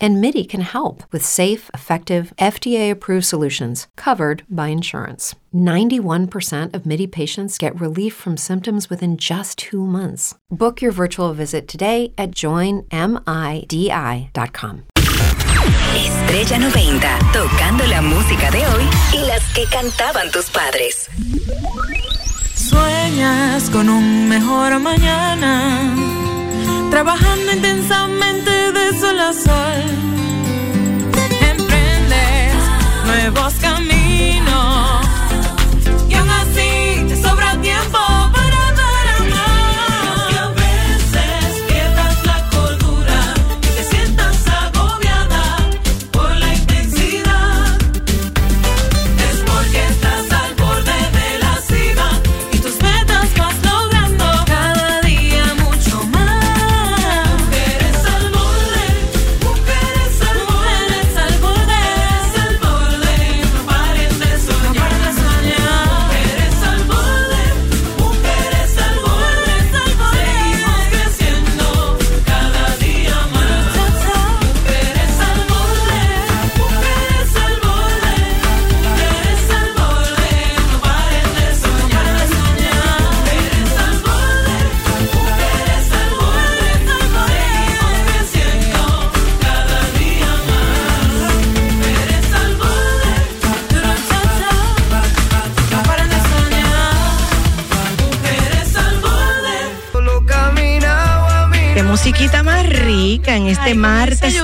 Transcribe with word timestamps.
And 0.00 0.20
MIDI 0.20 0.44
can 0.44 0.60
help 0.60 1.02
with 1.10 1.24
safe, 1.24 1.70
effective, 1.74 2.32
FDA 2.38 2.90
approved 2.90 3.26
solutions 3.26 3.88
covered 3.96 4.44
by 4.48 4.68
insurance. 4.68 5.34
91% 5.54 6.74
of 6.74 6.86
MIDI 6.86 7.06
patients 7.08 7.58
get 7.58 7.80
relief 7.80 8.14
from 8.14 8.36
symptoms 8.36 8.88
within 8.88 9.16
just 9.16 9.58
two 9.58 9.84
months. 9.84 10.34
Book 10.50 10.80
your 10.80 10.92
virtual 10.92 11.32
visit 11.32 11.66
today 11.66 12.12
at 12.16 12.30
joinmidi.com. 12.30 12.88
Estrella 15.94 16.58
90, 16.58 17.18
tocando 17.32 17.86
la 17.86 18.02
música 18.02 18.50
de 18.50 18.66
hoy 18.66 18.84
y 19.12 19.26
las 19.26 19.42
que 19.52 19.64
cantaban 19.66 20.30
tus 20.30 20.48
padres. 20.50 21.08
Sueñas 22.54 23.70
con 23.70 23.88
un 23.88 24.28
mejor 24.28 24.78
mañana, 24.78 25.94
trabajando 26.90 27.52
intensamente 27.52 28.47
de 28.90 29.34
sol. 29.34 29.84
Emprendes 31.40 32.54
nuevos 33.04 33.54
caminos 33.60 33.97
en 103.38 103.46
este 103.46 103.70
Ay, 103.70 103.74
martes 103.74 104.34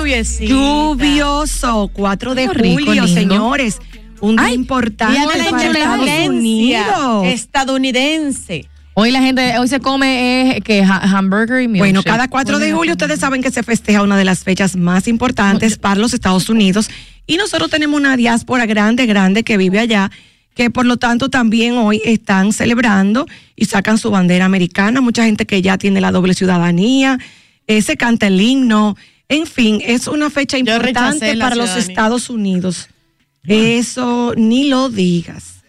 lluvioso, 0.40 1.90
4 1.92 2.34
de 2.34 2.48
rico, 2.48 2.74
julio, 2.84 3.04
lindo. 3.04 3.20
señores. 3.20 3.78
Un 4.20 4.36
día 4.36 4.46
Ay, 4.46 4.54
importante 4.54 5.18
día 5.18 5.26
para 5.50 5.64
Estados 5.66 6.08
Unidos. 6.28 7.24
estadounidense. 7.26 8.66
Hoy 8.94 9.10
la 9.10 9.20
gente, 9.20 9.58
hoy 9.58 9.66
se 9.68 9.80
come 9.80 10.56
eh, 10.56 10.60
que 10.60 10.82
ha- 10.82 11.18
hamburger 11.18 11.60
y 11.62 11.66
milkshake. 11.68 11.78
Bueno, 11.80 12.02
cada 12.04 12.28
4 12.28 12.58
de 12.60 12.72
julio 12.72 12.92
ustedes 12.92 13.18
saben 13.20 13.42
que 13.42 13.50
se 13.50 13.62
festeja 13.64 14.02
una 14.02 14.16
de 14.16 14.24
las 14.24 14.44
fechas 14.44 14.76
más 14.76 15.08
importantes 15.08 15.76
para 15.78 16.00
los 16.00 16.14
Estados 16.14 16.48
Unidos 16.48 16.88
y 17.26 17.36
nosotros 17.36 17.70
tenemos 17.70 17.98
una 18.00 18.16
diáspora 18.16 18.66
grande, 18.66 19.04
grande 19.06 19.42
que 19.42 19.56
vive 19.56 19.80
allá, 19.80 20.10
que 20.54 20.70
por 20.70 20.86
lo 20.86 20.96
tanto 20.96 21.28
también 21.28 21.76
hoy 21.76 22.00
están 22.04 22.52
celebrando 22.52 23.26
y 23.56 23.64
sacan 23.64 23.98
su 23.98 24.10
bandera 24.12 24.44
americana, 24.44 25.00
mucha 25.00 25.24
gente 25.24 25.44
que 25.44 25.60
ya 25.60 25.76
tiene 25.76 26.00
la 26.00 26.12
doble 26.12 26.32
ciudadanía, 26.34 27.18
eh, 27.66 27.82
se 27.82 27.96
canta 27.96 28.26
el 28.26 28.40
himno, 28.40 28.96
en 29.28 29.46
fin, 29.46 29.80
es 29.84 30.06
una 30.06 30.30
fecha 30.30 30.58
importante 30.58 31.36
para 31.36 31.56
los. 31.56 31.76
Estados 31.76 32.30
Unidos. 32.30 32.88
Eso 33.46 34.32
ni 34.36 34.68
lo 34.68 34.88
digas. 34.88 35.62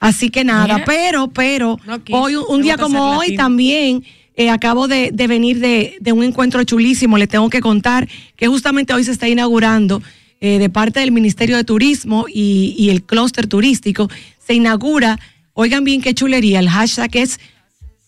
Así 0.00 0.30
que 0.30 0.44
nada, 0.44 0.74
Mira. 0.74 0.84
pero, 0.84 1.28
pero, 1.28 1.78
No 1.86 2.02
hoy, 2.10 2.34
un, 2.36 2.62
día 2.62 2.76
como 2.76 3.18
hoy 3.18 3.28
latino. 3.28 3.42
también 3.44 4.04
eh, 4.34 4.50
acabo 4.50 4.88
de, 4.88 5.10
de 5.12 5.26
venir 5.28 5.60
de, 5.60 5.96
de 6.00 6.12
un 6.12 6.24
encuentro 6.24 6.62
chulísimo, 6.64 7.18
le 7.18 7.28
tengo 7.28 7.48
que 7.48 7.60
contar 7.60 8.08
que 8.36 8.48
justamente 8.48 8.92
hoy 8.92 9.04
se 9.04 9.12
está 9.12 9.28
inaugurando 9.28 10.02
eh, 10.40 10.58
de 10.58 10.68
parte 10.68 10.98
del 11.00 11.12
Ministerio 11.12 11.56
de 11.56 11.62
Turismo 11.64 12.26
y, 12.28 12.74
y 12.76 12.90
el 12.90 13.04
clúster 13.04 13.46
turístico, 13.46 14.10
se 14.44 14.54
inaugura, 14.54 15.20
oigan 15.52 15.84
bien 15.84 16.02
qué 16.02 16.14
chulería, 16.14 16.58
el 16.58 16.68
hashtag 16.68 17.14
es 17.16 17.38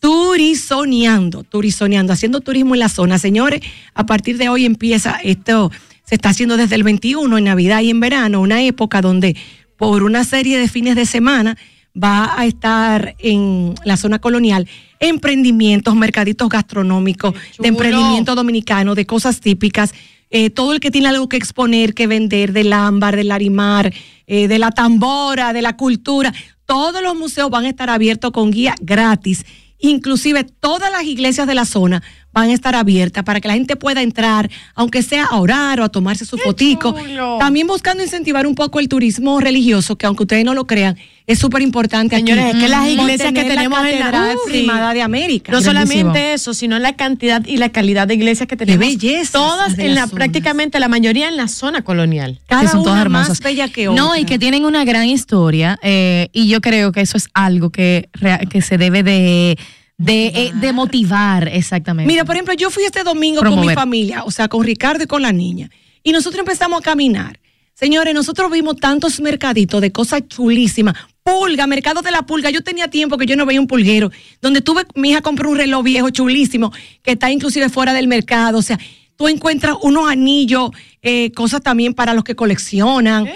turizoneando, 0.04 1.44
turizoneando, 1.44 2.12
haciendo 2.12 2.42
turismo 2.42 2.74
en 2.74 2.80
la 2.80 2.90
zona. 2.90 3.18
Señores, 3.18 3.62
a 3.94 4.04
partir 4.04 4.36
de 4.36 4.50
hoy 4.50 4.66
empieza 4.66 5.16
esto, 5.24 5.72
se 6.04 6.16
está 6.16 6.28
haciendo 6.28 6.58
desde 6.58 6.74
el 6.74 6.82
21 6.82 7.38
en 7.38 7.44
Navidad 7.44 7.80
y 7.80 7.88
en 7.88 8.00
verano, 8.00 8.42
una 8.42 8.62
época 8.62 9.00
donde 9.00 9.34
por 9.78 10.02
una 10.02 10.24
serie 10.24 10.58
de 10.58 10.68
fines 10.68 10.94
de 10.94 11.06
semana 11.06 11.56
va 11.96 12.38
a 12.38 12.44
estar 12.44 13.14
en 13.18 13.74
la 13.86 13.96
zona 13.96 14.18
colonial 14.18 14.68
emprendimientos, 15.00 15.96
mercaditos 15.96 16.50
gastronómicos, 16.50 17.32
de 17.58 17.68
emprendimiento 17.68 18.34
dominicano, 18.34 18.94
de 18.94 19.06
cosas 19.06 19.40
típicas. 19.40 19.94
eh, 20.28 20.50
todo 20.50 20.74
el 20.74 20.80
que 20.80 20.90
tiene 20.90 21.08
algo 21.08 21.30
que 21.30 21.38
exponer, 21.38 21.94
que 21.94 22.06
vender, 22.08 22.52
del 22.52 22.74
ámbar, 22.74 23.16
del 23.16 23.30
arimar, 23.30 23.94
eh, 24.26 24.48
de 24.48 24.58
la 24.58 24.70
tambora, 24.70 25.54
de 25.54 25.62
la 25.62 25.76
cultura, 25.76 26.34
todos 26.66 27.02
los 27.02 27.14
museos 27.14 27.50
van 27.50 27.64
a 27.66 27.68
estar 27.68 27.88
abiertos 27.88 28.32
con 28.32 28.50
guía 28.50 28.74
gratis. 28.80 29.44
Inclusive 29.84 30.44
todas 30.44 30.90
las 30.90 31.02
iglesias 31.04 31.46
de 31.46 31.54
la 31.54 31.66
zona 31.66 32.02
van 32.34 32.50
a 32.50 32.52
estar 32.52 32.74
abiertas 32.74 33.24
para 33.24 33.40
que 33.40 33.48
la 33.48 33.54
gente 33.54 33.76
pueda 33.76 34.02
entrar, 34.02 34.50
aunque 34.74 35.02
sea 35.02 35.24
a 35.24 35.38
orar 35.38 35.80
o 35.80 35.84
a 35.84 35.88
tomarse 35.88 36.26
su 36.26 36.36
fotico. 36.36 36.94
chulo! 37.00 37.38
También 37.38 37.66
buscando 37.66 38.02
incentivar 38.02 38.46
un 38.46 38.54
poco 38.54 38.80
el 38.80 38.88
turismo 38.88 39.40
religioso, 39.40 39.96
que 39.96 40.04
aunque 40.04 40.24
ustedes 40.24 40.44
no 40.44 40.52
lo 40.52 40.66
crean, 40.66 40.98
es 41.26 41.38
súper 41.38 41.62
importante. 41.62 42.16
aquí. 42.16 42.26
Señores, 42.26 42.54
es 42.54 42.60
que 42.60 42.68
las 42.68 42.86
iglesias 42.86 43.32
que 43.32 43.44
tenemos 43.44 43.80
la 43.82 43.90
en 43.90 44.00
la- 44.00 44.34
primada 44.46 44.92
de 44.92 45.00
América. 45.00 45.52
No 45.52 45.60
Grandísimo. 45.62 46.00
solamente 46.02 46.34
eso, 46.34 46.52
sino 46.52 46.78
la 46.78 46.96
cantidad 46.96 47.42
y 47.46 47.56
la 47.56 47.70
calidad 47.70 48.06
de 48.06 48.14
iglesias 48.14 48.46
que 48.48 48.56
tenemos. 48.56 48.80
bellezas 48.86 49.30
Todas 49.32 49.76
de 49.76 49.86
en 49.86 49.94
la, 49.94 50.06
prácticamente 50.08 50.78
la 50.80 50.88
mayoría 50.88 51.28
en 51.28 51.36
la 51.38 51.48
zona 51.48 51.82
colonial. 51.82 52.40
Cada 52.48 52.62
que 52.62 52.68
son 52.68 52.82
todas 52.82 52.94
una 52.96 53.02
hermosas. 53.02 53.28
más 53.30 53.40
bella 53.40 53.68
que 53.68 53.88
otra. 53.88 54.02
No, 54.02 54.16
y 54.16 54.24
que 54.24 54.38
tienen 54.38 54.64
una 54.66 54.84
gran 54.84 55.06
historia. 55.08 55.78
eh, 55.82 56.28
y 56.32 56.48
yo 56.48 56.60
creo 56.60 56.90
que 56.92 57.00
eso 57.00 57.16
es 57.16 57.28
algo 57.32 57.70
que, 57.70 58.08
que 58.50 58.60
se 58.60 58.76
debe 58.76 59.02
de, 59.02 59.56
de, 59.96 60.26
eh, 60.26 60.52
de 60.54 60.72
motivar, 60.72 61.48
exactamente. 61.48 62.12
Mira, 62.12 62.24
por 62.24 62.34
ejemplo, 62.34 62.54
yo 62.54 62.70
fui 62.70 62.84
este 62.84 63.04
domingo 63.04 63.42
con 63.42 63.60
mi 63.60 63.74
familia, 63.74 64.24
o 64.24 64.30
sea, 64.30 64.48
con 64.48 64.64
Ricardo 64.64 65.04
y 65.04 65.06
con 65.06 65.22
la 65.22 65.32
niña, 65.32 65.70
y 66.02 66.12
nosotros 66.12 66.40
empezamos 66.40 66.80
a 66.80 66.82
caminar. 66.82 67.40
Señores, 67.74 68.14
nosotros 68.14 68.52
vimos 68.52 68.76
tantos 68.76 69.20
mercaditos 69.20 69.80
de 69.80 69.90
cosas 69.90 70.22
chulísimas. 70.28 70.94
Pulga, 71.24 71.66
mercado 71.66 72.02
de 72.02 72.12
la 72.12 72.22
pulga. 72.22 72.50
Yo 72.50 72.62
tenía 72.62 72.86
tiempo 72.86 73.18
que 73.18 73.26
yo 73.26 73.34
no 73.34 73.46
veía 73.46 73.60
un 73.60 73.66
pulguero. 73.66 74.12
Donde 74.40 74.60
tuve, 74.60 74.84
mi 74.94 75.10
hija 75.10 75.22
compró 75.22 75.50
un 75.50 75.56
reloj 75.56 75.82
viejo 75.82 76.10
chulísimo, 76.10 76.72
que 77.02 77.12
está 77.12 77.32
inclusive 77.32 77.68
fuera 77.70 77.92
del 77.92 78.06
mercado. 78.06 78.58
O 78.58 78.62
sea, 78.62 78.78
tú 79.16 79.28
encuentras 79.28 79.76
unos 79.82 80.10
anillos, 80.10 80.70
eh, 81.02 81.30
cosas 81.32 81.62
también 81.62 81.94
para 81.94 82.14
los 82.14 82.24
que 82.24 82.34
coleccionan. 82.34 83.28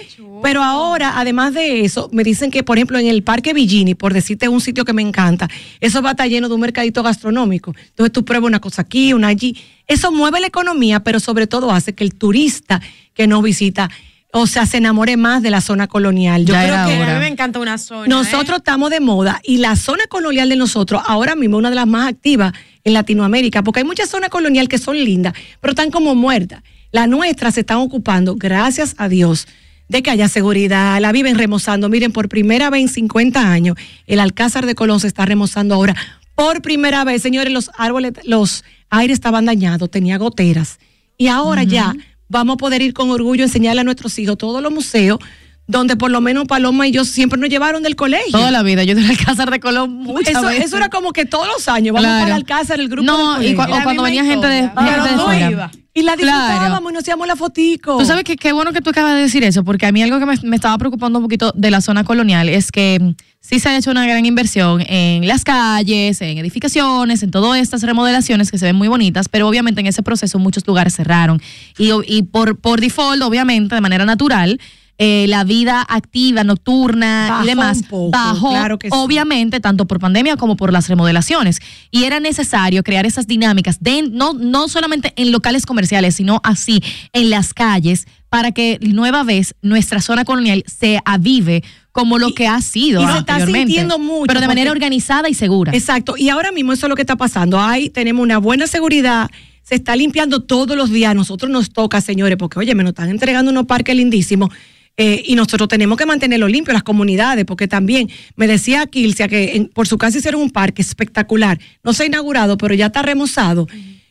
Pero 0.42 0.62
ahora, 0.62 1.18
además 1.18 1.54
de 1.54 1.84
eso, 1.84 2.08
me 2.12 2.22
dicen 2.22 2.50
que, 2.50 2.62
por 2.62 2.78
ejemplo, 2.78 2.98
en 2.98 3.06
el 3.06 3.22
Parque 3.22 3.52
Villini, 3.52 3.94
por 3.94 4.14
decirte 4.14 4.48
un 4.48 4.60
sitio 4.60 4.84
que 4.84 4.92
me 4.92 5.02
encanta, 5.02 5.48
eso 5.80 6.00
va 6.00 6.10
a 6.10 6.12
estar 6.12 6.28
lleno 6.28 6.48
de 6.48 6.54
un 6.54 6.60
mercadito 6.60 7.02
gastronómico. 7.02 7.74
Entonces 7.76 8.12
tú 8.12 8.24
pruebas 8.24 8.48
una 8.48 8.60
cosa 8.60 8.82
aquí, 8.82 9.12
una 9.12 9.28
allí. 9.28 9.56
Eso 9.86 10.12
mueve 10.12 10.40
la 10.40 10.46
economía, 10.46 11.00
pero 11.00 11.18
sobre 11.18 11.46
todo 11.46 11.70
hace 11.70 11.94
que 11.94 12.04
el 12.04 12.14
turista 12.14 12.80
que 13.14 13.26
nos 13.26 13.42
visita, 13.42 13.90
o 14.32 14.46
sea, 14.46 14.66
se 14.66 14.76
enamore 14.76 15.16
más 15.16 15.42
de 15.42 15.50
la 15.50 15.60
zona 15.60 15.86
colonial. 15.86 16.44
Yo 16.44 16.52
Ya 16.54 16.62
creo 16.62 16.74
era 16.74 16.86
que 16.86 17.00
hora. 17.00 17.12
A 17.12 17.14
mí 17.14 17.20
me 17.20 17.28
encanta 17.28 17.58
una 17.58 17.78
zona. 17.78 18.04
¿eh? 18.04 18.08
nosotros 18.08 18.58
estamos 18.58 18.90
de 18.90 19.00
moda 19.00 19.40
y 19.42 19.58
la 19.58 19.74
zona 19.76 20.06
colonial 20.08 20.48
de 20.48 20.56
nosotros 20.56 21.02
ahora 21.06 21.34
mismo 21.34 21.56
es 21.56 21.60
una 21.60 21.70
de 21.70 21.76
las 21.76 21.86
más 21.86 22.08
activas 22.08 22.52
en 22.84 22.92
Latinoamérica, 22.92 23.62
porque 23.62 23.80
hay 23.80 23.86
muchas 23.86 24.08
zonas 24.10 24.28
colonial 24.28 24.68
que 24.68 24.78
son 24.78 24.96
lindas, 24.96 25.32
pero 25.60 25.72
están 25.72 25.90
como 25.90 26.14
muertas. 26.14 26.62
Las 26.92 27.08
nuestras 27.08 27.54
se 27.54 27.60
están 27.60 27.78
ocupando, 27.78 28.36
gracias 28.36 28.94
a 28.98 29.08
Dios, 29.08 29.46
de 29.88 30.02
que 30.02 30.10
haya 30.10 30.28
seguridad, 30.28 31.00
la 31.00 31.12
viven 31.12 31.36
remozando. 31.36 31.88
Miren, 31.88 32.12
por 32.12 32.28
primera 32.28 32.70
vez 32.70 32.82
en 32.82 32.88
50 32.88 33.50
años, 33.50 33.76
el 34.06 34.20
Alcázar 34.20 34.66
de 34.66 34.74
Colón 34.74 35.00
se 35.00 35.06
está 35.06 35.24
remozando 35.24 35.74
ahora. 35.74 35.96
Por 36.34 36.62
primera 36.62 37.04
vez, 37.04 37.22
señores, 37.22 37.52
los 37.52 37.70
árboles, 37.76 38.12
los 38.24 38.64
aires 38.90 39.14
estaban 39.14 39.46
dañados, 39.46 39.90
tenía 39.90 40.18
goteras. 40.18 40.78
Y 41.16 41.28
ahora 41.28 41.64
ya 41.64 41.94
vamos 42.28 42.54
a 42.54 42.56
poder 42.58 42.82
ir 42.82 42.92
con 42.92 43.10
orgullo 43.10 43.42
a 43.44 43.46
enseñarle 43.46 43.80
a 43.80 43.84
nuestros 43.84 44.18
hijos 44.18 44.36
todos 44.38 44.62
los 44.62 44.72
museos 44.72 45.18
donde 45.66 45.96
por 45.96 46.10
lo 46.10 46.22
menos 46.22 46.46
Paloma 46.46 46.86
y 46.88 46.92
yo 46.92 47.04
siempre 47.04 47.38
nos 47.38 47.50
llevaron 47.50 47.82
del 47.82 47.94
colegio. 47.94 48.32
Toda 48.32 48.50
la 48.50 48.62
vida. 48.62 48.84
Yo 48.84 48.94
del 48.94 49.04
Alcázar 49.10 49.50
de 49.50 49.60
Colón 49.60 49.92
muchas 49.98 50.30
eso, 50.30 50.46
veces. 50.46 50.64
eso 50.64 50.76
era 50.78 50.88
como 50.88 51.12
que 51.12 51.26
todos 51.26 51.46
los 51.46 51.68
años 51.68 51.92
vamos 51.92 52.06
Claro. 52.06 52.22
para 52.24 52.34
el 52.34 52.40
Alcázar, 52.40 52.80
el 52.80 52.88
grupo 52.88 53.04
No, 53.04 53.38
del 53.38 53.50
y 53.52 53.54
colegio. 53.54 53.76
o 53.78 53.82
cuando 53.82 54.02
venía 54.02 54.24
gente 54.24 54.46
de, 54.46 54.62
gente 54.62 55.08
de 55.10 55.16
no 55.16 55.24
fuera. 55.26 55.50
iba. 55.50 55.70
Y 55.98 56.02
la 56.02 56.16
Claro. 56.16 56.46
disfrutábamos 56.46 56.90
y 56.90 56.94
nos 56.94 57.02
hacíamos 57.02 57.26
la 57.26 57.36
fotico. 57.36 57.98
Tú 57.98 58.04
sabes 58.04 58.24
que 58.24 58.36
qué 58.36 58.52
bueno 58.52 58.72
que 58.72 58.80
tú 58.80 58.90
acabas 58.90 59.14
de 59.14 59.22
decir 59.22 59.42
eso, 59.44 59.64
porque 59.64 59.86
a 59.86 59.92
mí 59.92 60.02
algo 60.02 60.18
que 60.18 60.26
me, 60.26 60.34
me 60.42 60.56
estaba 60.56 60.76
preocupando 60.78 61.18
un 61.18 61.24
poquito 61.24 61.52
de 61.56 61.70
la 61.70 61.80
zona 61.80 62.04
colonial 62.04 62.48
es 62.48 62.70
que 62.70 62.98
mm, 63.00 63.14
sí 63.40 63.58
se 63.58 63.68
ha 63.68 63.76
hecho 63.76 63.90
una 63.90 64.06
gran 64.06 64.24
inversión 64.26 64.82
en 64.86 65.26
las 65.26 65.44
calles, 65.44 66.20
en 66.20 66.38
edificaciones, 66.38 67.22
en 67.22 67.30
todas 67.30 67.60
estas 67.60 67.82
remodelaciones 67.82 68.50
que 68.50 68.58
se 68.58 68.66
ven 68.66 68.76
muy 68.76 68.88
bonitas, 68.88 69.28
pero 69.28 69.48
obviamente 69.48 69.80
en 69.80 69.86
ese 69.86 70.02
proceso 70.02 70.38
muchos 70.38 70.66
lugares 70.66 70.94
cerraron. 70.94 71.40
Y, 71.78 71.90
y 72.06 72.22
por, 72.24 72.58
por 72.58 72.80
default, 72.80 73.22
obviamente, 73.22 73.74
de 73.74 73.80
manera 73.80 74.04
natural, 74.04 74.60
eh, 74.98 75.26
la 75.28 75.44
vida 75.44 75.86
activa, 75.88 76.42
nocturna 76.42 77.28
Bajó 77.30 77.44
y 77.44 77.46
demás 77.46 77.82
poco, 77.88 78.10
bajó, 78.10 78.50
claro 78.50 78.78
que 78.80 78.88
sí. 78.88 78.94
obviamente, 78.96 79.60
tanto 79.60 79.86
por 79.86 80.00
pandemia 80.00 80.36
como 80.36 80.56
por 80.56 80.72
las 80.72 80.88
remodelaciones. 80.88 81.60
Y 81.92 82.02
era 82.02 82.18
necesario 82.18 82.82
crear 82.82 83.06
esas 83.06 83.28
dinámicas, 83.28 83.78
de, 83.80 84.02
no, 84.02 84.32
no 84.34 84.68
solamente 84.68 85.12
en 85.16 85.30
locales 85.30 85.66
comerciales, 85.66 86.16
sino 86.16 86.40
así 86.42 86.82
en 87.12 87.30
las 87.30 87.54
calles, 87.54 88.08
para 88.28 88.50
que 88.52 88.78
nueva 88.82 89.22
vez 89.22 89.54
nuestra 89.62 90.00
zona 90.00 90.24
colonial 90.24 90.64
se 90.66 91.00
avive 91.04 91.62
como 91.92 92.18
lo 92.18 92.34
que 92.34 92.46
ha 92.46 92.60
sido 92.60 93.02
y 93.02 93.06
se 93.06 93.18
está 93.18 93.44
sintiendo 93.46 93.98
mucho, 93.98 94.26
pero 94.26 94.40
de 94.40 94.48
manera 94.48 94.70
organizada 94.70 95.28
y 95.28 95.34
segura. 95.34 95.72
Exacto. 95.72 96.16
Y 96.16 96.28
ahora 96.28 96.52
mismo 96.52 96.72
eso 96.72 96.86
es 96.86 96.90
lo 96.90 96.96
que 96.96 97.02
está 97.02 97.16
pasando. 97.16 97.60
Ahí 97.60 97.88
tenemos 97.88 98.22
una 98.22 98.38
buena 98.38 98.66
seguridad. 98.66 99.30
Se 99.62 99.74
está 99.76 99.96
limpiando 99.96 100.40
todos 100.40 100.76
los 100.76 100.90
días. 100.90 101.12
A 101.12 101.14
nosotros 101.14 101.50
nos 101.50 101.70
toca, 101.70 102.00
señores, 102.00 102.36
porque 102.36 102.58
oye, 102.58 102.74
me 102.74 102.82
nos 102.82 102.90
están 102.90 103.10
entregando 103.10 103.50
unos 103.50 103.66
parques 103.66 103.96
lindísimos. 103.96 104.50
Eh, 104.98 105.22
y 105.24 105.34
nosotros 105.36 105.68
tenemos 105.68 105.96
que 105.96 106.04
mantenerlo 106.04 106.48
limpio, 106.48 106.74
las 106.74 106.82
comunidades, 106.82 107.44
porque 107.46 107.68
también 107.68 108.10
me 108.36 108.46
decía 108.46 108.84
Kilcia 108.86 109.28
que 109.28 109.56
en- 109.56 109.68
por 109.68 109.86
su 109.88 109.96
casa 109.96 110.18
hicieron 110.18 110.42
un 110.42 110.50
parque 110.50 110.82
espectacular. 110.82 111.58
No 111.84 111.92
se 111.94 112.02
ha 112.02 112.06
inaugurado, 112.06 112.58
pero 112.58 112.74
ya 112.74 112.86
está 112.86 113.00
remozado. 113.02 113.66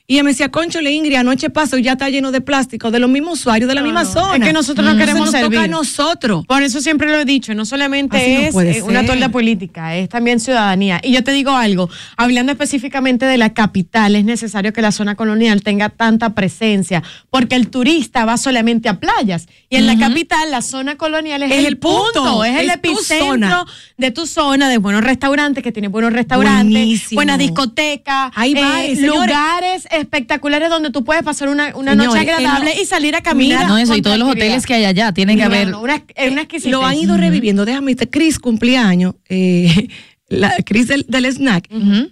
Y 0.09 0.13
ella 0.13 0.23
me 0.23 0.29
decía, 0.31 0.47
Concho, 0.49 0.79
Ingrid, 0.79 1.15
anoche 1.15 1.49
pasó 1.49 1.77
y 1.77 1.81
ya 1.83 1.91
está 1.91 2.09
lleno 2.09 2.31
de 2.31 2.39
plástico, 2.39 2.91
de 2.91 2.99
los 2.99 3.09
mismos 3.09 3.39
usuarios, 3.41 3.67
de 3.67 3.75
la 3.75 3.81
misma 3.81 4.05
zona. 4.05 4.37
Es 4.37 4.41
que 4.41 4.53
nosotros 4.53 4.87
no 4.87 4.95
queremos 4.95 5.19
nos 5.19 5.31
toca 5.31 5.37
a 5.39 5.41
servir. 5.41 5.69
nosotros. 5.69 6.45
Por 6.47 6.63
eso 6.63 6.79
siempre 6.79 7.09
lo 7.11 7.19
he 7.19 7.25
dicho, 7.25 7.53
no 7.53 7.65
solamente 7.65 8.47
es 8.47 8.55
eh, 8.55 8.81
una 8.83 9.05
tolda 9.05 9.27
política, 9.27 9.97
es 9.97 10.07
también 10.07 10.39
ciudadanía. 10.39 11.01
Y 11.03 11.11
yo 11.11 11.25
te 11.25 11.33
digo 11.33 11.51
algo, 11.51 11.89
hablando 12.15 12.53
específicamente 12.53 13.25
de 13.25 13.37
la 13.37 13.53
capital, 13.53 14.15
es 14.15 14.23
necesario 14.23 14.71
que 14.71 14.81
la 14.81 14.93
zona 14.93 15.15
colonial 15.15 15.61
tenga 15.61 15.89
tanta 15.89 16.29
presencia, 16.33 17.03
porque 17.29 17.55
el 17.57 17.69
turista 17.69 18.23
va 18.23 18.37
solamente 18.37 18.87
a 18.87 19.01
playas. 19.01 19.49
Y 19.69 19.75
en 19.75 19.87
la 19.87 19.97
capital, 19.97 20.51
la 20.51 20.61
zona 20.61 20.95
colonial 20.95 21.43
es, 21.43 21.51
Es 21.51 21.65
el, 21.65 21.79
punto, 21.79 22.13
punto, 22.13 22.45
es 22.45 22.57
el 22.57 22.69
es 22.69 22.75
epicentro 22.75 23.27
zona. 23.27 23.65
de 23.97 24.11
tu 24.11 24.25
zona, 24.25 24.69
de 24.69 24.77
buenos 24.77 25.03
restaurantes, 25.03 25.61
que 25.65 25.73
tiene 25.73 25.89
buenos 25.89 26.13
restaurantes, 26.13 26.71
Buenísimo. 26.71 27.17
buenas 27.17 27.39
discotecas, 27.39 28.31
Hay 28.35 28.53
eh, 28.55 28.95
lugares 29.01 29.85
espectaculares 29.97 30.69
donde 30.69 30.89
tú 30.91 31.03
puedes 31.03 31.23
pasar 31.23 31.49
una, 31.49 31.75
una 31.75 31.93
noche 32.05 32.19
agradable 32.19 32.71
y 32.81 32.85
salir 32.85 33.15
a 33.15 33.21
caminar. 33.21 33.59
Mira, 33.59 33.67
no, 33.69 33.77
eso, 33.77 33.95
y 33.95 34.01
todos 34.01 34.17
los 34.17 34.27
hoteles 34.29 34.65
que 34.65 34.73
hay 34.75 34.85
allá 34.85 35.11
tienen 35.11 35.37
que 35.37 35.43
haber. 35.43 35.67
no, 35.69 35.81
una, 35.81 36.03
una 36.31 36.41
exquisitez. 36.41 36.71
Lo 36.71 36.85
han 36.85 36.97
ido 36.97 37.17
reviviendo. 37.17 37.65
Déjame 37.65 37.91
decirte, 37.91 38.09
Chris 38.09 38.39
cumplía 38.39 38.87
años, 38.87 39.15
eh, 39.29 39.87
la 40.29 40.53
Chris 40.65 40.87
del, 40.87 41.05
del 41.07 41.25
snack, 41.25 41.67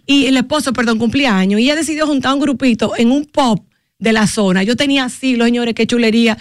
y 0.06 0.26
el 0.26 0.38
esposo, 0.38 0.74
perdón, 0.74 0.98
cumplía 1.00 1.38
años, 1.38 1.60
y 1.60 1.64
ella 1.64 1.76
decidió 1.76 2.06
juntar 2.08 2.34
un 2.34 2.40
grupito 2.40 2.94
en 2.98 3.12
un 3.12 3.26
pop 3.26 3.66
de 4.00 4.14
la 4.14 4.28
zona. 4.28 4.64
Yo 4.64 4.76
tenía 4.76 5.08
siglos, 5.10 5.46
señores, 5.48 5.74
qué 5.74 5.86
chulería. 5.88 6.38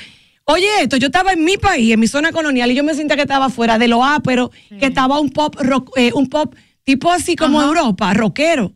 Oye, 0.46 0.66
esto, 0.82 0.96
yo 0.98 1.06
estaba 1.06 1.32
en 1.32 1.42
mi 1.42 1.56
país, 1.56 1.92
en 1.92 1.98
mi 2.00 2.06
zona 2.06 2.30
colonial, 2.30 2.70
y 2.70 2.74
yo 2.74 2.84
me 2.84 2.94
sentía 2.94 3.16
que 3.16 3.22
estaba 3.22 3.48
fuera 3.48 3.78
de 3.78 3.88
lo 3.88 4.02
pero 4.22 4.50
que 4.78 4.86
estaba 4.86 5.18
un 5.18 5.30
pop, 5.30 5.56
rock- 5.58 5.90
eh, 5.96 6.10
un 6.14 6.28
pop 6.28 6.54
tipo 6.84 7.10
así 7.10 7.34
como 7.34 7.60
Europa, 7.62 8.12
rockero. 8.12 8.72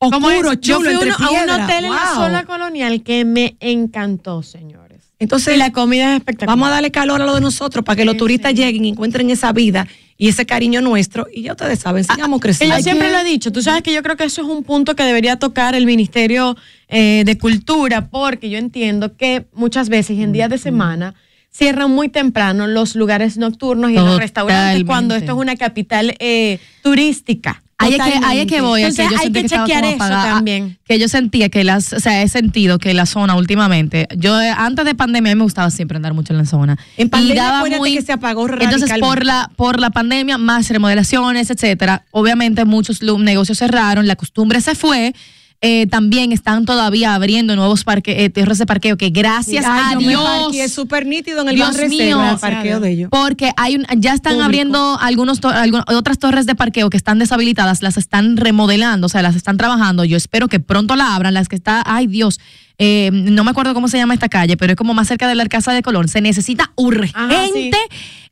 ¿Cómo 0.00 0.28
Oscuro, 0.28 0.52
es? 0.52 0.60
Yo 0.60 0.76
chulo, 0.78 0.90
fui 0.90 0.94
entre 0.94 1.08
uno- 1.14 1.26
a 1.26 1.30
un 1.44 1.50
hotel 1.62 1.84
en 1.84 1.90
la 1.92 2.14
zona 2.14 2.44
colonial 2.46 3.02
que 3.02 3.26
me 3.26 3.56
encantó, 3.60 4.42
señores. 4.42 5.02
Entonces, 5.18 5.56
Y 5.56 5.58
la 5.58 5.70
comida 5.72 6.12
es 6.14 6.20
espectacular. 6.20 6.56
Vamos 6.56 6.68
a 6.68 6.70
darle 6.70 6.90
calor 6.90 7.20
a 7.20 7.26
lo 7.26 7.34
de 7.34 7.42
nosotros 7.42 7.84
para 7.84 7.96
que 7.96 8.06
los 8.06 8.16
turistas 8.16 8.54
lleguen 8.54 8.86
y 8.86 8.88
encuentren 8.88 9.28
esa 9.28 9.52
vida 9.52 9.86
y 10.16 10.28
ese 10.28 10.46
cariño 10.46 10.80
nuestro. 10.80 11.26
Y 11.30 11.42
ya 11.42 11.52
ustedes 11.52 11.80
saben, 11.80 12.04
sigamos 12.04 12.40
Que 12.40 12.44
creciendo. 12.44 12.78
yo 12.78 12.82
siempre 12.82 13.10
lo 13.12 13.18
he 13.18 13.24
dicho, 13.24 13.52
tú 13.52 13.60
sabes 13.60 13.82
que 13.82 13.92
yo 13.92 14.02
creo 14.02 14.16
que 14.16 14.24
eso 14.24 14.40
es 14.40 14.48
un 14.48 14.64
punto 14.64 14.96
que 14.96 15.02
debería 15.02 15.36
tocar 15.36 15.74
el 15.74 15.84
Ministerio 15.84 16.56
eh, 16.88 17.22
de 17.26 17.36
Cultura, 17.36 18.08
porque 18.08 18.48
yo 18.48 18.56
entiendo 18.56 19.14
que 19.18 19.44
muchas 19.52 19.90
veces 19.90 20.18
en 20.18 20.32
días 20.32 20.48
de 20.48 20.56
semana 20.56 21.14
cierran 21.52 21.90
muy 21.90 22.08
temprano 22.08 22.66
los 22.66 22.94
lugares 22.96 23.36
nocturnos 23.36 23.90
y 23.90 23.94
los 23.96 24.16
restaurantes 24.18 24.84
cuando 24.84 25.14
esto 25.14 25.32
es 25.32 25.38
una 25.38 25.56
capital 25.56 26.14
eh, 26.20 26.58
turística. 26.82 27.62
Ahí 27.80 27.94
es, 27.94 28.02
que, 28.02 28.26
ahí 28.26 28.38
es 28.40 28.46
que 28.46 28.60
voy, 28.60 28.82
es 28.82 28.98
Entonces, 28.98 29.08
que 29.08 29.14
yo 29.14 29.20
hay 29.20 29.32
que 29.32 29.40
estaba 29.40 29.64
chequear 29.64 29.84
eso 29.84 29.94
apagada, 29.94 30.34
también. 30.34 30.78
Que 30.86 30.98
yo 30.98 31.08
sentía 31.08 31.48
que 31.48 31.64
las, 31.64 31.94
o 31.94 32.00
sea, 32.00 32.22
he 32.22 32.28
sentido 32.28 32.78
que 32.78 32.92
la 32.92 33.06
zona 33.06 33.36
últimamente, 33.36 34.06
yo 34.16 34.38
eh, 34.40 34.50
antes 34.54 34.84
de 34.84 34.94
pandemia 34.94 35.32
a 35.32 35.34
mí 35.34 35.38
me 35.38 35.44
gustaba 35.44 35.70
siempre 35.70 35.96
andar 35.96 36.12
mucho 36.12 36.34
en 36.34 36.38
la 36.38 36.44
zona. 36.44 36.78
En 36.98 37.08
pandemia, 37.08 37.34
Y 37.34 37.38
daba 37.38 37.58
acuérdate 37.60 37.92
que 37.94 38.02
se 38.02 38.12
apagó 38.12 38.48
Entonces 38.48 38.92
por 39.00 39.24
la, 39.24 39.50
por 39.56 39.80
la 39.80 39.88
pandemia, 39.88 40.36
más 40.36 40.68
remodelaciones, 40.68 41.50
etcétera, 41.50 42.04
obviamente 42.10 42.66
muchos 42.66 43.02
negocios 43.02 43.58
cerraron, 43.58 44.06
la 44.06 44.16
costumbre 44.16 44.60
se 44.60 44.74
fue. 44.74 45.14
Eh, 45.62 45.86
también 45.88 46.32
están 46.32 46.64
todavía 46.64 47.14
abriendo 47.14 47.54
nuevos 47.54 47.84
parques, 47.84 48.14
eh, 48.18 48.30
tierras 48.30 48.56
de 48.56 48.64
parqueo 48.64 48.96
que 48.96 49.10
gracias 49.10 49.66
Ay, 49.68 49.94
a 49.94 49.98
Dios. 49.98 50.22
parqueé 50.24 50.68
súper 50.70 51.04
nítido 51.06 51.42
en 51.42 51.48
el 51.50 51.56
Dios 51.56 51.76
mío, 51.88 52.22
el 52.30 52.38
parqueo 52.38 52.80
de 52.80 52.90
ellos. 52.92 53.08
Porque 53.10 53.52
hay 53.58 53.76
un, 53.76 53.84
ya 53.98 54.14
están 54.14 54.32
Público. 54.32 54.44
abriendo 54.46 54.98
algunos 55.00 55.40
to- 55.40 55.50
algu- 55.50 55.84
otras 55.94 56.18
torres 56.18 56.46
de 56.46 56.54
parqueo 56.54 56.88
que 56.88 56.96
están 56.96 57.18
deshabilitadas, 57.18 57.82
las 57.82 57.98
están 57.98 58.38
remodelando, 58.38 59.06
o 59.06 59.10
sea, 59.10 59.20
las 59.20 59.36
están 59.36 59.58
trabajando. 59.58 60.04
Yo 60.04 60.16
espero 60.16 60.48
que 60.48 60.60
pronto 60.60 60.96
la 60.96 61.14
abran, 61.14 61.34
las 61.34 61.48
que 61.48 61.56
está, 61.56 61.82
ay 61.84 62.06
Dios, 62.06 62.40
eh, 62.78 63.10
no 63.12 63.44
me 63.44 63.50
acuerdo 63.50 63.74
cómo 63.74 63.88
se 63.88 63.98
llama 63.98 64.14
esta 64.14 64.30
calle, 64.30 64.56
pero 64.56 64.72
es 64.72 64.76
como 64.78 64.94
más 64.94 65.08
cerca 65.08 65.28
de 65.28 65.34
la 65.34 65.44
Casa 65.46 65.74
de 65.74 65.82
Colón. 65.82 66.08
Se 66.08 66.22
necesita 66.22 66.72
urgente 66.76 67.76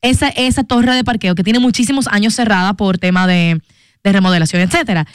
esa, 0.01 0.29
esa 0.29 0.65
torre 0.65 0.95
de 0.95 1.05
parqueo 1.05 1.35
que 1.35 1.45
tiene 1.45 1.59
muchísimos 1.59 2.07
años 2.09 2.35
cerrada 2.35 2.73
por 2.73 2.97
tema 2.97 3.27
de, 3.27 3.61
de 4.03 4.13
remodelación, 4.13 4.63
etcétera. 4.63 5.07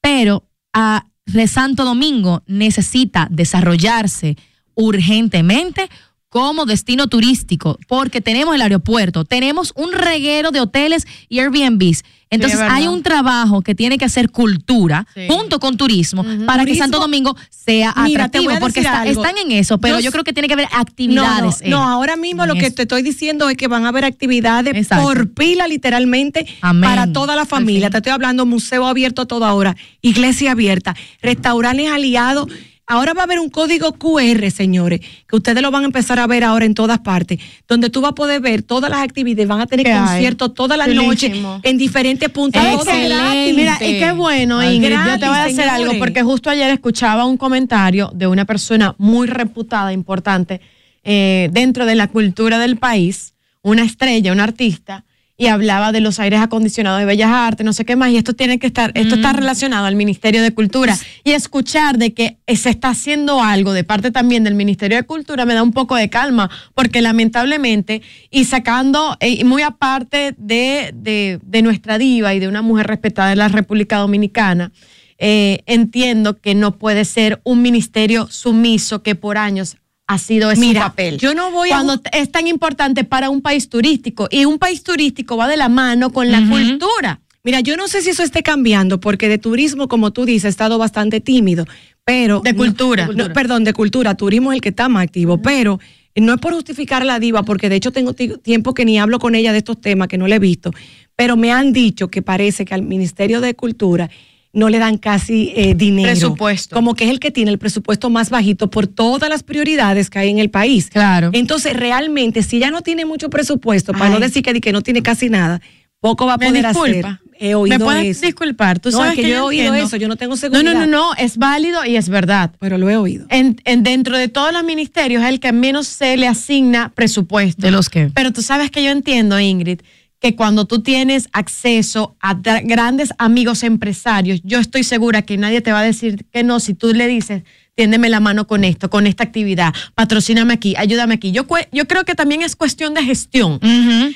Pero 0.00 0.48
a 0.72 1.04
Re 1.24 1.46
Santo 1.46 1.84
Domingo 1.84 2.42
necesita 2.46 3.28
desarrollarse 3.30 4.36
urgentemente 4.74 5.88
como 6.32 6.64
destino 6.64 7.08
turístico, 7.08 7.78
porque 7.88 8.22
tenemos 8.22 8.54
el 8.54 8.62
aeropuerto, 8.62 9.26
tenemos 9.26 9.74
un 9.76 9.92
reguero 9.92 10.50
de 10.50 10.60
hoteles 10.60 11.06
y 11.28 11.40
Airbnbs. 11.40 12.04
Entonces 12.30 12.58
hay 12.62 12.86
un 12.88 13.02
trabajo 13.02 13.60
que 13.60 13.74
tiene 13.74 13.98
que 13.98 14.06
hacer 14.06 14.30
cultura 14.30 15.06
Sí. 15.14 15.26
junto 15.28 15.60
con 15.60 15.76
turismo 15.76 16.24
para 16.46 16.64
que. 16.64 16.74
Santo 16.74 16.98
Domingo 16.98 17.36
sea 17.50 17.92
Mira, 18.02 18.24
atractivo, 18.24 18.54
porque 18.58 18.80
está- 18.80 19.04
están 19.06 19.36
en 19.36 19.52
eso, 19.52 19.76
pero 19.76 20.00
Yo 20.00 20.10
creo 20.10 20.24
que 20.24 20.32
tiene 20.32 20.48
que 20.48 20.54
haber 20.54 20.68
No, 20.70 20.76
no, 20.76 20.80
actividades. 20.80 21.56
no, 21.66 21.82
ahora 21.86 22.16
mismo 22.16 22.46
lo 22.46 22.54
que 22.54 22.68
eso. 22.68 22.76
te 22.76 22.82
estoy 22.82 23.02
diciendo 23.02 23.50
es 23.50 23.58
que 23.58 23.68
van 23.68 23.84
a 23.84 23.88
haber 23.88 24.06
actividades 24.06 24.74
Exacto. 24.74 25.04
por 25.04 25.34
pila 25.34 25.68
literalmente 25.68 26.46
Amén. 26.62 26.88
para 26.88 27.12
toda 27.12 27.36
la 27.36 27.44
familia. 27.44 27.90
Te 27.90 27.98
estoy 27.98 28.12
hablando 28.12 28.46
museo 28.46 28.86
abierto 28.86 29.20
a 29.20 29.26
toda 29.26 29.52
hora, 29.52 29.76
iglesia 30.00 30.52
abierta, 30.52 30.96
restaurantes 31.20 31.90
aliados. 31.90 32.46
Ahora 32.92 33.14
va 33.14 33.22
a 33.22 33.24
haber 33.24 33.40
un 33.40 33.48
código 33.48 33.94
QR, 33.94 34.50
señores, 34.50 35.00
que 35.00 35.34
ustedes 35.34 35.62
lo 35.62 35.70
van 35.70 35.84
a 35.84 35.86
empezar 35.86 36.18
a 36.18 36.26
ver 36.26 36.44
ahora 36.44 36.66
en 36.66 36.74
todas 36.74 36.98
partes, 36.98 37.38
donde 37.66 37.88
tú 37.88 38.02
vas 38.02 38.10
a 38.10 38.14
poder 38.14 38.42
ver 38.42 38.62
todas 38.62 38.90
las 38.90 39.00
actividades, 39.00 39.48
van 39.48 39.62
a 39.62 39.66
tener 39.66 39.90
conciertos 39.90 40.52
todas 40.52 40.76
las 40.76 40.88
noches 40.88 41.32
en 41.62 41.78
diferentes 41.78 42.28
puntos. 42.28 42.62
Excelente. 42.62 43.08
gratis. 43.08 43.56
Mira, 43.56 43.78
y 43.80 43.98
qué 43.98 44.12
bueno, 44.12 44.62
Ingrid. 44.62 44.90
yo 44.90 45.18
te 45.18 45.20
gratis, 45.20 45.26
voy 45.26 45.38
a 45.38 45.44
señores. 45.46 45.72
algo, 45.72 45.98
porque 45.98 46.22
justo 46.22 46.50
ayer 46.50 46.68
escuchaba 46.68 47.24
un 47.24 47.38
comentario 47.38 48.10
de 48.12 48.26
una 48.26 48.44
persona 48.44 48.94
muy 48.98 49.26
reputada, 49.26 49.94
importante, 49.94 50.60
eh, 51.02 51.48
dentro 51.50 51.86
de 51.86 51.94
la 51.94 52.08
cultura 52.08 52.58
del 52.58 52.76
país, 52.76 53.32
una 53.62 53.84
estrella, 53.84 54.32
un 54.32 54.40
artista, 54.40 55.06
y 55.42 55.48
hablaba 55.48 55.90
de 55.90 56.00
los 56.00 56.20
aires 56.20 56.38
acondicionados 56.38 57.00
de 57.00 57.04
Bellas 57.04 57.32
Artes, 57.32 57.66
no 57.66 57.72
sé 57.72 57.84
qué 57.84 57.96
más, 57.96 58.10
y 58.10 58.16
esto 58.16 58.32
tiene 58.32 58.60
que 58.60 58.68
estar, 58.68 58.92
esto 58.94 59.16
está 59.16 59.32
relacionado 59.32 59.86
al 59.86 59.96
Ministerio 59.96 60.40
de 60.40 60.54
Cultura. 60.54 60.96
Y 61.24 61.32
escuchar 61.32 61.98
de 61.98 62.14
que 62.14 62.36
se 62.46 62.70
está 62.70 62.90
haciendo 62.90 63.42
algo 63.42 63.72
de 63.72 63.82
parte 63.82 64.12
también 64.12 64.44
del 64.44 64.54
Ministerio 64.54 64.96
de 64.96 65.02
Cultura 65.02 65.44
me 65.44 65.54
da 65.54 65.64
un 65.64 65.72
poco 65.72 65.96
de 65.96 66.08
calma, 66.08 66.48
porque 66.74 67.02
lamentablemente, 67.02 68.02
y 68.30 68.44
sacando, 68.44 69.16
eh, 69.18 69.30
y 69.30 69.42
muy 69.42 69.62
aparte 69.62 70.36
de, 70.38 70.92
de, 70.94 71.40
de 71.42 71.62
nuestra 71.62 71.98
diva 71.98 72.32
y 72.34 72.38
de 72.38 72.46
una 72.46 72.62
mujer 72.62 72.86
respetada 72.86 73.30
de 73.30 73.36
la 73.36 73.48
República 73.48 73.96
Dominicana, 73.96 74.70
eh, 75.18 75.64
entiendo 75.66 76.40
que 76.40 76.54
no 76.54 76.78
puede 76.78 77.04
ser 77.04 77.40
un 77.42 77.62
ministerio 77.62 78.28
sumiso 78.30 79.02
que 79.02 79.16
por 79.16 79.38
años 79.38 79.76
ha 80.12 80.18
sido 80.18 80.50
ese 80.50 80.60
Mira, 80.60 80.82
papel. 80.82 81.18
yo 81.18 81.34
no 81.34 81.50
voy 81.50 81.70
a 81.70 81.76
Cuando 81.76 81.94
ju- 81.96 82.08
es 82.12 82.30
tan 82.30 82.46
importante 82.46 83.04
para 83.04 83.30
un 83.30 83.40
país 83.40 83.68
turístico 83.68 84.28
y 84.30 84.44
un 84.44 84.58
país 84.58 84.82
turístico 84.82 85.36
va 85.36 85.48
de 85.48 85.56
la 85.56 85.68
mano 85.68 86.10
con 86.12 86.30
la 86.30 86.40
cultura. 86.48 87.20
Mira, 87.44 87.60
yo 87.60 87.76
no 87.76 87.88
sé 87.88 88.02
si 88.02 88.10
eso 88.10 88.22
esté 88.22 88.42
cambiando, 88.42 89.00
porque 89.00 89.28
de 89.28 89.38
turismo, 89.38 89.88
como 89.88 90.12
tú 90.12 90.24
dices, 90.24 90.44
ha 90.44 90.48
estado 90.48 90.78
bastante 90.78 91.20
tímido, 91.20 91.64
pero... 92.04 92.40
De 92.40 92.54
cultura. 92.54 93.08
No, 93.14 93.32
perdón, 93.32 93.64
de 93.64 93.72
cultura, 93.72 94.14
turismo 94.16 94.52
es 94.52 94.56
el 94.56 94.60
que 94.62 94.68
está 94.68 94.88
más 94.88 95.02
activo, 95.04 95.38
pero 95.42 95.80
no 96.14 96.34
es 96.34 96.40
por 96.40 96.52
justificar 96.54 97.02
a 97.02 97.04
la 97.04 97.18
diva, 97.18 97.42
porque 97.42 97.68
de 97.68 97.76
hecho 97.76 97.90
tengo 97.90 98.12
ti- 98.12 98.34
tiempo 98.42 98.74
que 98.74 98.84
ni 98.84 98.98
hablo 98.98 99.18
con 99.18 99.34
ella 99.34 99.50
de 99.52 99.58
estos 99.58 99.80
temas, 99.80 100.06
que 100.08 100.18
no 100.18 100.28
le 100.28 100.36
he 100.36 100.38
visto, 100.38 100.70
pero 101.16 101.36
me 101.36 101.50
han 101.50 101.72
dicho 101.72 102.08
que 102.08 102.22
parece 102.22 102.64
que 102.64 102.74
al 102.74 102.82
Ministerio 102.82 103.40
de 103.40 103.54
Cultura 103.54 104.08
no 104.52 104.68
le 104.68 104.78
dan 104.78 104.98
casi 104.98 105.52
eh, 105.56 105.74
dinero. 105.74 106.10
Presupuesto. 106.10 106.74
Como 106.76 106.94
que 106.94 107.04
es 107.04 107.10
el 107.10 107.20
que 107.20 107.30
tiene 107.30 107.50
el 107.50 107.58
presupuesto 107.58 108.10
más 108.10 108.28
bajito 108.30 108.68
por 108.70 108.86
todas 108.86 109.30
las 109.30 109.42
prioridades 109.42 110.10
que 110.10 110.18
hay 110.18 110.28
en 110.30 110.38
el 110.38 110.50
país. 110.50 110.88
Claro. 110.90 111.30
Entonces, 111.32 111.74
realmente, 111.74 112.42
si 112.42 112.58
ya 112.58 112.70
no 112.70 112.82
tiene 112.82 113.04
mucho 113.06 113.30
presupuesto, 113.30 113.92
para 113.92 114.06
Ay. 114.06 114.12
no 114.12 114.20
decir 114.20 114.42
que, 114.42 114.60
que 114.60 114.72
no 114.72 114.82
tiene 114.82 115.02
casi 115.02 115.30
nada, 115.30 115.60
poco 116.00 116.26
va 116.26 116.34
a 116.34 116.38
Me 116.38 116.48
poder 116.48 116.66
disculpa. 116.66 117.08
hacer. 117.08 117.22
He 117.40 117.54
oído 117.56 117.78
¿Me 117.78 117.84
puedes 117.84 118.16
eso. 118.18 118.26
disculpar? 118.26 118.78
Tú 118.78 118.90
No, 118.90 118.98
sabes 118.98 119.14
es 119.18 119.24
que 119.24 119.28
yo 119.30 119.34
he 119.36 119.40
oído 119.40 119.64
entiendo. 119.68 119.86
eso, 119.88 119.96
yo 119.96 120.06
no 120.06 120.14
tengo 120.16 120.34
No, 120.34 120.36
seguridad. 120.36 120.74
no, 120.74 120.80
no, 120.80 120.86
no, 120.86 121.14
es 121.14 121.38
válido 121.38 121.84
y 121.84 121.96
es 121.96 122.08
verdad. 122.08 122.52
Pero 122.60 122.78
lo 122.78 122.88
he 122.88 122.96
oído. 122.96 123.26
En, 123.30 123.60
en- 123.64 123.82
dentro 123.82 124.16
de 124.16 124.28
todos 124.28 124.52
los 124.52 124.62
ministerios 124.62 125.22
es 125.24 125.28
el 125.28 125.40
que 125.40 125.50
menos 125.52 125.88
se 125.88 126.16
le 126.16 126.28
asigna 126.28 126.92
presupuesto. 126.94 127.62
¿De 127.62 127.72
los 127.72 127.88
qué? 127.88 128.12
Pero 128.14 128.32
tú 128.32 128.42
sabes 128.42 128.70
que 128.70 128.84
yo 128.84 128.90
entiendo, 128.90 129.40
Ingrid, 129.40 129.80
que 130.22 130.36
cuando 130.36 130.66
tú 130.66 130.82
tienes 130.82 131.28
acceso 131.32 132.16
a 132.20 132.34
grandes 132.34 133.12
amigos 133.18 133.64
empresarios, 133.64 134.40
yo 134.44 134.60
estoy 134.60 134.84
segura 134.84 135.22
que 135.22 135.36
nadie 135.36 135.60
te 135.60 135.72
va 135.72 135.80
a 135.80 135.82
decir 135.82 136.26
que 136.30 136.44
no 136.44 136.60
si 136.60 136.74
tú 136.74 136.94
le 136.94 137.08
dices, 137.08 137.42
tiéndeme 137.74 138.08
la 138.08 138.20
mano 138.20 138.46
con 138.46 138.62
esto, 138.62 138.88
con 138.88 139.08
esta 139.08 139.24
actividad, 139.24 139.74
patrocíname 139.96 140.54
aquí, 140.54 140.74
ayúdame 140.78 141.14
aquí. 141.14 141.32
Yo, 141.32 141.48
creo 141.48 142.04
que 142.04 142.14
también 142.14 142.42
es 142.42 142.54
cuestión 142.54 142.94
de 142.94 143.02
gestión. 143.02 143.58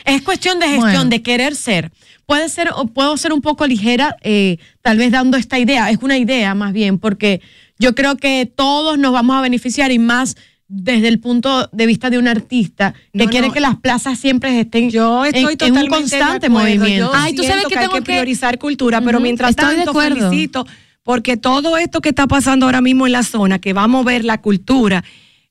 Es 0.04 0.22
cuestión 0.22 0.60
de 0.60 0.66
gestión, 0.66 0.92
Bueno. 0.92 1.04
de 1.10 1.22
querer 1.22 1.56
ser. 1.56 1.90
Puede 2.24 2.48
ser, 2.50 2.70
o 2.76 2.86
puedo 2.86 3.16
ser 3.16 3.32
un 3.32 3.40
poco 3.40 3.66
ligera, 3.66 4.16
eh, 4.22 4.58
tal 4.82 4.98
vez 4.98 5.10
dando 5.10 5.36
esta 5.36 5.58
idea. 5.58 5.90
Es 5.90 5.98
una 6.02 6.18
idea 6.18 6.54
más 6.54 6.72
bien, 6.72 7.00
porque 7.00 7.40
yo 7.80 7.96
creo 7.96 8.16
que 8.16 8.46
todos 8.46 8.96
nos 8.96 9.12
vamos 9.12 9.36
a 9.36 9.40
beneficiar 9.40 9.90
y 9.90 9.98
más 9.98 10.36
desde 10.68 11.08
el 11.08 11.20
punto 11.20 11.68
de 11.72 11.86
vista 11.86 12.10
de 12.10 12.18
un 12.18 12.26
artista 12.26 12.92
que 13.12 13.24
No, 13.24 13.30
quiere 13.30 13.48
no. 13.48 13.52
que 13.52 13.60
las 13.60 13.76
plazas 13.76 14.18
siempre 14.18 14.58
estén 14.60 14.90
Yo 14.90 15.24
estoy 15.24 15.42
en, 15.42 15.48
en 15.50 15.56
totalmente 15.58 15.84
un 15.94 16.00
constante 16.00 16.46
de 16.46 16.48
movimiento. 16.50 16.86
Yo 16.96 17.10
Ay, 17.14 17.34
tú 17.34 17.42
sabes 17.42 17.54
siento 17.62 17.68
que 17.68 17.74
que 17.74 17.78
hay 17.78 17.84
tengo 17.86 17.94
que 17.94 18.00
que- 18.00 18.12
priorizar 18.12 18.58
cultura, 18.58 19.00
pero 19.00 19.20
mientras 19.20 19.50
Estoy 19.50 19.70
de 19.70 19.76
tanto 19.76 19.90
acuerdo. 19.92 20.28
felicito 20.30 20.66
porque 21.04 21.36
todo 21.36 21.76
esto 21.76 22.00
que 22.00 22.08
está 22.08 22.26
pasando 22.26 22.66
ahora 22.66 22.80
mismo 22.80 23.06
en 23.06 23.12
la 23.12 23.22
zona, 23.22 23.60
que 23.60 23.72
va 23.72 23.84
a 23.84 23.88
mover 23.88 24.24
la 24.24 24.40
cultura, 24.40 25.04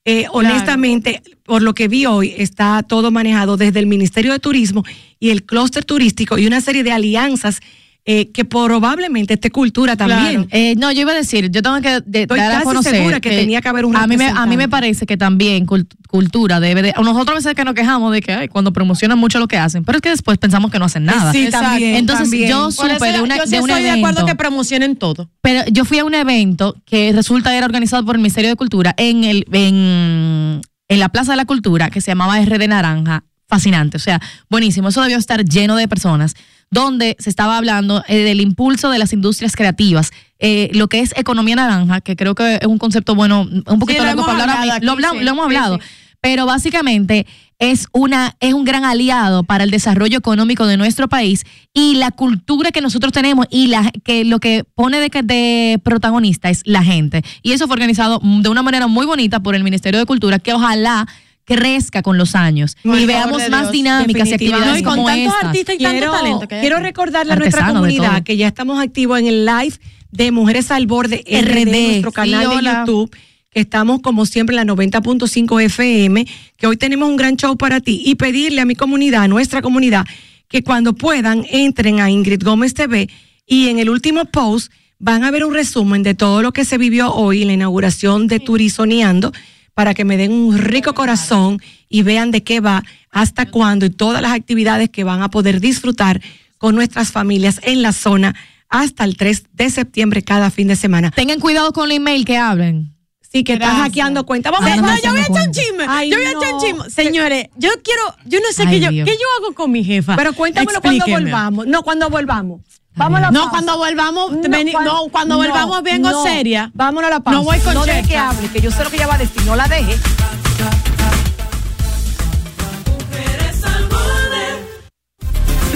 eh, 0.03 0.25
honestamente, 0.31 1.21
por 1.43 1.61
lo 1.61 1.73
que 1.73 1.87
vi 1.87 2.05
hoy, 2.05 2.33
está 2.37 2.83
todo 2.83 3.09
manejado 3.09 3.55
desde 3.55 3.79
el 3.79 3.87
Ministerio 3.87 4.33
de 4.33 4.39
Turismo 4.39 4.83
y 5.19 5.29
el 5.29 5.43
clúster 5.43 5.85
turístico 5.85 6.37
y 6.37 6.45
una 6.45 6.59
serie 6.59 6.83
de 6.83 6.91
alianzas 6.91 7.61
eh, 8.07 8.31
que 8.31 8.45
probablemente 8.45 9.33
esté 9.33 9.49
cultura 9.49 9.95
también. 9.97 10.47
Eh, 10.51 10.75
no, 10.77 10.91
yo 10.91 11.01
iba 11.01 11.11
a 11.11 11.15
decir, 11.15 11.49
yo 11.49 11.63
tengo 11.63 11.81
que 11.81 12.01
de- 12.05 12.21
Estoy 12.21 12.37
dar 12.39 12.51
a 12.51 12.53
casi 12.55 12.65
conocer 12.65 12.95
segura 12.95 13.19
que 13.19 13.31
tenía 13.31 13.61
que 13.61 13.67
haber 13.67 13.83
un 13.85 13.95
a 13.95 14.05
mí, 14.05 14.15
me, 14.15 14.27
a 14.27 14.45
mí 14.45 14.57
me 14.57 14.69
parece 14.69 15.07
que 15.07 15.17
también 15.17 15.65
cult- 15.65 15.87
cultura 16.07 16.59
debe 16.59 16.83
de... 16.83 16.93
Nosotros 17.01 17.29
a 17.29 17.33
veces 17.33 17.55
que 17.55 17.63
nos 17.65 17.73
quejamos 17.73 18.11
de 18.13 18.21
que 18.21 18.31
ay, 18.31 18.47
cuando 18.47 18.71
promocionan 18.71 19.17
mucho 19.17 19.39
lo 19.39 19.47
que 19.47 19.57
hacen, 19.57 19.83
pero 19.83 19.97
es 19.97 20.01
que 20.03 20.09
después 20.09 20.37
pensamos 20.37 20.69
que 20.71 20.77
no 20.77 20.85
hacen 20.85 21.03
nada. 21.05 21.31
Sí, 21.31 21.45
Exacto. 21.45 21.67
también. 21.69 21.95
Entonces 21.95 22.25
también. 22.29 22.49
yo 22.49 22.69
supe 22.71 23.11
de, 23.11 23.21
una, 23.21 23.37
yo 23.37 23.43
sí 23.45 23.49
de 23.55 23.59
un 23.61 23.69
estoy 23.71 23.83
de 23.83 23.91
acuerdo 23.91 24.23
que 24.25 24.35
promocionen 24.35 24.95
todo. 24.95 25.29
Pero 25.41 25.63
yo 25.71 25.83
fui 25.83 25.97
a 25.97 26.05
un 26.05 26.13
evento 26.13 26.75
que 26.85 27.11
resulta 27.11 27.55
era 27.57 27.65
organizado 27.65 28.05
por 28.05 28.15
el 28.15 28.19
Ministerio 28.21 28.51
de 28.51 28.55
Cultura 28.55 28.93
en 28.97 29.23
el 29.23 29.45
en, 29.51 30.61
en 30.89 30.99
la 30.99 31.09
Plaza 31.09 31.31
de 31.31 31.37
la 31.37 31.45
Cultura 31.45 31.89
que 31.89 32.01
se 32.01 32.11
llamaba 32.11 32.39
RD 32.39 32.67
Naranja. 32.67 33.23
Fascinante, 33.47 33.97
o 33.97 33.99
sea, 33.99 34.19
buenísimo. 34.49 34.89
Eso 34.89 35.01
debió 35.03 35.17
estar 35.17 35.45
lleno 35.45 35.75
de 35.75 35.87
personas, 35.87 36.33
donde 36.71 37.15
se 37.19 37.29
estaba 37.29 37.57
hablando 37.57 38.03
eh, 38.07 38.17
del 38.17 38.41
impulso 38.41 38.89
de 38.89 38.99
las 38.99 39.13
industrias 39.13 39.55
creativas, 39.55 40.11
eh, 40.39 40.69
lo 40.73 40.87
que 40.87 40.99
es 40.99 41.13
economía 41.17 41.55
naranja, 41.55 42.01
que 42.01 42.15
creo 42.15 42.35
que 42.35 42.55
es 42.61 42.67
un 42.67 42.77
concepto 42.77 43.15
bueno, 43.15 43.41
un 43.67 43.79
poquito 43.79 44.03
largo 44.03 44.25
para 44.25 44.41
hablar. 44.43 44.71
aquí, 44.77 44.85
lo, 44.85 44.93
hablamos- 44.93 45.19
sí, 45.19 45.23
lo 45.25 45.31
hemos 45.31 45.45
hablado. 45.45 45.75
sí. 45.77 45.81
Pero 46.21 46.47
básicamente 46.47 47.27
es 47.59 47.87
una 47.91 48.35
es 48.39 48.53
un 48.55 48.65
gran 48.65 48.83
aliado 48.83 49.43
para 49.43 49.63
el 49.63 49.69
desarrollo 49.69 50.17
económico 50.17 50.65
de 50.65 50.75
nuestro 50.75 51.07
país 51.07 51.43
y 51.71 51.95
la 51.95 52.09
cultura 52.09 52.71
que 52.71 52.81
nosotros 52.81 53.13
tenemos 53.13 53.45
y 53.51 53.67
la 53.67 53.91
que 54.03 54.25
lo 54.25 54.39
que 54.39 54.63
pone 54.73 54.99
de, 54.99 55.09
de 55.23 55.79
protagonista 55.83 56.49
es 56.49 56.63
la 56.65 56.83
gente. 56.83 57.21
Y 57.43 57.51
eso 57.51 57.67
fue 57.67 57.75
organizado 57.75 58.19
de 58.23 58.49
una 58.49 58.63
manera 58.63 58.87
muy 58.87 59.05
bonita 59.05 59.39
por 59.39 59.53
el 59.53 59.63
Ministerio 59.63 59.99
de 59.99 60.05
Cultura 60.07 60.39
que 60.39 60.53
ojalá 60.53 61.07
crezca 61.45 62.01
con 62.01 62.17
los 62.17 62.35
años 62.35 62.75
Por 62.83 62.99
y 62.99 63.05
veamos 63.05 63.49
más 63.49 63.61
Dios, 63.61 63.71
dinámicas 63.71 64.29
y 64.29 64.33
actividades 64.33 64.67
No, 64.67 64.77
y 64.77 64.83
con 64.83 64.95
como 64.95 65.07
tantos 65.07 65.33
estas. 65.33 65.45
artistas 65.45 65.75
y 65.79 65.83
tanto 65.83 66.11
talento 66.11 66.47
que 66.47 66.59
quiero 66.59 66.79
recordarle 66.79 67.33
a 67.33 67.35
nuestra 67.37 67.67
comunidad 67.67 68.23
que 68.23 68.35
ya 68.35 68.47
estamos 68.47 68.79
activos 68.79 69.19
en 69.19 69.27
el 69.27 69.45
live 69.45 69.75
de 70.11 70.31
Mujeres 70.31 70.71
al 70.71 70.87
Borde 70.87 71.23
RD, 71.27 71.41
RD, 71.41 71.65
nuestro 71.65 72.09
sí, 72.11 72.15
canal 72.15 72.49
de. 72.49 72.63
YouTube, 72.63 73.15
que 73.51 73.59
estamos 73.59 74.01
como 74.01 74.25
siempre 74.25 74.57
en 74.57 74.65
la 74.65 74.73
90.5 74.73 75.63
FM, 75.63 76.25
que 76.57 76.67
hoy 76.67 76.77
tenemos 76.77 77.07
un 77.09 77.15
gran 77.15 77.35
show 77.35 77.55
para 77.57 77.79
ti. 77.81 78.01
Y 78.05 78.15
pedirle 78.15 78.61
a 78.61 78.65
mi 78.65 78.75
comunidad, 78.75 79.23
a 79.23 79.27
nuestra 79.27 79.61
comunidad, 79.61 80.05
que 80.47 80.63
cuando 80.63 80.93
puedan 80.93 81.45
entren 81.49 81.99
a 81.99 82.09
Ingrid 82.09 82.43
Gómez 82.43 82.73
TV 82.73 83.09
y 83.45 83.67
en 83.69 83.79
el 83.79 83.89
último 83.89 84.25
post 84.25 84.71
van 84.99 85.23
a 85.23 85.31
ver 85.31 85.45
un 85.45 85.53
resumen 85.53 86.03
de 86.03 86.15
todo 86.15 86.41
lo 86.41 86.51
que 86.53 86.65
se 86.65 86.77
vivió 86.77 87.13
hoy 87.13 87.41
en 87.41 87.47
la 87.47 87.53
inauguración 87.53 88.27
de 88.27 88.39
Turizoneando 88.39 89.31
para 89.75 89.93
que 89.93 90.05
me 90.05 90.17
den 90.17 90.31
un 90.31 90.57
rico 90.57 90.93
corazón 90.95 91.59
y 91.89 92.01
vean 92.01 92.31
de 92.31 92.43
qué 92.43 92.59
va, 92.61 92.83
hasta 93.11 93.45
cuándo 93.45 93.85
y 93.85 93.89
todas 93.91 94.21
las 94.21 94.31
actividades 94.31 94.89
que 94.89 95.03
van 95.03 95.21
a 95.21 95.29
poder 95.29 95.59
disfrutar 95.59 96.21
con 96.57 96.73
nuestras 96.75 97.11
familias 97.11 97.59
en 97.63 97.81
la 97.83 97.91
zona 97.91 98.33
hasta 98.69 99.03
el 99.03 99.15
3 99.17 99.43
de 99.53 99.69
septiembre 99.69 100.23
cada 100.23 100.49
fin 100.49 100.67
de 100.69 100.75
semana. 100.75 101.11
Tengan 101.11 101.39
cuidado 101.39 101.71
con 101.73 101.91
el 101.91 101.97
email 101.97 102.25
que 102.25 102.37
hablen. 102.37 102.93
Sí, 103.31 103.43
que 103.43 103.53
están 103.53 103.75
hackeando 103.77 104.25
cuentas. 104.25 104.53
Vamos, 104.53 104.69
Ah, 104.71 104.75
No, 104.77 104.81
vamos, 104.83 105.01
yo 105.03 105.09
voy 105.11 105.19
a 105.19 105.23
echar 105.23 105.31
un 105.31 105.37
cuenta. 105.43 105.61
chisme. 105.61 105.85
Ay, 105.89 106.09
yo 106.09 106.17
voy 106.17 106.25
a 106.25 106.29
echar 106.29 106.41
un 106.43 106.51
no. 106.51 106.59
chisme. 106.65 106.89
Señores, 106.89 107.47
yo 107.57 107.69
quiero, 107.83 108.01
yo 108.25 108.39
no 108.39 108.45
sé 108.53 108.63
Ay, 108.63 108.67
qué 108.69 108.79
yo, 108.79 108.89
qué 109.05 109.11
yo 109.11 109.27
hago 109.41 109.53
con 109.53 109.71
mi 109.71 109.83
jefa. 109.83 110.15
Pero 110.15 110.31
cuéntamelo 110.33 110.79
cuando 110.81 111.05
volvamos. 111.05 111.67
No, 111.67 111.83
cuando 111.83 112.09
volvamos. 112.09 112.61
Vamos 112.95 113.17
a 113.17 113.21
la 113.23 113.31
No, 113.31 113.39
pausa. 113.41 113.49
cuando 113.51 113.77
volvamos, 113.77 114.31
No, 114.31 114.41
veni- 114.49 114.71
cuan- 114.71 114.85
no, 114.85 115.07
cuando 115.11 115.35
no, 115.35 115.41
volvamos 115.41 115.83
vengo 115.83 116.09
no. 116.11 116.23
seria. 116.23 116.71
Vámonos 116.73 117.07
a 117.09 117.15
la 117.15 117.19
pausa. 117.19 117.39
No 117.39 117.43
voy 117.43 117.59
con 117.59 117.73
No 117.73 117.85
deje 117.85 118.07
que 118.07 118.17
hable, 118.17 118.47
que 118.49 118.61
yo 118.61 118.71
sé 118.71 118.83
lo 118.83 118.89
que 118.89 118.95
ella 118.95 119.07
va 119.07 119.15
a 119.15 119.17
decir. 119.17 119.41
No 119.45 119.55
la 119.55 119.67
deje. 119.67 119.97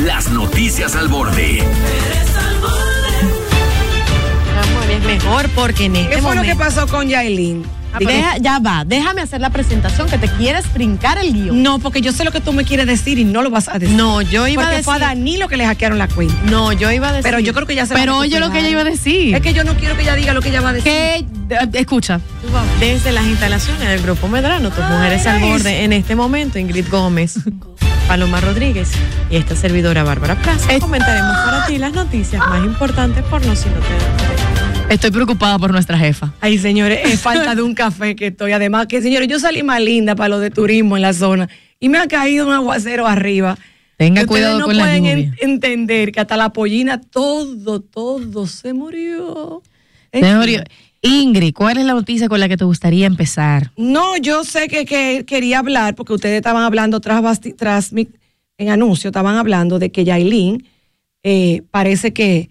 Las 0.06 0.30
noticias 0.32 0.96
al 0.96 1.08
borde. 1.10 1.62
Amor, 4.64 4.92
es 4.92 5.04
mejor 5.04 5.50
porque 5.50 5.86
en 5.86 5.96
este 5.98 6.16
¿Qué 6.16 6.22
fue 6.22 6.36
lo 6.36 6.42
momento- 6.42 6.58
que 6.58 6.64
pasó 6.66 6.88
con 6.88 7.08
Yailin? 7.08 7.66
Deja- 7.98 8.38
ya 8.38 8.60
va, 8.60 8.84
déjame 8.86 9.22
hacer 9.22 9.42
la 9.42 9.50
presentación 9.50 10.08
que 10.10 10.18
te 10.18 10.28
quieres 10.28 10.72
brincar 10.74 11.18
el 11.18 11.34
guion. 11.34 11.64
No, 11.64 11.80
porque 11.80 12.02
yo 12.02 12.12
sé 12.12 12.24
lo 12.24 12.32
que 12.32 12.40
tú 12.42 12.54
me 12.54 12.64
quieres 12.66 12.86
decir 12.86 13.18
y 13.18 13.24
no 13.26 13.42
lo 13.42 13.50
vas 13.50 13.68
a 13.68 13.80
decir. 13.80 13.96
No, 13.96 14.22
yo 14.22 14.48
iba 14.48 14.62
porque 14.64 14.78
a 14.78 14.84
fue 14.84 14.94
a 14.96 14.98
decir. 15.00 15.08
Danilo 15.10 15.48
que 15.48 15.58
le 15.58 15.66
hackearon 15.66 15.98
la 15.98 16.08
cuenta. 16.08 16.36
No, 16.50 16.72
yo 16.72 16.92
iba 16.92 17.10
a 17.10 17.12
decir. 17.14 17.24
Pero 17.24 17.40
yo 17.40 17.54
creo 17.54 17.66
que 17.66 17.76
ya 17.76 17.86
se 17.86 17.94
va 17.94 18.00
a 18.00 18.04
Pero 18.04 18.18
oye 18.18 18.40
lo 18.40 18.52
que 18.52 18.60
ella 18.60 18.70
iba 18.70 18.82
a 18.82 18.86
decir. 18.86 19.34
Es 19.36 19.42
que 19.42 19.54
yo 19.54 19.64
no 19.64 19.74
quiero 19.76 19.96
que 19.96 20.04
ella 20.04 20.16
diga 20.16 20.34
lo 20.34 20.42
que 20.42 20.50
ella 20.50 20.62
va 20.62 20.70
a 20.70 20.74
decir. 20.74 20.92
Que, 20.92 21.16
eh, 21.50 21.70
escucha, 21.74 22.20
Desde 22.80 23.12
las 23.12 23.26
instalaciones 23.26 23.88
del 23.90 24.02
Grupo 24.02 24.28
Medrano, 24.28 24.70
tus 24.70 24.84
mujeres 24.86 25.26
al 25.28 25.40
borde, 25.40 25.84
en 25.84 25.94
este 25.94 26.16
momento, 26.16 26.60
Ingrid 26.60 26.88
Gómez, 26.90 27.40
Paloma 28.08 28.40
Rodríguez 28.42 28.90
y 29.30 29.36
esta 29.36 29.56
servidora 29.56 30.04
Bárbara 30.04 30.36
Plaza, 30.36 30.80
comentaremos 30.80 31.36
para 31.46 31.66
ti 31.68 31.78
las 31.78 31.94
noticias 31.94 32.42
más 32.48 32.64
importantes 32.66 33.24
por 33.26 33.46
no 33.46 33.56
si 33.56 33.70
no 33.70 33.76
te. 33.76 34.39
Estoy 34.90 35.12
preocupada 35.12 35.58
por 35.60 35.72
nuestra 35.72 35.98
jefa. 35.98 36.34
Ay, 36.42 36.58
señores, 36.58 37.00
es 37.06 37.20
falta 37.22 37.56
de 37.56 37.62
un 37.62 37.74
café 37.74 38.16
que 38.16 38.28
estoy. 38.28 38.52
Además, 38.52 38.88
que 38.88 39.02
señores, 39.02 39.28
yo 39.28 39.40
salí 39.40 39.64
más 39.64 39.82
linda 39.82 40.16
para 40.16 40.30
lo 40.30 40.40
de 40.40 40.52
turismo 40.52 40.96
en 40.98 41.02
la 41.04 41.14
zona 41.14 41.50
y 41.80 41.90
me 41.90 41.98
ha 41.98 42.08
caído 42.08 42.48
un 42.48 42.54
aguacero 42.54 43.08
arriba. 43.08 43.58
Tenga 43.98 44.22
ustedes 44.22 44.28
cuidado 44.28 44.60
no 44.60 44.66
con 44.66 44.78
la 44.78 44.84
pueden 44.84 45.04
lluvia. 45.04 45.34
en- 45.42 45.50
entender 45.52 46.12
que 46.12 46.20
hasta 46.22 46.38
la 46.38 46.54
pollina 46.54 47.02
todo, 47.02 47.82
todo 47.82 48.48
se 48.48 48.74
murió. 48.74 49.62
Señor, 50.14 50.46
fin. 50.46 50.64
Ingrid, 51.02 51.54
¿cuál 51.54 51.78
es 51.78 51.86
la 51.86 51.94
noticia 51.94 52.28
con 52.28 52.40
la 52.40 52.50
que 52.50 52.58
te 52.58 52.66
gustaría 52.66 53.06
empezar? 53.08 53.72
No, 53.78 54.18
yo 54.18 54.44
sé 54.44 54.68
que, 54.68 54.86
que 54.86 55.24
quería 55.26 55.60
hablar, 55.60 55.96
porque 55.96 56.14
ustedes 56.14 56.36
estaban 56.38 56.64
hablando 56.64 57.00
tras, 57.00 57.40
tras 57.58 57.94
mi, 57.94 58.08
en 58.58 58.70
anuncio, 58.70 59.10
estaban 59.10 59.36
hablando 59.38 59.80
de 59.80 59.92
que 59.92 60.04
Yailin 60.04 60.66
eh, 61.24 61.62
parece 61.72 62.12
que, 62.12 62.50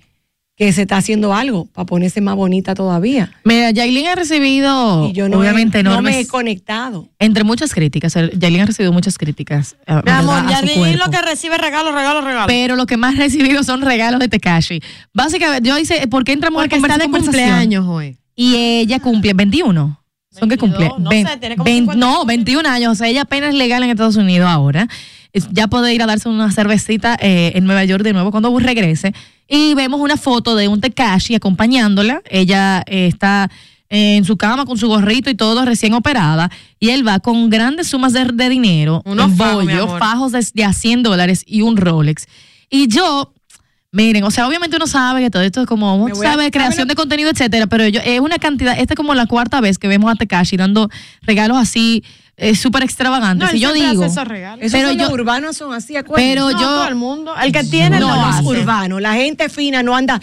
que 0.59 0.73
se 0.73 0.83
está 0.83 0.97
haciendo 0.97 1.33
algo 1.35 1.67
para 1.67 1.87
ponerse 1.87 2.21
más 2.21 2.35
bonita 2.35 2.75
todavía. 2.75 3.31
Mira, 3.45 3.71
Yailin 3.71 4.09
ha 4.09 4.17
recibido, 4.17 5.09
y 5.09 5.13
yo 5.13 5.29
no, 5.29 5.39
obviamente, 5.39 5.79
he, 5.79 5.83
no 5.85 5.91
me 5.91 5.97
he 5.97 5.99
enormes, 6.15 6.29
conectado. 6.29 7.09
entre 7.21 7.45
muchas 7.45 7.73
críticas. 7.73 8.15
Yailin 8.37 8.63
ha 8.63 8.67
recibido 8.67 8.93
muchas 8.93 9.17
críticas. 9.19 9.77
eh, 9.87 9.93
Mi 9.93 9.95
¿verdad? 10.03 10.19
amor, 10.19 10.35
a 10.47 10.51
ya 10.51 10.59
su 10.61 10.67
leí 10.67 10.77
cuerpo. 10.79 11.05
lo 11.05 11.11
que 11.13 11.23
recibe 11.23 11.59
regalo, 11.59 11.93
regalo, 11.93 12.23
regalo. 12.23 12.47
Pero 12.49 12.75
lo 12.75 12.87
que 12.87 12.97
más 12.97 13.15
ha 13.15 13.19
recibido 13.19 13.63
son 13.63 13.83
regalos 13.83 14.19
de 14.19 14.29
Tekashi. 14.29 14.81
Básicamente, 15.15 15.69
yo 15.69 15.79
hice, 15.79 16.09
¿por 16.09 16.25
qué 16.25 16.33
entramos 16.33 16.61
Porque 16.61 16.75
en 16.77 16.85
está 16.85 16.99
conversa- 16.99 17.21
de 17.21 17.25
cumpleaños 17.27 17.87
hoy. 17.87 18.19
Y 18.35 18.57
ella 18.57 18.99
cumple 19.01 19.35
21. 19.35 20.03
Son 20.31 20.49
que 20.49 20.57
22, 20.57 20.91
cumple. 20.91 21.03
no 21.05 21.11
Ven- 21.11 21.27
sé, 21.27 21.37
tiene 21.39 21.57
como 21.57 21.65
ven- 21.65 21.75
50. 21.87 22.05
no, 22.07 22.25
21 22.25 22.69
años. 22.69 22.93
O 22.93 22.95
sea, 22.97 23.09
ella 23.09 23.23
apenas 23.23 23.51
es 23.51 23.55
legal 23.57 23.83
en 23.85 23.91
Estados 23.91 24.17
Unidos 24.17 24.49
ahora. 24.49 24.89
Es- 25.33 25.49
Ya 25.53 25.69
puede 25.69 25.95
ir 25.95 26.03
a 26.03 26.07
darse 26.07 26.29
una 26.29 26.51
cervecita 26.53 27.17
eh, 27.21 27.53
en 27.55 27.65
Nueva 27.65 27.85
York 27.85 28.03
de 28.03 28.13
nuevo 28.13 28.31
cuando 28.33 28.57
regrese. 28.59 29.15
Y 29.49 29.75
vemos 29.75 30.01
una 30.01 30.17
foto 30.17 30.55
de 30.57 30.69
un 30.69 30.81
Tekashi 30.81 31.35
acompañándola. 31.35 32.21
Ella 32.29 32.83
eh, 32.87 33.07
está 33.07 33.51
eh, 33.89 34.17
en 34.17 34.25
su 34.27 34.37
cama 34.37 34.67
con 34.67 34.77
su 34.77 34.87
gorrito 34.89 35.31
y 35.31 35.35
todo 35.35 35.65
recién 35.65 35.95
operada 35.95 36.51
y 36.79 36.91
él 36.91 37.07
va 37.07 37.19
con 37.21 37.49
grandes 37.49 37.87
sumas 37.89 38.13
de, 38.13 38.27
de 38.27 38.49
dinero, 38.51 39.01
Unos 39.07 39.31
en 39.31 39.37
fajos, 39.99 40.33
de, 40.33 40.47
de 40.53 40.65
a 40.65 40.73
100 40.75 41.03
dólares 41.03 41.43
y 41.47 41.63
un 41.63 41.79
Rolex. 41.79 42.27
Y 42.69 42.89
yo, 42.89 43.33
miren, 43.91 44.25
o 44.25 44.31
sea, 44.31 44.47
obviamente 44.47 44.77
uno 44.77 44.87
sabe 44.87 45.23
que 45.23 45.31
todo 45.31 45.41
esto 45.43 45.63
es 45.63 45.67
como, 45.67 46.07
a- 46.07 46.15
sabe, 46.15 46.51
creación 46.51 46.87
de 46.87 46.95
contenido, 46.95 47.31
etcétera, 47.31 47.67
pero 47.67 47.89
yo, 47.89 48.01
es 48.05 48.21
una 48.21 48.39
cantidad, 48.39 48.79
esta 48.79 48.93
es 48.93 48.97
como 48.97 49.15
la 49.15 49.25
cuarta 49.25 49.63
vez 49.63 49.79
que 49.79 49.89
vemos 49.89 50.13
a 50.13 50.17
Tekashi 50.17 50.59
dando 50.59 50.91
regalos 51.23 51.57
así 51.57 52.05
eh, 52.41 52.55
súper 52.55 52.85
extravagantes. 52.85 53.45
No, 53.47 53.51
él 53.51 53.57
y 53.57 53.61
yo 53.61 53.73
digo, 53.73 54.05
hace 54.05 54.13
esos 54.13 54.29
regalos. 54.29 54.71
Pero 54.71 54.93
yo- 54.93 55.05
los 55.05 55.11
urbanos 55.13 55.57
son 55.57 55.75
así, 55.75 55.97
acuérdense. 55.97 56.31
pero 56.35 56.51
No, 56.51 56.53
yo, 56.53 56.59
todo 56.67 56.89
el 56.89 56.95
mundo. 56.95 57.35
El 57.37 57.53
que 57.53 57.65
tiene 57.65 57.99
no, 57.99 58.09
lo 58.09 58.15
los 58.15 58.35
hace. 58.37 58.45
urbanos, 58.47 59.01
la 59.03 59.15
gente 59.15 59.49
fina 59.49 59.83
no 59.83 59.97
anda 59.97 60.21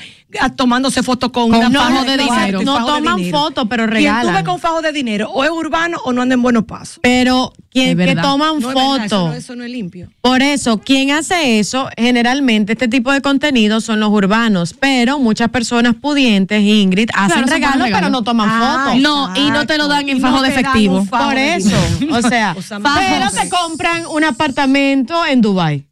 tomándose 0.56 1.04
fotos 1.04 1.32
con, 1.32 1.50
Con 1.52 1.66
una 1.66 1.80
fajo 1.82 2.04
de 2.06 2.18
dinero. 2.18 2.62
No 2.64 2.86
toman 2.86 3.24
fotos, 3.32 3.66
pero 3.70 3.84
Quien 3.88 4.04
tú 4.04 4.10
ves 4.10 4.24
regalan. 4.24 4.46
con 4.46 4.60
fajo 4.60 4.82
de 4.82 4.92
dinero 4.92 5.30
o 5.32 5.44
es 5.44 5.50
urbano 5.50 5.98
o 6.06 6.14
no 6.14 6.22
anda 6.22 6.34
en 6.36 6.42
buenos 6.42 6.66
pasos. 6.66 7.00
Pero 7.02 7.54
quien 7.70 8.00
Es 8.00 8.08
que 8.08 8.16
toman 8.22 8.60
No 8.60 8.70
es 8.70 8.76
verdad, 8.76 8.96
eso, 8.96 9.02
fotos. 9.16 9.30
no, 9.30 9.34
eso 9.34 9.56
no 9.56 9.64
es 9.64 9.70
limpio. 9.72 10.10
Por 10.22 10.42
eso, 10.42 10.80
quien 10.80 11.12
hace 11.12 11.60
eso, 11.60 11.90
generalmente 11.98 12.74
este 12.74 12.88
tipo 12.88 13.12
de 13.12 13.22
contenido 13.22 13.82
son 13.82 14.00
los 14.00 14.10
urbanos, 14.10 14.74
pero 14.80 15.20
muchas 15.20 15.50
personas 15.50 15.96
pudientes, 15.96 16.62
Ingrid, 16.62 17.10
hacen 17.14 17.44
Claro, 17.44 17.52
regalos, 17.54 17.88
pero 17.92 18.10
no 18.10 18.24
toman 18.24 18.50
Ah, 18.52 18.84
fotos. 18.86 19.02
No, 19.02 19.34
y 19.36 19.52
no 19.52 19.66
te 19.68 19.78
lo 19.78 19.88
dan 19.88 20.08
en 20.10 20.22
fajo 20.22 20.38
no 20.38 20.42
de 20.44 20.50
efectivo. 20.50 21.06
fajo 21.06 21.26
Por 21.30 21.38
eso, 21.38 21.76
o 22.12 22.22
sea, 22.22 22.56
O 22.58 22.62
sea, 22.62 22.80
pero 22.82 23.30
te 23.32 23.50
compran 23.50 24.06
un 24.08 24.24
apartamento 24.24 25.26
en 25.26 25.42
Dubai. 25.42 25.86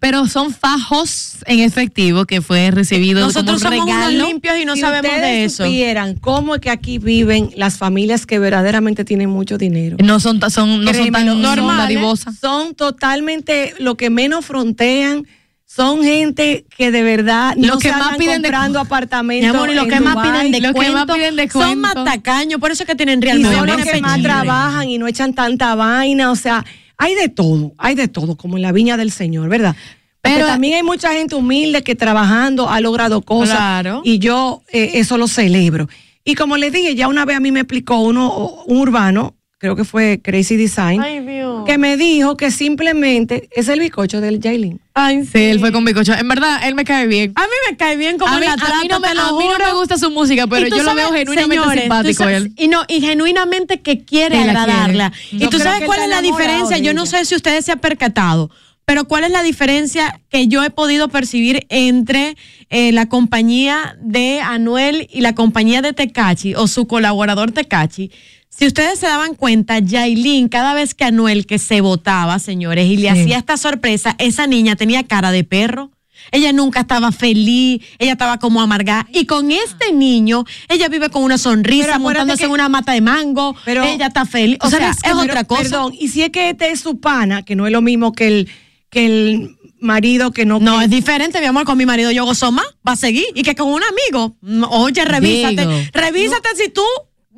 Pero 0.00 0.26
son 0.28 0.52
fajos 0.52 1.38
en 1.46 1.60
efectivo 1.60 2.24
que 2.24 2.40
fue 2.40 2.70
recibido 2.70 3.20
Nosotros 3.20 3.62
como 3.62 3.82
un 3.82 3.88
somos 3.88 3.96
unos 3.96 4.12
limpios 4.28 4.56
y 4.58 4.64
no 4.64 4.74
si 4.74 4.80
sabemos 4.82 5.10
de 5.10 5.44
eso. 5.44 5.64
supieran 5.64 6.14
cómo 6.14 6.54
es 6.54 6.60
que 6.60 6.70
aquí 6.70 6.98
viven 6.98 7.50
las 7.56 7.78
familias 7.78 8.24
que 8.24 8.38
verdaderamente 8.38 9.04
tienen 9.04 9.28
mucho 9.28 9.58
dinero. 9.58 9.96
No 10.02 10.20
son, 10.20 10.40
son, 10.50 10.84
no 10.84 10.94
son 10.94 11.10
tan 11.10 11.26
son 11.26 11.42
normales. 11.42 11.78
dadivosas. 11.96 12.38
Son 12.38 12.74
totalmente 12.74 13.74
lo 13.78 13.96
que 13.96 14.10
menos 14.10 14.44
frontean. 14.44 15.26
Son 15.66 16.02
gente 16.02 16.64
que 16.76 16.90
de 16.90 17.02
verdad 17.02 17.54
Lo 17.56 17.74
no 17.74 17.78
que 17.78 17.90
se 17.90 17.96
más 17.96 18.16
piden 18.16 18.40
comprando 18.40 18.80
apartamentos. 18.80 19.54
amor, 19.54 19.68
y 19.68 19.74
lo 19.74 19.82
en 19.82 19.90
que 19.90 20.00
más 20.00 20.16
piden 20.16 20.50
de 20.50 20.60
lo 20.60 20.72
que 20.72 20.80
más 20.80 21.04
cuento 21.04 21.14
piden 21.14 21.36
de 21.36 21.50
son 21.50 21.78
más 21.78 21.92
tacaños, 21.92 22.58
por 22.58 22.70
eso 22.70 22.84
es 22.84 22.86
que 22.86 22.94
tienen 22.94 23.18
y 23.18 23.22
realmente 23.22 23.54
son 23.54 23.66
los 23.66 23.86
que 23.86 24.00
más 24.00 24.22
trabajan 24.22 24.88
y 24.88 24.96
no 24.96 25.06
echan 25.06 25.34
tanta 25.34 25.74
vaina, 25.74 26.30
o 26.30 26.36
sea, 26.36 26.64
hay 26.98 27.14
de 27.14 27.28
todo, 27.28 27.72
hay 27.78 27.94
de 27.94 28.08
todo, 28.08 28.36
como 28.36 28.56
en 28.56 28.62
la 28.62 28.72
viña 28.72 28.96
del 28.96 29.10
Señor, 29.10 29.48
¿verdad? 29.48 29.74
Pero 30.20 30.46
también 30.46 30.74
hay 30.74 30.82
mucha 30.82 31.12
gente 31.12 31.36
humilde 31.36 31.82
que 31.82 31.94
trabajando 31.94 32.68
ha 32.68 32.80
logrado 32.80 33.22
cosas 33.22 33.56
Claro. 33.56 34.02
y 34.04 34.18
yo 34.18 34.62
eh, 34.72 34.90
eso 34.94 35.16
lo 35.16 35.28
celebro. 35.28 35.88
Y 36.24 36.34
como 36.34 36.56
les 36.58 36.72
dije, 36.72 36.94
ya 36.94 37.08
una 37.08 37.24
vez 37.24 37.36
a 37.36 37.40
mí 37.40 37.50
me 37.52 37.60
explicó 37.60 37.98
uno, 38.00 38.62
un 38.66 38.76
urbano, 38.78 39.34
creo 39.58 39.74
que 39.74 39.84
fue 39.84 40.20
Crazy 40.22 40.56
Design, 40.56 41.00
Ay, 41.02 41.18
Dios. 41.20 41.64
que 41.66 41.78
me 41.78 41.96
dijo 41.96 42.36
que 42.36 42.50
simplemente 42.52 43.48
es 43.52 43.68
el 43.68 43.80
bizcocho 43.80 44.20
del 44.20 44.40
Jailin. 44.40 44.80
Ay, 44.94 45.24
Sí, 45.24 45.38
él 45.38 45.58
fue 45.58 45.72
con 45.72 45.84
bicocho. 45.84 46.14
En 46.14 46.28
verdad, 46.28 46.60
él 46.66 46.74
me 46.76 46.84
cae 46.84 47.06
bien. 47.08 47.32
A 47.34 47.42
mí 47.42 47.52
me 47.68 47.76
cae 47.76 47.96
bien 47.96 48.18
como 48.18 48.32
A 48.32 48.38
mí, 48.38 48.46
la 48.46 48.52
a 48.52 48.56
mí 48.56 48.60
trata, 48.62 48.76
no 48.88 49.00
me, 49.00 49.08
te 49.08 49.14
lo 49.14 49.20
a 49.22 49.38
mí 49.38 49.44
no 49.58 49.64
me 49.66 49.72
gusta 49.74 49.98
su 49.98 50.10
música, 50.10 50.46
pero 50.46 50.68
yo 50.68 50.76
lo 50.78 50.84
sabes, 50.84 51.04
veo 51.04 51.12
genuinamente 51.12 51.56
señores, 51.64 51.80
simpático 51.82 52.22
sabes- 52.24 52.36
él. 52.44 52.52
Y, 52.56 52.68
no, 52.68 52.84
y 52.86 53.00
genuinamente 53.00 53.80
que 53.80 54.04
quiere 54.04 54.38
agradarla. 54.38 55.10
quiere. 55.10 55.36
Y 55.36 55.38
Yo 55.38 55.50
tú 55.50 55.58
sabes 55.58 55.84
cuál 55.86 56.02
es 56.02 56.08
la 56.08 56.22
diferencia. 56.22 56.76
de 56.76 56.82
Yo 56.82 56.94
no 56.94 57.04
sé 57.06 57.24
si 57.24 57.34
ustedes 57.34 57.64
se 57.64 57.72
han 57.72 57.80
percatado, 57.80 58.50
pero 58.84 59.04
cuál 59.06 59.24
es 59.24 59.30
la 59.32 59.42
diferencia 59.42 60.20
que 60.30 60.46
yo 60.46 60.62
he 60.64 60.70
podido 60.70 61.08
percibir 61.08 61.66
entre 61.68 62.36
eh, 62.70 62.92
la 62.92 63.08
compañía 63.08 63.96
de 64.00 64.40
Anuel 64.40 65.08
y 65.12 65.20
la 65.20 65.34
compañía 65.34 65.82
de 65.82 65.92
Tecachi 65.92 66.54
o 66.54 66.68
su 66.68 66.86
colaborador 66.86 67.50
Tecachi. 67.50 68.12
Si 68.50 68.66
ustedes 68.66 68.98
se 68.98 69.06
daban 69.06 69.34
cuenta, 69.34 69.78
Yailin, 69.78 70.48
cada 70.48 70.74
vez 70.74 70.94
que 70.94 71.04
Anuel 71.04 71.46
que 71.46 71.58
se 71.58 71.80
votaba, 71.80 72.38
señores, 72.40 72.86
y 72.86 72.96
le 72.96 73.12
Sí. 73.12 73.20
hacía 73.20 73.38
esta 73.38 73.56
sorpresa, 73.56 74.16
esa 74.18 74.46
niña 74.48 74.74
tenía 74.74 75.04
cara 75.04 75.30
de 75.30 75.44
perro. 75.44 75.90
Ella 76.32 76.52
nunca 76.52 76.80
estaba 76.80 77.12
feliz, 77.12 77.80
ella 77.98 78.12
estaba 78.12 78.38
como 78.38 78.60
amargada. 78.60 79.06
Y 79.12 79.26
con 79.26 79.52
este 79.52 79.92
niño, 79.92 80.44
ella 80.68 80.88
vive 80.88 81.08
con 81.08 81.22
una 81.22 81.38
sonrisa, 81.38 81.98
montándose 82.00 82.40
que- 82.40 82.44
en 82.46 82.50
una 82.50 82.68
mata 82.68 82.92
de 82.92 83.00
mango. 83.00 83.54
Pero- 83.64 83.84
ella 83.84 84.08
está 84.08 84.26
feliz. 84.26 84.58
O 84.60 84.68
¿Tú 84.68 84.76
sea, 84.76 84.90
es? 84.90 84.96
Pero- 85.02 85.20
otra 85.20 85.44
cosa. 85.44 85.62
Perdón, 85.62 85.94
y 85.98 86.08
si 86.08 86.22
es 86.22 86.30
que 86.30 86.50
este 86.50 86.70
es 86.72 86.80
su 86.80 86.98
pana, 86.98 87.42
que 87.44 87.54
no 87.54 87.66
es 87.66 87.72
lo 87.72 87.80
mismo 87.80 88.12
que 88.12 88.26
el, 88.26 88.48
que 88.90 89.06
el 89.06 89.56
marido 89.80 90.32
que 90.32 90.44
no... 90.44 90.58
No, 90.58 90.78
que- 90.80 90.86
es 90.86 90.90
diferente, 90.90 91.38
mi 91.40 91.46
amor, 91.46 91.64
con 91.64 91.78
mi 91.78 91.86
marido 91.86 92.10
yo 92.10 92.24
gozo 92.24 92.50
más, 92.50 92.66
va 92.86 92.92
a 92.92 92.96
seguir. 92.96 93.26
Y 93.36 93.42
que 93.44 93.54
con 93.54 93.68
un 93.68 93.82
amigo, 93.84 94.36
mm, 94.40 94.64
oye, 94.70 95.04
revísate. 95.04 95.56
Digo. 95.66 95.72
revísate 95.92 96.48
si 96.56 96.68
tú 96.70 96.82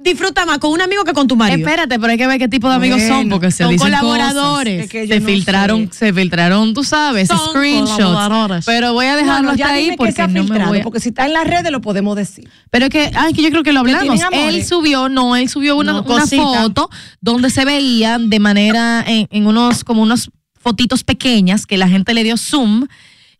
disfrutas 0.02 0.46
más 0.46 0.58
con 0.58 0.72
un 0.72 0.80
amigo 0.80 1.04
que 1.04 1.12
con 1.12 1.28
tu 1.28 1.36
marido. 1.36 1.58
Espérate, 1.58 1.98
pero 1.98 2.10
hay 2.12 2.18
que 2.18 2.26
ver 2.26 2.38
qué 2.38 2.48
tipo 2.48 2.68
de 2.68 2.74
amigos 2.74 3.02
son, 3.02 3.28
porque 3.28 3.50
se 3.50 3.64
son 3.64 3.72
dicen 3.72 3.86
colaboradores. 3.86 4.74
cosas. 4.74 4.84
Es 4.84 4.90
que 4.90 5.06
yo 5.06 5.14
se 5.14 5.20
no 5.20 5.26
filtraron, 5.26 5.92
sé. 5.92 5.98
se 6.06 6.12
filtraron, 6.12 6.74
tú 6.74 6.84
sabes, 6.84 7.28
Son 7.28 7.38
screenshots. 7.50 8.64
Pero 8.66 8.92
voy 8.92 9.06
a 9.06 9.16
dejarlo 9.16 9.48
Bueno, 9.50 9.58
ya 9.58 9.66
hasta 9.66 9.76
ahí 9.76 9.94
porque 9.96 10.26
no 10.28 10.44
me 10.44 10.66
voy 10.66 10.78
a... 10.80 10.82
porque 10.82 11.00
si 11.00 11.10
está 11.10 11.26
en 11.26 11.32
las 11.32 11.46
redes 11.46 11.70
lo 11.70 11.80
podemos 11.80 12.16
decir. 12.16 12.48
Pero 12.70 12.86
es 12.86 12.90
que, 12.90 13.10
ay, 13.14 13.32
que 13.32 13.42
yo 13.42 13.50
creo 13.50 13.62
que 13.62 13.72
lo 13.72 13.80
hablamos. 13.80 14.20
Él 14.32 14.64
subió, 14.64 15.08
no, 15.08 15.36
él 15.36 15.48
subió 15.48 15.76
una, 15.76 15.92
No, 15.92 16.02
una 16.02 16.26
foto 16.26 16.90
donde 17.20 17.50
se 17.50 17.64
veía 17.64 18.18
de 18.18 18.38
manera, 18.38 19.04
en, 19.06 19.28
en 19.30 19.46
unos, 19.46 19.84
como 19.84 20.02
unos 20.02 20.30
fotitos 20.60 21.04
pequeñas 21.04 21.66
que 21.66 21.76
la 21.78 21.88
gente 21.88 22.14
le 22.14 22.22
dio 22.22 22.36
zoom 22.36 22.86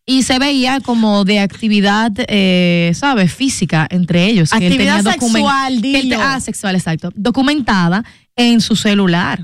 y 0.07 0.23
se 0.25 0.39
veía 0.39 0.81
como 0.81 1.25
de 1.25 1.39
actividad, 1.41 2.11
eh, 2.29 2.93
¿sabes? 2.95 3.33
Física 3.33 3.87
entre 3.91 4.27
ellos. 4.27 4.51
que 4.51 4.59
él 4.59 4.65
Actividad 4.73 4.97
tenía 5.05 5.13
sexual, 5.13 5.69
que 5.83 5.89
él 5.89 5.93
te- 5.93 6.03
dilo. 6.03 6.19
ah, 6.21 6.41
sexual, 6.41 6.75
exacto. 6.75 7.11
Documentada 7.15 8.05
en 8.37 8.61
su 8.61 8.77
celular. 8.77 9.41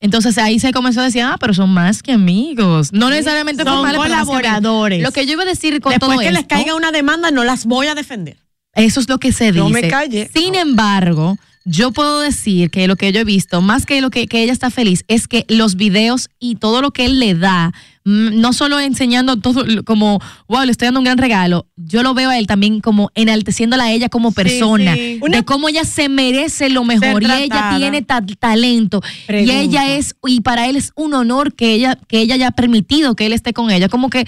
Entonces 0.00 0.36
ahí 0.38 0.58
se 0.58 0.72
comenzó 0.72 1.00
a 1.00 1.04
decir, 1.04 1.22
ah, 1.22 1.36
pero 1.38 1.54
son 1.54 1.70
más 1.70 2.02
que 2.02 2.12
amigos. 2.12 2.92
No 2.92 3.08
necesariamente 3.08 3.62
Son 3.62 3.72
formales, 3.74 4.00
pero 4.00 4.14
que 4.14 4.20
colaboradores. 4.26 5.02
Lo 5.02 5.12
que 5.12 5.24
yo 5.26 5.32
iba 5.34 5.42
a 5.44 5.46
decir 5.46 5.80
con 5.80 5.90
Después 5.92 6.10
todo 6.10 6.18
que 6.20 6.32
les 6.32 6.42
esto- 6.42 6.54
caiga 6.56 6.74
una 6.74 6.90
demanda, 6.90 7.30
no 7.30 7.44
las 7.44 7.64
voy 7.66 7.86
a 7.86 7.94
defender. 7.94 8.36
eso 8.74 8.98
es 9.00 9.08
lo 9.08 9.18
que 9.18 9.30
se 9.32 9.46
dice. 9.52 9.58
No 9.58 9.68
me 9.68 9.86
calle. 9.88 10.28
Sin 10.34 10.56
embargo, 10.56 11.38
yo 11.64 11.92
puedo 11.92 12.20
decir 12.20 12.70
que 12.70 12.88
lo 12.88 12.96
que 12.96 13.12
yo 13.12 13.20
he 13.20 13.24
visto, 13.24 13.60
más 13.62 13.86
que 13.86 14.00
lo 14.00 14.10
que, 14.10 14.26
que 14.26 14.42
ella 14.42 14.52
está 14.52 14.70
feliz, 14.70 15.04
es 15.06 15.28
que 15.28 15.44
los 15.48 15.76
videos 15.76 16.28
y 16.40 16.56
todo 16.56 16.82
lo 16.82 16.90
que 16.90 17.04
él 17.04 17.20
le 17.20 17.34
da, 17.34 17.72
no 18.04 18.52
solo 18.52 18.80
enseñando 18.80 19.36
todo 19.36 19.64
como, 19.84 20.20
wow, 20.48 20.64
le 20.64 20.72
estoy 20.72 20.86
dando 20.86 21.00
un 21.00 21.04
gran 21.04 21.18
regalo, 21.18 21.66
yo 21.76 22.02
lo 22.02 22.14
veo 22.14 22.30
a 22.30 22.38
él 22.38 22.46
también 22.46 22.80
como 22.80 23.10
enalteciéndola 23.14 23.84
a 23.84 23.92
ella 23.92 24.08
como 24.08 24.32
persona, 24.32 24.94
sí. 24.94 25.20
de 25.28 25.44
cómo 25.44 25.68
ella 25.68 25.84
se 25.84 26.08
merece 26.08 26.68
lo 26.68 26.84
mejor 26.84 27.22
y 27.22 27.26
ella 27.30 27.74
tiene 27.78 28.02
ta- 28.02 28.24
talento 28.38 29.00
Pregunta. 29.26 29.52
y 29.52 29.56
ella 29.56 29.94
es, 29.96 30.16
y 30.26 30.40
para 30.40 30.66
él 30.68 30.76
es 30.76 30.92
un 30.96 31.14
honor 31.14 31.54
que 31.54 31.72
ella, 31.74 31.96
que 32.08 32.18
ella 32.20 32.34
haya 32.34 32.50
permitido 32.50 33.14
que 33.14 33.26
él 33.26 33.32
esté 33.32 33.52
con 33.52 33.70
ella, 33.70 33.88
como 33.88 34.10
que 34.10 34.24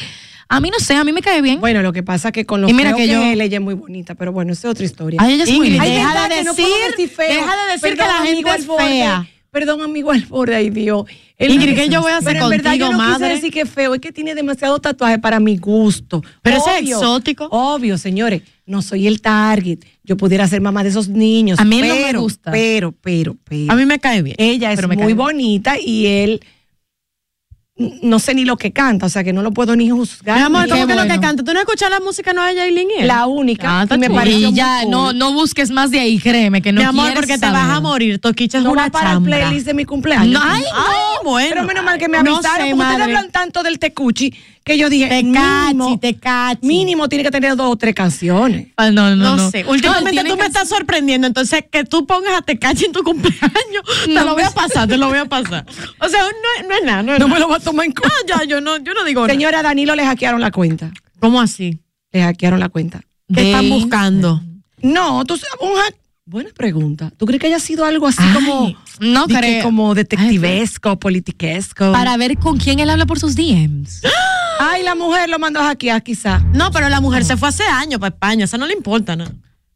a 0.49 0.61
mí 0.61 0.71
no 0.71 0.79
sé, 0.79 0.95
a 0.95 1.03
mí 1.05 1.13
me 1.13 1.23
cae 1.23 1.41
bien. 1.41 1.59
Bueno, 1.59 1.81
lo 1.83 1.93
que 1.93 2.03
pasa 2.03 2.31
que 2.31 2.45
con 2.45 2.61
lo 2.61 2.69
Y 2.69 2.75
mira 2.75 2.93
que 2.95 3.07
que, 3.07 3.09
yo- 3.09 3.23
ella 3.23 3.57
es 3.57 3.61
muy 3.63 3.75
bonita, 3.75 4.15
pero 4.15 4.31
bueno, 4.31 4.53
esa 4.53 4.69
es 4.69 4.73
otra 4.73 4.85
historia. 4.85 5.19
Ay, 5.23 5.35
ella 5.35 5.45
es 5.45 5.51
muy 5.53 5.71
linda. 5.71 5.85
Deja 5.85 6.29
de 6.29 6.35
decir- 6.37 6.65
deja 7.19 7.57
de 7.57 7.73
decir 7.73 7.91
que 7.91 7.97
la 7.97 8.19
gente 8.25 8.51
es 8.51 8.67
fea. 8.67 9.27
Perdón, 9.55 9.83
amigo 9.83 10.11
Alborde, 10.11 10.57
ay 10.57 10.69
Dios. 10.69 11.05
Ingrid, 11.39 11.77
¿qué 11.77 11.89
yo 11.89 12.03
voy 12.03 12.11
a 12.11 12.17
hacer 12.17 12.33
pero 12.33 12.47
en 12.47 12.51
verdad 12.51 12.73
contigo, 12.73 12.87
yo 12.87 12.93
no 12.93 12.99
madre? 12.99 13.15
quise 13.15 13.35
decir 13.35 13.53
que 13.53 13.61
es 13.61 13.71
feo, 13.71 13.95
es 13.95 14.01
que 14.01 14.11
tiene 14.11 14.35
demasiado 14.35 14.81
tatuaje 14.81 15.21
para 15.21 15.39
mi 15.39 15.59
gusto. 15.59 16.25
Pero 16.43 16.57
es 16.57 16.65
exótico. 16.81 17.47
Obvio, 17.53 17.97
señores, 17.97 18.43
no 18.67 18.83
soy 18.83 19.07
el 19.07 19.21
target. 19.21 19.79
Yo 20.03 20.17
pudiera 20.17 20.49
ser 20.49 20.61
mamá 20.61 20.83
de 20.83 20.89
esos 20.89 21.09
niños. 21.09 21.61
A 21.61 21.65
mí 21.65 21.81
no 21.83 21.95
me 21.95 22.13
gusta. 22.15 22.51
Pero, 22.51 22.91
pero, 23.01 23.37
pero. 23.45 23.73
A 23.73 23.77
mí 23.77 23.87
me 23.87 24.01
cae 24.01 24.23
bien. 24.23 24.35
ella 24.41 24.73
es 24.73 24.89
muy 24.89 24.97
bien. 24.97 25.17
bonita 25.17 25.79
y 25.79 26.07
él 26.07 26.41
no 27.77 28.21
sé 28.21 28.35
ni 28.35 28.45
lo 28.45 28.57
que 28.57 28.73
canta, 28.73 29.07
o 29.07 29.09
sea 29.09 29.25
que 29.25 29.33
no 29.33 29.43
lo 29.43 29.51
puedo 29.51 29.75
ni 29.75 29.91
juzgar. 29.91 30.37
Mi 30.37 30.43
amor, 30.45 30.69
¿cómo 30.69 30.87
que 30.87 30.95
lo 30.95 31.03
que 31.03 31.19
canta? 31.19 31.43
¿Tú 31.43 31.53
no 31.53 31.59
escuchas 31.59 31.91
la 31.91 31.99
música 31.99 32.33
nueva 32.33 32.51
de 32.51 32.55
Yailin? 32.57 32.89
la 33.03 33.27
única 33.27 33.81
Ah, 33.81 33.83
está 33.83 33.97
y 33.97 33.99
me 33.99 34.11
pareció 34.11 34.49
y 34.51 34.53
ya, 34.53 34.83
cool. 34.83 34.91
no, 34.93 35.13
no 35.13 35.33
busques 35.33 35.73
más 35.73 35.91
de 35.91 35.99
ahí, 35.99 36.21
créeme 36.21 36.63
que 36.63 36.71
no 36.71 36.81
Mi 36.81 36.87
amor, 36.87 37.13
porque 37.15 37.37
te 37.37 37.47
vas 37.51 37.71
a 37.71 37.81
morir. 37.81 38.21
Toquicha 38.21 38.59
es 38.59 38.65
no 38.65 38.71
una 38.71 38.85
va 38.85 38.91
para 38.91 39.13
el 39.15 39.23
playlist 39.23 39.67
de 39.67 39.75
mi 39.75 39.85
cumpleaños. 39.85 40.33
No, 40.33 40.41
ay, 40.43 40.63
Ay, 40.73 40.95
bueno. 41.25 41.49
Pero 41.51 41.65
menos 41.67 41.85
mal 41.85 41.99
que 41.99 42.09
me 42.09 42.23
No 42.23 42.37
avisaron, 42.37 42.67
sé, 42.69 42.75
porque 42.77 42.83
ustedes 42.93 43.01
hablan 43.03 43.31
tanto 43.33 43.63
del 43.65 43.79
tecuchi 43.81 44.33
que 44.65 44.79
yo 44.79 44.89
dije, 44.89 45.09
Te 45.09 45.23
mínimo, 45.23 45.87
cachi, 45.87 45.99
te 45.99 46.15
cachi. 46.19 46.67
mínimo 46.67 47.09
tiene 47.09 47.23
que 47.23 47.31
tener 47.31 47.55
dos 47.55 47.71
o 47.73 47.77
tres 47.77 47.95
canciones. 47.95 48.69
Ah, 48.77 48.91
no, 48.91 49.11
no, 49.11 49.17
No, 49.17 49.37
no. 49.37 49.51
sé. 49.51 49.63
No, 49.63 49.71
Últimamente 49.71 50.11
tiene 50.13 50.31
tú 50.31 50.37
me 50.39 50.47
estás 50.47 50.69
sorprendiendo. 50.69 51.27
Entonces, 51.27 51.65
que 51.71 51.85
tú 51.85 52.07
pongas 52.07 52.39
a 52.39 52.43
Tecachi 52.43 52.87
en 52.87 52.93
tu 52.93 53.03
cumpleaños, 53.03 53.85
te 54.07 54.13
No 54.13 54.25
lo 54.25 54.33
voy 54.35 54.43
a 54.43 54.51
pasar, 54.51 54.89
te 54.89 54.97
lo 54.97 55.09
voy 55.09 55.19
a 55.19 55.27
pasar. 55.27 55.67
O 56.01 56.09
sea, 56.09 56.23
no, 56.23 56.69
no 56.69 56.75
es 56.75 56.83
nada. 56.85 57.03
No, 57.03 57.13
es 57.13 57.21
No 57.21 57.29
me 57.29 57.39
lo 57.39 57.49
va 57.49 57.57
a 57.57 57.61
tomar 57.61 57.85
en 57.87 57.93
No, 57.95 58.01
cuenta. 58.01 58.39
ya, 58.43 58.45
yo 58.49 58.61
no, 58.63 58.79
yo 58.79 58.95
no 58.95 59.05
digo 59.05 59.21
nada. 59.21 59.33
Señora 59.35 59.63
Danilo 59.63 59.95
le 59.95 60.05
hackearon 60.07 60.41
la 60.41 60.51
cuenta. 60.51 60.91
¿Cómo 61.21 61.41
así? 61.43 61.79
Le 62.13 62.23
hackearon 62.23 62.59
la 62.59 62.71
cuenta. 62.71 63.01
¿Qué 63.29 63.43
De- 63.43 63.51
están 63.51 63.69
buscando? 63.69 64.43
No, 64.81 65.25
tú 65.27 65.35
un 65.61 65.77
hack. 65.77 65.95
Buena 66.27 66.49
pregunta. 66.57 67.13
¿Tú 67.19 67.27
crees 67.27 67.39
que 67.39 67.49
haya 67.49 67.59
sido 67.59 67.85
algo 67.85 68.07
así 68.07 68.23
Ay, 68.23 68.33
como, 68.33 68.75
no 69.01 69.27
creo. 69.27 69.63
como 69.63 69.95
detectivesco, 69.95 70.99
politiquesco? 70.99 71.93
Para 71.93 72.17
ver 72.17 72.39
con 72.39 72.57
quién 72.57 72.79
él 72.81 72.89
habla 72.89 73.05
por 73.05 73.19
sus 73.19 73.35
DMs. 73.37 74.01
Ay, 74.59 74.83
la 74.83 74.95
mujer 74.95 75.29
lo 75.29 75.39
mandó 75.39 75.61
a 75.61 75.65
hackear 75.65 76.03
quizá. 76.03 76.41
No, 76.53 76.71
pero 76.71 76.89
la 76.89 77.01
mujer 77.01 77.25
se 77.25 77.37
fue 77.37 77.49
hace 77.49 77.65
años 77.65 78.01
para 78.01 78.15
España. 78.15 78.45
Eso 78.45 78.59
no 78.59 78.67
le 78.67 78.73
importa, 78.75 79.17
¿no? 79.17 79.25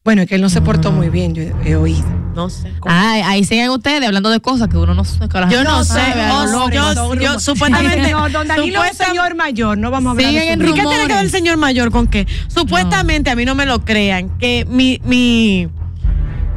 Bueno, 0.05 0.23
es 0.23 0.29
que 0.29 0.37
él 0.37 0.41
no 0.41 0.49
se 0.49 0.63
portó 0.63 0.91
muy 0.91 1.11
bien, 1.11 1.35
yo 1.35 1.43
he, 1.65 1.77
oído. 1.77 2.07
No 2.35 2.49
sé. 2.49 2.73
Ay, 2.87 3.21
ahí 3.25 3.45
siguen 3.45 3.69
ustedes 3.71 4.07
hablando 4.07 4.31
de 4.31 4.41
cosas 4.41 4.69
que 4.69 4.77
uno 4.79 4.95
no 4.95 5.05
sabe. 5.05 5.29
Yo 5.51 5.65
no 5.65 5.83
sé, 5.85 5.95
sabe, 5.95 6.31
o- 6.31 6.43
olores, 6.45 6.81
yo- 6.95 7.15
yo 7.17 7.41
supuestamente- 7.41 8.11
No, 8.13 8.29
don 8.31 8.47
Danilo 8.49 8.83
es 8.85 8.97
señor 8.97 9.35
mayor, 9.35 9.77
no 9.77 9.91
vamos 9.91 10.11
a 10.11 10.13
hablar 10.13 10.29
Siguen 10.31 10.47
de 10.47 10.53
en 10.53 10.61
su- 10.61 10.75
¿Y 10.75 10.79
qué 10.81 10.87
tiene 10.87 11.07
que 11.09 11.15
ver 11.15 11.25
el 11.25 11.31
señor 11.31 11.57
mayor 11.59 11.91
con 11.91 12.07
qué? 12.07 12.27
Supuestamente, 12.47 13.31
a 13.31 13.37
mí 13.37 13.45
no 13.45 13.55
me 13.55 13.67
lo 13.67 13.85
crean, 13.85 14.31
que 14.39 14.65
mi, 14.71 15.01
mi, 15.05 15.69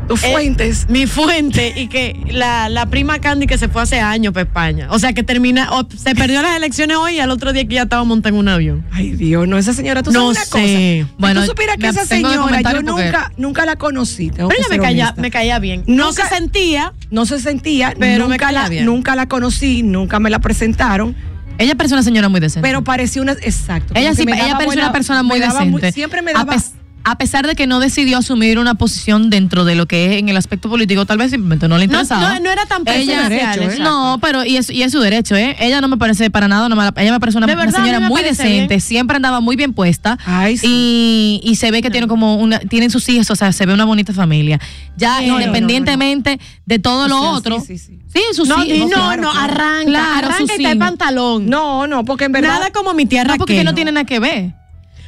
tus 0.08 0.24
eh, 0.24 0.32
fuentes. 0.32 0.88
mi 0.90 1.08
fuente 1.08 1.74
y 1.76 1.88
que 1.88 2.20
la, 2.32 2.70
la 2.70 2.86
prima 2.88 3.20
Candy 3.20 3.48
que 3.48 3.58
se 3.58 3.68
fue 3.70 3.82
hace 3.82 4.00
años 4.00 4.34
para 4.34 4.44
España. 4.44 4.88
O 4.92 5.00
sea, 5.00 5.14
que 5.14 5.24
termina, 5.24 5.72
o 5.74 5.88
se 5.96 6.16
perdió 6.16 6.42
las 6.42 6.56
elecciones 6.58 6.98
hoy 6.98 7.16
y 7.16 7.20
al 7.20 7.30
otro 7.32 7.54
día 7.54 7.66
que 7.68 7.76
ya 7.76 7.84
estaba 7.84 8.04
montada 8.04 8.34
en 8.34 8.40
un 8.40 8.48
avión. 8.50 8.86
Ay, 8.92 9.12
Dios, 9.12 9.48
no, 9.48 9.58
esa 9.58 9.74
señora, 9.74 10.04
tú 10.04 10.12
No 10.12 10.34
sabes 10.34 10.52
una 10.54 10.64
sé. 10.66 11.02
cosa. 11.06 11.16
Bueno, 11.20 11.42
tú 11.42 11.48
supieras 11.48 11.78
que 11.78 11.88
esa 11.88 12.06
señora, 12.06 12.62
yo 12.62 12.64
porque- 12.72 12.84
nunca, 12.84 13.32
nunca 13.38 13.66
la 13.66 13.76
conocí. 13.78 14.30
tengo 14.32 14.50
Pero 14.50 14.60
ella 14.62 14.68
me 14.76 14.80
caía, 14.82 15.14
me 15.18 15.32
caía 15.32 15.60
bien. 15.60 15.84
no 15.88 16.12
se 16.12 16.24
sentía. 16.28 16.94
No 17.10 17.26
se 17.26 17.40
sentía, 17.40 17.94
Pero 18.00 18.28
nunca, 18.28 18.52
la, 18.52 18.70
bien. 18.70 18.86
nunca 18.86 19.16
la 19.16 19.28
conocí, 19.28 19.84
nunca 19.84 20.20
me 20.20 20.30
la 20.30 20.40
presentaron, 20.40 21.16
Ella 21.58 21.76
parece 21.76 21.94
una 21.94 22.04
señora 22.04 22.28
muy 22.30 22.40
decente. 22.40 22.68
pero 22.68 22.84
parecía 22.84 23.22
una. 23.22 23.34
Exacto. 23.34 23.94
ella 23.96 24.16
sí, 24.16 24.24
ella 24.28 24.56
buena- 24.64 24.84
una 24.84 24.92
persona 24.94 25.22
muy 25.24 25.40
decente. 25.40 25.92
siempre 25.92 26.22
me 26.22 26.32
A 26.32 26.36
daba. 26.36 26.54
pes- 26.54 26.72
A 27.04 27.18
pesar 27.18 27.48
de 27.48 27.56
que 27.56 27.66
no 27.68 27.80
decidió 27.80 28.18
asumir 28.20 28.60
una 28.60 28.76
posición 28.76 29.30
dentro 29.30 29.66
de 29.66 29.76
lo 29.76 29.88
que 29.88 30.06
es 30.06 30.20
en 30.20 30.30
el 30.30 30.38
aspecto 30.38 30.70
político, 30.70 31.06
tal 31.06 31.18
vez 31.18 31.32
simplemente 31.32 31.68
no 31.68 31.78
le 31.78 31.88
No, 31.88 31.94
interesaba. 31.94 32.34
no, 32.38 32.46
no 32.46 32.52
era 32.52 32.66
tan 32.68 32.82
ella, 32.88 33.26
presidencial, 33.28 33.60
exacto. 33.64 33.84
No, 33.84 34.20
pero 34.22 34.46
y 34.46 34.58
es, 34.58 34.70
y 34.70 34.84
es 34.84 34.92
su 34.92 35.00
derecho, 35.00 35.36
¿eh? 35.36 35.56
Ella 35.60 35.82
no 35.82 35.88
me 35.88 35.98
parece 35.98 36.30
para 36.30 36.48
nada 36.48 36.68
una 36.68 36.76
mala. 36.76 36.94
Ella 36.98 37.12
me 37.12 37.20
parece 37.20 37.38
una, 37.40 37.48
De 37.48 37.54
una 37.54 37.64
verdad, 37.66 37.80
a 37.80 37.84
mí 37.84 37.88
señora 37.88 38.00
me 38.02 38.10
muy 38.10 38.22
decente, 38.22 38.68
bien. 38.68 38.82
siempre 38.82 39.16
andaba 39.16 39.40
muy 39.40 39.56
bien 39.56 39.74
puesta. 39.74 40.18
Ay, 40.26 40.58
sí. 40.58 41.42
y, 41.44 41.50
y 41.50 41.56
se 41.56 41.72
ve 41.72 41.82
que 41.82 41.90
tiene 41.90 42.08
como 42.08 42.36
una, 42.36 42.60
tienen 42.60 42.92
sus 42.92 43.08
hijos, 43.10 43.30
o 43.32 43.36
sea, 43.36 43.52
se 43.52 43.66
ve 43.66 43.74
una 43.74 43.86
bonita 43.86 44.14
familia. 44.14 44.60
Ya 44.96 45.22
No, 45.22 45.28
no, 45.28 45.34
no, 45.34 45.40
independientemente 45.42 46.40
de 46.66 46.80
todo 46.80 47.06
O 47.06 47.08
lo 47.08 47.20
sea, 47.20 47.32
otro. 47.32 47.60
sí, 47.62 47.78
sí, 47.78 47.80
sí. 47.80 48.00
Sí, 48.14 48.22
sus 48.34 48.48
No, 48.48 48.64
hijos. 48.64 48.78
y 48.78 48.80
no, 48.82 48.88
claro, 48.90 49.22
no, 49.24 49.32
claro. 49.32 49.46
arranca, 49.54 49.86
Claro, 49.90 50.28
arranca 50.28 50.54
y 50.54 50.58
está 50.58 50.72
el 50.72 50.78
pantalón. 50.78 51.48
No, 51.50 51.88
no, 51.88 52.04
porque 52.06 52.26
en 52.26 52.32
verdad. 52.34 52.50
Nada 52.50 52.72
como 52.72 52.94
mi 52.94 53.06
tía 53.06 53.24
No, 53.24 53.38
porque 53.38 53.56
que 53.56 53.64
no 53.64 53.74
tiene 53.74 53.92
nada 53.92 54.06
que 54.06 54.20
ver. 54.20 54.54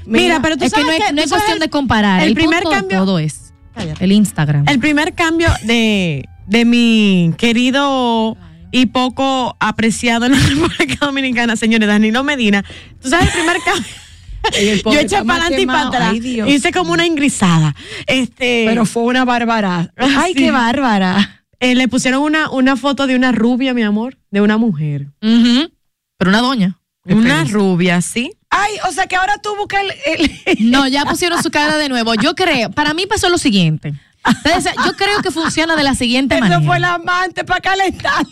Mira, 0.06 0.42
pero 0.42 0.58
tú 0.58 0.66
es 0.66 0.74
que 0.74 0.82
sabes 0.82 0.86
no 0.98 1.04
es, 1.04 1.10
que- 1.10 1.14
no 1.16 1.22
es 1.22 1.30
sabes 1.30 1.44
cuestión 1.44 1.56
el- 1.58 1.60
de 1.62 1.70
comparar. 1.70 2.22
el 2.22 2.30
El, 2.30 2.34
primer 2.36 2.64
cambio- 2.64 3.00
todo 3.00 3.20
es 3.20 3.54
Cállate. 3.74 4.04
el 4.04 4.12
Instagram. 4.12 4.66
El 4.68 4.80
primer 4.80 5.14
cambio 5.14 5.48
de, 5.64 6.26
de 6.48 6.66
mi 6.66 7.34
querido 7.38 8.38
y 8.72 8.88
poco 8.88 9.56
apreciado 9.60 10.26
en 10.26 10.32
la 10.34 10.40
República 10.48 11.06
Dominicana, 11.06 11.56
señores, 11.56 11.88
Danilo 11.88 12.24
Medina. 12.24 12.64
¿Tú 13.02 13.10
sabes 13.10 13.28
el 13.28 13.34
primer 13.34 13.58
cambio? 13.64 13.86
El 14.60 14.84
Yo 14.84 14.92
eché 15.00 15.24
para 15.24 15.44
adelante 15.46 15.62
y 15.62 15.66
para 15.66 15.88
atrás. 15.88 16.10
Ay. 16.12 16.44
Hice 16.48 16.74
como 16.74 16.92
una 16.92 17.06
ingrisada. 17.06 17.74
Este, 18.08 18.66
Pero 18.68 18.86
fue 18.86 19.04
una 19.04 19.24
bárbara. 19.24 19.90
Ay, 19.98 20.34
Sí. 20.34 20.40
qué 20.40 20.52
bárbara. 20.52 21.46
eh, 21.62 21.76
le 21.76 21.88
pusieron 21.88 22.22
una, 22.22 22.50
una 22.50 22.76
foto 22.76 23.08
de 23.08 23.16
una 23.16 23.32
rubia, 23.32 23.74
mi 23.74 23.84
amor, 23.84 24.18
de 24.32 24.42
una 24.42 24.58
mujer. 24.58 25.08
Pero 25.22 26.30
una 26.30 26.42
doña. 26.42 26.78
Una 27.06 27.38
feliz. 27.40 27.54
rubia, 27.54 28.02
¿sí? 28.02 28.34
Ay, 28.56 28.74
o 28.88 28.92
sea 28.92 29.08
que 29.08 29.16
ahora 29.16 29.38
tú 29.42 29.56
buscas 29.58 29.82
el. 30.06 30.22
el- 30.46 30.72
No, 30.72 30.88
ya 30.88 31.06
pusieron 31.06 31.42
su 31.42 31.50
cara 31.52 31.78
de 31.78 31.90
nuevo. 31.90 32.14
Yo 32.16 32.36
creo, 32.36 32.70
para 32.72 32.94
mí 32.94 33.06
pasó 33.08 33.30
lo 33.30 33.38
siguiente. 33.38 33.94
Entonces, 34.46 34.74
yo 34.86 34.94
creo 34.96 35.22
que 35.22 35.32
funciona 35.32 35.76
de 35.76 35.84
la 35.84 35.96
siguiente 35.96 36.40
manera. 36.40 36.58
Eso 36.60 36.66
fue 36.66 36.78
el 36.78 36.86
amante 36.86 37.44
para 37.44 37.60
calentarlo. 37.60 38.30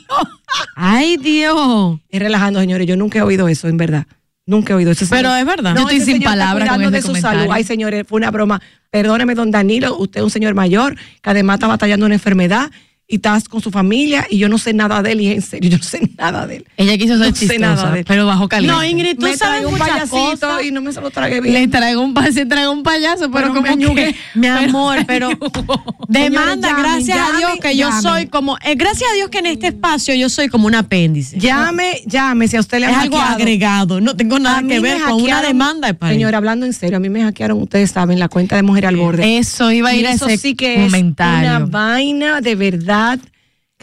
Ay, 0.75 1.17
Dios. 1.17 1.99
Es 2.09 2.19
relajando, 2.21 2.59
señores. 2.61 2.87
Yo 2.87 2.95
nunca 2.95 3.19
he 3.19 3.21
oído 3.21 3.47
eso, 3.49 3.67
en 3.67 3.75
verdad. 3.77 4.05
Nunca 4.45 4.71
he 4.73 4.75
oído 4.77 4.91
eso. 4.91 5.05
Pero 5.09 5.35
es 5.35 5.45
verdad. 5.45 5.75
Yo 5.75 5.81
estoy 5.81 5.99
sin 6.01 6.21
palabras 6.21 6.69
con 6.69 6.91
de 6.91 7.01
su 7.01 7.07
comentario. 7.07 7.39
salud. 7.41 7.53
Ay, 7.53 7.63
señores, 7.65 8.05
fue 8.07 8.17
una 8.17 8.31
broma. 8.31 8.61
Perdóneme, 8.89 9.35
don 9.35 9.51
Danilo. 9.51 9.97
Usted 9.97 10.19
es 10.21 10.23
un 10.23 10.29
señor 10.29 10.53
mayor 10.53 10.95
que 11.21 11.29
además 11.29 11.55
está 11.55 11.67
batallando 11.67 12.05
una 12.05 12.15
enfermedad 12.15 12.71
y 13.11 13.15
está 13.17 13.39
con 13.49 13.61
su 13.61 13.69
familia 13.71 14.25
y 14.29 14.37
yo 14.37 14.49
no 14.49 14.57
sé 14.57 14.73
nada 14.73 15.01
de 15.03 15.11
él. 15.11 15.21
Y 15.21 15.27
en 15.31 15.41
serio, 15.41 15.69
yo 15.71 15.77
no 15.77 15.83
sé 15.83 16.01
nada 16.17 16.47
de 16.47 16.57
él. 16.57 16.65
Ella 16.77 16.97
quiso 16.97 17.17
ser 17.17 17.29
No 17.29 17.35
sé 17.35 17.59
nada 17.59 17.73
chistosa, 17.75 17.91
de 17.93 17.99
él. 17.99 18.05
pero 18.07 18.25
bajo 18.25 18.47
caliente. 18.47 18.75
No, 18.75 18.83
Ingrid, 18.83 19.17
tú 19.17 19.23
me 19.25 19.35
sabes 19.37 19.65
un 19.65 19.77
payasito 19.77 20.17
cosas. 20.17 20.63
y 20.65 20.71
no 20.71 20.81
me 20.81 20.91
se 20.93 21.01
lo 21.01 21.11
trague 21.11 21.41
bien. 21.41 21.53
Le 21.53 21.67
traigo 21.67 22.01
un, 22.01 22.15
se 22.33 22.45
traigo 22.45 22.71
un 22.71 22.83
payaso, 22.83 23.29
pero, 23.31 23.33
Pero 23.33 23.47
como 23.49 23.61
me 23.63 23.69
añugué. 23.69 24.13
que... 24.33 24.39
Mi 24.39 24.47
amor, 24.47 24.99
pero 25.05 25.29
demanda, 26.07 26.53
Señores, 26.53 26.61
llamen, 26.61 26.83
gracias 26.83 27.17
a 27.17 27.21
llamen, 27.25 27.37
Dios 27.39 27.51
que 27.61 27.75
yo 27.77 27.87
llamen. 27.89 28.01
soy 28.01 28.27
como, 28.27 28.57
eh, 28.63 28.75
gracias 28.75 29.09
a 29.11 29.15
Dios 29.15 29.29
que 29.29 29.39
en 29.39 29.45
este 29.47 29.67
espacio 29.67 30.15
yo 30.15 30.29
soy 30.29 30.47
como 30.49 30.67
un 30.67 30.75
apéndice. 30.75 31.37
Llame, 31.39 32.01
llame, 32.05 32.47
si 32.47 32.57
a 32.57 32.59
usted 32.59 32.79
le 32.79 32.85
es 32.87 32.93
han 32.93 32.99
algo 33.01 33.17
hackeado. 33.17 33.35
agregado, 33.35 34.01
no 34.01 34.15
tengo 34.15 34.39
nada 34.39 34.59
A 34.59 34.63
que 34.63 34.79
ver 34.79 35.01
con 35.01 35.21
una 35.21 35.41
demanda 35.41 35.87
de 35.87 35.93
pareja. 35.93 36.15
Señora, 36.15 36.37
hablando 36.37 36.65
en 36.65 36.73
serio, 36.73 36.97
a 36.97 36.99
mí 36.99 37.09
me 37.09 37.21
hackearon, 37.23 37.61
ustedes 37.61 37.91
saben, 37.91 38.19
la 38.19 38.29
cuenta 38.29 38.55
de 38.55 38.63
Mujer 38.63 38.85
al 38.85 38.95
Borde. 38.95 39.37
Eso 39.37 39.71
iba 39.71 39.89
a 39.89 39.95
Y 39.95 39.99
ir 39.99 40.07
a 40.07 40.11
eso 40.13 40.27
ese 40.27 40.37
sí 40.37 40.55
que 40.55 40.75
es 40.85 40.91
comentario. 40.91 41.49
una 41.49 41.59
vaina 41.65 42.41
de 42.41 42.55
verdad 42.55 43.00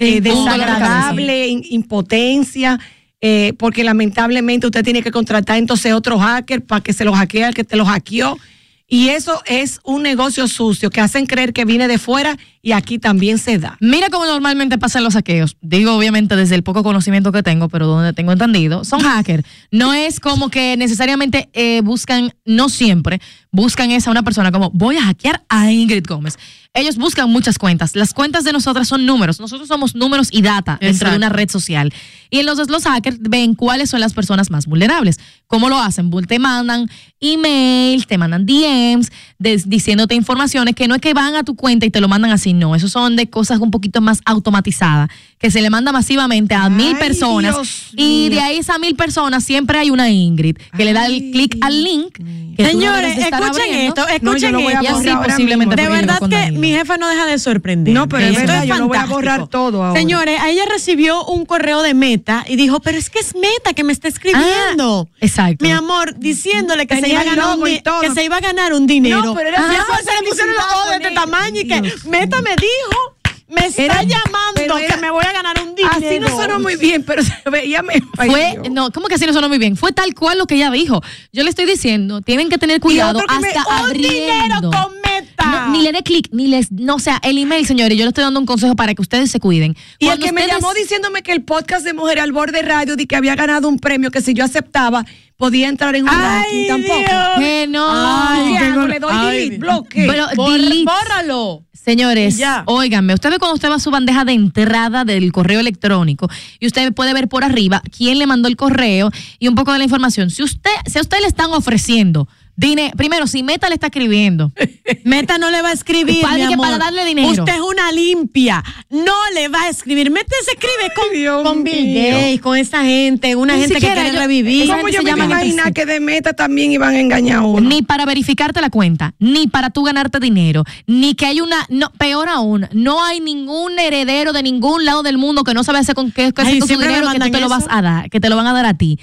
Eh, 0.01 0.21
desagradable, 0.21 1.49
in- 1.49 1.65
impotencia, 1.71 2.79
eh, 3.21 3.53
porque 3.59 3.83
lamentablemente 3.83 4.67
usted 4.67 4.85
tiene 4.85 5.03
que 5.03 5.11
contratar 5.11 5.57
entonces 5.59 5.93
otro 5.93 6.19
hacker 6.19 6.65
para 6.65 6.83
que 6.83 6.93
se 6.93 7.05
lo 7.05 7.13
hackee 7.13 7.45
al 7.45 7.55
que 7.55 7.65
te 7.65 7.77
lo 7.77 7.85
hackeó. 7.85 8.39
Y 8.87 9.09
eso 9.09 9.43
es 9.45 9.81
un 9.85 10.03
negocio 10.03 10.47
sucio 10.49 10.89
que 10.91 11.01
hacen 11.01 11.27
creer 11.27 11.53
que 11.53 11.65
viene 11.65 11.89
de 11.89 11.99
fuera 11.99 12.39
y 12.63 12.73
aquí 12.73 12.99
también 12.99 13.39
se 13.39 13.59
da. 13.59 13.77
Mira 13.81 14.11
cómo 14.11 14.27
normalmente 14.27 14.79
pasan 14.79 15.05
los 15.05 15.15
saqueos. 15.15 15.57
Digo, 15.61 15.95
obviamente, 15.95 16.37
desde 16.37 16.55
el 16.55 16.63
poco 16.63 16.83
conocimiento 16.83 17.33
que 17.33 17.43
tengo, 17.43 17.69
pero 17.69 17.87
donde 17.87 18.13
tengo 18.13 18.33
entendido, 18.33 18.85
son 18.85 19.01
hackers. 19.01 19.45
No 19.71 19.93
es 19.93 20.21
como 20.21 20.49
que 20.49 20.77
necesariamente 20.77 21.49
eh, 21.53 21.81
buscan, 21.83 22.35
no 22.45 22.69
siempre, 22.69 23.21
buscan 23.51 23.91
esa 23.91 24.11
una 24.11 24.23
persona 24.23 24.53
como 24.53 24.71
voy 24.71 24.97
a 24.97 25.03
hackear 25.03 25.45
a 25.49 25.71
Ingrid 25.71 26.05
Gómez. 26.07 26.39
Ellos 26.75 26.97
buscan 26.97 27.31
muchas 27.31 27.59
cuentas. 27.59 27.97
Las 27.97 28.13
cuentas 28.13 28.45
de 28.45 28.53
nosotras 28.53 28.87
son 28.87 29.05
números. 29.07 29.41
Nosotros 29.41 29.67
somos 29.67 29.95
números 29.95 30.29
y 30.31 30.43
data 30.43 30.79
dentro 30.81 31.11
de 31.11 31.17
una 31.17 31.29
red 31.29 31.49
social. 31.49 31.93
Y 32.31 32.39
entonces 32.39 32.69
los 32.69 32.85
hackers 32.85 33.19
ven 33.21 33.55
cuáles 33.55 33.91
son 33.91 34.01
las 34.01 34.13
personas 34.13 34.51
más 34.51 34.67
vulnerables. 34.67 35.19
¿Cómo 35.47 35.69
lo 35.69 35.79
hacen? 35.79 36.11
Te 36.29 36.39
mandan 36.39 36.89
emails, 37.21 38.07
te 38.07 38.19
mandan 38.19 38.47
DMs, 38.47 39.11
diciéndote 39.39 40.15
informaciones 40.15 40.75
que 40.75 40.87
no 40.87 40.95
es 40.95 41.01
que 41.01 41.15
van 41.15 41.35
a 41.35 41.43
tu 41.43 41.57
cuenta 41.57 41.87
y 41.87 41.91
te 41.91 42.01
lo 42.01 42.09
mandan 42.09 42.31
así, 42.31 42.48
no. 42.53 42.75
Eso 42.75 42.89
son 42.89 43.17
de 43.17 43.29
cosas 43.29 43.59
un 43.61 43.71
poquito 43.71 44.01
más 44.01 44.21
automatizadas, 44.25 45.11
que 45.39 45.51
se 45.51 45.61
le 45.63 45.71
manda 45.71 45.93
masivamente 45.93 46.55
a 46.55 46.69
mil 46.69 46.97
personas. 46.97 47.55
Dios 47.55 47.91
y 47.97 48.29
mío. 48.29 48.31
de 48.31 48.41
ahí 48.41 48.57
esas 48.59 48.79
mil 48.81 48.97
personas 48.97 49.45
siempre 49.45 49.79
hay 49.79 49.91
una 49.91 50.11
Ingrid 50.11 50.57
que 50.77 50.85
le 50.85 50.93
da 50.93 51.07
el 51.07 51.31
clic 51.31 51.57
al 51.61 51.85
link. 51.85 52.19
Señores, 52.57 53.17
escuchen 53.19 53.43
abriendo. 53.45 54.09
esto, 54.09 54.25
No, 54.25 54.37
yo 54.37 54.49
escuchen 54.49 54.57
a 54.57 54.73
esto. 54.73 54.83
Y 54.83 54.87
así 55.09 55.17
posiblemente. 55.31 55.77
De 55.77 55.89
verdad 55.89 56.19
que 56.19 56.27
Danilo. 56.37 56.61
mi 56.61 56.73
jefa 56.73 56.97
no 56.97 57.09
deja 57.09 57.27
de 57.27 57.39
sorprender. 57.39 57.95
No, 57.95 58.09
pero 58.09 58.27
es 58.27 58.35
verdad, 58.37 58.65
yo 58.65 58.77
lo 58.79 58.89
voy 58.89 58.97
a 58.97 59.01
fantástico. 59.03 59.15
borrar 59.15 59.47
todo 59.49 59.85
ahora. 59.85 60.01
Señores, 60.01 60.41
a 60.41 60.51
ella 60.51 60.65
recibió 60.69 61.25
un 61.27 61.47
correo 61.47 61.83
de 61.83 61.95
Meta 61.95 62.45
y 62.49 62.57
dijo, 62.57 62.81
pero 62.81 62.99
es 62.99 63.11
que 63.11 63.21
es 63.21 63.35
Meta 63.37 63.75
que 63.75 63.85
me 63.85 63.93
está 63.93 64.09
escribiendo. 64.09 65.09
Ah, 65.13 65.17
exacto. 65.21 65.65
Mi 65.65 65.71
amor, 65.71 66.19
diciéndole 66.19 66.87
que 66.89 66.99
se, 67.01 67.09
iba 67.09 67.21
a 67.21 67.25
ganar 67.25 67.45
un 67.47 67.51
logo 67.53 67.69
y 67.69 67.73
di- 67.75 67.81
todo. 67.81 68.01
que 68.01 68.11
se 68.11 68.25
iba 68.25 68.37
a 68.39 68.41
ganar 68.41 68.73
un 68.73 68.87
dinero. 68.89 69.23
No, 69.23 69.35
pero 69.35 69.51
era 69.51 69.69
Después 69.69 70.01
se 70.05 70.21
le 70.23 70.29
pusieron 70.29 70.55
los 70.57 70.65
ojos 70.65 70.89
de 70.91 70.97
este 70.97 71.11
tamaño 71.13 71.61
y 71.61 71.69
que. 71.69 71.81
Meta 72.09 72.43
me 72.43 72.51
dijo, 72.57 73.08
me 73.49 73.67
está 73.67 73.83
Era- 73.85 74.03
llamando 74.03 74.53
pero 74.55 74.77
que 74.77 74.85
era- 74.85 74.97
me 74.99 75.11
voy 75.11 75.25
a 75.25 75.33
ganar 75.33 75.57
un 75.63 75.75
dinero. 75.75 75.95
Así 75.97 76.19
no 76.21 76.29
sonó 76.29 76.61
muy 76.61 76.77
bien, 76.77 77.03
pero 77.05 77.23
se 77.23 77.33
veía 77.51 77.83
mejor. 77.83 78.09
Ay, 78.19 78.31
Fue, 78.31 78.61
no, 78.71 78.91
¿cómo 78.91 79.09
que 79.09 79.15
así 79.15 79.27
no 79.27 79.33
sonó 79.33 79.49
muy 79.49 79.59
bien? 79.59 79.77
Fue 79.77 79.93
tal 79.93 80.15
cual 80.15 80.39
lo 80.39 80.47
que 80.47 80.57
ella 80.57 80.71
dijo. 80.71 81.01
Yo 81.33 81.43
le 81.45 81.51
estoy 81.51 81.65
diciendo, 81.67 82.21
tienen 82.21 82.49
que 82.49 82.59
tener 82.59 82.81
cuidado 82.81 83.19
otro 83.21 83.27
que 83.35 83.41
me- 83.41 83.49
hasta 83.51 83.83
un 83.85 83.93
dinero 83.93 84.61
con 84.63 84.93
Meta. 85.03 85.45
No, 85.45 85.69
ni 85.71 85.83
le 85.83 85.93
dé 85.93 86.03
clic, 86.03 86.29
ni 86.33 86.49
les, 86.49 86.71
no, 86.73 86.97
o 86.97 86.99
sea, 86.99 87.19
el 87.23 87.39
email, 87.39 87.65
señores, 87.67 87.97
yo 87.97 88.05
le 88.05 88.09
estoy 88.09 88.25
dando 88.25 88.39
un 88.41 88.45
consejo 88.47 88.75
para 88.77 88.95
que 88.95 89.01
ustedes 89.01 89.31
se 89.31 89.41
cuiden. 89.41 89.77
Y 89.99 90.05
el 90.07 90.11
Cuando 90.11 90.27
que 90.27 90.33
me 90.33 90.41
ustedes- 90.43 90.61
llamó 90.61 90.75
diciéndome 90.75 91.23
que 91.23 91.33
el 91.33 91.43
podcast 91.43 91.85
de 91.85 91.95
Mujer 91.95 92.21
al 92.21 92.33
Borde 92.33 92.61
Radio 92.63 92.97
di 92.97 93.07
que 93.07 93.17
había 93.17 93.35
ganado 93.35 93.69
un 93.69 93.79
premio 93.79 94.11
que 94.11 94.21
si 94.21 94.35
yo 94.35 94.45
aceptaba 94.45 95.05
podía 95.37 95.69
entrar 95.69 95.95
en 95.95 96.03
un 96.03 96.09
Ay, 96.11 96.69
ranking 96.69 96.69
tampoco. 96.89 97.39
Que 97.39 97.67
no. 97.69 97.87
Ay, 97.89 98.53
¿qué 98.55 98.59
tengo- 98.59 98.81
hago? 98.81 98.89
Le 98.89 98.99
doy 99.01 99.11
Ay, 99.15 99.39
delete, 99.39 99.59
bloque. 99.59 100.07
Pero 100.11 100.27
Borra- 100.35 100.53
delete. 100.53 100.85
bórralo. 100.85 101.65
Señores, 101.89 102.37
ya. 102.37 102.65
óiganme, 102.67 103.15
usted 103.15 103.31
ve 103.31 103.39
cuando 103.39 103.55
usted 103.55 103.71
va 103.71 103.77
a 103.77 103.79
su 103.79 103.91
bandeja 103.91 104.27
de 104.27 104.33
entrada 104.33 105.07
del 105.07 105.33
correo 105.33 105.59
electrónico 105.59 106.29
y 106.61 106.67
usted 106.67 106.93
puede 106.93 107.15
ver 107.15 107.29
por 107.29 107.45
arriba 107.45 107.83
quién 107.97 108.19
le 108.19 108.27
mandó 108.27 108.47
el 108.47 108.57
correo 108.57 109.11
y 109.39 109.49
un 109.49 109.55
poco 109.55 109.73
de 109.73 109.79
la 109.79 109.85
información. 109.85 110.29
Si 110.29 110.43
usted, 110.43 110.71
si 110.85 110.99
a 110.99 111.01
usted 111.01 111.19
le 111.23 111.29
están 111.29 111.51
ofreciendo 111.51 112.29
dinero, 112.59 112.93
primero, 112.97 113.27
si 113.27 113.43
Meta 113.43 113.69
le 113.69 113.75
está 113.75 113.87
escribiendo, 113.87 114.53
Meta 115.05 115.39
no 115.39 115.51
le 115.51 115.63
va 115.63 115.71
a 115.71 115.73
escribir. 115.73 116.21
Para 116.21 116.37
mi 116.37 116.53
amor. 116.53 116.67
para 116.67 116.79
darle 116.79 117.05
dinero. 117.05 117.29
Usted 117.29 117.55
es 117.55 117.61
una 117.61 117.93
limpia. 117.93 118.63
No 118.91 119.15
le 119.35 119.49
va 119.49 119.63
a 119.63 119.69
escribir. 119.69 120.11
Meta 120.11 120.35
se 120.45 120.53
escribe 120.53 120.93
con, 120.95 121.13
Dios 121.15 121.43
con 121.43 121.65
Bill. 121.65 121.95
Gates, 121.95 122.41
con 122.41 122.57
esa 122.57 122.83
gente, 122.83 123.37
una 123.37 123.55
Ni 123.55 123.61
gente 123.61 123.75
siquiera 123.77 123.95
que 123.95 124.01
quiere 124.03 124.15
yo- 124.17 124.21
revivir. 124.21 124.69
¿Cómo 124.69 124.89
yo 124.89 125.03
me 125.03 125.43
sí. 125.43 125.57
que 125.75 125.87
de 125.87 126.01
meta 126.01 126.33
también 126.33 126.73
iban 126.73 126.95
a 126.95 127.01
engañar 127.01 127.39
a 127.39 127.43
uno? 127.43 127.61
ni 127.69 127.83
para 127.83 128.05
verificarte 128.05 128.61
la 128.61 128.71
cuenta, 128.71 129.15
ni 129.19 129.47
para 129.47 129.71
tú 129.71 129.83
ganarte 129.85 130.19
dinero, 130.21 130.65
ni 130.87 131.15
que 131.15 131.27
hay 131.27 131.41
una, 131.41 131.65
no, 131.69 131.91
peor 131.93 132.29
aún, 132.29 132.69
no 132.73 133.05
hay 133.05 133.21
ningún 133.21 133.79
heredero 133.79 134.33
de 134.33 134.43
ningún 134.43 134.85
lado 134.85 135.03
del 135.03 135.19
mundo 135.19 135.45
que 135.45 135.55
no 135.55 135.65
sabe 135.65 135.79
hacer 135.79 135.95
con 135.95 136.11
qué, 136.11 136.25
Ay, 136.25 136.33
con 136.33 136.47
su 136.47 136.67
dinero 136.67 137.11
que 137.13 137.19
tú 137.19 137.31
te 137.31 137.41
lo 137.41 137.49
vas 137.49 137.67
a 137.69 137.83
dar, 137.83 138.11
que 138.11 138.21
te 138.21 138.29
lo 138.29 138.37
van 138.37 138.47
a 138.47 138.53
dar 138.53 138.67
a 138.67 138.75
ti. 138.75 138.99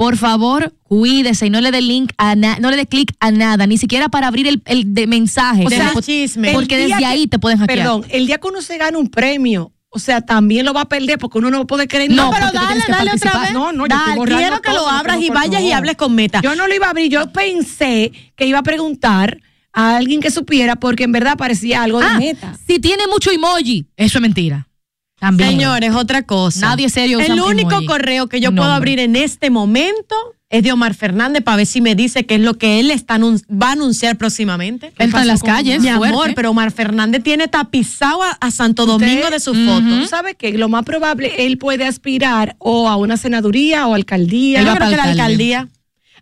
Por 0.00 0.16
favor, 0.16 0.72
cuídese 0.84 1.44
y 1.48 1.50
no 1.50 1.60
le 1.60 1.70
dé 1.70 1.82
link 1.82 2.12
a 2.16 2.34
na- 2.34 2.56
no 2.58 2.70
le 2.70 2.78
dé 2.78 2.86
clic 2.86 3.12
a 3.20 3.30
nada, 3.32 3.66
ni 3.66 3.76
siquiera 3.76 4.08
para 4.08 4.28
abrir 4.28 4.46
el, 4.48 4.62
el 4.64 4.94
de 4.94 5.06
mensaje. 5.06 5.66
O 5.66 5.68
sea, 5.68 5.92
chisme. 6.00 6.52
Porque 6.54 6.78
desde 6.78 6.96
que- 6.96 7.04
ahí 7.04 7.26
te 7.26 7.38
pueden 7.38 7.58
hackear. 7.58 7.78
Perdón, 7.80 8.06
el 8.08 8.26
día 8.26 8.38
que 8.38 8.48
uno 8.48 8.62
se 8.62 8.78
gana 8.78 8.96
un 8.96 9.08
premio, 9.08 9.72
o 9.90 9.98
sea, 9.98 10.22
también 10.22 10.64
lo 10.64 10.72
va 10.72 10.80
a 10.80 10.88
perder 10.88 11.18
porque 11.18 11.36
uno 11.36 11.50
no 11.50 11.66
puede 11.66 11.86
creer 11.86 12.10
No, 12.12 12.24
No, 12.24 12.30
pero 12.30 12.46
dale, 12.50 12.80
otra 13.14 13.40
vez. 13.42 13.52
No, 13.52 13.72
no, 13.72 13.84
yo 13.84 13.88
Dale, 13.88 14.00
estoy 14.04 14.16
borrando 14.16 14.38
quiero 14.38 14.62
que 14.62 14.70
todo, 14.70 14.80
lo 14.80 14.88
abras 14.90 15.20
y 15.20 15.28
vayas 15.28 15.60
y 15.60 15.72
hables 15.72 15.96
con 15.96 16.14
Meta. 16.14 16.40
Yo 16.42 16.56
no 16.56 16.66
lo 16.66 16.74
iba 16.74 16.86
a 16.86 16.90
abrir, 16.90 17.10
yo 17.10 17.30
pensé 17.30 18.10
que 18.36 18.46
iba 18.46 18.60
a 18.60 18.62
preguntar 18.62 19.38
a 19.74 19.96
alguien 19.98 20.22
que 20.22 20.30
supiera 20.30 20.76
porque 20.76 21.04
en 21.04 21.12
verdad 21.12 21.36
parecía 21.36 21.82
algo 21.82 22.00
de 22.00 22.06
Ah, 22.06 22.18
meta. 22.18 22.56
si 22.66 22.78
tiene 22.78 23.06
mucho 23.06 23.30
emoji, 23.30 23.84
eso 23.98 24.16
es 24.16 24.22
mentira. 24.22 24.66
También. 25.20 25.50
Señores, 25.50 25.94
otra 25.94 26.22
cosa. 26.22 26.60
Nadie 26.70 26.88
serio 26.88 27.20
El 27.20 27.40
único 27.40 27.70
emoji. 27.72 27.86
correo 27.86 28.26
que 28.26 28.40
yo 28.40 28.52
puedo 28.54 28.70
abrir 28.70 28.98
en 28.98 29.14
este 29.16 29.50
momento 29.50 30.16
es 30.48 30.64
de 30.64 30.72
Omar 30.72 30.94
Fernández 30.94 31.44
para 31.44 31.58
ver 31.58 31.66
si 31.66 31.80
me 31.80 31.94
dice 31.94 32.26
qué 32.26 32.34
es 32.36 32.40
lo 32.40 32.54
que 32.54 32.80
él 32.80 32.90
está 32.90 33.18
va 33.18 33.68
a 33.68 33.72
anunciar 33.72 34.16
próximamente. 34.16 34.86
Él 34.98 35.06
está 35.08 35.20
en 35.20 35.28
las 35.28 35.42
calles, 35.42 35.80
Mi 35.80 35.88
fuerte. 35.90 36.08
amor, 36.14 36.32
pero 36.34 36.50
Omar 36.50 36.72
Fernández 36.72 37.22
tiene 37.22 37.46
tapizado 37.46 38.22
a, 38.22 38.30
a 38.30 38.50
Santo 38.50 38.86
Domingo 38.86 39.30
de 39.30 39.38
su 39.38 39.54
foto. 39.54 39.86
Tú 39.86 40.06
sabes 40.06 40.34
que 40.36 40.52
lo 40.58 40.68
más 40.68 40.84
probable 40.84 41.46
él 41.46 41.58
puede 41.58 41.84
aspirar 41.86 42.56
o 42.58 42.88
a 42.88 42.96
una 42.96 43.16
senaduría 43.16 43.86
o 43.86 43.94
alcaldía. 43.94 44.60
Él 44.60 44.64
Yo 44.66 44.72
va 44.72 44.76
creo 44.78 44.88
para 44.88 44.90
que 44.90 44.96
la 44.96 45.12
alcaldía. 45.12 45.68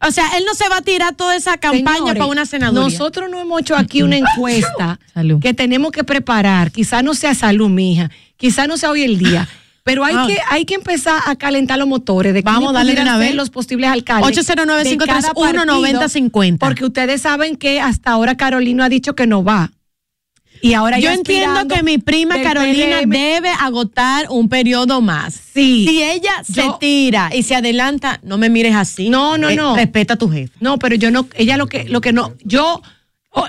O 0.06 0.10
sea, 0.10 0.24
él 0.36 0.44
no 0.46 0.54
se 0.54 0.68
va 0.68 0.76
a 0.78 0.82
tirar 0.82 1.14
toda 1.16 1.34
esa 1.34 1.56
campaña 1.56 1.96
Señores, 1.98 2.18
para 2.18 2.26
una 2.30 2.46
senaduría. 2.46 2.82
Nosotros 2.82 3.30
no 3.30 3.40
hemos 3.40 3.60
hecho 3.62 3.76
aquí 3.76 4.02
una 4.02 4.16
encuesta 4.18 5.00
que 5.40 5.54
tenemos 5.54 5.90
que 5.90 6.04
preparar. 6.04 6.70
Quizá 6.70 7.02
no 7.02 7.14
sea 7.14 7.34
salud, 7.34 7.68
mija. 7.68 8.10
Quizá 8.38 8.66
no 8.66 8.76
sea 8.78 8.90
hoy 8.90 9.02
el 9.02 9.18
día. 9.18 9.46
Pero 9.84 10.04
hay, 10.04 10.14
Ah. 10.16 10.24
que, 10.26 10.38
hay 10.50 10.64
que 10.66 10.74
empezar 10.74 11.20
a 11.26 11.36
calentar 11.36 11.78
los 11.78 11.88
motores 11.88 12.32
de 12.34 12.42
Vamos, 12.42 12.72
de 12.74 12.80
pudieran 12.80 13.06
una 13.08 13.16
vez. 13.18 13.34
los 13.34 13.48
posibles 13.50 13.88
alcaldes. 13.90 14.36
809-531-9050. 14.38 16.58
Porque 16.58 16.84
ustedes 16.84 17.22
saben 17.22 17.56
que 17.56 17.80
hasta 17.80 18.10
ahora 18.10 18.36
Carolina 18.36 18.86
ha 18.86 18.88
dicho 18.88 19.14
que 19.14 19.26
no 19.26 19.44
va. 19.44 19.70
Y 20.60 20.74
ahora 20.74 20.98
Yo 20.98 21.10
entiendo 21.10 21.68
que 21.68 21.84
mi 21.84 21.98
prima 21.98 22.42
Carolina 22.42 22.98
debe 23.06 23.50
agotar 23.60 24.26
un 24.28 24.48
periodo 24.48 25.00
más. 25.00 25.34
Sí. 25.54 25.86
Si 25.88 26.02
ella 26.02 26.32
se 26.42 26.64
tira 26.80 27.30
y 27.32 27.44
se 27.44 27.54
adelanta, 27.54 28.18
no 28.24 28.38
me 28.38 28.48
mires 28.50 28.74
así. 28.74 29.08
No, 29.08 29.38
no, 29.38 29.50
Eh, 29.50 29.56
no. 29.56 29.76
Respeta 29.76 30.14
a 30.14 30.16
tu 30.16 30.28
jefe. 30.28 30.52
No, 30.58 30.76
pero 30.78 30.96
yo 30.96 31.12
no, 31.12 31.28
ella 31.36 31.56
lo 31.56 31.68
que, 31.68 31.84
lo 31.84 32.00
que 32.00 32.12
no, 32.12 32.34
yo 32.44 32.82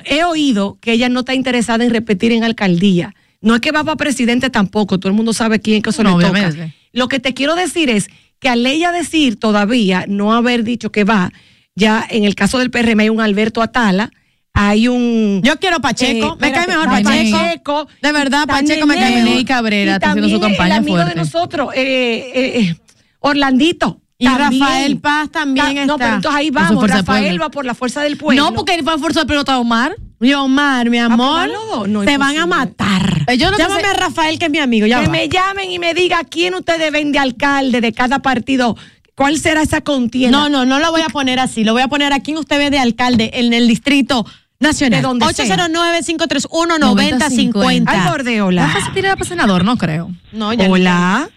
he 0.06 0.23
oído 0.23 0.78
que 0.82 0.91
ella 0.91 1.10
no 1.10 1.21
está 1.21 1.34
interesada 1.34 1.84
en 1.84 1.89
repetir 1.89 2.32
en 2.32 2.43
alcaldía. 2.43 3.15
No 3.41 3.56
es 3.56 3.62
que 3.62 3.71
va 3.71 3.84
para 3.84 3.95
presidente 3.95 4.49
tampoco, 4.49 4.99
todo 4.99 5.10
el 5.10 5.15
mundo 5.15 5.34
sabe 5.34 5.60
quién 5.60 5.82
que 5.82 5.91
eso 5.91 6.04
No, 6.04 6.17
le 6.17 6.25
toca. 6.25 6.39
obviamente. 6.39 6.75
Lo 6.91 7.08
que 7.08 7.19
te 7.19 7.34
quiero 7.34 7.56
decir 7.56 7.89
es 7.89 8.08
que 8.39 8.49
al 8.49 8.65
ella 8.65 8.91
decir 8.91 9.38
todavía 9.39 10.06
no 10.08 10.34
haber 10.34 10.63
dicho 10.63 10.91
que 10.91 11.04
va, 11.04 11.32
ya 11.75 12.06
en 12.10 12.23
el 12.25 12.36
caso 12.36 12.58
del 12.60 12.69
PRM 12.71 12.99
hay 13.02 13.10
un 13.10 13.21
Alberto 13.21 13.62
Atala, 13.62 14.12
hay 14.54 14.88
un 14.88 15.41
Yo 15.43 15.58
quiero 15.60 15.80
Pacheco. 15.80 16.34
eh, 16.34 16.38
me 16.41 16.52
cae 16.52 16.67
mejor 16.67 16.86
Pacheco. 16.89 17.10
Pacheco. 17.10 17.38
Pacheco. 17.38 17.88
De 18.02 18.12
verdad, 18.12 18.45
Pacheco 18.47 18.88
me 18.88 18.95
cae 18.95 19.23
mejor. 19.23 19.45
Cabrera 19.45 19.93
está 19.93 20.10
haciendo 20.12 20.30
su 20.30 20.39
campaña 20.41 20.75
el 20.75 20.80
amigo 20.80 20.95
fuerte. 20.97 21.13
de 21.13 21.15
nosotros, 21.19 21.69
eh, 21.75 22.32
eh, 22.36 22.75
Orlandito. 23.19 24.02
Y 24.17 24.25
también. 24.25 24.62
Rafael 24.62 24.97
Paz 24.99 25.30
también 25.32 25.65
Ta- 25.67 25.86
No, 25.86 25.93
está. 25.93 25.97
pero 26.06 26.15
entonces 26.17 26.39
ahí 26.39 26.49
vamos. 26.49 26.82
del 26.82 26.91
Rafael 26.91 27.41
va 27.41 27.49
por 27.49 27.65
la 27.65 27.73
fuerza 27.73 28.02
del 28.02 28.17
pueblo. 28.17 28.43
No, 28.43 28.54
porque 28.54 28.73
él 28.75 28.84
fue 28.84 28.93
a 28.93 28.97
fuerza 28.97 29.21
de 29.21 29.25
pelota 29.28 29.58
Omar. 29.60 29.95
Y 30.21 30.34
Omar, 30.34 30.89
mi 30.89 30.97
amor, 30.97 31.47
pues, 31.49 31.60
dos? 31.69 31.88
No, 31.88 32.03
te 32.03 32.17
van 32.17 32.38
a 32.38 32.45
matar. 32.45 33.23
Eh, 33.27 33.38
yo 33.38 33.49
Llámame 33.58 33.82
sé- 33.82 33.88
a 33.88 33.93
Rafael, 33.93 34.38
que 34.38 34.45
es 34.45 34.51
mi 34.51 34.58
amigo. 34.60 34.86
Ya 34.86 34.99
que 34.99 35.05
va. 35.05 35.12
me 35.12 35.29
llamen 35.29 35.71
y 35.71 35.79
me 35.79 35.93
diga 35.93 36.23
quién 36.25 36.53
ustedes 36.55 36.91
ven 36.91 37.12
de 37.13 37.19
alcalde 37.19 37.79
de 37.82 37.93
cada 37.93 38.19
partido. 38.19 38.75
¿Cuál 39.15 39.38
será 39.38 39.62
esa 39.62 39.79
contienda? 39.82 40.38
No, 40.38 40.49
no, 40.49 40.65
no 40.65 40.79
lo 40.79 40.91
voy 40.91 41.01
a 41.01 41.08
poner 41.10 41.39
así. 41.39 41.63
Lo 41.63 41.71
voy 41.73 41.82
a 41.84 41.88
poner 41.88 42.12
a 42.13 42.19
quien 42.21 42.38
usted 42.38 42.58
ve 42.58 42.69
de 42.69 42.79
alcalde 42.79 43.32
en 43.34 43.53
el 43.53 43.67
distrito 43.67 44.25
nacional. 44.60 45.01
De 45.01 45.08
donde 45.08 45.34
sea. 45.34 45.45
809-531-9050. 45.58 47.88
Al 47.88 48.12
borde, 48.12 48.39
¿Va 48.41 48.47
hola. 48.47 48.73
a 48.89 48.93
tirar 48.93 49.17
para 49.17 49.27
senador? 49.29 49.63
No 49.65 49.77
creo. 49.77 50.12
No, 50.32 50.53
ya 50.53 50.67
no. 50.67 50.73
Hola. 50.73 51.29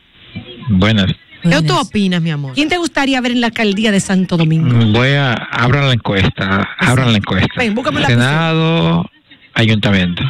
Buenas. 0.71 1.07
¿Qué 1.43 1.63
tú 1.63 1.77
opinas, 1.77 2.23
mi 2.23 2.31
amor? 2.31 2.55
¿Quién 2.55 2.69
te 2.69 2.77
gustaría 2.79 3.21
ver 3.21 3.33
en 3.33 3.41
la 3.41 3.49
alcaldía 3.49 3.91
de 3.93 4.01
Santo 4.01 4.37
Domingo? 4.37 4.69
Voy 4.93 5.11
a 5.11 5.33
abran 5.35 5.87
la 5.87 5.93
encuesta, 5.95 6.69
abran 6.79 7.13
la 7.13 7.19
encuesta. 7.19 7.49
Ven, 7.57 7.75
búscame 7.75 8.01
la 8.01 8.07
Senado, 8.07 9.11
ayuntamiento. 9.55 10.23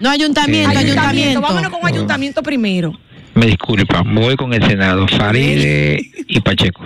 No, 0.00 0.10
ayuntamiento, 0.10 0.72
Eh, 0.72 0.78
ayuntamiento. 0.78 1.40
Vámonos 1.40 1.70
con 1.70 1.86
ayuntamiento 1.86 2.42
primero. 2.42 2.92
Me 3.34 3.46
disculpan, 3.46 4.14
voy 4.14 4.36
con 4.36 4.52
el 4.52 4.64
Senado, 4.66 5.06
Faride 5.08 6.00
y 6.26 6.40
Pacheco. 6.40 6.82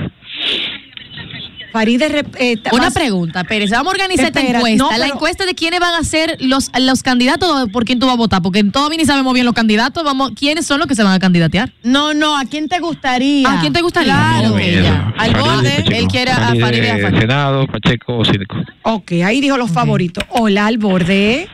Faride, 1.72 2.08
rep- 2.11 2.37
eh, 2.38 2.58
Una 2.72 2.85
vas- 2.85 2.94
pregunta, 2.94 3.44
Pérez. 3.44 3.70
Vamos 3.70 3.88
a 3.92 3.96
organizar 3.96 4.26
esta 4.26 4.40
encuesta. 4.40 4.76
no, 4.76 4.96
La 4.96 5.06
encuesta 5.06 5.46
de 5.46 5.54
quiénes 5.54 5.80
van 5.80 5.94
a 5.94 6.04
ser 6.04 6.37
los, 6.40 6.70
los 6.78 7.02
candidatos 7.02 7.48
o 7.50 7.68
por 7.68 7.85
quién 7.85 7.98
tú 7.98 8.06
vas 8.06 8.14
a 8.14 8.18
votar. 8.18 8.42
Porque 8.42 8.62
todavía 8.64 8.98
ni 8.98 9.04
sabemos 9.06 9.32
bien 9.35 9.46
los 9.46 9.54
candidatos. 9.54 10.04
Vamos, 10.04 10.32
¿Quiénes 10.38 10.66
son 10.66 10.78
los 10.78 10.87
que 10.87 10.94
se 10.94 11.02
van 11.02 11.12
a 11.14 11.18
candidatear? 11.18 11.72
No, 11.82 12.12
no, 12.14 12.37
¿a 12.38 12.44
quién 12.44 12.68
te 12.68 12.78
gustaría? 12.78 13.50
¿A 13.50 13.61
quién 13.61 13.72
te 13.72 13.80
gustaría? 13.80 14.12
Claro. 14.12 14.58
Ya. 14.58 15.14
Al 15.16 15.35
borde, 15.35 15.85
él 15.98 16.06
quiere 16.08 16.30
a 16.30 16.54
Faride 16.61 16.87
y 16.87 16.90
a 16.90 16.94
Pacheco. 17.02 17.20
Senado, 17.20 17.66
Pacheco, 17.66 18.24
Cínico. 18.24 18.56
Ok, 18.82 19.12
ahí 19.24 19.40
dijo 19.40 19.56
los 19.56 19.70
favoritos. 19.70 20.24
Hola, 20.30 20.66
al 20.66 20.78
borde. 20.78 21.48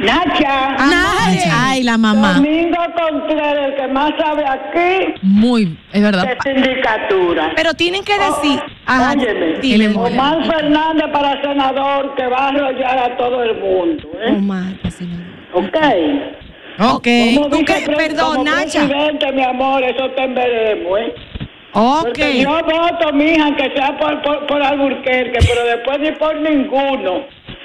Nacha. 0.00 0.70
Nacha. 0.78 1.50
Ay, 1.68 1.82
la 1.82 1.98
mamá. 1.98 2.34
Domingo 2.34 2.76
Contreras, 2.96 3.68
el 3.68 3.74
que 3.76 3.88
más 3.88 4.10
sabe 4.18 4.44
aquí 4.46 5.14
Muy, 5.22 5.78
es 5.92 6.02
verdad. 6.02 6.26
de 6.26 6.36
sindicatura. 6.54 7.52
Pero 7.56 7.74
tienen 7.74 8.02
que 8.04 8.14
decir. 8.18 8.60
Oh, 8.62 8.70
Ajá, 8.86 9.12
óyeme, 9.12 9.58
dime, 9.60 9.88
Omar 9.96 10.44
Fernández 10.46 11.06
para 11.12 11.40
senador 11.42 12.14
que 12.16 12.26
va 12.26 12.38
a 12.38 12.48
arrollar 12.48 12.98
a 12.98 13.16
todo 13.16 13.42
el 13.42 13.60
mundo. 13.60 14.08
¿eh? 14.20 14.32
Omar, 14.36 14.72
senador. 14.90 15.26
¿Ok? 15.52 15.76
Ok. 16.82 17.08
Como 17.34 17.48
¿Tú 17.50 17.64
qué? 17.64 17.84
Perdón, 17.96 18.36
como 18.36 18.44
Nacha. 18.44 18.86
presidente, 18.86 19.32
mi 19.32 19.42
amor, 19.44 19.82
eso 19.82 20.10
te 20.12 20.26
veremos, 20.28 20.98
¿eh? 20.98 21.14
Ok. 21.72 22.02
Porque 22.04 22.40
yo 22.40 22.50
voto, 22.50 23.12
mija, 23.12 23.44
aunque 23.44 23.70
sea 23.76 23.96
por, 23.98 24.20
por, 24.22 24.46
por 24.46 24.62
Alburquerque, 24.62 25.38
pero 25.46 25.64
después 25.64 26.00
ni 26.00 26.10
por 26.12 26.34
ninguno. 26.40 27.24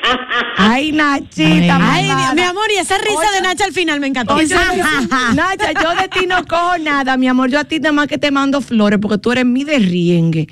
Ay, 0.57 0.91
Nachita. 0.91 1.77
Ay, 1.81 2.09
mi 2.35 2.41
amor, 2.41 2.65
y 2.75 2.77
esa 2.77 2.97
risa 2.97 3.31
de 3.33 3.41
Nacha 3.41 3.65
al 3.65 3.73
final 3.73 3.99
me 3.99 4.07
encantó. 4.07 4.35
Oye, 4.35 4.55
Nacha, 5.35 5.71
yo 5.81 5.95
de 5.95 6.07
ti 6.07 6.27
no 6.27 6.45
cojo 6.45 6.77
nada, 6.77 7.17
mi 7.17 7.27
amor. 7.27 7.49
Yo 7.49 7.59
a 7.59 7.63
ti 7.63 7.79
nada 7.79 7.93
más 7.93 8.07
que 8.07 8.17
te 8.17 8.31
mando 8.31 8.61
flores 8.61 8.99
porque 9.01 9.17
tú 9.17 9.31
eres 9.31 9.45
mi 9.45 9.63
derriengue. 9.63 10.47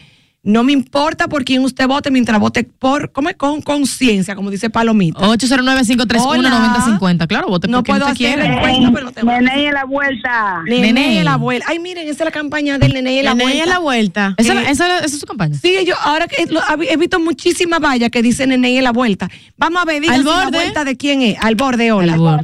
No 0.46 0.62
me 0.66 0.74
importa 0.74 1.30
por 1.30 1.46
quién 1.46 1.64
usted 1.64 1.88
vote 1.88 2.12
mientras 2.12 2.38
vote 2.38 2.66
por, 2.66 3.14
¿cómo 3.14 3.30
es? 3.30 3.38
Con 3.38 3.62
conciencia, 3.62 4.36
como 4.36 4.52
dice 4.52 4.70
Palomita. 4.70 5.22
809-531-9050. 5.26 7.28
Claro, 7.28 7.48
vote 7.48 7.70
No 7.70 7.78
por 7.78 7.86
quien 7.86 7.98
puedo 8.00 8.12
usted 8.12 8.26
hacer 8.26 8.40
quiera. 8.42 8.58
encuesta, 8.58 8.92
pero 8.94 9.12
te 9.14 9.24
voy 9.24 9.36
a- 9.36 9.40
Nene 9.42 9.68
en 9.68 9.74
la 9.74 9.86
vuelta. 9.86 10.62
Nene, 10.66 10.92
Nene. 10.92 11.22
y 11.22 11.24
la 11.24 11.34
abuela. 11.36 11.64
Ay, 11.70 11.80
miren, 11.80 12.04
esa 12.10 12.24
es 12.24 12.26
la 12.26 12.32
campaña 12.32 12.78
del 12.78 12.92
Nene 12.94 13.14
y 13.14 13.24
la 13.24 13.36
Nene 13.36 13.44
abuela. 13.52 13.66
y 13.66 13.70
la 13.70 13.80
vuelta. 13.80 14.36
¿Esa, 14.38 14.54
Eh, 14.54 14.66
esa- 14.72 14.98
esa 14.98 15.06
es 15.06 15.18
su 15.20 15.26
campaña? 15.26 15.56
Sí, 15.56 15.78
yo 15.86 15.96
ahora 16.04 16.28
que 16.28 16.46
lo- 16.48 16.60
he 16.90 16.98
visto 16.98 17.22
muchísimas 17.22 17.80
vallas 17.80 18.10
que 18.10 18.22
dicen 18.22 18.50
Nene 18.50 18.72
y 18.72 18.82
la 18.82 18.92
vuelta. 18.92 19.30
Vamos 19.56 19.82
a 19.82 19.86
ver, 19.86 20.02
díganse 20.02 20.20
Al 20.20 20.26
la 20.26 20.50
vuelta 20.50 20.84
de 20.84 20.98
quién 20.98 21.22
es. 21.22 21.38
Al 21.42 21.56
borde, 21.56 21.94
hola. 21.94 22.14
Al 22.16 22.20
borde. 22.20 22.44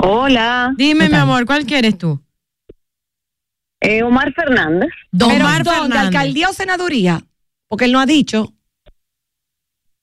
Hola, 0.00 0.72
Dime, 0.76 1.04
¿Qué 1.04 1.10
mi 1.10 1.16
amor, 1.18 1.44
¿cuál 1.44 1.66
quieres 1.66 1.98
tú? 1.98 2.18
Eh, 3.80 4.02
Omar 4.02 4.32
Fernández. 4.34 4.88
Don 5.12 5.30
Pero 5.30 5.44
Omar 5.46 5.62
¿dónde? 5.64 5.80
Fernández. 5.80 6.06
¿Alcaldía 6.06 6.48
o 6.48 6.52
senaduría? 6.52 7.22
Porque 7.68 7.84
él 7.86 7.92
no 7.92 8.00
ha 8.00 8.06
dicho. 8.06 8.52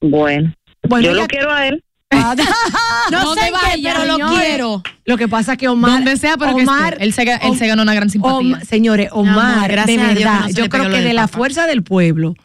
Bueno, 0.02 0.54
Bueno, 0.88 1.06
yo 1.08 1.16
ya- 1.16 1.22
lo 1.22 1.28
quiero 1.28 1.52
a 1.52 1.68
él. 1.68 1.84
Ah, 2.12 2.36
No 3.12 3.24
¿Dónde 3.26 3.42
sé 3.42 3.48
qué, 3.48 3.52
vaya, 3.54 3.94
pero 3.98 4.18
lo 4.18 4.28
quiero. 4.30 4.84
Lo 5.06 5.18
que 5.18 5.28
pasa 5.28 5.54
es 5.54 5.58
que 5.58 5.68
Omar. 5.68 5.92
Donde 5.92 6.18
sea, 6.18 6.38
pero 6.38 6.52
Omar. 6.56 6.98
Él 7.00 7.14
se 7.14 7.24
él 7.24 7.58
se 7.58 7.68
ganó 7.68 7.82
una 7.82 7.94
gran 7.94 8.10
simpatía. 8.10 8.36
Om- 8.38 8.62
señores, 8.62 9.10
Omar, 9.12 9.70
de 9.72 9.80
a 9.80 9.86
Dios 9.86 9.98
que 10.00 10.14
verdad, 10.14 10.42
no 10.42 10.50
yo 10.50 10.70
creo 10.70 10.90
que 10.90 11.02
de 11.02 11.14
la 11.14 11.28
fuerza 11.28 11.68
del 11.68 11.84
pueblo 11.84 12.36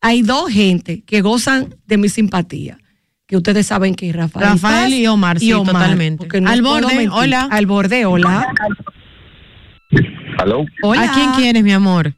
hay 0.00 0.22
dos 0.22 0.50
gente 0.50 1.02
que 1.04 1.20
gozan 1.20 1.74
de 1.86 1.96
mi 1.98 2.08
simpatía. 2.08 2.78
Que 3.26 3.36
ustedes 3.36 3.66
saben 3.66 3.94
que 3.94 4.10
es 4.10 4.16
Rafael. 4.16 4.46
Rafael 4.50 4.92
y 4.92 5.06
Omar, 5.06 5.38
sí, 5.38 5.50
totalmente. 5.50 6.40
no 6.40 6.50
Al 6.50 6.60
borde, 6.62 6.86
mentir. 6.88 7.10
hola. 7.12 7.48
Al 7.50 7.66
borde, 7.66 8.04
hola. 8.04 8.52
¿Aló? 10.42 10.64
Hola. 10.82 11.04
¿A 11.04 11.14
quién 11.14 11.30
quieres, 11.34 11.62
mi 11.62 11.70
amor? 11.72 12.14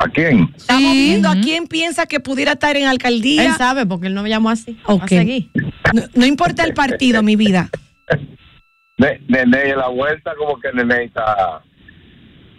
¿A 0.00 0.08
quién? 0.14 0.48
Estamos 0.56 0.92
Sí. 0.92 0.98
viendo 1.08 1.28
a 1.28 1.34
quién 1.34 1.66
piensa 1.66 2.06
que 2.06 2.20
pudiera 2.20 2.52
estar 2.52 2.76
en 2.76 2.84
Él 2.84 2.88
alcaldía. 2.90 3.54
sabe, 3.54 3.84
porque 3.84 4.06
él 4.06 4.14
no 4.14 4.22
me 4.22 4.28
llamó 4.28 4.50
así. 4.50 4.78
Va 4.88 5.02
a 5.04 5.08
seguir. 5.08 5.50
No, 5.92 6.02
no 6.14 6.26
importa 6.26 6.62
el 6.62 6.74
partido, 6.74 7.22
mi 7.24 7.34
vida. 7.34 7.68
Ne- 8.98 9.20
Nene, 9.28 9.76
la 9.76 9.88
vuelta 9.88 10.32
como 10.36 10.58
que 10.60 10.72
Nene 10.72 11.04
está, 11.04 11.60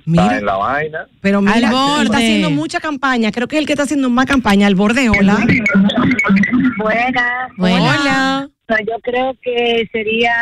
Mira, 0.05 0.39
la 0.41 0.55
vaina. 0.55 0.99
pero 1.21 1.41
mira, 1.41 1.53
Al 1.55 1.63
él 1.65 1.69
borde. 1.69 2.03
está 2.05 2.17
haciendo 2.17 2.49
mucha 2.49 2.79
campaña. 2.79 3.31
Creo 3.31 3.47
que 3.47 3.55
es 3.57 3.59
el 3.61 3.65
que 3.65 3.73
está 3.73 3.83
haciendo 3.83 4.09
más 4.09 4.25
campaña. 4.25 4.65
Al 4.67 4.75
borde, 4.75 5.09
hola. 5.09 5.37
Buenas. 6.77 7.51
Hola. 7.57 8.49
Yo 8.69 8.99
creo 9.03 9.35
que 9.41 9.87
sería 9.91 10.33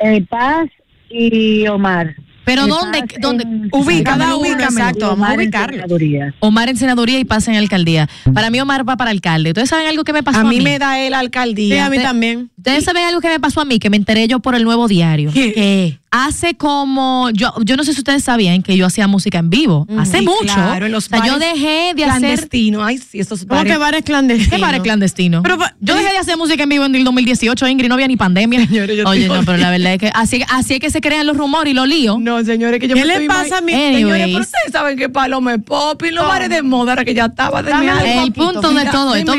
eh, 0.00 0.24
Paz 0.28 0.68
y 1.10 1.66
Omar. 1.68 2.14
Pero 2.42 2.66
¿dónde? 2.66 2.98
en- 2.98 3.20
dónde 3.20 3.44
Ubica, 3.70 4.12
cada 4.12 4.34
uno, 4.34 4.48
exacto, 4.48 5.08
vamos 5.08 5.28
a 5.28 5.32
Omar 5.34 5.40
en 5.40 5.52
senaduría. 5.52 6.34
Omar 6.40 6.68
en 6.70 6.76
senaduría 6.78 7.18
y 7.18 7.24
pasa 7.24 7.52
en 7.52 7.58
alcaldía. 7.58 8.08
Para 8.34 8.50
mí 8.50 8.58
Omar 8.60 8.88
va 8.88 8.96
para 8.96 9.10
alcalde. 9.10 9.50
¿Ustedes 9.50 9.68
saben 9.68 9.86
algo 9.86 10.02
que 10.04 10.12
me 10.12 10.22
pasó 10.22 10.38
a, 10.38 10.40
A 10.40 10.44
mí 10.44 10.60
me 10.60 10.78
da 10.78 10.98
él 10.98 11.14
alcaldía. 11.14 11.74
Sí, 11.74 11.78
a 11.80 11.90
mí 11.90 11.98
también. 11.98 12.50
Ustedes 12.56 12.84
saben 12.84 13.04
algo 13.04 13.20
que 13.20 13.28
me 13.28 13.38
pasó 13.38 13.60
a 13.60 13.64
mí, 13.64 13.78
que 13.78 13.90
me 13.90 13.96
enteré 13.98 14.26
yo 14.26 14.40
por 14.40 14.54
el 14.54 14.64
nuevo 14.64 14.88
diario. 14.88 15.30
¿Qué? 15.32 15.98
Hace 16.12 16.54
como, 16.54 17.30
yo, 17.32 17.52
yo 17.64 17.76
no 17.76 17.84
sé 17.84 17.92
si 17.92 18.00
ustedes 18.00 18.24
sabían 18.24 18.64
que 18.64 18.76
yo 18.76 18.84
hacía 18.84 19.06
música 19.06 19.38
en 19.38 19.48
vivo. 19.48 19.86
Hace 19.96 20.22
mucho. 20.22 20.42
claro, 20.42 20.86
en 20.86 20.92
los 20.92 21.06
o 21.06 21.08
sea, 21.08 21.24
yo 21.24 21.38
dejé 21.38 21.92
de 21.94 22.02
hacer. 22.04 22.20
Clandestino. 22.20 22.84
Ay, 22.84 22.98
sí, 22.98 23.20
esos 23.20 23.40
¿Cómo 23.44 23.54
bares. 23.54 23.72
que 23.72 23.78
bares 23.78 24.02
clandestinos? 24.02 24.54
¿Qué 24.56 24.60
bares 24.60 24.80
clandestino? 24.80 25.42
Pero, 25.44 25.56
yo 25.78 25.94
dejé 25.94 26.10
de 26.10 26.18
hacer 26.18 26.36
música 26.36 26.64
en 26.64 26.68
vivo 26.68 26.84
en 26.84 26.96
el 26.96 27.04
2018, 27.04 27.68
Ingrid, 27.68 27.88
no 27.88 27.94
había 27.94 28.08
ni 28.08 28.16
pandemia. 28.16 28.58
Señores, 28.66 28.96
yo 28.96 29.04
Oye, 29.08 29.28
no, 29.28 29.44
pero 29.44 29.56
la 29.58 29.70
verdad 29.70 29.92
es 29.92 29.98
que 30.00 30.10
así, 30.12 30.42
así 30.48 30.74
es 30.74 30.80
que 30.80 30.90
se 30.90 31.00
crean 31.00 31.28
los 31.28 31.36
rumores 31.36 31.70
y 31.70 31.74
los 31.76 31.86
líos. 31.86 32.18
No, 32.18 32.42
señores, 32.44 32.80
que 32.80 32.88
yo 32.88 32.96
¿Qué 32.96 33.02
me 33.02 33.06
le 33.06 33.12
estoy 33.12 33.28
pasa 33.28 33.58
a 33.58 33.60
mi- 33.60 33.72
imag- 33.72 33.94
Señores, 33.94 34.26
pero 34.26 34.40
ustedes 34.40 34.72
saben 34.72 34.98
que 34.98 35.08
Paloma 35.10 35.54
es 35.54 35.62
pop 35.62 36.02
y 36.02 36.10
los 36.10 36.26
bares 36.26 36.48
de 36.48 36.62
moda 36.62 36.90
ahora 36.92 37.04
que 37.04 37.14
ya 37.14 37.26
estaba 37.26 37.62
de 37.62 37.72
algo, 37.72 38.22
El 38.24 38.32
punto 38.32 38.72
de 38.72 38.84
todo 38.86 39.14
esto, 39.14 39.32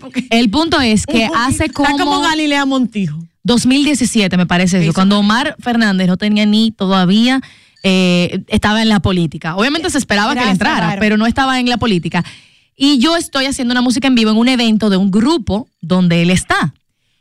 porque- 0.00 0.26
El 0.30 0.50
punto 0.50 0.80
es 0.80 1.06
que 1.06 1.28
hace 1.36 1.66
Está 1.66 1.72
como 1.72 1.98
como 1.98 2.20
Galilea 2.20 2.64
Montijo. 2.66 3.16
2017 3.44 4.36
me 4.36 4.46
parece 4.46 4.82
eso, 4.82 4.92
cuando 4.92 5.18
Omar 5.18 5.54
Fernández 5.60 6.08
no 6.08 6.16
tenía 6.16 6.46
ni 6.46 6.72
todavía 6.72 7.40
eh, 7.82 8.42
estaba 8.48 8.82
en 8.82 8.88
la 8.88 9.00
política. 9.00 9.56
Obviamente 9.56 9.90
se 9.90 9.98
esperaba 9.98 10.32
que 10.32 10.40
él 10.40 10.56
Gracias, 10.56 10.78
entrara, 10.78 10.96
pero 10.98 11.16
no 11.16 11.26
estaba 11.26 11.60
en 11.60 11.68
la 11.68 11.76
política. 11.76 12.24
Y 12.76 12.98
yo 12.98 13.16
estoy 13.16 13.44
haciendo 13.44 13.72
una 13.72 13.82
música 13.82 14.08
en 14.08 14.14
vivo 14.14 14.30
en 14.30 14.38
un 14.38 14.48
evento 14.48 14.90
de 14.90 14.96
un 14.96 15.10
grupo 15.10 15.68
donde 15.80 16.22
él 16.22 16.30
está. 16.30 16.74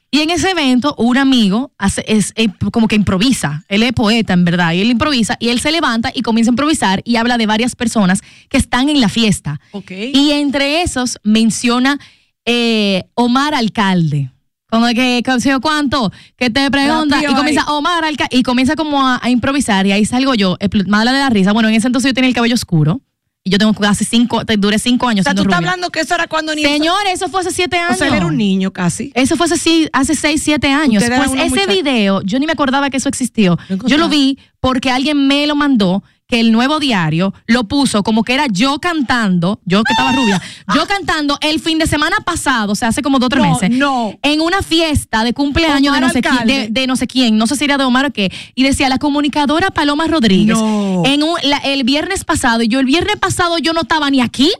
Y 0.09 0.21
en 0.21 0.29
ese 0.29 0.51
evento, 0.51 0.93
un 0.99 1.17
amigo 1.17 1.71
hace, 1.79 2.05
es, 2.07 2.33
eh, 2.35 2.47
como 2.71 2.87
que 2.87 2.95
improvisa. 2.95 3.65
Él 3.67 3.81
es 3.81 3.93
poeta, 3.93 4.33
en 4.33 4.45
verdad, 4.45 4.73
y 4.73 4.81
él 4.81 4.91
improvisa, 4.91 5.37
y 5.39 5.49
él 5.49 5.59
se 5.59 5.71
levanta 5.71 6.11
y 6.13 6.21
comienza 6.21 6.51
a 6.51 6.53
improvisar 6.53 7.01
y 7.03 7.15
habla 7.15 7.39
de 7.39 7.47
varias 7.47 7.75
personas 7.75 8.21
que 8.47 8.57
están 8.57 8.89
en 8.89 9.01
la 9.01 9.09
fiesta. 9.09 9.59
Y 9.89 10.31
entre 10.31 10.83
esos 10.83 11.17
menciona 11.23 11.99
eh, 12.45 13.05
Omar 13.15 13.55
Alcalde. 13.55 14.29
Como 14.73 14.87
que, 14.87 15.21
cuánto, 15.61 16.11
que 16.35 16.49
te 16.49 16.71
pregunta, 16.71 17.21
y 17.21 17.25
comienza. 17.33 17.65
Omar 17.71 18.03
Alcalde, 18.03 18.35
y 18.35 18.41
comienza 18.41 18.75
como 18.75 19.07
a, 19.07 19.19
a 19.21 19.29
improvisar, 19.29 19.85
y 19.85 19.91
ahí 19.91 20.03
salgo 20.05 20.33
yo, 20.33 20.57
mala 20.87 21.11
de 21.13 21.19
la 21.19 21.29
risa. 21.29 21.51
Bueno, 21.53 21.69
en 21.69 21.75
ese 21.75 21.87
entonces 21.87 22.09
yo 22.09 22.13
tenía 22.15 22.29
el 22.29 22.33
cabello 22.33 22.55
oscuro, 22.55 22.99
y 23.43 23.49
yo 23.51 23.57
tengo 23.57 23.73
casi 23.73 24.05
cinco, 24.05 24.41
duré 24.57 24.79
cinco 24.79 25.05
O 25.05 25.09
años 25.09 25.25
sea, 25.25 25.35
tú 25.35 25.41
estás 25.41 25.57
rubia. 25.57 25.69
hablando 25.69 25.89
que 25.91 25.99
eso 25.99 26.15
era 26.15 26.27
cuando 26.27 26.55
ni 26.55 26.63
Señor, 26.63 26.95
eso 27.11 27.27
fue 27.27 27.41
hace 27.41 27.51
siete 27.51 27.77
O 27.77 27.81
años. 27.87 27.97
sea, 27.97 28.07
él 28.07 28.13
era 28.15 28.25
un 28.25 28.37
niño 28.37 28.71
casi. 28.71 29.11
Eso 29.15 29.35
fue 29.35 29.47
hace, 29.47 29.89
hace 29.91 30.15
6, 30.15 30.41
7 30.43 30.67
años. 30.69 31.03
Pues 31.05 31.31
ese 31.33 31.49
muchacha. 31.49 31.71
video, 31.71 32.21
yo 32.23 32.39
ni 32.39 32.45
me 32.45 32.53
acordaba 32.53 32.89
que 32.89 32.97
eso 32.97 33.09
existió. 33.09 33.59
Yo 33.85 33.97
lo 33.97 34.07
vi 34.09 34.39
porque 34.61 34.89
alguien 34.89 35.27
me 35.27 35.45
lo 35.45 35.55
mandó, 35.55 36.03
que 36.33 36.39
el 36.39 36.51
nuevo 36.51 36.79
diario 36.79 37.31
lo 37.45 37.65
puso 37.65 38.01
como 38.01 38.23
que 38.23 38.33
era 38.33 38.47
yo 38.49 38.79
cantando, 38.79 39.59
yo 39.65 39.83
que 39.83 39.93
estaba 39.93 40.11
rubia, 40.13 40.41
yo 40.73 40.87
cantando 40.87 41.37
el 41.41 41.59
fin 41.59 41.77
de 41.77 41.85
semana 41.85 42.17
pasado, 42.25 42.71
o 42.71 42.75
sea, 42.75 42.87
hace 42.87 43.03
como 43.03 43.19
dos 43.19 43.27
o 43.27 43.29
tres 43.29 43.43
No, 43.43 43.51
meses, 43.53 43.69
no. 43.69 44.17
en 44.23 44.41
una 44.41 44.63
fiesta 44.63 45.23
de 45.23 45.33
cumpleaños 45.33 45.93
de 45.93 46.01
no, 46.01 46.09
sé 46.09 46.21
quién, 46.21 46.33
Alcalde. 46.33 46.53
de, 46.53 46.67
de 46.81 46.87
no 46.87 46.95
sé 46.95 47.05
quién, 47.05 47.37
no 47.37 47.45
sé 47.45 47.55
si 47.55 47.65
era 47.65 47.77
de 47.77 47.83
Omar 47.83 48.07
o 48.07 48.11
qué, 48.11 48.31
y 48.55 48.63
decía 48.63 48.89
la 48.89 48.97
comunicadora 48.97 49.69
Paloma 49.69 50.07
Rodríguez. 50.07 50.57
En 50.57 51.21
un- 51.23 51.37
la- 51.43 51.57
el 51.65 51.83
viernes 51.83 52.23
pasado, 52.23 52.63
y 52.63 52.67
yo 52.67 52.79
el 52.79 52.85
viernes 52.87 53.17
pasado 53.17 53.59
yo 53.59 53.73
no 53.73 53.81
estaba 53.81 54.09
ni 54.09 54.19
aquí. 54.21 54.51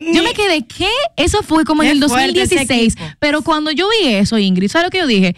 Yo 0.00 0.22
me 0.22 0.34
quedé, 0.34 0.66
¿qué? 0.66 0.88
Eso 1.16 1.42
fue 1.42 1.64
como 1.64 1.82
en 1.82 1.90
el 1.90 1.98
fuerte 2.08 2.42
ese 2.42 2.56
2016. 2.56 2.94
equipo. 2.94 3.10
Pero 3.20 3.40
cuando 3.42 3.70
yo 3.70 3.86
vi 4.02 4.08
eso, 4.08 4.36
Ingrid, 4.36 4.68
¿sabes 4.68 4.86
lo 4.86 4.90
que 4.90 4.98
yo 4.98 5.06
dije? 5.06 5.34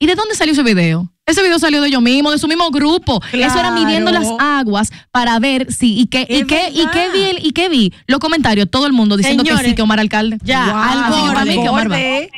¿Y 0.00 0.06
de 0.06 0.14
dónde 0.14 0.34
salió 0.34 0.52
ese 0.54 0.62
video? 0.62 1.12
Ese 1.28 1.42
video 1.42 1.58
salió 1.58 1.82
de 1.82 1.90
yo 1.90 2.00
mismo, 2.00 2.30
de 2.30 2.38
su 2.38 2.46
mismo 2.46 2.70
grupo. 2.70 3.20
Eso 3.32 3.58
era 3.58 3.72
midiendo 3.72 4.12
las 4.12 4.28
aguas 4.38 4.92
para 5.10 5.36
ver 5.40 5.72
si 5.72 5.98
y 5.98 6.06
qué 6.06 6.20
y 6.28 6.44
qué 6.44 6.68
y 6.72 6.86
qué 6.92 7.08
vi 7.12 7.22
el- 7.24 7.44
y 7.44 7.50
qué 7.50 7.68
vi 7.68 7.92
los 8.06 8.20
comentarios 8.20 8.70
todo 8.70 8.86
el 8.86 8.92
mundo 8.92 9.16
diciendo 9.16 9.42
que 9.42 9.56
sí 9.58 9.74
que 9.74 9.82
Omar 9.82 9.98
alcalde. 9.98 10.38
ya, 10.44 10.66
Wow, 10.66 10.76
al 10.76 10.98
Así 10.98 11.02
que 11.02 11.20
borde. 11.20 11.34
para 11.34 11.44
mí 11.44 11.62
que 11.64 11.68
Omar 11.68 11.90
va. 11.90 11.96
Borde. 11.96 12.30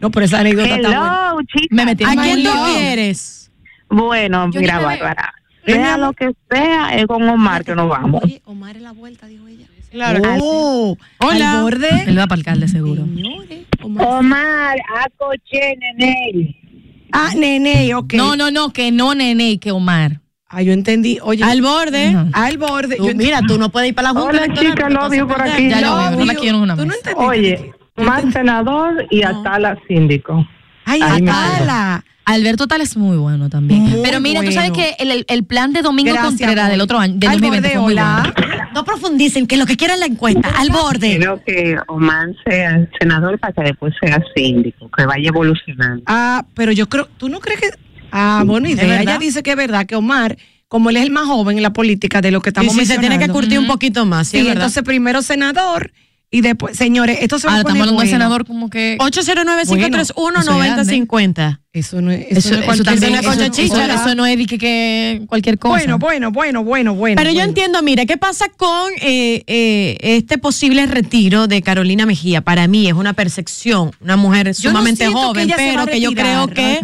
No, 0.00 0.10
pero 0.10 0.24
esa 0.26 0.38
anécdota 0.40 0.74
está 0.76 0.88
buena. 0.88 1.34
Me 1.70 1.84
metí 1.84 2.04
en 2.04 2.18
¿A 2.18 2.22
quién 2.22 2.42
tú 2.42 2.50
quieres? 2.74 3.50
Bueno, 3.90 4.50
Yo 4.50 4.60
mira. 4.60 4.78
Bárbara. 4.80 5.34
Sea 5.66 5.98
lo 5.98 6.14
que 6.14 6.30
sea, 6.50 6.96
es 6.96 7.06
con 7.06 7.28
Omar 7.28 7.64
que 7.66 7.74
nos 7.74 7.88
vamos. 7.90 8.24
Oye, 8.24 8.40
Omar 8.46 8.76
es 8.76 8.82
la 8.82 8.92
vuelta, 8.92 9.26
dijo 9.26 9.46
ella. 9.46 9.66
Claro. 9.90 10.22
Oh, 10.40 10.96
Hola. 11.18 11.58
Al 11.58 11.62
borde. 11.64 12.04
Él 12.06 12.18
va 12.18 12.26
para 12.26 12.38
alcalde 12.38 12.66
seguro. 12.66 13.02
Señores, 13.04 13.66
Omar. 13.82 14.06
Omar, 14.06 14.76
acoche, 15.04 15.76
nene. 15.78 16.56
Ah, 17.12 17.30
nene, 17.36 17.94
ok. 17.94 18.14
No, 18.14 18.36
no, 18.36 18.50
no, 18.50 18.70
que 18.72 18.90
no 18.90 19.14
nene, 19.14 19.58
que 19.58 19.70
Omar. 19.72 20.20
Ah, 20.48 20.62
yo 20.62 20.72
entendí. 20.72 21.18
Oye, 21.22 21.42
Al 21.44 21.62
borde. 21.62 22.14
Al 22.32 22.58
borde. 22.58 22.96
Tú, 22.96 23.10
mira, 23.14 23.40
tú 23.46 23.58
no 23.58 23.70
puedes 23.70 23.88
ir 23.88 23.94
para 23.94 24.12
la 24.12 24.20
Junta 24.20 24.42
Hola, 24.44 24.54
chica, 24.54 24.86
a 24.86 25.26
por 25.26 25.42
aquí. 25.42 25.70
Ya 25.70 25.80
lo 25.80 26.10
no 26.18 26.24
la 26.26 26.34
quiero 26.34 26.56
en 26.58 26.62
una 26.62 26.76
Tú 26.76 26.82
no 26.82 26.88
mesa. 26.88 27.10
entendiste. 27.10 27.24
Oye, 27.24 27.72
más 27.96 28.30
senador 28.32 29.06
y 29.10 29.22
Atala 29.22 29.78
síndico. 29.88 30.46
Ay, 30.84 31.00
Ahí 31.02 31.22
Atala. 31.22 32.04
Alberto 32.24 32.66
Tal 32.68 32.80
es 32.80 32.96
muy 32.96 33.16
bueno 33.16 33.48
también. 33.48 33.82
Muy 33.82 34.00
Pero 34.02 34.20
mira, 34.20 34.42
tú 34.42 34.52
sabes 34.52 34.70
bueno. 34.70 34.84
que 34.96 35.02
el, 35.02 35.10
el- 35.10 35.24
el 35.28 35.44
plan 35.44 35.72
de 35.72 35.82
Domingo 35.82 36.12
Gracias, 36.12 36.28
Contreras 36.30 36.70
del 36.70 36.80
otro 36.80 36.98
año, 36.98 37.14
del 37.16 37.28
Al 37.30 37.40
2020 37.40 37.68
borde, 37.68 37.74
fue 37.74 37.82
muy 37.82 37.92
hola. 37.92 38.32
bueno. 38.36 38.68
No 38.74 38.84
profundicen, 38.84 39.46
que 39.46 39.56
lo 39.56 39.66
que 39.66 39.76
quiera 39.76 39.94
es 39.94 40.00
la 40.00 40.06
encuesta. 40.06 40.48
Al 40.56 40.70
borde. 40.70 41.16
Quiero 41.18 41.42
que 41.44 41.76
Omar 41.88 42.28
sea 42.48 42.88
senador 42.98 43.38
para 43.38 43.52
que 43.52 43.62
después 43.64 43.92
sea 44.00 44.22
síndico, 44.34 44.90
que 44.96 45.04
vaya 45.04 45.28
evolucionando. 45.28 46.02
Ah, 46.06 46.46
pero 46.54 46.72
yo 46.72 46.88
creo, 46.88 47.06
¿tú 47.18 47.28
no 47.28 47.40
crees 47.40 47.60
que...? 47.60 47.68
Ah, 48.12 48.42
bueno, 48.46 48.68
idea. 48.68 48.84
verdad? 48.86 49.02
Ella 49.02 49.18
dice 49.18 49.42
que 49.42 49.50
es 49.50 49.56
verdad 49.56 49.84
que 49.86 49.94
Omar, 49.96 50.38
como 50.68 50.88
él 50.90 50.96
es 50.96 51.02
el 51.02 51.10
más 51.10 51.26
joven 51.26 51.56
en 51.58 51.62
la 51.62 51.72
política 51.72 52.20
de 52.22 52.30
lo 52.30 52.40
que 52.40 52.48
Y 52.48 52.52
estamos 52.52 52.72
si 52.74 52.80
se 52.86 52.98
tiene 52.98 53.16
que 53.16 53.26
mencionando, 53.26 53.34
curtir 53.34 53.58
un 53.58 53.66
poquito 53.66 54.06
más, 54.06 54.28
sí, 54.28 54.32
Sí, 54.32 54.38
es 54.38 54.44
verdad. 54.44 54.62
entonces 54.62 54.82
primero 54.84 55.20
senador 55.22 55.92
y 56.34 56.40
después, 56.40 56.78
señores, 56.78 57.18
esto 57.20 57.38
se 57.38 57.46
va 57.46 57.52
Ah, 57.52 57.56
a 57.56 57.58
estamos 57.60 57.72
poner 57.78 57.82
hablando 57.82 57.96
bueno. 57.96 58.10
senador 58.10 58.46
como 58.46 58.70
que... 58.70 58.96
809-531-9050. 58.98 61.58
Eso 61.74 62.00
no 62.00 62.10
es, 62.10 62.26
eso, 62.30 62.38
Eso, 62.38 62.50
no 62.56 62.62
es 62.62 62.68
eso 62.74 62.84
también, 62.84 63.14
eso, 63.14 64.14
no 64.14 64.24
es 64.26 64.46
que, 64.46 64.58
que 64.58 65.22
cualquier 65.26 65.58
cosa. 65.58 65.74
Bueno, 65.76 65.98
bueno, 65.98 66.30
bueno, 66.32 66.64
bueno, 66.64 66.94
bueno. 66.94 67.16
Pero 67.16 67.28
yo 67.30 67.34
bueno. 67.36 67.48
entiendo, 67.50 67.82
mire, 67.82 68.06
¿qué 68.06 68.16
pasa 68.16 68.46
con 68.56 68.92
eh, 69.02 69.42
eh, 69.46 69.98
este 70.00 70.38
posible 70.38 70.86
retiro 70.86 71.48
de 71.48 71.60
Carolina 71.60 72.06
Mejía? 72.06 72.40
Para 72.40 72.66
mí 72.66 72.86
es 72.88 72.94
una 72.94 73.12
percepción, 73.12 73.90
una 74.00 74.16
mujer 74.16 74.46
no 74.48 74.54
sumamente 74.54 75.04
que 75.04 75.12
joven, 75.12 75.52
pero 75.54 75.84
que 75.86 76.00
yo 76.00 76.12
creo 76.12 76.48
que... 76.48 76.80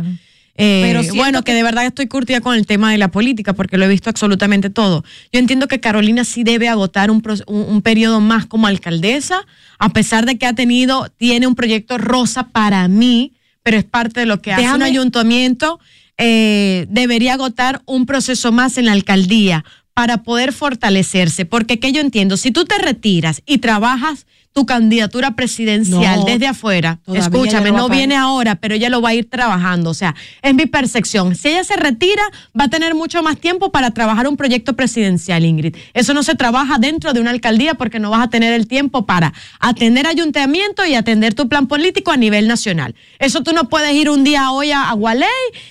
eh, 0.59 0.81
Pero 0.85 1.01
siento 1.03 1.17
bueno, 1.17 1.39
que, 1.43 1.53
que- 1.53 1.55
de 1.55 1.63
verdad 1.63 1.87
estoy 1.87 2.07
curtida 2.09 2.41
con 2.43 2.55
el 2.55 2.67
tema 2.67 2.91
de 2.93 2.99
la 2.99 3.09
política 3.09 3.53
porque 3.55 3.79
lo 3.79 3.85
he 3.85 3.89
visto 3.89 4.11
absolutamente 4.11 4.69
todo. 4.71 5.05
Yo 5.33 5.39
entiendo 5.41 5.69
que 5.69 5.81
Carolina 5.81 6.25
sí 6.25 6.43
debe 6.45 6.69
agotar 6.69 7.11
un, 7.11 7.23
un, 7.47 7.63
un 7.63 7.81
periodo 7.83 8.21
más 8.21 8.45
como 8.47 8.67
alcaldesa, 8.67 9.47
a 9.79 9.89
pesar 9.91 10.27
de 10.27 10.37
que 10.37 10.47
ha 10.47 10.53
tenido, 10.55 11.09
tiene 11.17 11.47
un 11.47 11.55
proyecto 11.55 11.97
rosa 11.97 12.49
para 12.49 12.87
mí, 12.89 13.33
pero 13.63 13.77
es 13.79 13.85
parte 13.85 14.21
de 14.21 14.27
lo 14.27 14.43
que 14.43 14.53
hace 14.53 14.63
un 14.65 14.81
Déjame- 14.81 14.85
ayuntamiento. 14.87 15.79
eh, 16.21 16.87
debería 16.91 17.35
agotar 17.35 17.81
un 17.87 18.05
proceso 18.05 18.51
más 18.51 18.77
en 18.79 18.87
la 18.87 18.93
alcaldía 18.93 19.65
para 19.95 20.23
poder 20.25 20.53
fortalecerse, 20.53 21.45
porque 21.45 21.79
que 21.79 21.93
yo 21.93 22.01
entiendo, 22.01 22.37
si 22.37 22.51
tú 22.51 22.65
te 22.65 22.79
retiras 22.79 23.43
y 23.47 23.59
trabajas 23.59 24.27
tu 24.59 24.67
candidatura 24.67 25.37
presidencial 25.37 26.19
No, 26.19 26.25
desde 26.25 26.49
afuera, 26.49 26.99
escúchame, 27.15 27.71
no 27.71 27.85
a 27.85 27.89
viene 27.89 28.17
ahora, 28.17 28.57
pero 28.57 28.75
ella 28.75 28.89
lo 28.89 29.01
va 29.01 29.11
a 29.11 29.15
ir 29.15 29.31
trabajando, 29.31 29.91
o 29.91 29.95
sea, 29.95 30.17
es 30.43 30.53
mi 30.53 30.67
percepción. 30.67 31.37
Si 31.37 31.47
ella 31.47 31.63
se 31.63 31.77
retira, 31.77 32.25
va 32.59 32.65
a 32.65 32.69
tener 32.69 32.97
mucho 32.97 33.23
más 33.23 33.39
tiempo 33.39 33.71
para 33.71 33.93
trabajar 33.93 34.27
un 34.27 34.37
proyecto 34.37 34.75
presidencial, 34.75 35.45
Ingrid. 35.45 35.77
Eso 35.95 36.13
no 36.13 36.25
se 36.25 36.35
trabaja 36.35 36.79
dentro 36.79 37.13
de 37.13 37.21
una 37.21 37.31
alcaldía 37.31 37.75
porque 37.75 38.01
no 38.01 38.11
vas 38.11 38.25
a 38.25 38.31
tener 38.31 38.53
el 38.53 38.67
tiempo 38.67 39.07
para 39.07 39.33
atender 39.61 40.09
ayuntamiento 40.09 40.85
y 40.85 40.97
atender 40.97 41.35
tu 41.35 41.49
plan 41.49 41.69
político 41.69 42.11
a 42.11 42.17
nivel 42.17 42.49
nacional. 42.49 42.97
Eso 43.21 43.45
tú 43.45 43.53
no 43.53 43.69
puedes 43.69 43.95
ir 43.95 44.11
un 44.11 44.25
día 44.25 44.51
hoy 44.51 44.73
a 44.73 44.89
Agualey 44.89 45.29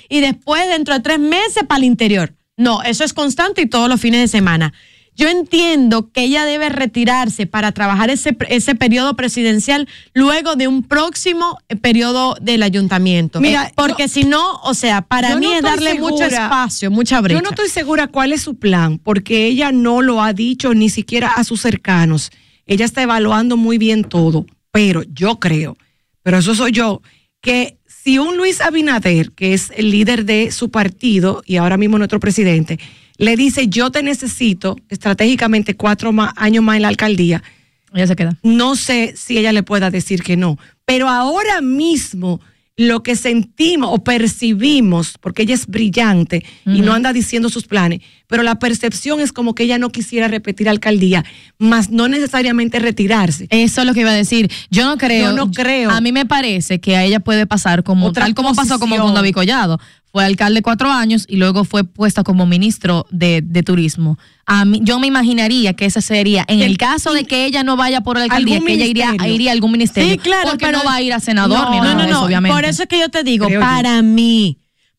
y 0.07 0.21
después 0.21 0.65
dentro 0.69 0.93
de 0.93 1.01
tres 1.01 1.19
meses 1.19 1.65
para 1.67 1.79
el 1.79 1.83
interior. 1.83 2.33
No, 2.55 2.83
eso 2.83 3.03
es 3.03 3.11
constante 3.11 3.61
y 3.63 3.65
todos 3.65 3.89
los 3.89 3.99
fines 3.99 4.21
de 4.21 4.29
semana. 4.29 4.71
Yo 5.17 5.27
entiendo 5.27 6.11
que 6.11 6.21
ella 6.21 6.45
debe 6.45 6.69
retirarse 6.69 7.47
para 7.47 7.71
trabajar 7.71 8.11
ese, 8.11 8.37
ese 8.49 8.75
periodo 8.75 9.15
presidencial 9.15 9.87
luego 10.13 10.55
de 10.55 10.67
un 10.67 10.83
próximo 10.83 11.57
eh, 11.69 11.75
periodo 11.75 12.37
del 12.39 12.61
ayuntamiento. 12.61 13.41
Mira, 13.41 13.65
Eh, 13.65 13.73
porque 13.75 14.07
si 14.07 14.25
no, 14.25 14.57
o 14.61 14.75
sea, 14.75 15.01
para 15.01 15.35
mí 15.35 15.47
no 15.47 15.53
es 15.53 15.61
darle 15.63 15.95
mucho 15.95 16.23
espacio, 16.23 16.91
mucha 16.91 17.19
brecha. 17.19 17.39
Yo 17.39 17.43
no 17.43 17.49
estoy 17.49 17.69
segura 17.69 18.07
cuál 18.07 18.31
es 18.31 18.43
su 18.43 18.55
plan, 18.59 18.99
porque 18.99 19.47
ella 19.47 19.71
no 19.71 20.03
lo 20.03 20.21
ha 20.21 20.33
dicho 20.33 20.75
ni 20.75 20.89
siquiera 20.89 21.29
a 21.31 21.43
sus 21.43 21.61
cercanos. 21.61 22.29
Ella 22.67 22.85
está 22.85 23.01
evaluando 23.01 23.57
muy 23.57 23.79
bien 23.79 24.03
todo, 24.03 24.45
pero 24.71 25.01
yo 25.11 25.39
creo, 25.39 25.77
pero 26.21 26.37
eso 26.37 26.53
soy 26.53 26.73
yo, 26.73 27.01
que 27.41 27.77
si 27.87 28.19
un 28.19 28.37
Luis 28.37 28.61
Abinader, 28.61 29.31
que 29.31 29.53
es 29.55 29.71
el 29.75 29.89
líder 29.89 30.25
de 30.25 30.51
su 30.51 30.69
partido 30.69 31.41
y 31.45 31.55
ahora 31.57 31.77
mismo 31.77 31.97
nuestro 31.97 32.19
presidente, 32.19 32.77
le 33.17 33.35
dice 33.35 33.67
yo 33.67 33.89
te 33.91 34.03
necesito 34.03 34.75
estratégicamente 34.89 35.75
cuatro 35.75 36.11
ma- 36.11 36.33
años 36.37 36.63
más 36.63 36.75
en 36.77 36.81
la 36.83 36.87
alcaldía, 36.89 37.43
Ella 37.93 38.07
se 38.07 38.15
queda. 38.15 38.37
no 38.43 38.75
sé 38.75 39.13
si 39.17 39.37
ella 39.37 39.51
le 39.53 39.63
pueda 39.63 39.89
decir 39.91 40.23
que 40.23 40.37
no. 40.37 40.57
Pero 40.85 41.09
ahora 41.09 41.61
mismo 41.61 42.39
lo 42.79 43.01
que 43.01 43.15
sentimos 43.15 43.89
o 43.91 44.03
percibimos, 44.03 45.15
porque 45.19 45.41
ella 45.43 45.55
es 45.55 45.65
brillante 45.67 46.45
y 46.65 46.81
no 46.81 46.93
anda 46.93 47.11
diciendo 47.11 47.49
sus 47.49 47.65
planes, 47.65 48.01
pero 48.27 48.43
la 48.43 48.59
percepción 48.59 49.19
es 49.19 49.33
como 49.33 49.55
que 49.55 49.63
ella 49.63 49.77
no 49.79 49.89
quisiera 49.89 50.27
repetir 50.27 50.69
alcaldía, 50.69 51.25
más 51.57 51.89
no 51.89 52.07
necesariamente 52.07 52.77
retirarse. 52.79 53.47
Eso 53.49 53.81
es 53.81 53.87
lo 53.87 53.93
que 53.95 54.01
iba 54.01 54.11
a 54.11 54.13
decir. 54.13 54.51
Yo 54.69 54.85
no 54.85 54.97
creo. 54.97 55.31
Yo 55.31 55.35
no 55.35 55.49
creo. 55.51 55.89
A 55.89 56.01
mí 56.01 56.11
me 56.11 56.25
parece 56.27 56.79
que 56.79 56.95
a 56.95 57.03
ella 57.03 57.19
puede 57.19 57.47
pasar 57.47 57.83
como 57.83 58.07
Otra 58.07 58.25
tal 58.25 58.35
como 58.35 58.53
pasó 58.53 58.77
como 58.79 58.95
con 58.97 59.13
David 59.13 59.33
Collado. 59.33 59.79
Fue 60.11 60.23
alcalde 60.25 60.61
cuatro 60.61 60.89
años 60.89 61.25
y 61.27 61.35
luego 61.35 61.63
fue 61.63 61.83
puesta 61.83 62.23
como 62.23 62.45
ministro 62.45 63.05
de, 63.11 63.41
de 63.43 63.61
turismo. 63.61 64.17
A 64.45 64.65
mí, 64.65 64.79
yo 64.81 64.97
me 64.99 65.07
imaginaría 65.07 65.73
que 65.73 65.85
ese 65.85 66.01
sería, 66.01 66.43
en 66.47 66.61
el, 66.61 66.71
El- 66.71 66.77
caso 66.77 67.13
de 67.13 67.25
que 67.25 67.45
ella 67.45 67.63
no 67.63 67.75
vaya 67.75 68.01
por 68.01 68.17
la 68.17 68.23
alcaldía, 68.23 68.59
que 68.61 68.73
ella 68.73 68.85
iría, 68.85 69.13
iría 69.27 69.51
a 69.51 69.53
algún 69.53 69.71
ministerio. 69.73 70.13
Sí, 70.13 70.17
claro, 70.17 70.49
Porque 70.51 70.65
pero- 70.65 70.79
no 70.79 70.85
va 70.85 70.95
a 70.95 71.01
ir 71.01 71.13
a 71.13 71.19
senador 71.19 71.69
ni 71.71 71.77
nada 71.77 71.93
no, 71.95 72.01
de 72.03 72.09
eso, 72.09 72.19
no. 72.21 72.25
obviamente. 72.25 72.55
Por 72.55 72.65
eso 72.65 72.83
es 72.83 72.89
que 72.89 72.99
yo 72.99 73.09
te 73.09 73.23
digo, 73.23 73.45
Creo 73.47 73.59
yo. 73.59 73.65
para 73.65 74.01
mí, 74.01 74.57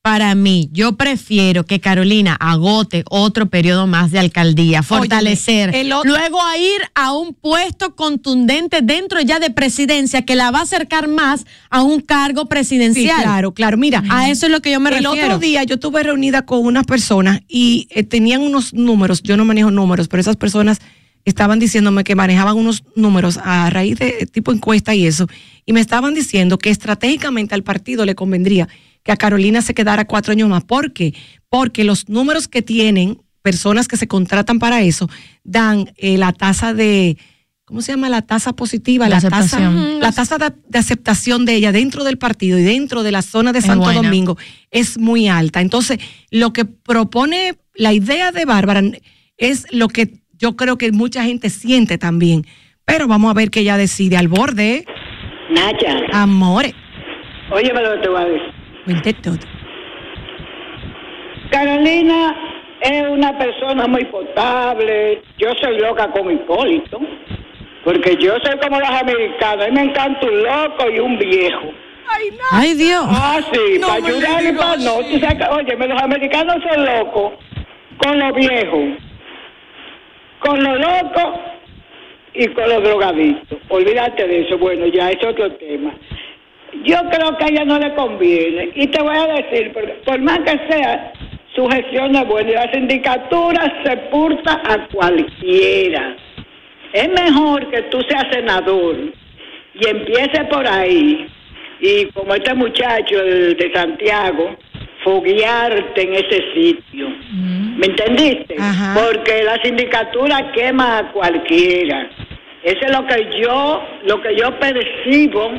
para 0.09 0.35
mí, 0.35 0.71
yo 0.73 0.93
prefiero 0.97 1.67
que 1.67 1.81
Carolina 1.81 2.35
agote 2.41 3.05
otro 3.11 3.51
periodo 3.51 3.87
más 3.87 4.11
de 4.11 4.19
alcaldía, 4.19 4.83
fortalecer, 4.83 5.75
el 5.75 5.93
otro- 5.93 6.11
luego 6.11 6.43
a 6.43 6.57
ir 6.57 6.81
a 6.95 7.13
un 7.13 7.35
puesto 7.35 7.95
contundente 7.95 8.81
dentro 8.83 9.21
ya 9.21 9.39
de 9.39 9.51
presidencia 9.51 10.23
que 10.23 10.35
la 10.35 10.51
va 10.51 10.61
a 10.61 10.63
acercar 10.63 11.09
más 11.09 11.45
a 11.69 11.83
un 11.83 12.01
cargo 12.01 12.43
Sí, 12.43 12.49
presidencial. 12.49 13.21
claro, 13.23 13.53
claro. 13.53 13.77
Mira, 13.77 14.03
A 14.09 14.31
eso 14.31 14.47
es 14.47 14.53
lo 14.53 14.63
que 14.63 14.71
yo 14.71 14.81
me 14.81 14.89
el 14.89 15.05
refiero. 15.05 15.27
otro 15.27 15.39
día 15.41 15.63
yo 15.65 15.75
estuve 15.75 16.03
reunida 16.03 16.47
con 16.47 16.65
unas 16.65 16.87
personas 16.87 17.41
y 17.47 17.87
eh, 17.91 18.03
tenían 18.03 18.41
unos 18.41 18.73
números, 18.73 19.23
yo 19.23 19.37
no 19.37 19.45
manejo 19.45 19.71
números, 19.71 20.09
pero 20.09 20.23
esas 20.23 20.37
personas 20.37 20.79
estaban 21.27 21.59
diciéndome 21.59 22.03
que 22.05 22.15
manejaban 22.15 22.57
unos 22.57 22.83
números 22.97 23.39
a 23.45 23.69
raíz 23.69 23.99
de 23.99 24.27
tipo 24.33 24.53
encuesta 24.53 24.95
y 24.95 25.07
eso, 25.07 25.27
y 25.67 25.75
me 25.75 25.81
estaban 25.81 26.15
diciendo 26.15 26.57
que 26.57 26.71
estratégicamente 26.71 27.55
al 27.55 27.63
partido 27.63 28.07
le 28.07 28.15
convendría 28.15 28.69
que 29.03 29.13
a 29.13 29.17
Carolina 29.17 29.63
se 29.63 29.75
quedara 29.75 30.07
cuatro 30.07 30.33
años 30.33 30.49
más. 30.49 30.65
¿Por 30.65 30.93
qué? 30.93 31.15
Porque 31.49 31.85
los 31.85 32.09
números 32.09 32.49
que 32.49 32.63
tienen 32.63 33.19
personas 33.43 33.89
que 33.89 33.97
se 33.97 34.09
contratan 34.09 34.59
para 34.59 34.83
eso 34.83 35.09
dan 35.45 35.93
eh, 35.97 36.19
la 36.19 36.33
tasa 36.33 36.75
de, 36.75 37.17
¿cómo 37.65 37.81
se 37.81 37.93
llama? 37.93 38.09
La 38.09 38.23
tasa 38.23 38.53
positiva, 38.53 39.09
La 39.09 39.21
la, 39.21 39.31
tasa, 39.31 39.71
la 39.71 40.13
tasa 40.13 40.39
de, 40.39 40.53
de 40.69 40.79
aceptación 40.79 41.45
de 41.45 41.55
ella 41.55 41.73
dentro 41.73 42.05
del 42.05 42.19
partido 42.19 42.59
y 42.59 42.63
dentro 42.63 43.03
de 43.03 43.13
la 43.13 43.23
zona 43.23 43.53
de 43.53 43.63
Santo. 43.63 43.93
Domingo 43.93 44.37
es 44.71 44.99
muy 44.99 45.29
alta. 45.29 45.61
Entonces, 45.61 45.99
lo 46.31 46.53
que 46.53 46.65
propone 46.65 47.55
la 47.75 47.93
idea 47.93 48.33
de 48.33 48.45
Bárbara 48.45 48.83
es 49.39 49.67
lo 49.71 49.89
que 49.89 50.21
yo 50.33 50.57
creo 50.57 50.77
que 50.77 50.93
mucha 50.93 51.25
gente 51.25 51.51
siente 51.51 51.99
también. 51.99 52.47
Pero 52.85 53.07
vamos 53.07 53.31
a 53.31 53.35
ver 53.35 53.51
que 53.51 53.61
ella 53.61 53.77
decide 53.77 54.17
al 54.17 54.29
borde. 54.29 54.85
Nacha, 55.51 55.97
Amores, 56.13 56.75
óyeme 57.51 57.83
lo 57.83 57.95
que 57.95 57.99
te 58.03 58.09
voy 58.09 58.23
a 58.23 58.25
decir. 58.25 58.58
Cuente 58.89 59.13
todo. 59.13 59.37
Carolina 61.51 62.35
es 62.81 63.03
una 63.09 63.37
persona 63.37 63.87
muy 63.87 64.05
potable. 64.07 65.23
Yo 65.37 65.51
soy 65.61 65.79
loca 65.79 66.11
con 66.11 66.31
Hipólito. 66.31 66.99
Porque 67.85 68.17
yo 68.17 68.35
soy 68.43 68.59
como 68.59 68.81
los 68.81 68.89
americanos. 68.89 69.67
A 69.67 69.69
mí 69.69 69.75
me 69.75 69.83
encanta 69.83 70.27
un 70.27 70.43
loco 70.43 70.91
y 70.91 70.99
un 71.01 71.19
viejo. 71.19 71.71
Ay, 72.51 72.75
Dios. 72.75 73.05
Ah, 73.07 73.41
sí, 73.53 73.79
No 73.79 73.89
para 73.89 74.07
ayudar 74.07 74.43
y 74.43 74.53
para 74.53 74.77
no. 74.77 74.97
Tú 75.01 75.19
sabes 75.19 75.35
que, 75.35 75.45
óyeme, 75.45 75.89
los 75.89 76.03
americanos 76.03 76.57
son 76.67 76.85
locos 76.87 77.33
con 77.99 78.19
los 78.19 78.35
viejos, 78.35 78.85
con 80.41 80.65
los 80.65 80.79
locos 80.81 81.41
y 82.33 82.47
con 82.49 82.69
los 82.69 82.83
drogadictos. 82.83 83.59
Olvídate 83.69 84.27
de 84.27 84.41
eso. 84.41 84.57
Bueno, 84.57 84.87
ya 84.87 85.11
es 85.11 85.23
otro 85.23 85.53
tema. 85.53 85.93
Yo 86.85 86.99
creo 87.11 87.37
que 87.37 87.45
a 87.45 87.49
ella 87.49 87.65
no 87.65 87.79
le 87.79 87.95
conviene. 87.95 88.71
Y 88.75 88.87
te 88.89 89.03
voy 89.03 89.17
a 89.17 89.27
decir, 89.27 89.73
porque 89.73 89.93
por 90.05 90.21
más 90.21 90.41
que 90.41 90.59
sea, 90.71 91.13
su 91.55 91.67
gestión 91.69 92.15
es 92.15 92.27
buena 92.27 92.51
y 92.51 92.55
la 92.55 92.73
sindicatura 92.73 93.83
sepulta 93.85 94.61
a 94.65 94.87
cualquiera. 94.89 96.17
Es 96.93 97.09
mejor 97.09 97.69
que 97.71 97.83
tú 97.83 98.01
seas 98.09 98.27
senador 98.31 98.97
y 99.75 99.89
empiece 99.89 100.45
por 100.45 100.67
ahí. 100.67 101.27
Y 101.81 102.07
como 102.07 102.35
este 102.35 102.55
muchacho 102.55 103.21
el 103.21 103.57
de 103.57 103.73
Santiago, 103.73 104.57
foguearte 105.05 106.03
en 106.03 106.15
ese 106.15 106.45
sitio. 106.55 107.09
¿Me 107.77 107.87
entendiste? 107.87 108.57
Ajá. 108.59 109.01
Porque 109.01 109.43
la 109.45 109.61
sindicatura 109.63 110.53
quema 110.53 110.99
a 110.99 111.13
cualquiera. 111.13 112.11
Eso 112.63 112.81
es 112.83 112.93
lo 112.93 113.07
que 113.07 113.41
yo, 113.41 113.83
lo 114.05 114.21
que 114.21 114.37
yo 114.37 114.59
percibo 114.59 115.53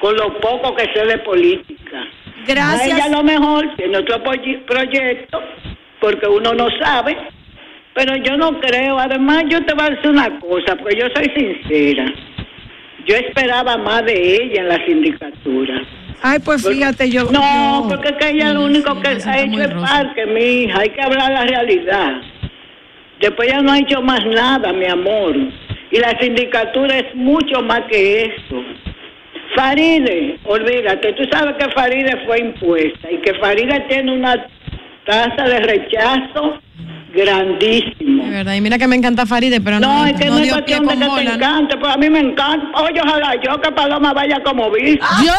con 0.00 0.14
lo 0.16 0.38
poco 0.40 0.74
que 0.76 0.84
sé 0.94 1.04
de 1.06 1.18
política. 1.18 2.04
Gracias. 2.46 2.80
A 2.92 2.96
ella 3.06 3.08
lo 3.16 3.24
mejor 3.24 3.74
tiene 3.76 3.98
otro 3.98 4.22
proye- 4.22 4.64
proyecto, 4.64 5.42
porque 6.00 6.26
uno 6.26 6.52
no 6.54 6.68
sabe, 6.80 7.16
pero 7.94 8.16
yo 8.16 8.36
no 8.36 8.58
creo. 8.60 8.98
Además, 8.98 9.44
yo 9.48 9.64
te 9.64 9.74
voy 9.74 9.86
a 9.86 9.90
decir 9.90 10.10
una 10.10 10.38
cosa, 10.40 10.76
porque 10.76 10.96
yo 10.98 11.06
soy 11.14 11.30
sincera. 11.36 12.12
Yo 13.06 13.16
esperaba 13.16 13.76
más 13.78 14.04
de 14.04 14.36
ella 14.36 14.60
en 14.62 14.68
la 14.68 14.84
sindicatura. 14.86 15.82
Ay, 16.22 16.38
pues 16.44 16.66
fíjate, 16.68 17.08
yo. 17.10 17.24
No, 17.30 17.82
yo- 17.82 17.88
porque 17.88 18.08
es 18.08 18.16
que 18.16 18.30
ella 18.30 18.52
lo 18.52 18.64
único 18.64 19.00
que 19.00 19.08
ha 19.08 19.12
hecho 19.12 19.60
es 19.62 19.68
parque, 19.74 20.26
mi 20.26 20.40
hija. 20.64 20.80
Hay 20.80 20.90
que 20.90 21.00
hablar 21.02 21.30
la 21.32 21.44
realidad. 21.44 22.20
Después 23.20 23.48
ya 23.48 23.60
no 23.60 23.72
ha 23.72 23.78
hecho 23.78 24.00
más 24.02 24.24
nada, 24.26 24.72
mi 24.72 24.86
amor. 24.86 25.34
Y 25.90 25.98
la 25.98 26.18
sindicatura 26.20 26.98
es 26.98 27.14
mucho 27.14 27.62
más 27.62 27.80
que 27.90 28.24
eso. 28.24 28.62
Faride, 29.54 30.38
olvídate, 30.44 31.12
tú 31.14 31.22
sabes 31.30 31.54
que 31.58 31.70
Faride 31.72 32.24
fue 32.26 32.40
impuesta 32.40 33.10
y 33.10 33.18
que 33.18 33.34
Faride 33.34 33.80
tiene 33.88 34.12
una 34.12 34.46
tasa 35.06 35.44
de 35.44 35.60
rechazo 35.60 36.60
grandísimo. 37.14 38.24
De 38.24 38.30
verdad, 38.30 38.54
y 38.54 38.60
mira 38.60 38.78
que 38.78 38.86
me 38.86 38.96
encanta 38.96 39.26
Faride, 39.26 39.60
pero 39.60 39.80
No, 39.80 40.00
no, 40.00 40.06
es 40.06 40.14
que 40.20 40.26
no, 40.26 40.38
es 40.38 40.44
dio 40.44 40.64
pie 40.64 40.76
cuestión 40.76 40.86
de 40.86 40.94
que 40.94 41.00
te 41.00 41.06
bola, 41.06 41.22
¿no? 41.24 41.34
encante, 41.34 41.76
pues 41.78 41.94
a 41.94 41.96
mí 41.96 42.10
me 42.10 42.20
encanta. 42.20 42.66
Oye, 42.82 43.00
ojalá 43.02 43.34
yo 43.42 43.60
que 43.60 43.72
Paloma 43.72 44.12
vaya 44.12 44.42
como 44.44 44.70
vice. 44.70 44.98
¡Yo! 45.24 45.32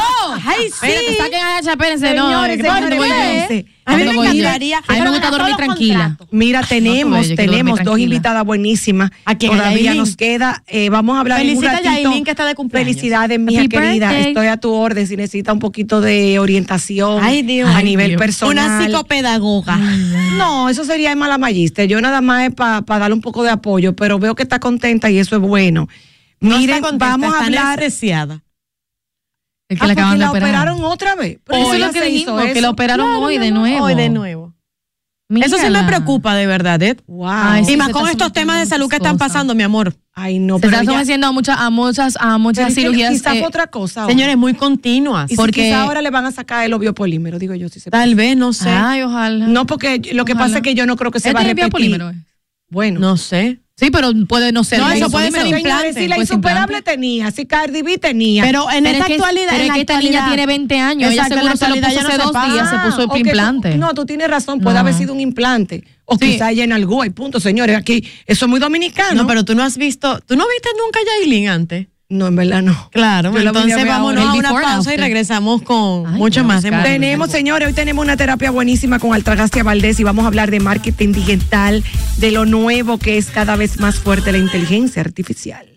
Ay, 0.45 0.65
Espérate, 0.65 1.05
sí. 1.07 1.15
saquen 1.15 1.43
a 1.45 1.59
ella, 1.59 1.71
espérense, 1.71 2.13
no. 2.15 2.27
Señores, 2.27 2.59
espérense. 2.59 3.65
A 3.89 3.97
mí 3.97 4.03
¿Dónde 4.03 4.19
me 4.21 4.27
encantaría. 4.29 4.81
A 4.87 4.93
mí 4.93 5.01
me 5.01 5.09
gusta 5.09 5.31
dormir 5.31 5.55
todo 5.55 5.65
tranquila. 5.65 6.17
Mira, 6.31 6.61
tenemos, 6.61 7.27
tenemos 7.35 7.83
dos 7.83 7.97
invitadas 7.99 8.45
buenísimas. 8.45 9.11
¿A 9.25 9.35
quién? 9.35 9.53
¿A 9.53 9.57
Todavía 9.57 9.93
nos 9.95 10.15
queda. 10.15 10.63
eh, 10.67 10.89
vamos 10.89 11.17
a 11.17 11.21
hablar 11.21 11.39
en 11.41 11.47
un 11.49 11.61
Felicita 11.61 11.71
a 11.71 11.81
ratito. 11.81 12.09
Yailin, 12.09 12.23
que 12.23 12.31
está 12.31 12.45
de 12.45 12.55
cumpleaños. 12.55 12.87
Felicidades, 12.95 13.39
mija 13.39 13.67
querida. 13.67 14.09
birthday. 14.09 14.27
Estoy 14.29 14.47
a 14.47 14.57
tu 14.57 14.71
orden 14.73 15.07
si 15.07 15.17
necesita 15.17 15.53
un 15.53 15.59
poquito 15.59 16.01
de 16.01 16.39
orientación. 16.39 17.19
Ay, 17.23 17.41
Dios. 17.41 17.69
A 17.69 17.77
Ay, 17.77 17.83
nivel 17.85 18.09
Dios. 18.09 18.19
personal. 18.19 18.65
Una 18.67 18.85
psicopedagoga. 18.85 19.77
No, 20.37 20.69
eso 20.69 20.83
sería 20.85 21.15
mala 21.15 21.37
magista. 21.37 21.83
Yo 21.85 21.99
nada 22.01 22.21
más 22.21 22.47
es 22.49 22.53
para 22.55 22.81
darle 22.81 23.13
un 23.13 23.21
poco 23.21 23.43
de 23.43 23.49
apoyo, 23.49 23.95
pero 23.95 24.19
veo 24.19 24.35
que 24.35 24.43
está 24.43 24.59
contenta 24.59 25.09
y 25.09 25.17
eso 25.17 25.35
es 25.35 25.41
bueno. 25.41 25.87
No 26.39 26.57
Miren, 26.57 26.75
está 26.77 26.81
contenta, 26.89 27.05
vamos 27.17 27.29
a 27.33 27.35
está 27.37 27.45
hablar. 27.45 27.65
anestesiada. 27.79 28.41
El 29.69 29.77
que 29.77 29.83
Ah, 29.85 29.87
la 29.87 29.93
porque 29.93 30.01
acaban 30.01 30.17
de 30.17 30.25
la 30.25 30.29
operar. 30.31 30.49
operaron 30.49 30.83
otra 30.83 31.15
vez. 31.15 31.37
Pero 31.45 31.59
Eso 31.61 31.73
es 31.75 31.79
lo 31.79 31.91
que 31.91 31.99
se 31.99 32.05
dijimos, 32.05 32.43
que 32.45 32.61
la 32.61 32.69
operaron 32.71 33.05
Claro, 33.05 33.21
hoy 33.21 33.37
de 33.37 33.51
nuevo. 33.51 33.85
Hoy 33.85 33.95
de 33.95 34.09
nuevo. 34.09 34.53
Eso 35.29 35.57
sí 35.59 35.69
me 35.69 35.83
preocupa, 35.83 36.33
de 36.33 36.47
verdad, 36.47 36.81
Ed. 36.81 36.97
Wow. 37.05 37.27
Ay, 37.31 37.63
sí, 37.63 37.73
y 37.73 37.77
más 37.77 37.87
se 37.87 37.93
con 37.93 38.09
estos 38.09 38.33
temas 38.33 38.59
de 38.61 38.65
salud 38.65 38.89
que 38.89 38.95
están 38.95 39.19
pasando, 39.19 39.53
mi 39.53 39.61
amor. 39.61 39.93
Ay, 40.15 40.39
no, 40.39 40.55
Se 40.55 40.61
pero 40.61 40.71
está 40.71 40.81
ella- 40.81 40.91
sometiendo 40.93 41.27
a 41.27 41.31
muchas, 41.31 41.59
a 41.59 41.69
muchas, 41.69 42.17
a 42.19 42.37
muchas 42.39 42.73
cirugías. 42.73 43.11
Quizás 43.11 43.35
eh, 43.35 43.43
otra 43.45 43.67
cosa. 43.67 44.01
ahora. 44.01 44.11
Señores, 44.11 44.35
muy 44.37 44.55
continuas. 44.55 45.27
y 45.29 45.35
si 45.35 45.37
porque- 45.37 45.65
quizá 45.65 45.83
ahora 45.83 46.01
le 46.01 46.09
van 46.09 46.25
a 46.25 46.31
sacar 46.31 46.65
el 46.65 46.75
biopolímero, 46.79 47.37
digo 47.37 47.53
yo, 47.53 47.69
si 47.69 47.79
se 47.79 47.91
Tal 47.91 48.15
vez, 48.15 48.35
no 48.35 48.53
sé. 48.53 48.69
Ay, 48.69 49.03
ojalá. 49.03 49.45
No, 49.45 49.67
porque 49.67 50.01
lo 50.13 50.25
que 50.25 50.31
Ojalá. 50.31 50.47
pasa 50.47 50.57
es 50.57 50.63
que 50.63 50.73
yo 50.73 50.87
no 50.87 50.95
creo 50.95 51.11
que 51.11 51.19
se 51.19 51.29
¿Él 51.29 51.35
va 51.35 51.41
a 51.41 51.43
repetir. 51.43 51.65
biopolímero, 51.65 52.09
eh? 52.09 52.15
Bueno. 52.71 52.99
No 52.99 53.15
sé. 53.15 53.59
Sí, 53.79 53.89
pero 53.91 54.11
puede 54.27 54.51
no 54.51 54.63
ser. 54.63 54.79
No, 54.79 54.91
eso 54.91 55.09
puede 55.09 55.31
ser 55.31 55.47
implante. 55.47 55.93
si 55.93 56.07
la 56.07 56.15
Pues 56.17 56.29
insuperable 56.29 56.77
implante. 56.77 56.91
tenía, 56.91 57.31
si 57.31 57.45
Cardi 57.45 57.81
B 57.81 57.97
tenía. 57.97 58.43
Pero 58.43 58.69
en 58.69 58.83
Pero 58.83 58.89
esta 58.95 59.03
es 59.03 59.07
que- 59.07 59.13
actualidad. 59.15 59.47
pero 59.51 59.63
en 59.63 59.67
es 59.69 59.73
que 59.73 59.79
esta 59.81 59.93
niña 59.99 60.09
actualidad- 60.19 60.27
tiene 60.27 60.45
20 60.45 60.79
años. 60.79 61.11
Ella 61.13 61.23
seguro 61.23 61.41
se 61.41 61.47
lo 61.47 61.75
puso 61.75 61.79
no 61.79 61.87
hace 61.87 62.17
dos 62.17 62.53
días, 62.53 62.69
se 62.69 62.75
puso 62.79 63.13
el 63.15 63.19
implante. 63.25 63.75
no, 63.77 63.93
tú 63.93 64.05
tienes 64.05 64.27
razón, 64.29 64.59
puede 64.59 64.73
No. 64.75 64.79
haber 64.81 64.93
sido 64.93 65.13
un 65.13 65.21
implante. 65.21 65.83
O 66.05 66.15
Sí. 66.17 66.31
quizá 66.31 66.51
ella 66.51 66.63
en 66.63 66.73
algo, 66.73 67.05
y 67.05 67.09
punto, 67.11 67.39
señores. 67.39 67.77
Aquí, 67.77 68.03
eso 68.25 68.45
es 68.45 68.49
muy 68.49 68.59
dominicano. 68.59 69.21
No, 69.21 69.27
pero 69.27 69.45
tú 69.45 69.55
no 69.55 69.63
has 69.63 69.77
visto. 69.77 70.19
¿Tú 70.25 70.35
no 70.35 70.45
viste 70.47 70.69
nunca 70.83 70.99
a 70.99 71.19
Yailin 71.21 71.47
antes? 71.49 71.87
No, 72.11 72.25
en 72.25 72.35
verdad 72.35 72.63
no. 72.63 72.89
Claro, 72.91 73.31
Yo 73.31 73.39
entonces 73.39 73.85
vámonos 73.85 74.25
a 74.25 74.33
una 74.33 74.49
pausa 74.49 74.91
y 74.95 74.97
regresamos 74.97 75.61
con 75.61 76.07
Ay, 76.07 76.17
mucho 76.17 76.43
más. 76.43 76.63
de. 76.63 76.71
Tenemos, 76.71 77.29
señores, 77.29 77.67
hoy 77.67 77.73
tenemos 77.75 78.03
una 78.03 78.17
terapia 78.17 78.49
buenísima 78.49 78.97
con 78.97 79.13
Altragastia 79.13 79.61
Valdés 79.63 79.99
y 79.99 80.03
vamos 80.03 80.23
a 80.25 80.27
hablar 80.27 80.49
de 80.49 80.59
marketing 80.59 81.11
digital, 81.11 81.83
de 82.17 82.31
lo 82.31 82.45
nuevo 82.47 82.97
que 82.97 83.19
es 83.19 83.27
cada 83.27 83.55
vez 83.55 83.79
más 83.79 83.99
fuerte 83.99 84.31
la 84.31 84.39
inteligencia 84.39 85.03
artificial. 85.03 85.67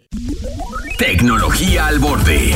Tecnología 0.96 1.86
al 1.86 1.98
borde. 1.98 2.54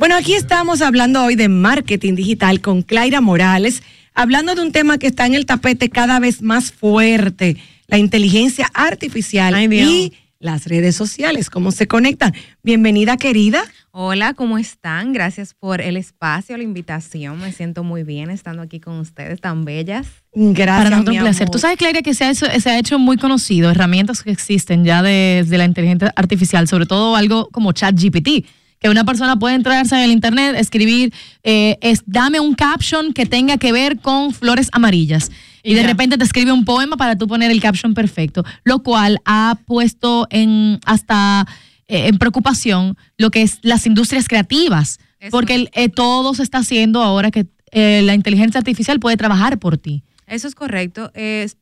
Bueno, 0.00 0.16
aquí 0.16 0.34
estamos 0.34 0.82
hablando 0.82 1.22
hoy 1.24 1.36
de 1.36 1.48
marketing 1.48 2.14
digital 2.16 2.60
con 2.60 2.82
Claira 2.82 3.20
Morales, 3.20 3.84
hablando 4.14 4.56
de 4.56 4.62
un 4.62 4.72
tema 4.72 4.98
que 4.98 5.06
está 5.06 5.26
en 5.26 5.34
el 5.34 5.46
tapete 5.46 5.90
cada 5.90 6.18
vez 6.18 6.42
más 6.42 6.72
fuerte, 6.72 7.56
la 7.86 7.98
inteligencia 7.98 8.68
artificial 8.74 9.54
Ay, 9.54 9.68
Dios. 9.68 9.88
y 9.88 10.12
las 10.40 10.66
redes 10.66 10.94
sociales, 10.94 11.50
cómo 11.50 11.72
se 11.72 11.88
conectan. 11.88 12.32
Bienvenida, 12.62 13.16
querida. 13.16 13.64
Hola, 13.90 14.34
¿cómo 14.34 14.56
están? 14.58 15.12
Gracias 15.12 15.54
por 15.54 15.80
el 15.80 15.96
espacio, 15.96 16.56
la 16.56 16.62
invitación. 16.62 17.40
Me 17.40 17.52
siento 17.52 17.82
muy 17.82 18.04
bien 18.04 18.30
estando 18.30 18.62
aquí 18.62 18.78
con 18.78 19.00
ustedes, 19.00 19.40
tan 19.40 19.64
bellas. 19.64 20.06
Gracias. 20.32 20.76
Para 20.84 20.90
nosotros 20.90 21.16
un 21.16 21.22
placer. 21.22 21.42
amor. 21.42 21.52
Tú 21.52 21.58
sabes, 21.58 21.76
Claudia, 21.76 22.02
que 22.02 22.14
se 22.14 22.24
ha, 22.24 22.30
hecho, 22.30 22.46
se 22.46 22.70
ha 22.70 22.78
hecho 22.78 22.98
muy 23.00 23.16
conocido, 23.16 23.70
herramientas 23.70 24.22
que 24.22 24.30
existen 24.30 24.84
ya 24.84 25.02
desde 25.02 25.58
la 25.58 25.64
inteligencia 25.64 26.12
artificial, 26.14 26.68
sobre 26.68 26.86
todo 26.86 27.16
algo 27.16 27.48
como 27.50 27.72
ChatGPT, 27.72 28.46
que 28.78 28.88
una 28.88 29.04
persona 29.04 29.36
puede 29.36 29.56
entrarse 29.56 29.96
en 29.96 30.02
el 30.02 30.12
internet, 30.12 30.54
escribir, 30.56 31.12
eh, 31.42 31.78
es, 31.80 32.04
dame 32.06 32.38
un 32.38 32.54
caption 32.54 33.12
que 33.12 33.26
tenga 33.26 33.56
que 33.56 33.72
ver 33.72 33.98
con 33.98 34.32
flores 34.32 34.68
amarillas. 34.70 35.32
Y, 35.62 35.74
de 35.74 35.82
repente 35.82 36.18
te 36.18 36.24
escribe 36.24 36.52
un 36.52 36.64
poema 36.64 36.96
para 36.96 37.16
tú 37.16 37.26
poner 37.26 37.50
el 37.50 37.60
caption 37.60 37.94
perfecto, 37.94 38.44
lo 38.64 38.82
cual 38.82 39.20
ha 39.24 39.58
puesto 39.66 40.26
en 40.30 40.80
hasta 40.84 41.46
eh, 41.88 42.08
en 42.08 42.18
preocupación 42.18 42.96
lo 43.16 43.30
que 43.30 43.42
es 43.42 43.58
las 43.62 43.86
industrias 43.86 44.28
creativas, 44.28 44.98
porque 45.30 45.68
eh, 45.72 45.88
todo 45.88 46.34
se 46.34 46.42
está 46.42 46.58
haciendo 46.58 47.02
ahora 47.02 47.30
que 47.30 47.46
eh, 47.72 48.02
la 48.02 48.14
inteligencia 48.14 48.58
artificial 48.58 49.00
puede 49.00 49.16
trabajar 49.16 49.58
por 49.58 49.78
ti. 49.78 50.02
Eso 50.26 50.46
es 50.46 50.54
correcto, 50.54 51.10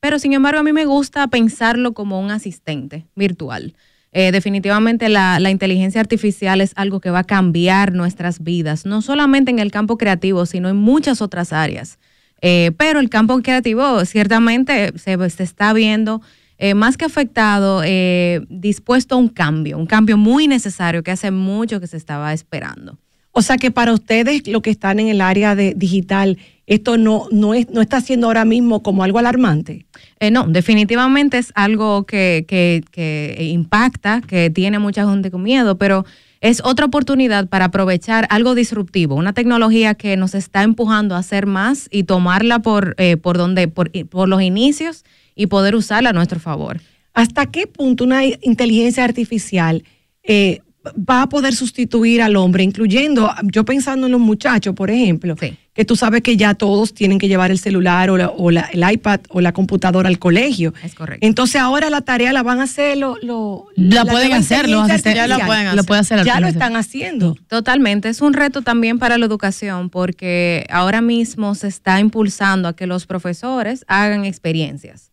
pero 0.00 0.18
sin 0.18 0.32
embargo 0.32 0.58
a 0.58 0.64
mí 0.64 0.72
me 0.72 0.86
gusta 0.86 1.28
pensarlo 1.28 1.94
como 1.94 2.20
un 2.20 2.32
asistente 2.32 3.06
virtual. 3.14 3.74
Eh, 4.18 4.32
definitivamente 4.32 5.10
la, 5.10 5.38
la 5.40 5.50
inteligencia 5.50 6.00
artificial 6.00 6.62
es 6.62 6.72
algo 6.76 7.00
que 7.00 7.10
va 7.10 7.18
a 7.18 7.24
cambiar 7.24 7.92
nuestras 7.92 8.42
vidas, 8.42 8.86
no 8.86 9.02
solamente 9.02 9.50
en 9.50 9.58
el 9.58 9.70
campo 9.70 9.98
creativo, 9.98 10.46
sino 10.46 10.70
en 10.70 10.76
muchas 10.76 11.20
otras 11.20 11.52
áreas. 11.52 11.98
Eh, 12.42 12.72
pero 12.76 13.00
el 13.00 13.08
campo 13.08 13.40
creativo 13.40 14.04
ciertamente 14.04 14.92
se, 14.98 15.30
se 15.30 15.42
está 15.42 15.72
viendo 15.72 16.20
eh, 16.58 16.74
más 16.74 16.96
que 16.96 17.04
afectado, 17.04 17.82
eh, 17.84 18.42
dispuesto 18.48 19.14
a 19.14 19.18
un 19.18 19.28
cambio, 19.28 19.78
un 19.78 19.86
cambio 19.86 20.16
muy 20.16 20.46
necesario 20.48 21.02
que 21.02 21.10
hace 21.10 21.30
mucho 21.30 21.80
que 21.80 21.86
se 21.86 21.96
estaba 21.96 22.32
esperando. 22.32 22.98
O 23.32 23.42
sea 23.42 23.58
que 23.58 23.70
para 23.70 23.92
ustedes, 23.92 24.48
lo 24.48 24.62
que 24.62 24.70
están 24.70 24.98
en 24.98 25.08
el 25.08 25.20
área 25.20 25.54
de 25.54 25.74
digital, 25.76 26.38
esto 26.66 26.96
no, 26.96 27.26
no, 27.30 27.52
es, 27.52 27.68
no 27.70 27.82
está 27.82 28.00
siendo 28.00 28.26
ahora 28.28 28.46
mismo 28.46 28.82
como 28.82 29.02
algo 29.04 29.18
alarmante. 29.18 29.84
Eh, 30.20 30.30
no, 30.30 30.46
definitivamente 30.46 31.36
es 31.36 31.52
algo 31.54 32.04
que, 32.06 32.46
que- 32.48 32.82
que 32.90 33.36
impacta, 33.52 34.22
que 34.26 34.48
tiene 34.48 34.78
mucha 34.78 35.06
gente 35.08 35.30
con 35.30 35.42
miedo, 35.42 35.76
pero 35.76 36.06
es 36.40 36.60
otra 36.64 36.86
oportunidad 36.86 37.48
para 37.48 37.66
aprovechar 37.66 38.26
algo 38.30 38.54
disruptivo, 38.54 39.14
una 39.14 39.32
tecnología 39.32 39.94
que 39.94 40.16
nos 40.16 40.34
está 40.34 40.62
empujando 40.62 41.14
a 41.14 41.18
hacer 41.18 41.46
más 41.46 41.88
y 41.90 42.04
tomarla 42.04 42.60
por, 42.60 42.94
eh, 42.98 43.16
por, 43.16 43.38
donde, 43.38 43.68
por, 43.68 43.90
por 44.08 44.28
los 44.28 44.42
inicios 44.42 45.04
y 45.34 45.46
poder 45.46 45.74
usarla 45.74 46.10
a 46.10 46.12
nuestro 46.12 46.40
favor. 46.40 46.80
¿Hasta 47.14 47.46
qué 47.46 47.66
punto 47.66 48.04
una 48.04 48.24
inteligencia 48.24 49.04
artificial 49.04 49.84
eh, 50.22 50.60
va 50.88 51.22
a 51.22 51.28
poder 51.28 51.54
sustituir 51.54 52.22
al 52.22 52.36
hombre, 52.36 52.62
incluyendo, 52.62 53.30
yo 53.44 53.64
pensando 53.64 54.06
en 54.06 54.12
los 54.12 54.20
muchachos, 54.20 54.74
por 54.74 54.90
ejemplo, 54.90 55.34
que 55.76 55.84
tú 55.84 55.94
sabes 55.94 56.22
que 56.22 56.36
ya 56.36 56.54
todos 56.54 56.94
tienen 56.94 57.18
que 57.18 57.28
llevar 57.28 57.50
el 57.50 57.58
celular 57.58 58.10
o, 58.10 58.16
la- 58.16 58.30
o 58.30 58.50
la- 58.50 58.68
el 58.72 58.82
iPad 58.90 59.20
o 59.28 59.40
la 59.40 59.52
computadora 59.52 60.08
al 60.08 60.18
colegio. 60.18 60.72
Es 60.82 60.94
correcto. 60.94 61.26
Entonces 61.26 61.60
ahora 61.60 61.90
la 61.90 62.00
tarea 62.00 62.32
la 62.32 62.42
van 62.42 62.60
a 62.60 62.64
hacer 62.64 62.96
lo, 62.96 63.16
lo- 63.22 63.66
La 63.76 64.04
la 64.04 64.10
pueden 64.10 64.32
hacer, 64.32 64.68
los 64.68 64.88
artificial. 64.90 65.28
lo 65.30 65.38
pueden 65.46 65.64
Lo 65.66 65.70
hacer. 65.72 65.84
puede 65.86 66.00
hacer 66.00 66.16
la 66.18 66.24
Ya 66.24 66.40
lo 66.40 66.46
están 66.48 66.76
haciendo. 66.76 67.36
Totalmente, 67.48 68.08
es 68.08 68.20
un 68.22 68.32
reto 68.32 68.62
también 68.62 68.98
para 68.98 69.18
la 69.18 69.26
educación 69.26 69.90
porque 69.90 70.66
ahora 70.70 71.00
mismo 71.02 71.54
se 71.54 71.68
está 71.68 72.00
impulsando 72.00 72.68
a 72.68 72.74
que 72.74 72.86
los 72.86 73.06
profesores 73.06 73.84
hagan 73.86 74.24
experiencias, 74.24 75.12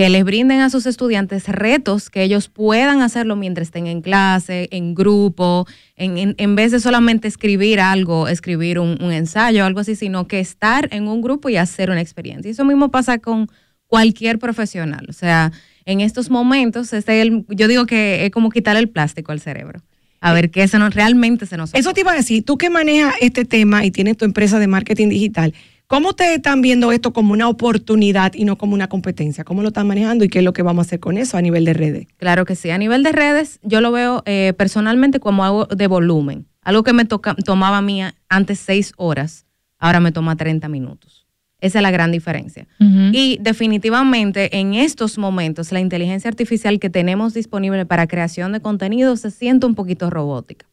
que 0.00 0.08
les 0.08 0.24
brinden 0.24 0.60
a 0.60 0.70
sus 0.70 0.86
estudiantes 0.86 1.46
retos 1.46 2.08
que 2.08 2.22
ellos 2.22 2.48
puedan 2.48 3.02
hacerlo 3.02 3.36
mientras 3.36 3.68
estén 3.68 3.86
en 3.86 4.00
clase, 4.00 4.66
en 4.70 4.94
grupo, 4.94 5.66
en, 5.94 6.16
en- 6.16 6.34
en 6.38 6.56
vez 6.56 6.72
de 6.72 6.80
solamente 6.80 7.28
escribir 7.28 7.80
algo, 7.80 8.26
escribir 8.26 8.78
un, 8.78 8.96
un 9.02 9.12
ensayo, 9.12 9.62
algo 9.66 9.80
así, 9.80 9.96
sino 9.96 10.26
que 10.26 10.40
estar 10.40 10.88
en 10.90 11.06
un 11.06 11.20
grupo 11.20 11.50
y 11.50 11.58
hacer 11.58 11.90
una 11.90 12.00
experiencia. 12.00 12.48
Y 12.48 12.52
eso 12.52 12.64
mismo 12.64 12.90
pasa 12.90 13.18
con 13.18 13.50
cualquier 13.88 14.38
profesional, 14.38 15.04
o 15.10 15.12
sea, 15.12 15.52
en 15.84 16.00
estos 16.00 16.30
momentos, 16.30 16.94
este 16.94 17.20
es 17.20 17.26
el- 17.26 17.44
yo 17.50 17.68
digo 17.68 17.84
que 17.84 18.24
es 18.24 18.30
como 18.30 18.48
quitar 18.48 18.78
el 18.78 18.88
plástico 18.88 19.32
al 19.32 19.40
cerebro. 19.40 19.82
A 20.22 20.32
ver 20.32 20.50
qué 20.50 20.66
se 20.66 20.78
nos, 20.78 20.94
realmente 20.94 21.44
se 21.44 21.58
nos 21.58 21.74
Eso 21.74 21.92
te 21.92 22.00
iba 22.00 22.12
a 22.12 22.14
decir, 22.14 22.42
tú 22.42 22.56
que 22.56 22.70
manejas 22.70 23.12
este 23.20 23.44
tema 23.44 23.84
y 23.84 23.90
tienes 23.90 24.16
tu 24.16 24.24
empresa 24.24 24.58
de 24.58 24.66
marketing 24.66 25.08
digital, 25.10 25.52
¿cómo 25.90 26.10
ustedes 26.10 26.36
están 26.36 26.62
viendo 26.62 26.92
esto 26.92 27.12
como 27.12 27.32
una 27.32 27.48
oportunidad 27.48 28.32
y 28.34 28.44
no 28.44 28.56
como 28.56 28.74
una 28.74 28.88
competencia? 28.88 29.42
¿Cómo 29.42 29.60
lo 29.62 29.68
están 29.68 29.88
manejando 29.88 30.24
y 30.24 30.28
qué 30.28 30.38
es 30.38 30.44
lo 30.44 30.52
que 30.52 30.62
vamos 30.62 30.86
a 30.86 30.86
hacer 30.86 31.00
con 31.00 31.18
eso 31.18 31.36
a 31.36 31.42
nivel 31.42 31.64
de 31.64 31.74
redes? 31.74 32.06
Claro 32.16 32.44
que 32.44 32.54
sí. 32.54 32.70
A 32.70 32.78
nivel 32.78 33.02
de 33.02 33.10
redes, 33.10 33.58
yo 33.64 33.80
lo 33.80 33.90
veo 33.90 34.22
eh, 34.24 34.54
personalmente 34.56 35.18
como 35.18 35.44
algo 35.44 35.66
de 35.66 35.88
volumen. 35.88 36.46
Algo 36.62 36.84
que 36.84 36.92
me 36.92 37.06
toca, 37.06 37.34
tomaba 37.34 37.78
a 37.78 37.82
mí 37.82 38.02
antes 38.28 38.60
seis 38.60 38.92
horas, 38.98 39.46
ahora 39.80 39.98
me 39.98 40.12
toma 40.12 40.36
30 40.36 40.68
minutos. 40.68 41.26
Esa 41.60 41.80
es 41.80 41.82
la 41.82 41.90
gran 41.90 42.12
diferencia. 42.12 42.68
Y 42.78 43.38
definitivamente 43.42 44.58
en 44.58 44.74
estos 44.74 45.18
momentos 45.18 45.72
la 45.72 45.80
inteligencia 45.80 46.28
artificial 46.28 46.78
que 46.78 46.88
tenemos 46.88 47.34
disponible 47.34 47.84
para 47.84 48.06
creación 48.06 48.52
de 48.52 48.60
contenido 48.60 49.16
se 49.16 49.30
siente 49.32 49.66
un 49.66 49.74
poquito 49.74 50.08
robótica. 50.08 50.66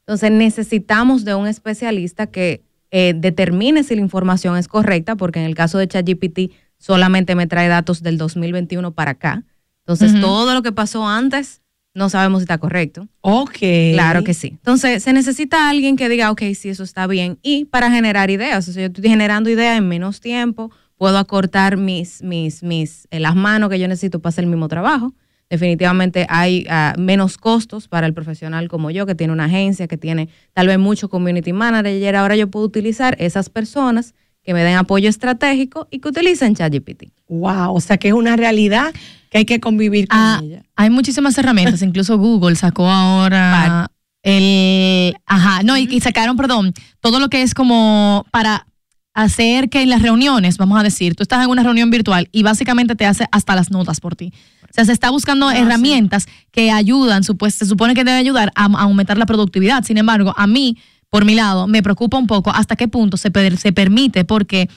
Entonces 0.00 0.32
necesitamos 0.32 1.24
de 1.24 1.36
un 1.36 1.46
especialista 1.46 2.26
que 2.26 2.62
eh, 2.90 3.14
determine 3.16 3.84
si 3.84 3.94
la 3.94 4.00
información 4.00 4.56
es 4.56 4.68
correcta, 4.68 5.16
porque 5.16 5.40
en 5.40 5.46
el 5.46 5.54
caso 5.54 5.78
de 5.78 5.88
ChatGPT 5.88 6.52
solamente 6.78 7.34
me 7.34 7.46
trae 7.46 7.68
datos 7.68 8.02
del 8.02 8.18
2021 8.18 8.92
para 8.92 9.12
acá. 9.12 9.44
Entonces 9.80 10.20
todo 10.20 10.54
lo 10.54 10.62
que 10.62 10.72
pasó 10.72 11.06
antes 11.06 11.62
no 11.94 12.08
sabemos 12.08 12.40
si 12.40 12.44
está 12.44 12.58
correcto. 12.58 13.08
Ok. 13.20 13.58
Claro 13.92 14.22
que 14.22 14.34
sí. 14.34 14.48
Entonces, 14.48 15.02
se 15.02 15.12
necesita 15.12 15.68
alguien 15.68 15.96
que 15.96 16.08
diga, 16.08 16.30
ok, 16.30 16.42
sí, 16.54 16.68
eso 16.68 16.84
está 16.84 17.06
bien. 17.06 17.38
Y 17.42 17.64
para 17.64 17.90
generar 17.90 18.30
ideas, 18.30 18.68
o 18.68 18.72
sea, 18.72 18.82
yo 18.82 18.86
estoy 18.86 19.08
generando 19.08 19.50
ideas 19.50 19.76
en 19.76 19.88
menos 19.88 20.20
tiempo, 20.20 20.70
puedo 20.96 21.18
acortar 21.18 21.76
mis, 21.76 22.22
mis, 22.22 22.62
mis, 22.62 23.08
eh, 23.10 23.18
las 23.18 23.34
manos 23.34 23.70
que 23.70 23.78
yo 23.78 23.88
necesito 23.88 24.20
para 24.20 24.30
hacer 24.30 24.44
el 24.44 24.50
mismo 24.50 24.68
trabajo. 24.68 25.14
Definitivamente 25.50 26.26
hay 26.28 26.64
ah, 26.70 26.94
menos 26.96 27.36
costos 27.36 27.88
para 27.88 28.06
el 28.06 28.14
profesional 28.14 28.68
como 28.68 28.90
yo, 28.92 29.04
que 29.04 29.16
tiene 29.16 29.32
una 29.32 29.46
agencia, 29.46 29.88
que 29.88 29.96
tiene 29.98 30.28
tal 30.54 30.68
vez 30.68 30.78
mucho 30.78 31.08
community 31.10 31.52
manager. 31.52 32.14
Ahora 32.14 32.36
yo 32.36 32.48
puedo 32.48 32.64
utilizar 32.64 33.16
esas 33.18 33.50
personas 33.50 34.14
que 34.44 34.54
me 34.54 34.62
den 34.62 34.76
apoyo 34.76 35.08
estratégico 35.08 35.88
y 35.90 35.98
que 35.98 36.08
utilicen 36.08 36.54
ChatGPT. 36.54 37.08
Wow, 37.28 37.74
o 37.74 37.80
sea 37.80 37.98
que 37.98 38.08
es 38.08 38.14
una 38.14 38.36
realidad 38.36 38.94
que 39.30 39.38
hay 39.38 39.44
que 39.44 39.60
convivir 39.60 40.08
con 40.08 40.18
Ah, 40.18 40.40
ella. 40.42 40.62
Hay 40.76 40.88
muchísimas 40.88 41.36
herramientas, 41.36 41.82
incluso 41.82 42.16
Google 42.16 42.54
sacó 42.56 42.88
ahora 42.88 43.90
el, 44.22 45.16
ajá, 45.26 45.62
no, 45.62 45.76
y, 45.76 45.88
y 45.90 46.00
sacaron, 46.00 46.36
perdón, 46.36 46.72
todo 47.00 47.20
lo 47.20 47.28
que 47.28 47.42
es 47.42 47.54
como 47.54 48.24
para 48.30 48.66
hacer 49.14 49.68
que 49.68 49.82
en 49.82 49.90
las 49.90 50.02
reuniones, 50.02 50.56
vamos 50.56 50.78
a 50.78 50.82
decir, 50.82 51.14
tú 51.14 51.22
estás 51.22 51.44
en 51.44 51.50
una 51.50 51.62
reunión 51.62 51.90
virtual 51.90 52.28
y 52.32 52.42
básicamente 52.42 52.94
te 52.94 53.06
hace 53.06 53.26
hasta 53.32 53.54
las 53.56 53.70
notas 53.70 54.00
por 54.00 54.14
ti. 54.16 54.32
O 54.62 54.72
sea, 54.72 54.84
se 54.84 54.92
está 54.92 55.10
buscando 55.10 55.50
herramientas 55.50 56.26
que 56.52 56.70
ayudan, 56.70 57.24
se 57.24 57.66
supone 57.66 57.94
que 57.94 58.04
debe 58.04 58.18
ayudar 58.18 58.52
a, 58.54 58.66
a 58.66 58.82
aumentar 58.82 59.18
la 59.18 59.26
productividad. 59.26 59.82
Sin 59.84 59.98
embargo, 59.98 60.32
a 60.36 60.46
mí, 60.46 60.76
por 61.08 61.24
mi 61.24 61.34
lado, 61.34 61.66
me 61.66 61.82
preocupa 61.82 62.18
un 62.18 62.28
poco 62.28 62.50
hasta 62.50 62.76
qué 62.76 62.86
punto 62.86 63.16
se, 63.16 63.30
se 63.56 63.72
permite 63.72 64.24
porque 64.24 64.68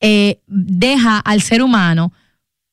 eh, 0.00 0.40
deja 0.46 1.18
al 1.18 1.42
ser 1.42 1.62
humano 1.62 2.12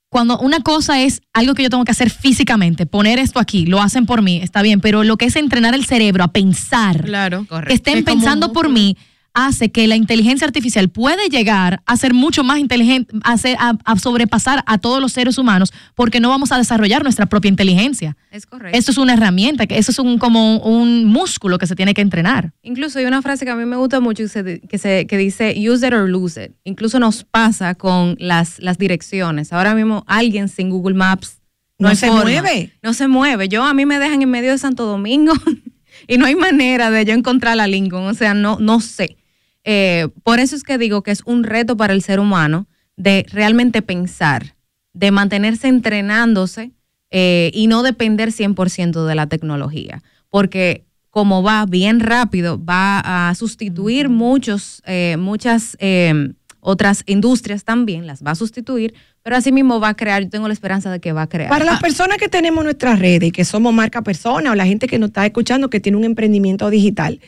cuando 0.09 0.37
una 0.39 0.59
cosa 0.59 1.01
es 1.01 1.21
algo 1.33 1.53
que 1.53 1.63
yo 1.63 1.69
tengo 1.69 1.85
que 1.85 1.91
hacer 1.91 2.09
físicamente, 2.09 2.85
poner 2.85 3.17
esto 3.17 3.39
aquí, 3.39 3.65
lo 3.65 3.81
hacen 3.81 4.05
por 4.05 4.21
mí, 4.21 4.41
está 4.43 4.61
bien, 4.61 4.81
pero 4.81 5.05
lo 5.05 5.15
que 5.15 5.25
es 5.25 5.37
entrenar 5.37 5.73
el 5.73 5.85
cerebro 5.85 6.25
a 6.25 6.27
pensar, 6.33 7.05
Claro. 7.05 7.47
que 7.65 7.73
estén 7.73 7.99
Es 7.99 8.03
pensando 8.03 8.51
por 8.51 8.67
mí, 8.69 8.97
hace 9.33 9.71
que 9.71 9.87
la 9.87 9.95
inteligencia 9.95 10.45
artificial 10.45 10.89
puede 10.89 11.29
llegar 11.29 11.81
a 11.85 11.95
ser 11.97 12.13
mucho 12.13 12.43
más 12.43 12.59
inteligente, 12.59 13.13
a, 13.23 13.37
ser- 13.37 13.55
a- 13.59 13.77
a 13.85 13.97
sobrepasar 13.97 14.63
a 14.67 14.77
todos 14.77 14.99
los 15.01 15.13
seres 15.13 15.37
humanos, 15.37 15.71
porque 15.95 16.19
no 16.19 16.29
vamos 16.29 16.51
a 16.51 16.57
desarrollar 16.57 17.03
nuestra 17.03 17.27
propia 17.27 17.49
inteligencia. 17.49 18.17
Es 18.31 18.45
correcto. 18.45 18.77
Esto 18.77 18.91
es 18.91 18.97
una 18.97 19.13
herramienta, 19.13 19.67
que 19.67 19.77
eso 19.77 19.91
es 19.91 19.99
un, 19.99 20.17
como 20.17 20.57
un 20.57 21.05
músculo 21.05 21.57
que 21.57 21.67
se 21.67 21.75
tiene 21.75 21.93
que 21.93 22.01
entrenar. 22.01 22.51
Incluso 22.61 22.99
hay 22.99 23.05
una 23.05 23.21
frase 23.21 23.45
que 23.45 23.51
a 23.51 23.55
mí 23.55 23.65
me 23.65 23.77
gusta 23.77 23.99
mucho 24.01 24.23
que, 24.23 24.29
se- 24.29 24.59
que, 24.61 24.77
se- 24.77 25.07
que 25.07 25.17
dice 25.17 25.55
use 25.57 25.87
it 25.87 25.93
or 25.93 26.09
lose 26.09 26.43
it. 26.45 26.51
Incluso 26.63 26.99
nos 26.99 27.23
pasa 27.23 27.75
con 27.75 28.17
las, 28.19 28.59
las 28.59 28.77
direcciones. 28.77 29.53
Ahora 29.53 29.75
mismo 29.75 30.03
alguien 30.07 30.49
sin 30.49 30.69
Google 30.69 30.95
Maps 30.95 31.37
No 31.79 31.95
se 31.95 32.07
forma. 32.07 32.23
mueve. 32.23 32.71
No 32.83 32.93
se 32.93 33.07
mueve. 33.07 33.47
Yo 33.47 33.63
a 33.63 33.73
mí 33.73 33.85
me 33.85 33.97
dejan 33.97 34.21
en 34.21 34.29
medio 34.29 34.51
de 34.51 34.57
Santo 34.57 34.85
Domingo 34.85 35.33
y 36.07 36.17
no 36.17 36.25
hay 36.25 36.35
manera 36.35 36.91
de 36.91 37.05
yo 37.05 37.13
encontrar 37.13 37.55
la 37.57 37.67
Lincoln. 37.67 38.05
O 38.07 38.13
sea, 38.13 38.33
no, 38.33 38.57
no 38.59 38.81
sé. 38.81 39.17
Eh, 39.63 40.07
por 40.23 40.39
eso 40.39 40.55
es 40.55 40.63
que 40.63 40.77
digo 40.77 41.03
que 41.03 41.11
es 41.11 41.21
un 41.25 41.43
reto 41.43 41.77
para 41.77 41.93
el 41.93 42.01
ser 42.01 42.19
humano 42.19 42.67
de 42.95 43.25
realmente 43.29 43.81
pensar, 43.81 44.55
de 44.93 45.11
mantenerse 45.11 45.67
entrenándose 45.67 46.71
eh, 47.09 47.51
y 47.53 47.67
no 47.67 47.83
depender 47.83 48.29
100% 48.29 49.05
de 49.05 49.15
la 49.15 49.27
tecnología. 49.27 50.01
Porque 50.29 50.85
como 51.11 51.43
va 51.43 51.65
bien 51.65 51.99
rápido, 51.99 52.63
va 52.63 53.29
a 53.29 53.35
sustituir 53.35 54.09
muchos, 54.09 54.81
eh, 54.85 55.17
muchas 55.19 55.75
eh, 55.79 56.33
otras 56.61 57.03
industrias 57.05 57.65
también, 57.65 58.07
las 58.07 58.23
va 58.23 58.31
a 58.31 58.35
sustituir, 58.35 58.93
pero 59.21 59.35
asimismo 59.35 59.79
va 59.79 59.89
a 59.89 59.93
crear, 59.95 60.23
yo 60.23 60.29
tengo 60.29 60.47
la 60.47 60.53
esperanza 60.53 60.89
de 60.89 60.99
que 60.99 61.11
va 61.11 61.23
a 61.23 61.27
crear. 61.27 61.49
Para 61.49 61.65
las 61.65 61.81
personas 61.81 62.17
que 62.17 62.29
tenemos 62.29 62.63
nuestras 62.63 62.97
redes 62.97 63.29
y 63.29 63.31
que 63.31 63.43
somos 63.43 63.73
marca 63.73 64.01
persona 64.01 64.51
o 64.51 64.55
la 64.55 64.65
gente 64.65 64.87
que 64.87 64.99
nos 64.99 65.09
está 65.09 65.25
escuchando 65.25 65.69
que 65.69 65.81
tiene 65.81 65.97
un 65.97 66.05
emprendimiento 66.05 66.69
digital, 66.69 67.19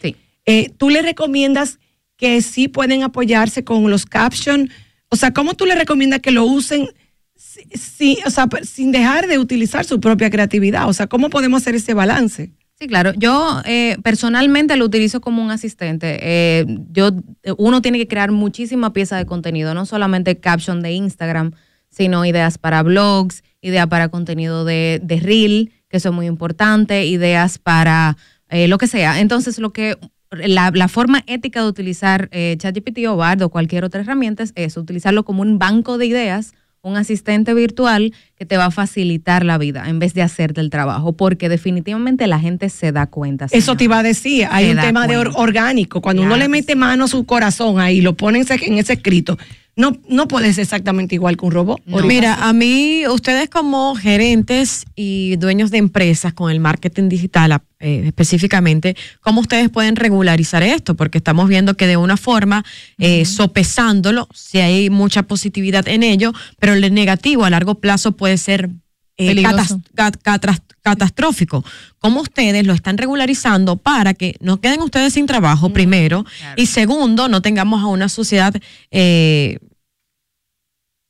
eh, 0.46 0.70
¿tú 0.78 0.90
le 0.90 1.02
recomiendas 1.02 1.80
que 2.24 2.42
sí 2.42 2.70
pueden 2.70 3.04
apoyarse 3.04 3.66
con 3.66 3.92
los 3.92 4.06
captions? 4.06 4.72
O 5.10 5.18
sea, 5.18 5.34
¿cómo 5.34 5.56
tú 5.56 5.66
le 5.66 5.76
recomiendas 5.76 6.22
que 6.22 6.32
lo 6.32 6.46
usen 6.46 6.88
o 8.26 8.30
sea, 8.30 8.48
sin 8.62 8.94
dejar 8.94 9.28
de 9.28 9.38
utilizar 9.40 9.84
su 9.84 10.00
propia 10.00 10.30
creatividad? 10.30 10.88
O 10.88 10.94
sea, 10.94 11.08
¿cómo 11.08 11.30
podemos 11.30 11.62
hacer 11.62 11.76
ese 11.76 11.94
balance? 11.94 12.54
Sí, 12.80 12.88
claro. 12.88 13.12
Yo 13.18 13.62
eh, 13.66 13.98
personalmente 14.04 14.78
lo 14.78 14.86
utilizo 14.86 15.20
como 15.20 15.44
un 15.44 15.52
asistente. 15.52 16.18
Eh, 16.22 16.66
yo, 16.92 17.12
uno 17.58 17.82
tiene 17.82 17.98
que 17.98 18.08
crear 18.08 18.32
muchísima 18.32 18.94
pieza 18.94 19.18
de 19.18 19.26
contenido, 19.26 19.74
no 19.74 19.86
solamente 19.86 20.40
caption 20.40 20.82
de 20.82 20.94
Instagram, 20.94 21.52
sino 21.90 22.24
ideas 22.24 22.58
para 22.58 22.84
blogs, 22.84 23.44
ideas 23.62 23.88
para 23.88 24.08
contenido 24.08 24.64
de, 24.64 25.02
de 25.04 25.20
reel, 25.20 25.74
que 25.90 25.98
eso 25.98 26.08
es 26.08 26.16
muy 26.16 26.28
importante, 26.28 27.06
ideas 27.06 27.58
para 27.58 28.16
eh, 28.48 28.70
lo 28.70 28.78
que 28.78 28.88
sea. 28.88 29.20
Entonces, 29.20 29.60
lo 29.60 29.74
que 29.74 29.98
la, 30.34 30.72
la 30.74 30.88
forma 30.88 31.24
ética 31.28 31.62
de 31.62 31.68
utilizar 31.68 32.30
eh, 32.32 32.56
ChatGPT 32.58 33.00
o 33.08 33.16
Bard 33.16 33.42
o 33.42 33.50
cualquier 33.50 33.84
otra 33.84 34.02
herramienta 34.02 34.44
es 34.44 34.54
eso, 34.56 34.82
utilizarlo 34.82 35.24
como 35.24 35.42
un 35.42 35.60
banco 35.60 35.98
de 35.98 36.06
ideas, 36.06 36.54
un 36.82 36.98
asistente 36.98 37.54
virtual 37.54 38.14
que 38.36 38.46
te 38.46 38.58
va 38.58 38.66
a 38.66 38.72
facilitar 38.72 39.46
la 39.46 39.58
vida 39.58 39.88
en 39.88 40.00
vez 40.00 40.14
de 40.14 40.22
hacerte 40.22 40.60
el 40.60 40.70
trabajo, 40.70 41.14
porque 41.14 41.48
definitivamente 41.48 42.28
la 42.28 42.40
gente 42.40 42.68
se 42.70 42.92
da 42.92 43.08
cuenta. 43.08 43.48
Eso 43.52 43.78
te 43.78 43.86
iba 43.86 44.00
a 44.00 44.04
decir, 44.04 44.48
hay 44.52 44.66
Se 44.66 44.72
un 44.72 44.82
tema 44.82 45.08
de 45.08 45.18
orgánico. 45.18 46.02
Cuando 46.02 46.24
uno 46.24 46.36
le 46.36 46.50
mete 46.50 46.76
mano 46.76 47.06
a 47.06 47.08
su 47.08 47.26
corazón 47.26 47.80
ahí, 47.80 48.02
lo 48.02 48.16
pone 48.16 48.40
en 48.42 48.78
ese 48.78 48.94
escrito, 48.94 49.38
no, 49.76 49.98
no 50.08 50.28
puede 50.28 50.54
ser 50.54 50.64
exactamente 50.64 51.16
igual 51.16 51.36
que 51.36 51.46
un 51.46 51.52
robot. 51.52 51.82
Mira, 51.86 52.48
a 52.48 52.54
mí, 52.54 53.08
ustedes 53.08 53.50
como 53.50 53.96
gerentes 53.96 54.86
y 54.96 55.36
dueños 55.38 55.72
de 55.72 55.80
empresas 55.80 56.34
con 56.34 56.52
el 56.52 56.60
marketing 56.60 57.10
digital 57.10 57.60
eh, 57.80 58.04
específicamente, 58.06 58.96
¿cómo 59.22 59.42
ustedes 59.42 59.70
pueden 59.70 59.96
regularizar 59.96 60.62
esto? 60.62 60.96
Porque 60.96 61.18
estamos 61.18 61.50
viendo 61.50 61.76
que 61.76 61.88
de 61.88 61.98
una 61.98 62.18
forma, 62.18 62.64
eh, 63.00 63.26
sopesándolo, 63.26 64.28
si 64.34 64.60
hay 64.60 64.90
mucha 64.92 65.24
positividad 65.24 65.88
en 65.88 66.04
ello, 66.04 66.34
pero 66.60 66.74
el 66.74 66.94
negativo 66.94 67.44
a 67.44 67.50
largo 67.50 67.76
plazo 67.76 68.12
puede 68.12 68.38
ser 68.38 68.70
eh, 69.18 69.28
Peligroso. 69.28 69.80
catas- 69.95 70.18
cat- 70.22 70.22
catras- 70.24 70.61
catastrófico. 70.82 71.64
¿Cómo 71.99 72.22
ustedes 72.22 72.66
lo 72.66 72.74
están 72.74 72.97
regularizando 72.97 73.78
para 73.78 74.14
que 74.14 74.36
no 74.41 74.59
queden 74.59 74.82
ustedes 74.82 75.14
sin 75.14 75.26
trabajo, 75.28 75.70
primero? 75.72 76.26
Y 76.57 76.66
segundo, 76.66 77.30
no 77.30 77.41
tengamos 77.41 77.82
a 77.84 77.88
una 77.88 78.09
sociedad, 78.09 78.53
eh, 78.91 79.59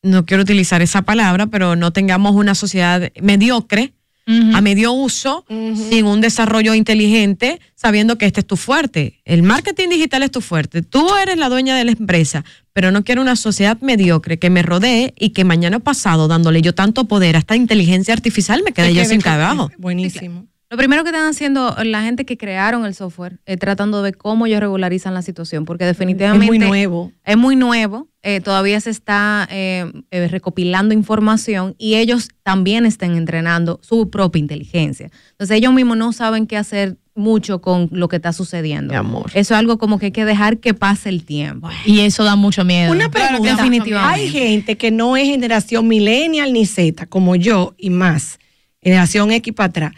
no 0.04 0.26
quiero 0.26 0.44
utilizar 0.44 0.82
esa 0.82 1.02
palabra, 1.04 1.48
pero 1.48 1.76
no 1.76 1.92
tengamos 1.92 2.36
una 2.36 2.56
sociedad 2.56 3.12
mediocre, 3.22 3.94
a 4.26 4.62
medio 4.62 4.94
uso, 4.94 5.46
sin 5.48 6.06
un 6.06 6.22
desarrollo 6.22 6.74
inteligente, 6.74 7.60
sabiendo 7.76 8.18
que 8.18 8.26
este 8.26 8.42
es 8.42 8.48
tu 8.48 8.56
fuerte. 8.56 9.22
El 9.26 9.44
marketing 9.44 9.90
digital 9.90 10.24
es 10.24 10.32
tu 10.32 10.42
fuerte. 10.42 10.82
Tú 10.82 11.08
eres 11.16 11.38
la 11.38 11.50
dueña 11.50 11.76
de 11.76 11.84
la 11.84 11.92
empresa, 11.92 12.46
pero 12.72 12.92
no 12.92 13.04
quiero 13.04 13.22
una 13.22 13.36
sociedad 13.36 13.78
mediocre 13.82 14.40
que 14.40 14.50
me 14.50 14.62
rodee 14.62 15.14
y 15.20 15.30
que 15.30 15.44
mañana 15.44 15.80
pasado, 15.80 16.28
dándole 16.28 16.62
yo 16.62 16.74
tanto 16.74 17.06
poder 17.06 17.36
a 17.36 17.40
esta 17.40 17.56
inteligencia 17.56 18.14
artificial, 18.14 18.64
me 18.64 18.72
quede 18.72 18.94
yo 18.94 19.04
sin 19.06 19.20
trabajo. 19.20 19.72
Buenísimo. 19.78 20.48
Lo 20.74 20.78
primero 20.78 21.04
que 21.04 21.12
están 21.12 21.30
haciendo 21.30 21.76
la 21.84 22.02
gente 22.02 22.26
que 22.26 22.36
crearon 22.36 22.84
el 22.84 22.96
software 22.96 23.38
es 23.46 23.60
tratando 23.60 24.02
de 24.02 24.12
cómo 24.12 24.48
ellos 24.48 24.60
regularizan 24.60 25.14
la 25.14 25.22
situación, 25.22 25.66
porque 25.66 25.86
definitivamente 25.86 26.46
Es 26.46 26.50
muy 26.50 26.58
nuevo. 26.58 27.12
Es 27.24 27.38
muy 27.38 27.56
nuevo, 27.56 28.08
eh, 28.24 28.42
todavía 28.42 28.82
se 28.82 28.90
está 28.90 29.48
eh, 29.52 29.86
eh, 30.10 30.28
recopilando 30.30 30.96
información 30.96 31.76
y 31.78 31.94
ellos 31.94 32.30
también 32.42 32.88
están 32.88 33.16
entrenando 33.16 33.82
su 33.84 34.10
propia 34.10 34.40
inteligencia. 34.40 35.12
Entonces 35.34 35.58
ellos 35.58 35.74
mismos 35.74 35.96
no 35.96 36.12
saben 36.12 36.48
qué 36.48 36.58
hacer 36.58 36.98
mucho 37.14 37.62
con 37.62 37.90
lo 37.92 38.08
que 38.08 38.16
está 38.16 38.34
sucediendo. 38.34 38.96
Eso 38.96 39.30
es 39.36 39.52
algo 39.52 39.78
como 39.78 40.00
que 40.00 40.08
hay 40.08 40.12
que 40.12 40.26
dejar 40.26 40.58
que 40.58 40.74
pase 40.74 41.10
el 41.10 41.24
tiempo. 41.24 41.70
Y 41.86 42.00
eso 42.00 42.24
da 42.24 42.36
mucho 42.36 42.66
miedo. 42.66 42.92
Una 42.92 43.12
pregunta. 43.12 43.58
definitivamente. 43.58 44.22
Hay 44.22 44.28
gente 44.28 44.76
que 44.76 44.90
no 44.90 45.18
es 45.18 45.28
generación 45.28 45.88
millennial 45.88 46.52
ni 46.52 46.66
Z, 46.66 47.06
como 47.06 47.36
yo 47.36 47.76
y 47.78 47.92
más, 47.92 48.40
generación 48.82 49.30
X 49.30 49.54
para 49.54 49.68
atrás, 49.68 49.94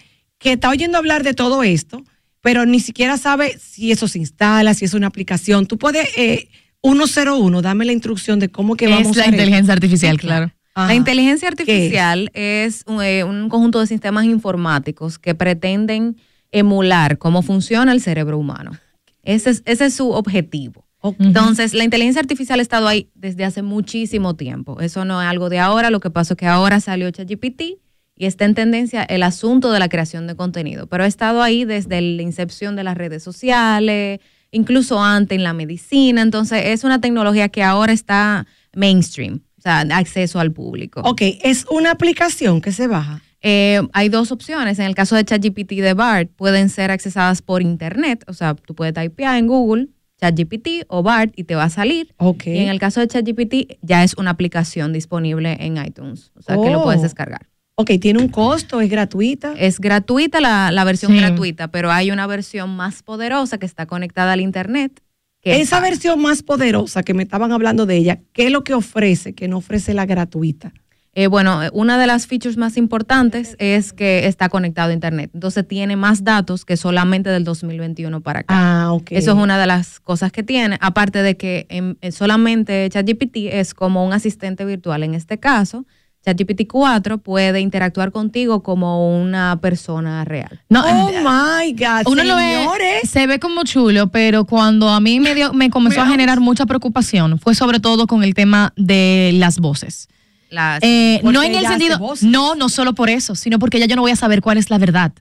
que 0.45 0.51
está 0.51 0.69
oyendo 0.69 0.99
hablar 0.99 1.23
de 1.23 1.33
todo 1.33 1.63
esto, 1.63 2.03
pero 2.41 2.67
ni 2.67 2.79
siquiera 2.79 3.17
sabe 3.17 3.57
si 3.57 3.91
eso 3.91 4.07
se 4.07 4.19
instala, 4.19 4.75
si 4.75 4.85
es 4.85 4.93
una 4.93 5.07
aplicación. 5.07 5.65
Tú 5.65 5.79
puedes, 5.79 6.07
eh, 6.17 6.49
101, 6.83 7.63
dame 7.63 7.83
la 7.83 7.93
instrucción 7.93 8.37
de 8.37 8.49
cómo 8.49 8.75
que 8.75 8.87
vamos 8.87 9.07
es 9.07 9.17
la 9.17 9.23
a 9.23 9.27
inteligencia 9.29 9.73
artificial, 9.73 10.19
claro. 10.19 10.51
Ajá. 10.75 10.89
La 10.89 10.93
inteligencia 10.93 11.47
artificial 11.47 12.29
es, 12.35 12.83
un, 12.85 13.01
eh, 13.01 13.23
un 13.23 13.49
conjunto 13.49 13.79
de 13.79 13.87
sistemas 13.87 14.25
informáticos 14.25 15.17
que 15.17 15.33
pretenden 15.33 16.15
emular 16.51 17.17
cómo 17.17 17.41
funciona 17.41 17.91
el 17.91 17.99
cerebro 17.99 18.37
humano. 18.37 18.77
Ese 19.23 19.49
es, 19.49 19.63
ese 19.65 19.85
es 19.85 19.95
su 19.95 20.11
objetivo. 20.11 20.85
Entonces, 21.17 21.73
la 21.73 21.83
inteligencia 21.83 22.21
artificial 22.21 22.59
ha 22.59 22.61
estado 22.61 22.87
ahí 22.87 23.09
desde 23.15 23.45
hace 23.45 23.63
muchísimo 23.63 24.35
tiempo. 24.35 24.79
Eso 24.79 25.05
no 25.05 25.19
es 25.23 25.27
algo 25.27 25.49
de 25.49 25.57
ahora. 25.57 25.89
Lo 25.89 25.99
que 25.99 26.11
pasó 26.11 26.33
es 26.33 26.37
que 26.37 26.45
ahora 26.45 26.79
salió 26.79 27.09
ChatGPT 27.09 27.79
y 28.15 28.25
está 28.25 28.45
en 28.45 28.55
tendencia 28.55 29.03
el 29.03 29.23
asunto 29.23 29.71
de 29.71 29.79
la 29.79 29.89
creación 29.89 30.25
de 30.27 30.35
contenido. 30.35 30.87
Pero 30.87 31.03
ha 31.03 31.07
estado 31.07 31.41
ahí 31.41 31.65
desde 31.65 31.99
la 32.01 32.21
incepción 32.21 32.75
de 32.75 32.83
las 32.83 32.97
redes 32.97 33.23
sociales, 33.23 34.19
incluso 34.51 35.03
antes 35.03 35.35
en 35.37 35.43
la 35.43 35.53
medicina. 35.53 36.21
Entonces, 36.21 36.61
es 36.65 36.83
una 36.83 37.01
tecnología 37.01 37.49
que 37.49 37.61
ahora 37.63 37.91
está 37.93 38.47
mainstream, 38.73 39.41
o 39.57 39.61
sea, 39.61 39.79
acceso 39.81 40.39
al 40.39 40.51
público. 40.51 41.01
Ok, 41.03 41.21
es 41.43 41.65
una 41.69 41.91
aplicación 41.91 42.61
que 42.61 42.71
se 42.71 42.87
baja. 42.87 43.21
Eh, 43.41 43.81
hay 43.93 44.09
dos 44.09 44.31
opciones. 44.31 44.79
En 44.79 44.85
el 44.85 44.95
caso 44.95 45.15
de 45.15 45.23
ChatGPT 45.23 45.73
de 45.73 45.93
BART, 45.93 46.29
pueden 46.35 46.69
ser 46.69 46.89
accesadas 46.91 47.41
por 47.41 47.61
internet. 47.61 48.23
O 48.27 48.33
sea, 48.33 48.55
tú 48.55 48.73
puedes 48.73 48.93
typear 48.95 49.37
en 49.37 49.45
Google 49.47 49.89
ChatGPT 50.19 50.85
o 50.87 51.03
BART 51.03 51.33
y 51.35 51.43
te 51.43 51.53
va 51.55 51.65
a 51.65 51.69
salir. 51.69 52.15
Ok. 52.17 52.47
Y 52.47 52.57
en 52.59 52.69
el 52.69 52.79
caso 52.79 53.01
de 53.01 53.07
ChatGPT, 53.07 53.77
ya 53.81 54.03
es 54.03 54.15
una 54.17 54.31
aplicación 54.31 54.93
disponible 54.93 55.57
en 55.59 55.77
iTunes. 55.77 56.31
O 56.35 56.41
sea, 56.41 56.55
que 56.55 56.69
lo 56.71 56.79
Oh. 56.79 56.83
puedes 56.85 57.01
descargar. 57.01 57.45
Ok, 57.77 57.91
tiene 57.99 58.19
un 58.19 58.29
costo, 58.29 58.79
es 58.79 58.89
gratuita. 58.89 59.53
Es 59.57 59.79
gratuita 59.79 60.39
la, 60.39 60.71
la 60.71 60.83
versión 60.85 61.11
Sí. 61.11 61.17
gratuita, 61.19 61.67
pero 61.67 61.91
hay 61.91 62.09
una 62.09 62.25
versión 62.25 62.73
más 62.75 63.03
poderosa 63.03 63.57
que 63.57 63.65
está 63.65 63.85
conectada 63.85 64.33
al 64.33 64.41
internet. 64.41 65.01
que 65.41 65.57
es 65.57 65.67
Esa 65.67 65.79
versión 65.79 66.19
más 66.21 66.41
poderosa 66.41 67.03
que 67.03 67.13
me 67.13 67.21
estaban 67.21 67.51
hablando 67.51 67.85
de 67.85 67.97
ella, 67.97 68.19
¿qué 68.33 68.45
es 68.47 68.51
lo 68.51 68.63
que 68.63 68.73
ofrece 68.73 69.33
que 69.33 69.47
no 69.47 69.57
ofrece 69.57 69.93
la 69.93 70.07
gratuita? 70.07 70.73
Eh, 71.13 71.27
bueno, 71.27 71.59
una 71.71 71.99
de 71.99 72.07
las 72.07 72.25
features 72.25 72.57
más 72.57 72.77
importantes 72.77 73.55
es 73.59 73.93
que 73.93 74.25
está 74.25 74.49
conectado 74.49 74.89
a 74.89 74.93
Internet. 74.93 75.29
Entonces 75.35 75.67
tiene 75.67 75.97
más 75.97 76.23
datos 76.23 76.65
que 76.65 76.77
solamente 76.77 77.29
del 77.29 77.43
2021 77.43 78.21
para 78.21 78.39
acá. 78.39 78.53
Ah, 78.57 78.91
ok. 78.93 79.11
Eso 79.11 79.31
es 79.33 79.37
una 79.37 79.59
de 79.59 79.67
las 79.67 79.99
cosas 79.99 80.31
que 80.31 80.41
tiene. 80.43 80.77
Aparte 80.81 81.21
de 81.21 81.37
que 81.37 81.67
em, 81.69 81.95
eh, 82.01 82.11
solamente 82.11 82.89
ChatGPT 82.89 83.35
es 83.51 83.73
como 83.75 84.03
un 84.05 84.13
asistente 84.13 84.65
virtual. 84.65 85.03
En 85.03 85.13
este 85.13 85.37
caso, 85.39 85.85
ChatGPT 86.25 86.67
4 86.67 87.19
puede 87.19 87.59
interactuar 87.61 88.11
contigo 88.11 88.63
como 88.63 89.15
una 89.21 89.59
persona 89.61 90.25
real. 90.25 90.59
No, 90.69 90.83
oh 90.83 91.11
my 91.11 91.71
God, 91.73 92.07
uno 92.11 92.23
lo 92.23 92.35
ve, 92.35 92.57
señores. 92.57 93.09
se 93.09 93.27
ve 93.27 93.39
como 93.39 93.63
chulo, 93.63 94.07
pero 94.07 94.45
cuando 94.45 94.89
a 94.89 94.99
mí 94.99 95.19
me, 95.19 95.35
dio, 95.35 95.53
me 95.53 95.69
comenzó 95.69 96.01
a 96.01 96.07
generar 96.07 96.39
mucha 96.39 96.65
preocupación 96.65 97.37
fue 97.39 97.53
sobre 97.55 97.79
todo 97.79 98.07
con 98.07 98.23
el 98.23 98.33
tema 98.33 98.73
de 98.75 99.31
las 99.35 99.59
voces. 99.59 100.07
Las- 100.49 100.79
Eh, 100.83 101.19
no 101.23 101.43
en 101.43 101.53
el 101.55 101.65
sentido, 101.67 101.99
voces. 101.99 102.27
no, 102.27 102.55
no 102.55 102.69
solo 102.69 102.93
por 102.93 103.09
eso, 103.09 103.35
sino 103.35 103.59
porque 103.59 103.79
ya 103.79 103.85
yo 103.87 103.95
no 103.95 104.01
voy 104.01 104.11
a 104.11 104.15
saber 104.15 104.41
cuál 104.41 104.57
es 104.57 104.69
la 104.69 104.77
verdad. 104.77 105.11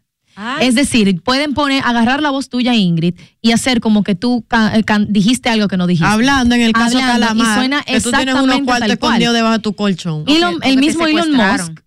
Es 0.60 0.74
decir, 0.74 1.22
pueden 1.22 1.54
poner, 1.54 1.82
agarrar 1.84 2.20
la 2.20 2.30
voz 2.30 2.48
tuya, 2.48 2.74
Ingrid, 2.74 3.14
y 3.40 3.52
hacer 3.52 3.80
como 3.80 4.02
que 4.02 4.14
tú 4.14 4.44
eh, 4.72 4.82
can- 4.84 5.06
dijiste 5.10 5.48
algo 5.48 5.68
que 5.68 5.76
no 5.76 5.86
dijiste. 5.86 6.08
Hablando 6.08 6.54
en 6.54 6.62
el 6.62 6.72
caso 6.72 6.98
Hablando, 6.98 7.26
Calamar, 7.26 7.56
y 7.56 7.60
suena 7.60 7.82
que 7.82 8.00
tú 8.00 8.10
tienes 8.10 8.34
unos 8.34 8.56
cuartos 8.64 8.88
escondidos 8.94 9.34
debajo 9.34 9.52
de 9.54 9.58
tu 9.60 9.72
colchón. 9.74 10.24
Elon- 10.26 10.58
el 10.62 10.76
mismo 10.78 11.06
Elon. 11.06 11.32
Musk 11.62 11.80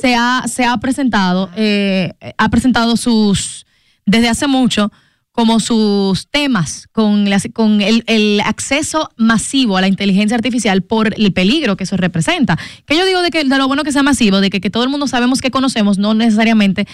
se, 0.00 0.14
ha, 0.16 0.42
se 0.48 0.64
ha 0.64 0.76
presentado, 0.78 1.50
eh, 1.56 2.12
ha 2.36 2.48
presentado 2.48 2.96
sus, 2.96 3.64
desde 4.04 4.28
hace 4.28 4.46
mucho, 4.48 4.90
como 5.30 5.60
sus 5.60 6.26
temas 6.30 6.88
con, 6.92 7.28
las- 7.30 7.46
con 7.52 7.80
el, 7.82 8.02
el 8.08 8.40
acceso 8.40 9.10
masivo 9.16 9.76
a 9.76 9.80
la 9.82 9.86
inteligencia 9.88 10.34
artificial 10.34 10.82
por 10.82 11.14
el 11.16 11.32
peligro 11.32 11.76
que 11.76 11.84
eso 11.84 11.96
representa. 11.96 12.58
Que 12.86 12.96
yo 12.96 13.04
digo 13.04 13.20
de 13.22 13.30
que 13.30 13.44
de 13.44 13.58
lo 13.58 13.68
bueno 13.68 13.84
que 13.84 13.92
sea 13.92 14.02
masivo, 14.02 14.40
de 14.40 14.48
que, 14.50 14.60
que 14.60 14.70
todo 14.70 14.82
el 14.82 14.88
mundo 14.88 15.06
sabemos 15.06 15.40
que 15.42 15.50
conocemos, 15.50 15.98
no 15.98 16.14
necesariamente 16.14 16.86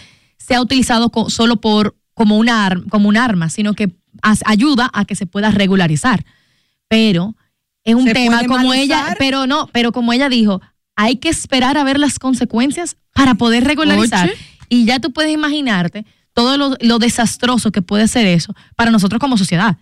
se 0.46 0.54
ha 0.54 0.60
utilizado 0.60 1.10
solo 1.28 1.56
por 1.56 1.96
como 2.14 2.38
una, 2.38 2.82
como 2.90 3.08
un 3.08 3.16
arma, 3.16 3.48
sino 3.48 3.74
que 3.74 3.90
ayuda 4.44 4.90
a 4.92 5.04
que 5.04 5.14
se 5.14 5.26
pueda 5.26 5.50
regularizar. 5.50 6.24
Pero 6.88 7.34
es 7.84 7.94
un 7.94 8.04
¿Se 8.04 8.14
tema 8.14 8.44
como 8.46 8.74
ella, 8.74 9.14
pero 9.18 9.46
no, 9.46 9.68
pero 9.72 9.92
como 9.92 10.12
ella 10.12 10.28
dijo, 10.28 10.60
hay 10.96 11.16
que 11.16 11.28
esperar 11.28 11.78
a 11.78 11.84
ver 11.84 11.98
las 11.98 12.18
consecuencias 12.18 12.96
para 13.14 13.34
poder 13.34 13.64
regularizar. 13.64 14.28
Oye. 14.28 14.38
Y 14.68 14.84
ya 14.84 15.00
tú 15.00 15.12
puedes 15.12 15.32
imaginarte 15.32 16.04
todo 16.32 16.56
lo, 16.56 16.76
lo 16.80 16.98
desastroso 16.98 17.72
que 17.72 17.82
puede 17.82 18.08
ser 18.08 18.26
eso 18.26 18.54
para 18.76 18.90
nosotros 18.90 19.18
como 19.20 19.36
sociedad. 19.36 19.76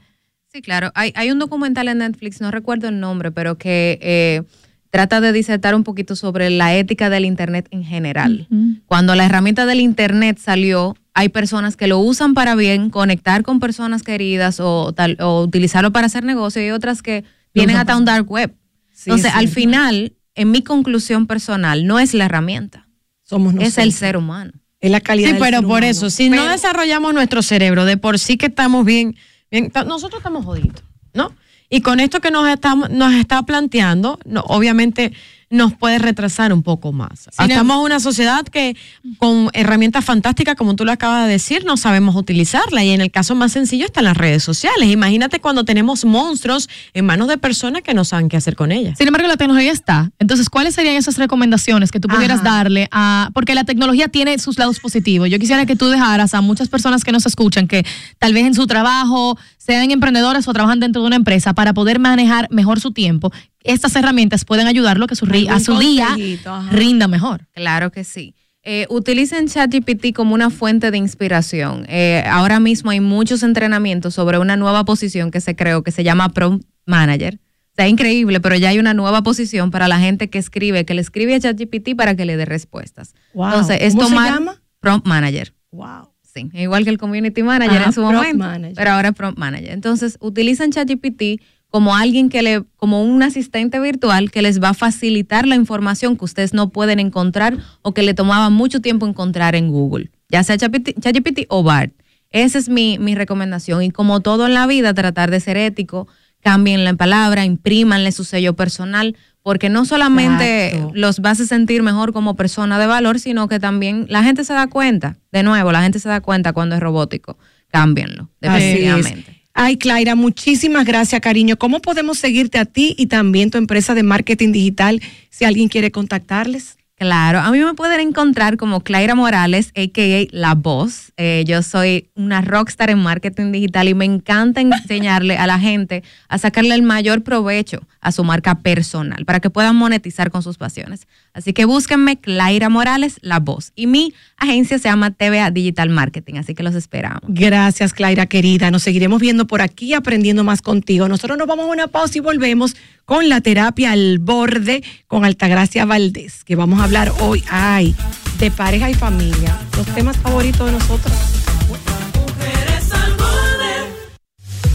Sí, 0.53 0.63
claro. 0.63 0.91
Hay, 0.95 1.13
hay 1.15 1.31
un 1.31 1.39
documental 1.39 1.89
en 1.89 1.99
Netflix, 1.99 2.41
no 2.41 2.51
recuerdo 2.51 2.89
el 2.89 2.99
nombre, 2.99 3.31
pero 3.31 3.57
que 3.57 3.99
eh, 4.03 4.43
trata 4.91 5.21
de 5.21 5.33
disertar 5.33 5.75
un 5.75 5.85
poquito 5.85 6.17
sobre 6.17 6.51
la 6.51 6.75
ética 6.75 7.11
del 7.11 7.25
Internet 7.25 7.69
en 7.71 7.85
general. 7.85 8.49
Cuando 8.87 9.15
la 9.15 9.25
herramienta 9.25 9.65
del 9.67 9.81
Internet 9.81 10.39
salió, 10.39 10.97
hay 11.15 11.29
personas 11.29 11.77
que 11.77 11.87
lo 11.87 11.99
usan 12.01 12.35
para 12.35 12.55
bien, 12.55 12.91
conectar 12.91 13.43
con 13.43 13.61
personas 13.61 14.03
queridas 14.03 14.59
o, 14.61 14.93
tal, 14.93 15.17
o 15.21 15.43
utilizarlo 15.43 15.93
para 15.93 16.07
hacer 16.07 16.25
negocio 16.25 16.65
y 16.67 16.71
otras 16.71 17.03
que 17.03 17.25
tienen 17.53 17.77
hasta 17.77 17.97
un 17.97 18.05
dark 18.05 18.31
web. 18.31 18.55
Sí, 18.93 19.11
Entonces, 19.11 19.33
sí. 19.33 19.39
al 19.39 19.49
final, 19.49 20.13
en 20.35 20.51
mi 20.51 20.63
conclusión 20.63 21.27
personal, 21.27 21.87
no 21.87 21.99
es 21.99 22.13
la 22.15 22.25
herramienta, 22.27 22.89
Somos 23.23 23.53
es 23.55 23.59
el 23.79 23.87
nosotros. 23.87 23.95
ser 23.95 24.17
humano. 24.17 24.53
Es 24.81 24.91
la 24.91 25.01
calidad 25.01 25.29
Sí, 25.29 25.33
del 25.35 25.43
pero 25.43 25.59
ser 25.59 25.63
por 25.67 25.71
humano. 25.79 25.87
eso, 25.87 26.11
si 26.11 26.31
no 26.31 26.47
desarrollamos 26.47 27.13
nuestro 27.15 27.43
cerebro, 27.43 27.85
de 27.85 27.97
por 27.97 28.19
sí 28.19 28.37
que 28.37 28.47
estamos 28.47 28.85
bien, 28.85 29.15
bien 29.51 29.71
nosotros 29.87 30.19
estamos 30.21 30.45
jodidos, 30.45 30.83
¿no? 31.15 31.33
Y 31.71 31.81
con 31.83 32.01
esto 32.01 32.21
que 32.21 32.33
nos, 32.33 32.49
estamos, 32.49 32.91
nos 32.91 33.15
está 33.15 33.45
planteando, 33.45 34.19
obviamente 34.45 35.13
nos 35.51 35.75
puede 35.75 35.99
retrasar 35.99 36.53
un 36.53 36.63
poco 36.63 36.93
más. 36.93 37.27
Estamos 37.27 37.79
en 37.79 37.85
una 37.85 37.99
sociedad 37.99 38.45
que 38.47 38.77
con 39.19 39.51
herramientas 39.53 40.05
fantásticas, 40.05 40.55
como 40.55 40.77
tú 40.77 40.85
lo 40.85 40.93
acabas 40.93 41.27
de 41.27 41.33
decir, 41.33 41.65
no 41.65 41.77
sabemos 41.77 42.15
utilizarla. 42.15 42.85
Y 42.85 42.91
en 42.91 43.01
el 43.01 43.11
caso 43.11 43.35
más 43.35 43.51
sencillo 43.51 43.87
están 43.87 44.05
las 44.05 44.17
redes 44.17 44.45
sociales. 44.45 44.89
Imagínate 44.89 45.41
cuando 45.41 45.65
tenemos 45.65 46.05
monstruos 46.05 46.69
en 46.95 47.05
manos 47.05 47.27
de 47.27 47.37
personas 47.37 47.83
que 47.83 47.95
no 47.95 48.05
saben 48.05 48.29
qué 48.29 48.37
hacer 48.37 48.55
con 48.55 48.71
ellas. 48.71 48.97
Sin 48.97 49.09
embargo, 49.09 49.27
la 49.27 49.37
tecnología 49.37 49.73
está. 49.73 50.13
Entonces, 50.21 50.49
¿cuáles 50.49 50.77
serían 50.77 50.95
esas 50.95 51.19
recomendaciones 51.19 51.91
que 51.91 51.99
tú 51.99 52.07
pudieras 52.07 52.41
Ajá. 52.41 52.51
darle 52.51 52.89
a... 52.93 53.31
Porque 53.35 53.57
la 53.57 53.65
tecnología 53.65 54.07
tiene 54.07 54.39
sus 54.39 54.57
lados 54.57 54.79
positivos. 54.79 55.29
Yo 55.31 55.41
quisiera 55.41 55.67
que 55.67 55.75
tú 55.75 55.89
dejaras 55.89 56.33
a 56.33 56.43
muchas 56.43 56.69
personas 56.69 57.03
que 57.03 57.11
nos 57.11 57.27
escuchan, 57.27 57.67
que 57.67 57.85
tal 58.21 58.33
vez 58.35 58.47
en 58.47 58.55
su 58.55 58.69
trabajo 58.69 59.37
sean 59.59 59.91
emprendedores 59.91 60.47
o 60.47 60.53
trabajan 60.53 60.79
dentro 60.79 61.03
de 61.03 61.09
una 61.09 61.17
empresa, 61.17 61.55
para 61.55 61.75
poder 61.75 61.99
manejar 61.99 62.49
mejor 62.51 62.81
su 62.81 62.93
tiempo, 62.93 63.33
estas 63.65 63.95
herramientas 63.97 64.45
pueden 64.45 64.67
ayudarlo 64.67 65.05
a 65.05 65.09
que 65.09 65.17
su, 65.17 65.27
a 65.49 65.61
su 65.61 65.79
día 65.79 66.17
ajá. 66.45 66.71
rinda 66.71 67.09
mejor. 67.09 67.47
Claro 67.53 67.91
que 67.91 68.05
sí. 68.05 68.35
Eh, 68.63 68.87
utilicen 68.91 69.49
ChatGPT 69.49 70.15
como 70.15 70.35
una 70.35 70.51
fuente 70.51 70.91
de 70.91 70.99
inspiración. 70.99 71.87
Eh, 71.89 72.23
ahora 72.29 72.61
mismo 72.61 72.91
hay 72.91 73.01
muchos 73.01 73.43
entrenamientos 73.43 74.15
sobre 74.15 74.39
una 74.39 74.57
nueva 74.57 74.85
posición 74.85 75.31
que 75.31 75.41
se 75.41 75.57
creó 75.57 75.83
que 75.83 75.93
se 75.93 76.05
llama 76.05 76.29
Prompt 76.29 76.67
Manager. 76.85 77.41
Está 77.71 77.89
increíble, 77.89 78.41
pero 78.41 78.57
ya 78.57 78.69
hay 78.69 78.79
una 78.79 78.93
nueva 78.93 79.23
posición 79.23 79.71
para 79.71 79.89
la 79.89 79.99
gente 79.99 80.29
que 80.29 80.39
escribe, 80.39 80.85
que 80.85 80.93
le 80.93 81.01
escribe 81.01 81.35
a 81.35 81.41
ChatGPT 81.41 81.97
para 81.97 82.15
que 82.15 82.27
le 82.27 82.37
dé 82.37 82.45
respuestas. 82.45 83.15
Wow. 83.33 83.47
Entonces, 83.47 83.79
es 83.81 83.95
¿Cómo 83.95 84.09
se 84.09 84.15
llama? 84.15 84.61
Prompt 84.81 85.07
Manager. 85.07 85.55
Wow. 85.71 86.11
Sí, 86.23 86.51
igual 86.53 86.85
que 86.85 86.91
el 86.91 86.99
Community 86.99 87.43
Manager 87.43 87.79
Ajá, 87.79 87.87
en 87.87 87.93
su 87.93 88.03
Prompt 88.03 88.17
momento, 88.17 88.45
Manager. 88.45 88.75
pero 88.77 88.91
ahora 88.91 89.09
es 89.09 89.15
Prompt 89.15 89.39
Manager. 89.39 89.71
Entonces, 89.71 90.19
utilizan 90.21 90.71
ChatGPT 90.71 91.41
como 91.71 91.95
alguien 91.95 92.29
que 92.29 92.43
le, 92.43 92.65
como 92.77 93.03
un 93.05 93.23
asistente 93.23 93.81
virtual 93.81 94.31
que 94.31 94.43
les 94.43 94.63
va 94.63 94.71
a 94.71 94.75
facilitar 94.75 95.47
la 95.47 95.55
información 95.55 96.17
que 96.17 96.25
ustedes 96.25 96.53
no 96.53 96.71
pueden 96.71 96.99
encontrar 96.99 97.57
o 97.83 97.95
que 97.95 98.03
le 98.03 98.13
tomaba 98.13 98.51
mucho 98.51 98.81
tiempo 98.81 99.07
encontrar 99.07 99.55
en 99.55 99.71
Google, 99.71 100.11
ya 100.29 100.43
sea 100.43 100.59
ChatGPT 100.59 101.47
o 101.49 101.63
BART. 101.63 101.93
Esa 102.31 102.59
es 102.59 102.69
mi, 102.69 102.99
mi 102.99 103.15
recomendación. 103.15 103.83
Y 103.83 103.91
como 103.91 104.21
todo 104.21 104.47
en 104.47 104.55
la 104.55 104.67
vida, 104.67 104.95
tratar 104.95 105.31
de 105.31 105.41
ser 105.41 105.57
ético, 105.57 106.07
cambien 106.41 106.85
la 106.85 106.95
palabra, 106.95 107.45
imprímanle 107.45 108.13
su 108.13 108.25
sello 108.25 108.55
personal, 108.55 109.17
porque 109.43 109.69
no 109.69 109.85
solamente 109.85 110.69
Exacto. 110.69 110.93
los 110.95 111.21
vas 111.21 111.41
a 111.41 111.47
sentir 111.47 111.83
mejor 111.83 112.13
como 112.13 112.37
persona 112.37 112.79
de 112.79 112.87
valor, 112.87 113.19
sino 113.19 113.49
que 113.49 113.59
también 113.59 114.07
la 114.09 114.23
gente 114.23 114.45
se 114.45 114.53
da 114.53 114.67
cuenta, 114.67 115.17
de 115.33 115.43
nuevo, 115.43 115.73
la 115.73 115.83
gente 115.83 115.99
se 115.99 116.09
da 116.09 116.21
cuenta 116.21 116.53
cuando 116.53 116.77
es 116.77 116.81
robótico. 116.81 117.39
Cámbienlo, 117.69 118.29
definitivamente. 118.41 119.40
Ay, 119.55 119.77
Claira, 119.77 120.15
muchísimas 120.15 120.85
gracias, 120.85 121.21
cariño. 121.21 121.59
¿Cómo 121.59 121.81
podemos 121.81 122.19
seguirte 122.19 122.59
a 122.59 122.65
ti 122.65 122.95
y 122.97 123.07
también 123.07 123.51
tu 123.51 123.59
empresa 123.59 123.95
de 123.95 124.03
marketing 124.03 124.53
digital 124.53 125.03
si 125.29 125.45
alguien 125.45 125.69
quiere 125.69 125.91
contactarles? 125.91 126.80
Claro, 127.01 127.39
a 127.39 127.51
mí 127.51 127.59
me 127.61 127.73
pueden 127.73 127.99
encontrar 127.99 128.59
como 128.59 128.83
Claira 128.83 129.15
Morales, 129.15 129.73
a.k.a. 129.75 130.27
La 130.33 130.55
Voz. 130.55 131.15
Eh, 131.17 131.45
yo 131.47 131.63
soy 131.63 132.11
una 132.15 132.43
rockstar 132.43 132.91
en 132.91 132.99
marketing 132.99 133.53
digital 133.53 133.89
y 133.89 133.95
me 133.95 134.05
encanta 134.05 134.61
enseñarle 134.61 135.39
a 135.39 135.47
la 135.47 135.59
gente 135.59 136.03
a 136.29 136.37
sacarle 136.37 136.75
el 136.75 136.83
mayor 136.83 137.23
provecho 137.23 137.81
a 138.03 138.13
su 138.13 138.23
marca 138.23 138.57
personal 138.57 139.25
para 139.25 139.41
que 139.41 139.49
puedan 139.49 139.77
monetizar 139.77 140.31
con 140.31 140.43
sus 140.43 140.59
pasiones. 140.59 141.07
Así 141.33 141.55
que 141.55 141.65
búsquenme 141.65 142.19
Claira 142.19 142.69
Morales, 142.69 143.17
La 143.23 143.39
Voz. 143.41 143.73
Y 143.75 143.87
mi 143.87 144.13
agencia 144.37 144.79
se 144.79 144.89
llama 144.89 145.11
TVA 145.11 145.51
Digital 145.51 145.89
Marketing, 145.89 146.35
así 146.35 146.55
que 146.55 146.63
los 146.63 146.75
esperamos. 146.75 147.23
Gracias, 147.29 147.95
Claira, 147.95 148.27
querida. 148.27 148.71
Nos 148.71 148.83
seguiremos 148.83 149.23
viendo 149.23 149.47
por 149.47 149.63
aquí, 149.63 149.95
aprendiendo 149.95 150.45
más 150.45 150.61
contigo. 150.61 151.09
Nosotros 151.09 151.39
nos 151.39 151.47
vamos 151.47 151.65
a 151.65 151.71
una 151.71 151.87
pausa 151.87 152.19
y 152.19 152.21
volvemos 152.21 152.77
con 153.07 153.29
la 153.29 153.41
terapia 153.41 153.93
al 153.93 154.19
borde 154.19 154.85
con 155.07 155.25
Altagracia 155.25 155.85
Valdés, 155.85 156.45
que 156.45 156.57
vamos 156.57 156.81
a 156.81 156.90
hablar 156.91 157.13
hoy, 157.21 157.45
ay, 157.49 157.95
de 158.41 158.51
pareja 158.51 158.91
y 158.91 158.95
familia, 158.95 159.57
los 159.77 159.87
temas 159.95 160.17
favoritos 160.17 160.67
de 160.67 160.73
nosotros. 160.73 161.15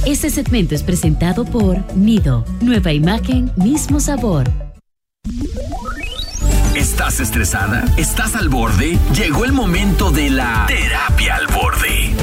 Este 0.06 0.30
segmento 0.30 0.76
es 0.76 0.84
presentado 0.84 1.44
por 1.44 1.94
Nido. 1.94 2.46
Nueva 2.62 2.94
imagen, 2.94 3.52
mismo 3.58 4.00
sabor. 4.00 4.50
¿Estás 6.74 7.20
estresada? 7.20 7.84
¿Estás 7.98 8.38
al 8.38 8.48
borde? 8.48 8.98
Llegó 9.14 9.44
el 9.44 9.52
momento 9.52 10.10
de 10.12 10.30
la 10.30 10.68
terapia 10.70 11.36
al 11.36 11.48
borde. 11.48 12.14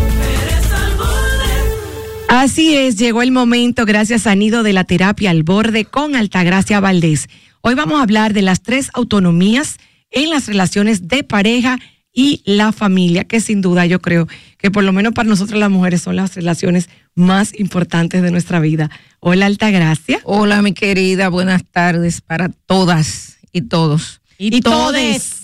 Así 2.30 2.78
es, 2.78 2.96
llegó 2.96 3.20
el 3.20 3.30
momento, 3.30 3.84
gracias 3.84 4.26
a 4.26 4.34
Nido 4.36 4.62
de 4.62 4.72
la 4.72 4.84
terapia 4.84 5.30
al 5.30 5.42
borde 5.42 5.84
con 5.84 6.16
Altagracia 6.16 6.80
Valdés. 6.80 7.28
Hoy 7.62 7.74
vamos 7.74 8.00
a 8.00 8.02
hablar 8.02 8.32
de 8.32 8.42
las 8.42 8.62
tres 8.62 8.90
autonomías 8.92 9.76
en 10.10 10.30
las 10.30 10.46
relaciones 10.46 11.06
de 11.06 11.22
pareja 11.22 11.78
y 12.12 12.42
la 12.44 12.72
familia, 12.72 13.24
que 13.24 13.40
sin 13.40 13.62
duda 13.62 13.86
yo 13.86 14.02
creo 14.02 14.26
que 14.58 14.70
por 14.70 14.82
lo 14.84 14.92
menos 14.92 15.14
para 15.14 15.28
nosotros 15.28 15.58
las 15.60 15.70
mujeres 15.70 16.02
son 16.02 16.16
las 16.16 16.34
relaciones 16.34 16.88
más 17.14 17.58
importantes 17.58 18.20
de 18.22 18.30
nuestra 18.32 18.58
vida. 18.60 18.90
Hola 19.20 19.46
Altagracia. 19.46 20.20
Hola, 20.24 20.60
mi 20.60 20.72
querida, 20.72 21.28
buenas 21.28 21.62
tardes 21.64 22.20
para 22.20 22.48
todas 22.48 23.38
y 23.52 23.62
todos. 23.62 24.20
Y 24.38 24.60
todes. 24.60 25.30
Y, 25.30 25.40
ma- 25.40 25.41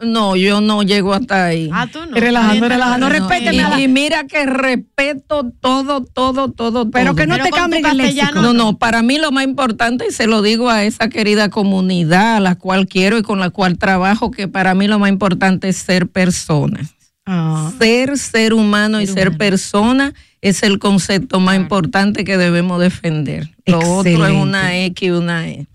No, 0.00 0.36
yo 0.36 0.60
no 0.60 0.82
llego 0.82 1.14
hasta 1.14 1.46
ahí. 1.46 1.70
Ah, 1.72 1.86
tú 1.92 1.98
no. 2.08 2.16
Relajando, 2.16 2.68
relajando, 2.68 3.06
No, 3.08 3.12
respéteme 3.12 3.54
y, 3.54 3.56
la- 3.58 3.80
y 3.80 3.88
mira 3.88 4.24
que 4.26 4.46
respeto 4.46 5.50
todo, 5.60 6.04
todo, 6.04 6.50
todo, 6.50 6.90
Pero 6.90 7.06
todo. 7.06 7.16
que 7.16 7.26
no 7.26 7.34
Pero 7.34 7.44
te 7.44 7.50
cambien 7.50 7.86
el 7.86 7.96
léxico. 7.96 8.40
No, 8.42 8.52
no, 8.52 8.78
para 8.78 9.02
mí 9.02 9.18
lo 9.18 9.32
más 9.32 9.44
importante, 9.44 10.06
y 10.08 10.12
se 10.12 10.26
lo 10.26 10.42
digo 10.42 10.70
a 10.70 10.84
esa 10.84 11.08
querida 11.08 11.48
comunidad 11.50 12.36
a 12.36 12.40
la 12.40 12.54
cual 12.56 12.86
quiero 12.86 13.18
y 13.18 13.22
con 13.22 13.38
la 13.40 13.50
cual 13.50 13.78
trabajo, 13.78 14.30
que 14.30 14.48
para 14.48 14.74
mí 14.74 14.86
lo 14.88 14.98
más 14.98 15.08
importante 15.10 15.68
es 15.68 15.76
ser 15.76 16.06
persona. 16.08 16.80
Ah, 17.26 17.70
Ser 17.78 18.18
ser 18.18 18.54
humano 18.54 19.00
y 19.00 19.06
ser 19.06 19.36
persona 19.36 20.14
es 20.40 20.62
el 20.62 20.78
concepto 20.78 21.38
más 21.38 21.56
importante 21.56 22.24
que 22.24 22.36
debemos 22.38 22.80
defender. 22.80 23.50
Lo 23.66 23.78
otro 23.78 24.26
es 24.26 24.32
una 24.32 24.76
X 24.86 25.06
y 25.08 25.10
una 25.10 25.46
E. 25.48 25.66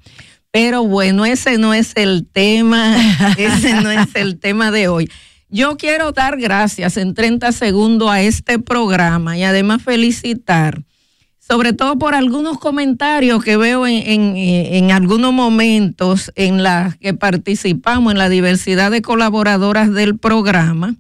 Pero 0.56 0.86
bueno, 0.86 1.26
ese 1.26 1.58
no 1.58 1.74
es 1.74 1.92
el 1.96 2.26
tema, 2.32 2.96
ese 3.38 3.74
no 3.74 3.92
es 3.92 4.08
el 4.16 4.40
tema 4.40 4.72
de 4.72 4.88
hoy. 4.88 5.12
Yo 5.50 5.76
quiero 5.76 6.14
dar 6.14 6.38
gracias 6.38 6.96
en 6.96 7.14
30 7.14 7.52
segundos 7.52 8.10
a 8.10 8.22
este 8.22 8.58
programa 8.58 9.38
y 9.38 9.44
además 9.44 9.84
felicitar, 9.84 10.86
sobre 11.40 11.74
todo 11.74 12.00
por 12.00 12.16
algunos 12.16 12.58
comentarios 12.58 13.44
que 13.44 13.58
veo 13.58 13.86
en, 13.86 13.96
en, 14.10 14.38
en 14.38 14.92
algunos 14.92 15.34
momentos 15.34 16.32
en 16.36 16.64
las 16.64 16.96
que 16.96 17.14
participamos, 17.14 18.14
en 18.14 18.18
la 18.18 18.30
diversidad 18.30 18.92
de 18.92 19.02
colaboradoras 19.02 19.92
del 19.92 20.18
programa. 20.18 20.96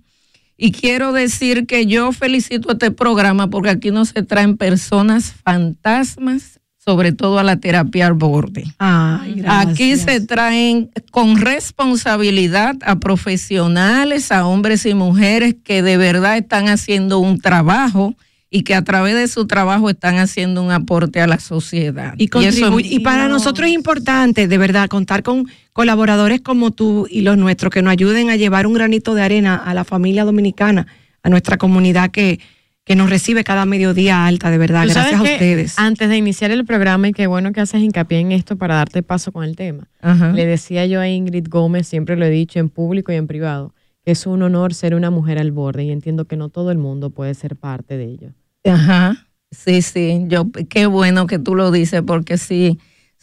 Y 0.57 0.73
quiero 0.73 1.13
decir 1.13 1.65
que 1.65 1.85
yo 1.85 2.11
felicito 2.11 2.73
este 2.73 2.91
programa 2.91 3.49
porque 3.49 3.69
aquí 3.69 3.91
no 3.91 4.03
se 4.03 4.21
traen 4.21 4.57
personas 4.57 5.31
fantasmas, 5.31 6.59
sobre 6.85 7.11
todo 7.13 7.39
a 7.39 7.43
la 7.43 7.57
terapia 7.57 8.05
al 8.05 8.13
borde. 8.13 8.63
ay, 8.77 9.35
gracias. 9.37 9.73
Aquí 9.73 9.95
se 9.97 10.21
traen 10.21 10.91
con 11.09 11.37
responsabilidad 11.37 12.75
a 12.85 12.99
profesionales, 12.99 14.31
a 14.31 14.45
hombres 14.45 14.85
y 14.85 14.93
mujeres 14.93 15.55
que 15.63 15.81
de 15.81 15.97
verdad 15.97 16.37
están 16.37 16.67
haciendo 16.67 17.17
un 17.17 17.39
trabajo 17.39 18.15
y 18.51 18.61
que 18.61 18.75
a 18.75 18.83
través 18.83 19.15
de 19.15 19.27
su 19.27 19.47
trabajo 19.47 19.89
están 19.89 20.17
haciendo 20.17 20.61
un 20.61 20.71
aporte 20.71 21.19
a 21.19 21.27
la 21.27 21.39
sociedad. 21.39 22.13
Y, 22.17 22.29
eso 22.45 22.79
y 22.79 22.99
para 22.99 23.27
nosotros 23.27 23.67
es 23.67 23.73
importante, 23.73 24.47
de 24.47 24.57
verdad, 24.57 24.87
contar 24.87 25.23
con 25.23 25.47
colaboradores 25.73 26.39
como 26.41 26.71
tú 26.71 27.07
y 27.09 27.21
los 27.21 27.35
nuestros 27.37 27.73
que 27.73 27.81
nos 27.81 27.91
ayuden 27.91 28.29
a 28.29 28.35
llevar 28.35 28.67
un 28.67 28.73
granito 28.73 29.15
de 29.15 29.23
arena 29.23 29.55
a 29.55 29.73
la 29.73 29.83
familia 29.83 30.23
dominicana, 30.23 30.85
a 31.23 31.29
nuestra 31.29 31.57
comunidad 31.57 32.11
que, 32.11 32.39
que 32.85 32.95
nos 32.95 33.09
recibe 33.09 33.43
cada 33.43 33.65
mediodía 33.65 34.27
alta, 34.27 34.51
de 34.51 34.59
verdad. 34.59 34.83
Gracias 34.83 35.19
a 35.19 35.23
que 35.23 35.33
ustedes. 35.33 35.79
Antes 35.79 36.07
de 36.07 36.17
iniciar 36.17 36.51
el 36.51 36.65
programa, 36.65 37.07
y 37.07 37.13
qué 37.13 37.25
bueno 37.25 37.51
que 37.51 37.59
haces 37.59 37.81
hincapié 37.81 38.19
en 38.19 38.31
esto 38.31 38.57
para 38.57 38.75
darte 38.75 39.01
paso 39.01 39.31
con 39.31 39.43
el 39.43 39.55
tema. 39.55 39.89
Ajá. 40.01 40.31
Le 40.31 40.45
decía 40.45 40.85
yo 40.85 41.01
a 41.01 41.09
Ingrid 41.09 41.47
Gómez, 41.49 41.87
siempre 41.87 42.15
lo 42.15 42.25
he 42.25 42.29
dicho 42.29 42.59
en 42.59 42.69
público 42.69 43.11
y 43.11 43.15
en 43.15 43.25
privado, 43.25 43.73
que 44.03 44.11
es 44.11 44.27
un 44.27 44.43
honor 44.43 44.75
ser 44.75 44.93
una 44.93 45.09
mujer 45.09 45.39
al 45.39 45.51
borde 45.51 45.83
y 45.83 45.91
entiendo 45.91 46.25
que 46.25 46.37
no 46.37 46.49
todo 46.49 46.69
el 46.69 46.77
mundo 46.77 47.09
puede 47.09 47.33
ser 47.33 47.55
parte 47.55 47.97
de 47.97 48.05
ello. 48.05 48.29
Ajá. 48.63 49.27
Sí, 49.49 49.81
sí, 49.81 50.25
yo 50.27 50.51
qué 50.69 50.85
bueno 50.85 51.25
que 51.25 51.39
tú 51.39 51.55
lo 51.55 51.71
dices 51.71 52.03
porque 52.05 52.37
sí, 52.37 52.77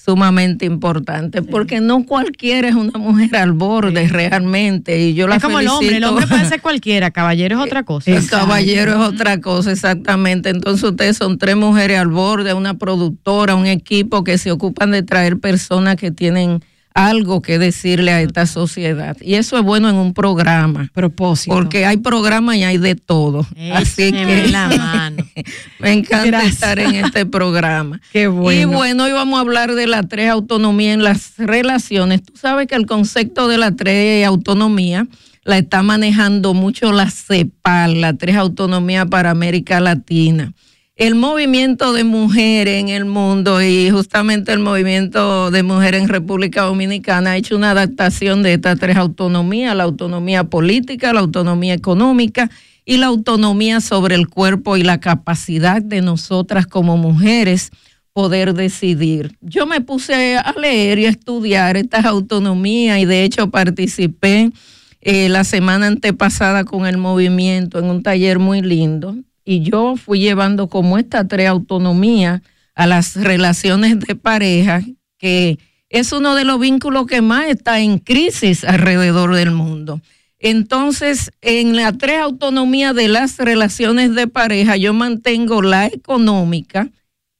sumamente 0.04 0.66
importante, 0.66 1.42
porque 1.42 1.80
no 1.80 2.04
cualquiera 2.04 2.68
es 2.68 2.74
una 2.74 2.98
mujer 2.98 3.36
al 3.36 3.52
borde 3.52 4.08
realmente 4.08 4.98
y 5.00 5.14
yo 5.14 5.28
la 5.28 5.36
Es 5.36 5.42
como 5.42 5.60
el 5.60 5.68
hombre, 5.68 5.96
el 5.96 6.04
hombre 6.04 6.26
puede 6.26 6.44
ser 6.46 6.60
cualquiera, 6.62 7.12
caballero 7.12 7.60
es 7.60 7.66
otra 7.66 7.84
cosa. 7.84 8.10
El 8.10 8.26
caballero 8.26 8.92
es 8.92 8.98
otra 8.98 9.40
cosa, 9.40 9.70
exactamente. 9.70 10.50
Entonces 10.50 10.82
ustedes 10.82 11.16
son 11.16 11.38
tres 11.38 11.56
mujeres 11.56 12.00
al 12.00 12.08
borde, 12.08 12.52
una 12.52 12.74
productora, 12.74 13.54
un 13.54 13.66
equipo 13.66 14.24
que 14.24 14.38
se 14.38 14.50
ocupan 14.50 14.90
de 14.90 15.04
traer 15.04 15.38
personas 15.38 15.94
que 15.96 16.10
tienen 16.10 16.64
algo 16.94 17.42
que 17.42 17.58
decirle 17.58 18.12
a 18.12 18.20
esta 18.20 18.46
sociedad. 18.46 19.16
Y 19.20 19.34
eso 19.34 19.56
es 19.56 19.62
bueno 19.62 19.88
en 19.88 19.96
un 19.96 20.14
programa. 20.14 20.90
Propósito. 20.92 21.54
Porque 21.54 21.86
hay 21.86 21.98
programas 21.98 22.56
y 22.56 22.64
hay 22.64 22.78
de 22.78 22.94
todo. 22.94 23.46
Así 23.72 24.12
que 24.12 24.48
la 24.48 24.68
mano. 24.68 25.24
me 25.80 25.92
encanta 25.92 26.26
Gracias. 26.26 26.54
estar 26.54 26.78
en 26.78 26.94
este 26.96 27.26
programa. 27.26 28.00
Qué 28.12 28.26
bueno. 28.28 28.60
Y 28.60 28.64
bueno, 28.64 29.04
hoy 29.04 29.12
vamos 29.12 29.38
a 29.38 29.40
hablar 29.40 29.74
de 29.74 29.86
la 29.86 30.02
tres 30.02 30.30
autonomía 30.30 30.92
en 30.92 31.02
las 31.02 31.34
relaciones. 31.38 32.22
Tú 32.22 32.34
sabes 32.36 32.66
que 32.66 32.74
el 32.74 32.86
concepto 32.86 33.48
de 33.48 33.58
la 33.58 33.72
tres 33.72 34.26
autonomía 34.26 35.06
la 35.44 35.58
está 35.58 35.82
manejando 35.82 36.54
mucho 36.54 36.92
la 36.92 37.10
CEPAL, 37.10 38.00
la 38.00 38.14
tres 38.14 38.36
autonomía 38.36 39.06
para 39.06 39.30
América 39.30 39.80
Latina. 39.80 40.52
El 40.96 41.14
movimiento 41.14 41.94
de 41.94 42.04
mujeres 42.04 42.78
en 42.78 42.90
el 42.90 43.06
mundo 43.06 43.62
y 43.62 43.88
justamente 43.88 44.52
el 44.52 44.58
movimiento 44.58 45.50
de 45.50 45.62
mujeres 45.62 46.02
en 46.02 46.08
República 46.08 46.64
Dominicana 46.64 47.30
ha 47.30 47.36
hecho 47.38 47.56
una 47.56 47.70
adaptación 47.70 48.42
de 48.42 48.52
estas 48.52 48.78
tres 48.78 48.98
autonomías, 48.98 49.74
la 49.74 49.84
autonomía 49.84 50.44
política, 50.44 51.14
la 51.14 51.20
autonomía 51.20 51.72
económica 51.72 52.50
y 52.84 52.98
la 52.98 53.06
autonomía 53.06 53.80
sobre 53.80 54.16
el 54.16 54.28
cuerpo 54.28 54.76
y 54.76 54.82
la 54.82 55.00
capacidad 55.00 55.80
de 55.80 56.02
nosotras 56.02 56.66
como 56.66 56.98
mujeres 56.98 57.70
poder 58.12 58.52
decidir. 58.52 59.34
Yo 59.40 59.66
me 59.66 59.80
puse 59.80 60.36
a 60.36 60.52
leer 60.60 60.98
y 60.98 61.06
a 61.06 61.08
estudiar 61.08 61.78
estas 61.78 62.04
autonomías 62.04 62.98
y 62.98 63.06
de 63.06 63.24
hecho 63.24 63.50
participé 63.50 64.52
eh, 65.00 65.30
la 65.30 65.44
semana 65.44 65.86
antepasada 65.86 66.64
con 66.64 66.84
el 66.84 66.98
movimiento 66.98 67.78
en 67.78 67.86
un 67.86 68.02
taller 68.02 68.38
muy 68.38 68.60
lindo 68.60 69.16
y 69.44 69.62
yo 69.62 69.96
fui 69.96 70.20
llevando 70.20 70.68
como 70.68 70.98
estas 70.98 71.28
tres 71.28 71.48
autonomías 71.48 72.42
a 72.74 72.86
las 72.86 73.16
relaciones 73.16 74.00
de 74.00 74.14
pareja, 74.16 74.82
que 75.18 75.58
es 75.88 76.12
uno 76.12 76.34
de 76.34 76.44
los 76.44 76.58
vínculos 76.58 77.06
que 77.06 77.20
más 77.20 77.46
está 77.46 77.80
en 77.80 77.98
crisis 77.98 78.64
alrededor 78.64 79.34
del 79.34 79.50
mundo. 79.50 80.00
Entonces, 80.38 81.30
en 81.40 81.76
la 81.76 81.92
tres 81.92 82.18
autonomía 82.18 82.92
de 82.92 83.08
las 83.08 83.38
relaciones 83.38 84.14
de 84.14 84.26
pareja, 84.26 84.76
yo 84.76 84.92
mantengo 84.92 85.62
la 85.62 85.86
económica 85.86 86.90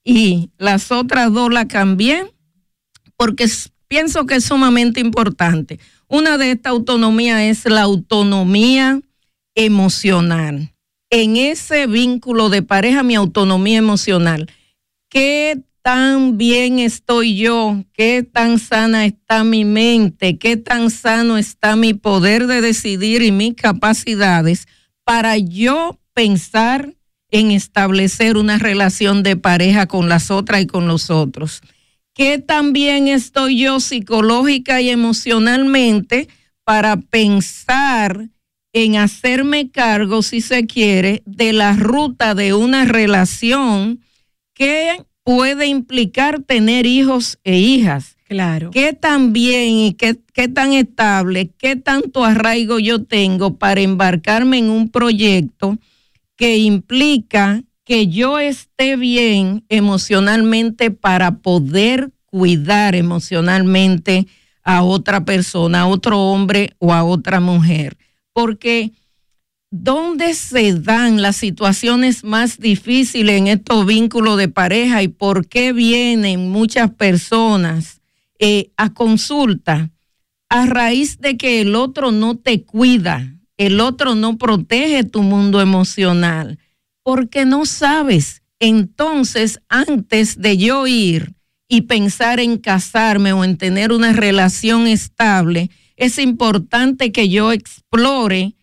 y 0.05 0.51
las 0.59 0.93
otras 0.93 1.33
dos 1.33 1.53
la 1.53 1.67
cambié 1.67 2.25
porque 3.17 3.49
pienso 3.89 4.27
que 4.27 4.37
es 4.37 4.45
sumamente 4.45 5.01
importante. 5.01 5.81
Una 6.09 6.39
de 6.39 6.53
estas 6.53 6.73
autonomías 6.73 7.41
es 7.41 7.65
la 7.65 7.83
autonomía 7.83 9.01
emocional. 9.55 10.72
En 11.15 11.37
ese 11.37 11.87
vínculo 11.87 12.49
de 12.49 12.63
pareja, 12.63 13.03
mi 13.03 13.17
autonomía 13.17 13.77
emocional. 13.77 14.51
¿Qué 15.11 15.61
tan 15.83 16.39
bien 16.39 16.79
estoy 16.79 17.37
yo? 17.37 17.85
¿Qué 17.93 18.23
tan 18.23 18.59
sana 18.59 19.05
está 19.05 19.45
mi 19.45 19.67
mente? 19.67 20.39
¿Qué 20.39 20.57
tan 20.57 20.89
sano 20.91 21.37
está 21.37 21.77
mi 21.77 21.93
poder 21.93 22.47
de 22.47 22.63
decidir 22.63 23.21
y 23.21 23.31
mis 23.31 23.53
capacidades 23.57 24.67
para 25.05 25.37
yo 25.37 26.01
pensar 26.15 26.95
en 27.31 27.51
establecer 27.51 28.39
una 28.39 28.57
relación 28.57 29.23
de 29.23 29.37
pareja 29.37 29.87
con 29.87 30.09
las 30.09 30.31
otras 30.31 30.63
y 30.63 30.67
con 30.67 30.89
los 30.89 31.11
otros? 31.11 31.61
¿Qué 32.15 32.39
tan 32.39 32.73
bien 32.73 33.09
estoy 33.09 33.59
yo 33.59 33.81
psicológica 33.81 34.81
y 34.81 34.89
emocionalmente 34.89 36.29
para 36.65 36.97
pensar 36.97 38.31
en 38.73 38.97
hacerme 38.97 39.71
cargo, 39.71 40.23
si 40.23 40.41
se 40.41 40.67
quiere, 40.67 41.23
de 41.27 41.53
la 41.53 41.75
ruta 41.75 42.35
de 42.35 42.55
una 42.55 42.85
relación 42.85 44.01
que 44.55 45.05
puede 45.25 45.67
implicar 45.67 46.43
tener 46.43 46.87
hijos 46.87 47.39
e 47.45 47.59
hijas? 47.59 48.17
Claro. 48.29 48.71
¿Qué 48.71 48.95
tan 48.95 49.33
bien 49.33 49.75
y 49.75 49.95
qué, 49.95 50.19
qué 50.33 50.49
tan 50.49 50.73
estable, 50.73 51.51
qué 51.59 51.77
tanto 51.77 52.25
arraigo 52.25 52.79
yo 52.79 53.05
tengo 53.05 53.59
para 53.59 53.83
embarcarme 53.83 54.59
en 54.59 54.71
un 54.71 54.89
proyecto 54.89 55.79
que 56.37 56.57
implica 56.57 57.63
que 57.85 58.09
yo 58.09 58.39
esté 58.39 58.97
bien 58.97 59.65
emocionalmente 59.69 60.91
para 60.91 61.39
poder 61.39 62.11
cuidar 62.25 62.95
emocionalmente 62.95 64.27
a 64.63 64.83
otra 64.83 65.25
persona, 65.25 65.83
a 65.83 65.87
otro 65.87 66.19
hombre 66.19 66.71
o 66.79 66.95
a 66.95 67.05
otra 67.05 67.41
mujer? 67.41 67.99
Porque 68.33 68.93
¿dónde 69.71 70.35
se 70.35 70.75
dan 70.75 71.23
las 71.23 71.37
situaciones 71.37 72.25
más 72.25 72.59
difíciles 72.59 73.39
en 73.39 73.47
estos 73.49 73.87
vínculos 73.87 74.37
de 74.37 74.49
pareja 74.49 75.03
y 75.03 75.09
por 75.09 75.49
qué 75.49 75.73
vienen 75.73 76.51
muchas 76.51 76.91
personas 76.91 78.01
eh, 78.39 78.71
a 78.77 78.93
consulta? 78.93 79.91
A 80.49 80.67
raíz 80.67 81.19
de 81.19 81.39
que 81.39 81.63
el 81.63 81.75
otro 81.75 82.13
no 82.13 82.37
te 82.37 82.65
cuida, 82.65 83.35
el 83.57 83.81
otro 83.81 84.15
no 84.15 84.37
protege 84.37 85.05
tu 85.05 85.23
mundo 85.23 85.61
emocional, 85.61 86.59
porque 87.03 87.45
no 87.47 87.65
sabes. 87.65 88.43
Entonces, 88.61 89.61
antes 89.69 90.39
de 90.41 90.57
yo 90.57 90.87
ir 90.87 91.35
y 91.69 91.83
pensar 91.83 92.39
en 92.39 92.59
casarme 92.59 93.33
o 93.33 93.45
en 93.45 93.57
tener 93.57 93.93
una 93.93 94.13
relación 94.13 94.87
estable, 94.87 95.71
es 95.97 96.19
importante 96.19 97.13
que 97.13 97.29
yo 97.29 97.53
explore 97.53 98.55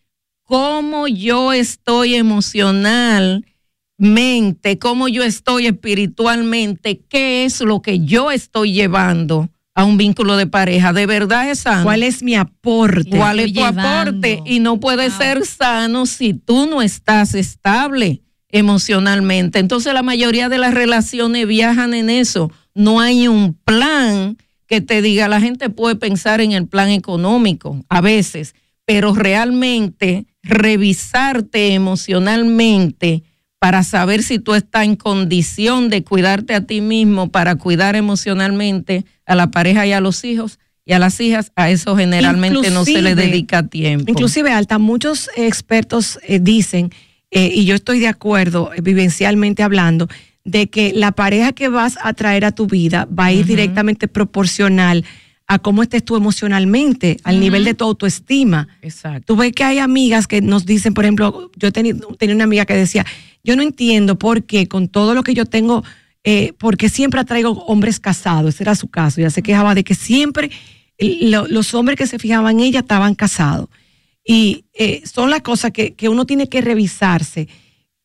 cómo 0.43 1.07
yo 1.07 1.53
estoy 1.53 2.15
emocionalmente, 2.15 4.79
cómo 4.79 5.07
yo 5.07 5.23
estoy 5.23 5.67
espiritualmente, 5.67 7.01
qué 7.07 7.45
es 7.45 7.61
lo 7.61 7.81
que 7.81 7.99
yo 7.99 8.31
estoy 8.31 8.73
llevando 8.73 9.49
a 9.75 9.85
un 9.85 9.97
vínculo 9.97 10.37
de 10.37 10.47
pareja. 10.47 10.91
¿De 10.91 11.05
verdad 11.05 11.49
es 11.49 11.59
sano? 11.59 11.83
¿Cuál 11.83 12.03
es 12.03 12.23
mi 12.23 12.35
aporte? 12.35 13.15
¿Cuál 13.15 13.39
es 13.39 13.53
tu 13.53 13.59
llevando. 13.59 13.81
aporte? 13.81 14.41
Y 14.45 14.59
no 14.59 14.79
puede 14.79 15.09
ser 15.09 15.45
sano 15.45 16.05
si 16.05 16.33
tú 16.33 16.65
no 16.65 16.81
estás 16.81 17.35
estable 17.35 18.21
emocionalmente. 18.49 19.59
Entonces 19.59 19.93
la 19.93 20.03
mayoría 20.03 20.49
de 20.49 20.57
las 20.57 20.73
relaciones 20.73 21.47
viajan 21.47 21.93
en 21.93 22.09
eso. 22.09 22.51
No 22.73 22.99
hay 22.99 23.27
un 23.27 23.53
plan 23.53 24.37
que 24.69 24.81
te 24.81 25.01
diga, 25.01 25.27
la 25.27 25.41
gente 25.41 25.71
puede 25.71 25.95
pensar 25.95 26.39
en 26.41 26.51
el 26.51 26.67
plan 26.67 26.89
económico 26.89 27.83
a 27.89 28.01
veces, 28.01 28.53
pero 28.85 29.15
realmente 29.15 30.27
revisarte 30.43 31.73
emocionalmente 31.73 33.23
para 33.57 33.83
saber 33.83 34.21
si 34.23 34.37
tú 34.39 34.53
estás 34.53 34.85
en 34.85 34.95
condición 34.95 35.89
de 35.89 36.03
cuidarte 36.03 36.53
a 36.53 36.65
ti 36.65 36.81
mismo, 36.81 37.29
para 37.29 37.55
cuidar 37.55 37.95
emocionalmente 37.95 39.05
a 39.25 39.35
la 39.35 39.51
pareja 39.51 39.85
y 39.87 39.91
a 39.91 39.99
los 39.99 40.23
hijos 40.23 40.59
y 40.85 40.93
a 40.93 40.99
las 40.99 41.19
hijas, 41.19 41.51
a 41.55 41.69
eso 41.69 41.97
generalmente 41.97 42.69
no 42.69 42.85
se 42.85 43.01
le 43.01 43.15
dedica 43.15 43.67
tiempo. 43.67 44.05
Inclusive, 44.09 44.51
Alta, 44.51 44.77
muchos 44.77 45.29
expertos 45.35 46.19
eh, 46.23 46.39
dicen, 46.39 46.91
eh, 47.31 47.51
y 47.53 47.65
yo 47.65 47.75
estoy 47.75 47.99
de 47.99 48.07
acuerdo, 48.07 48.71
eh, 48.73 48.81
vivencialmente 48.81 49.61
hablando, 49.61 50.07
de 50.51 50.67
que 50.69 50.93
la 50.93 51.11
pareja 51.11 51.51
que 51.53 51.67
vas 51.69 51.97
a 52.01 52.13
traer 52.13 52.45
a 52.45 52.51
tu 52.51 52.67
vida 52.67 53.07
va 53.17 53.25
a 53.25 53.31
ir 53.33 53.45
directamente 53.45 54.07
proporcional 54.07 55.03
a 55.47 55.57
cómo 55.59 55.81
estés 55.81 56.05
tú 56.05 56.15
emocionalmente, 56.15 57.17
al 57.23 57.39
nivel 57.39 57.63
de 57.63 57.73
tu 57.73 57.83
autoestima. 57.83 58.67
Exacto. 58.83 59.33
Tú 59.33 59.35
ves 59.35 59.51
que 59.51 59.63
hay 59.63 59.79
amigas 59.79 60.27
que 60.27 60.41
nos 60.41 60.65
dicen, 60.65 60.93
por 60.93 61.05
ejemplo, 61.05 61.49
yo 61.55 61.71
tenía, 61.71 61.95
tenía 62.19 62.35
una 62.35 62.43
amiga 62.43 62.65
que 62.65 62.75
decía, 62.75 63.03
yo 63.43 63.55
no 63.55 63.63
entiendo 63.63 64.19
por 64.19 64.43
qué 64.43 64.67
con 64.67 64.87
todo 64.87 65.15
lo 65.15 65.23
que 65.23 65.33
yo 65.33 65.45
tengo, 65.45 65.83
eh, 66.23 66.53
porque 66.59 66.87
siempre 66.89 67.19
atraigo 67.19 67.51
hombres 67.65 67.99
casados, 67.99 68.53
ese 68.55 68.63
era 68.63 68.75
su 68.75 68.89
caso, 68.89 69.21
ella 69.21 69.31
se 69.31 69.41
quejaba 69.41 69.73
de 69.73 69.83
que 69.83 69.95
siempre 69.95 70.51
lo- 70.99 71.47
los 71.47 71.73
hombres 71.73 71.97
que 71.97 72.05
se 72.05 72.19
fijaban 72.19 72.59
en 72.59 72.65
ella 72.65 72.79
estaban 72.81 73.15
casados. 73.15 73.69
Y 74.23 74.65
eh, 74.73 75.01
son 75.05 75.29
las 75.31 75.41
cosas 75.41 75.71
que, 75.71 75.93
que 75.95 76.09
uno 76.09 76.25
tiene 76.25 76.47
que 76.49 76.61
revisarse. 76.61 77.47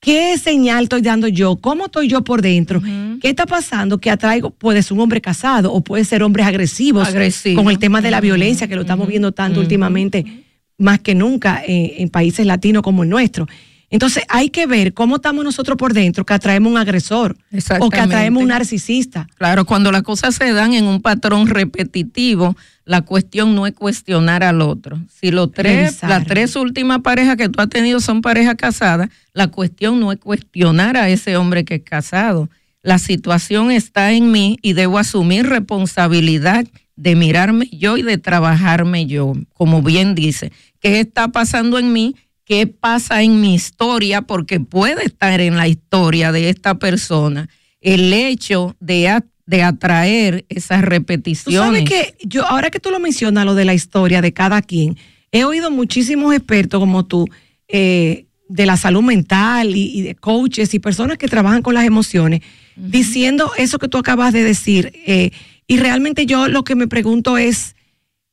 ¿Qué 0.04 0.36
señal 0.36 0.84
estoy 0.84 1.00
dando 1.00 1.28
yo? 1.28 1.56
¿Cómo 1.56 1.86
estoy 1.86 2.08
yo 2.08 2.22
por 2.22 2.42
dentro? 2.42 2.82
¿Qué 3.20 3.30
está 3.30 3.46
pasando? 3.46 3.98
Que 3.98 4.10
atraigo, 4.10 4.50
puede 4.50 4.82
ser 4.82 4.92
un 4.92 5.00
hombre 5.00 5.20
casado 5.22 5.72
o 5.72 5.82
puede 5.82 6.04
ser 6.04 6.22
hombres 6.22 6.46
agresivos, 6.46 7.08
Agresivo. 7.08 7.62
con 7.62 7.70
el 7.70 7.78
tema 7.78 8.02
de 8.02 8.10
la 8.10 8.20
violencia, 8.20 8.68
que 8.68 8.74
lo 8.74 8.82
estamos 8.82 9.08
viendo 9.08 9.32
tanto 9.32 9.60
últimamente, 9.60 10.44
más 10.76 11.00
que 11.00 11.14
nunca 11.14 11.62
eh, 11.66 11.94
en 11.98 12.10
países 12.10 12.44
latinos 12.44 12.82
como 12.82 13.02
el 13.02 13.08
nuestro. 13.08 13.46
Entonces 13.94 14.24
hay 14.28 14.50
que 14.50 14.66
ver 14.66 14.92
cómo 14.92 15.16
estamos 15.16 15.44
nosotros 15.44 15.78
por 15.78 15.94
dentro, 15.94 16.26
que 16.26 16.34
atraemos 16.34 16.68
un 16.68 16.76
agresor 16.76 17.36
o 17.78 17.90
que 17.90 18.00
atraemos 18.00 18.42
un 18.42 18.48
narcisista. 18.48 19.28
Claro, 19.36 19.64
cuando 19.66 19.92
las 19.92 20.02
cosas 20.02 20.34
se 20.34 20.52
dan 20.52 20.74
en 20.74 20.86
un 20.86 21.00
patrón 21.00 21.46
repetitivo, 21.46 22.56
la 22.84 23.02
cuestión 23.02 23.54
no 23.54 23.68
es 23.68 23.72
cuestionar 23.72 24.42
al 24.42 24.62
otro. 24.62 24.98
Si 25.08 25.30
los 25.30 25.52
tres, 25.52 25.76
Revisar. 25.76 26.10
las 26.10 26.26
tres 26.26 26.56
últimas 26.56 27.02
parejas 27.02 27.36
que 27.36 27.48
tú 27.48 27.60
has 27.60 27.68
tenido 27.68 28.00
son 28.00 28.20
parejas 28.20 28.56
casadas, 28.56 29.10
la 29.32 29.46
cuestión 29.46 30.00
no 30.00 30.10
es 30.10 30.18
cuestionar 30.18 30.96
a 30.96 31.08
ese 31.08 31.36
hombre 31.36 31.64
que 31.64 31.76
es 31.76 31.82
casado. 31.84 32.50
La 32.82 32.98
situación 32.98 33.70
está 33.70 34.10
en 34.10 34.32
mí 34.32 34.58
y 34.60 34.72
debo 34.72 34.98
asumir 34.98 35.46
responsabilidad 35.46 36.66
de 36.96 37.14
mirarme 37.14 37.68
yo 37.70 37.96
y 37.96 38.02
de 38.02 38.18
trabajarme 38.18 39.06
yo, 39.06 39.34
como 39.52 39.82
bien 39.82 40.16
dice. 40.16 40.50
¿Qué 40.80 40.98
está 40.98 41.28
pasando 41.28 41.78
en 41.78 41.92
mí? 41.92 42.16
¿Qué 42.44 42.66
pasa 42.66 43.22
en 43.22 43.40
mi 43.40 43.54
historia? 43.54 44.22
Porque 44.22 44.60
puede 44.60 45.04
estar 45.06 45.40
en 45.40 45.56
la 45.56 45.66
historia 45.68 46.30
de 46.32 46.48
esta 46.50 46.78
persona 46.78 47.48
el 47.80 48.12
hecho 48.12 48.76
de, 48.80 49.08
a- 49.08 49.24
de 49.46 49.62
atraer 49.62 50.44
esas 50.48 50.80
Tú 50.82 50.86
repeticiones. 50.88 51.58
sabes 51.58 51.84
que 51.84 52.14
yo, 52.26 52.46
ahora 52.46 52.70
que 52.70 52.80
tú 52.80 52.90
lo 52.90 53.00
mencionas, 53.00 53.44
lo 53.44 53.54
de 53.54 53.64
la 53.64 53.74
historia 53.74 54.20
de 54.22 54.32
cada 54.32 54.60
quien, 54.62 54.96
he 55.32 55.44
oído 55.44 55.70
muchísimos 55.70 56.34
expertos 56.34 56.80
como 56.80 57.04
tú, 57.06 57.26
eh, 57.68 58.26
de 58.48 58.66
la 58.66 58.76
salud 58.76 59.02
mental 59.02 59.74
y, 59.74 59.98
y 59.98 60.02
de 60.02 60.14
coaches 60.14 60.74
y 60.74 60.78
personas 60.78 61.16
que 61.18 61.28
trabajan 61.28 61.62
con 61.62 61.74
las 61.74 61.84
emociones, 61.86 62.40
diciendo 62.76 63.50
eso 63.56 63.78
que 63.78 63.88
tú 63.88 63.96
acabas 63.98 64.32
de 64.34 64.42
decir. 64.44 64.92
eh, 65.06 65.30
y 65.66 65.78
realmente 65.78 66.26
yo 66.26 66.46
lo 66.48 66.62
que 66.62 66.74
me 66.74 66.88
pregunto 66.88 67.38
es, 67.38 67.74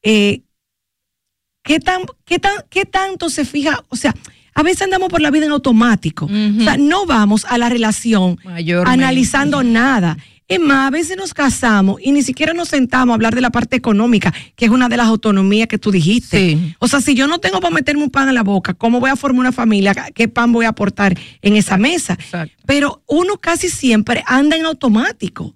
eh, 0.03 0.41
¿qué, 1.63 1.79
tan, 1.79 2.01
qué, 2.25 2.39
tan, 2.39 2.53
¿qué 2.69 2.85
tanto 2.85 3.29
se 3.29 3.45
fija? 3.45 3.83
O 3.89 3.95
sea, 3.95 4.13
a 4.53 4.63
veces 4.63 4.81
andamos 4.83 5.09
por 5.09 5.21
la 5.21 5.31
vida 5.31 5.45
en 5.45 5.51
automático. 5.51 6.25
O 6.25 6.63
sea, 6.63 6.77
no 6.77 7.05
vamos 7.05 7.45
a 7.45 7.57
la 7.57 7.69
relación 7.69 8.37
Mayormente. 8.43 8.91
analizando 8.91 9.63
nada. 9.63 10.17
Es 10.47 10.59
más, 10.59 10.87
a 10.87 10.89
veces 10.89 11.15
nos 11.15 11.33
casamos 11.33 12.01
y 12.03 12.11
ni 12.11 12.23
siquiera 12.23 12.53
nos 12.53 12.67
sentamos 12.67 13.13
a 13.13 13.15
hablar 13.15 13.33
de 13.33 13.39
la 13.39 13.51
parte 13.51 13.77
económica, 13.77 14.33
que 14.57 14.65
es 14.65 14.71
una 14.71 14.89
de 14.89 14.97
las 14.97 15.07
autonomías 15.07 15.69
que 15.69 15.77
tú 15.77 15.91
dijiste. 15.91 16.75
O 16.79 16.89
sea, 16.89 16.99
si 16.99 17.15
yo 17.15 17.25
no 17.27 17.39
tengo 17.39 17.61
para 17.61 17.73
meterme 17.73 18.03
un 18.03 18.09
pan 18.09 18.27
en 18.27 18.35
la 18.35 18.43
boca, 18.43 18.73
¿cómo 18.73 18.99
voy 18.99 19.09
a 19.09 19.15
formar 19.15 19.39
una 19.39 19.51
familia? 19.53 19.95
¿Qué 20.13 20.27
pan 20.27 20.51
voy 20.51 20.65
a 20.65 20.69
aportar 20.69 21.17
en 21.41 21.55
esa 21.55 21.77
mesa? 21.77 22.17
Pero 22.65 23.01
uno 23.07 23.37
casi 23.37 23.69
siempre 23.69 24.25
anda 24.27 24.57
en 24.57 24.65
automático. 24.65 25.55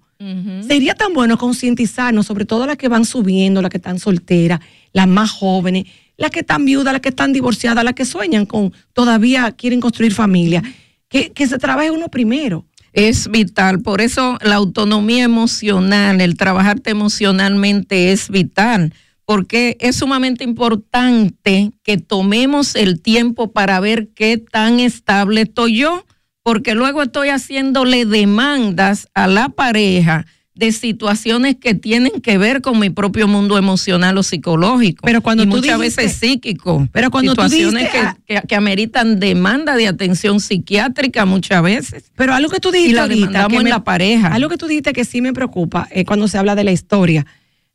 Sería 0.66 0.94
tan 0.94 1.12
bueno 1.12 1.36
concientizarnos, 1.36 2.24
sobre 2.24 2.46
todo 2.46 2.66
las 2.66 2.78
que 2.78 2.88
van 2.88 3.04
subiendo, 3.04 3.60
las 3.60 3.70
que 3.70 3.76
están 3.76 3.98
solteras, 3.98 4.60
las 4.96 5.06
más 5.06 5.30
jóvenes, 5.30 5.84
las 6.16 6.30
que 6.30 6.40
están 6.40 6.64
viudas, 6.64 6.94
las 6.94 7.02
que 7.02 7.10
están 7.10 7.34
divorciadas, 7.34 7.84
las 7.84 7.92
que 7.92 8.06
sueñan 8.06 8.46
con, 8.46 8.72
todavía 8.94 9.52
quieren 9.52 9.78
construir 9.78 10.14
familia, 10.14 10.62
que, 11.10 11.32
que 11.32 11.46
se 11.46 11.58
trabaje 11.58 11.90
uno 11.90 12.08
primero. 12.08 12.64
Es 12.94 13.28
vital, 13.28 13.82
por 13.82 14.00
eso 14.00 14.38
la 14.40 14.54
autonomía 14.54 15.24
emocional, 15.24 16.22
el 16.22 16.38
trabajarte 16.38 16.92
emocionalmente 16.92 18.10
es 18.10 18.30
vital, 18.30 18.94
porque 19.26 19.76
es 19.80 19.96
sumamente 19.96 20.44
importante 20.44 21.72
que 21.82 21.98
tomemos 21.98 22.74
el 22.74 23.02
tiempo 23.02 23.52
para 23.52 23.78
ver 23.80 24.08
qué 24.14 24.38
tan 24.38 24.80
estable 24.80 25.42
estoy 25.42 25.76
yo, 25.76 26.06
porque 26.42 26.74
luego 26.74 27.02
estoy 27.02 27.28
haciéndole 27.28 28.06
demandas 28.06 29.08
a 29.12 29.26
la 29.26 29.50
pareja 29.50 30.24
de 30.56 30.72
situaciones 30.72 31.56
que 31.56 31.74
tienen 31.74 32.20
que 32.22 32.38
ver 32.38 32.62
con 32.62 32.78
mi 32.78 32.88
propio 32.90 33.28
mundo 33.28 33.58
emocional 33.58 34.16
o 34.16 34.22
psicológico. 34.22 35.02
Pero 35.04 35.20
cuando 35.20 35.42
y 35.42 35.46
tú 35.46 35.56
muchas 35.56 35.78
dijiste- 35.78 36.02
veces 36.02 36.16
psíquico. 36.18 36.88
Pero 36.92 37.10
cuando 37.10 37.34
tú 37.34 37.42
situaciones 37.42 37.82
dijiste, 37.92 37.98
que, 38.26 38.34
ah, 38.36 38.40
que- 38.42 38.48
que 38.48 38.54
ameritan 38.56 39.20
demanda 39.20 39.76
de 39.76 39.86
atención 39.86 40.40
psiquiátrica 40.40 41.26
muchas 41.26 41.62
veces. 41.62 42.04
Pero 42.16 42.34
algo 42.34 42.50
que 42.50 42.58
tú 42.58 42.70
dijiste 42.70 42.92
y 42.92 42.94
la 42.94 43.02
ahorita, 43.02 43.48
que 43.48 43.56
en 43.56 43.68
la 43.68 43.84
pareja. 43.84 44.28
Algo 44.28 44.48
que 44.48 44.56
tú 44.56 44.66
dijiste 44.66 44.92
que 44.94 45.04
sí 45.04 45.20
me 45.20 45.32
preocupa 45.34 45.88
es 45.90 46.04
cuando 46.06 46.26
se 46.26 46.38
habla 46.38 46.54
de 46.54 46.64
la 46.64 46.72
historia, 46.72 47.26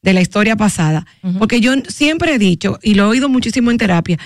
de 0.02 0.14
la 0.14 0.22
historia 0.22 0.56
pasada. 0.56 1.06
Porque 1.38 1.62
yo 1.62 1.74
siempre 1.88 2.34
he 2.34 2.40
dicho, 2.40 2.80
y 2.82 2.96
lo 2.96 3.04
he 3.04 3.08
oído 3.08 3.30
muchísimo 3.30 3.70
en 3.70 3.78
terapia, 3.78 4.18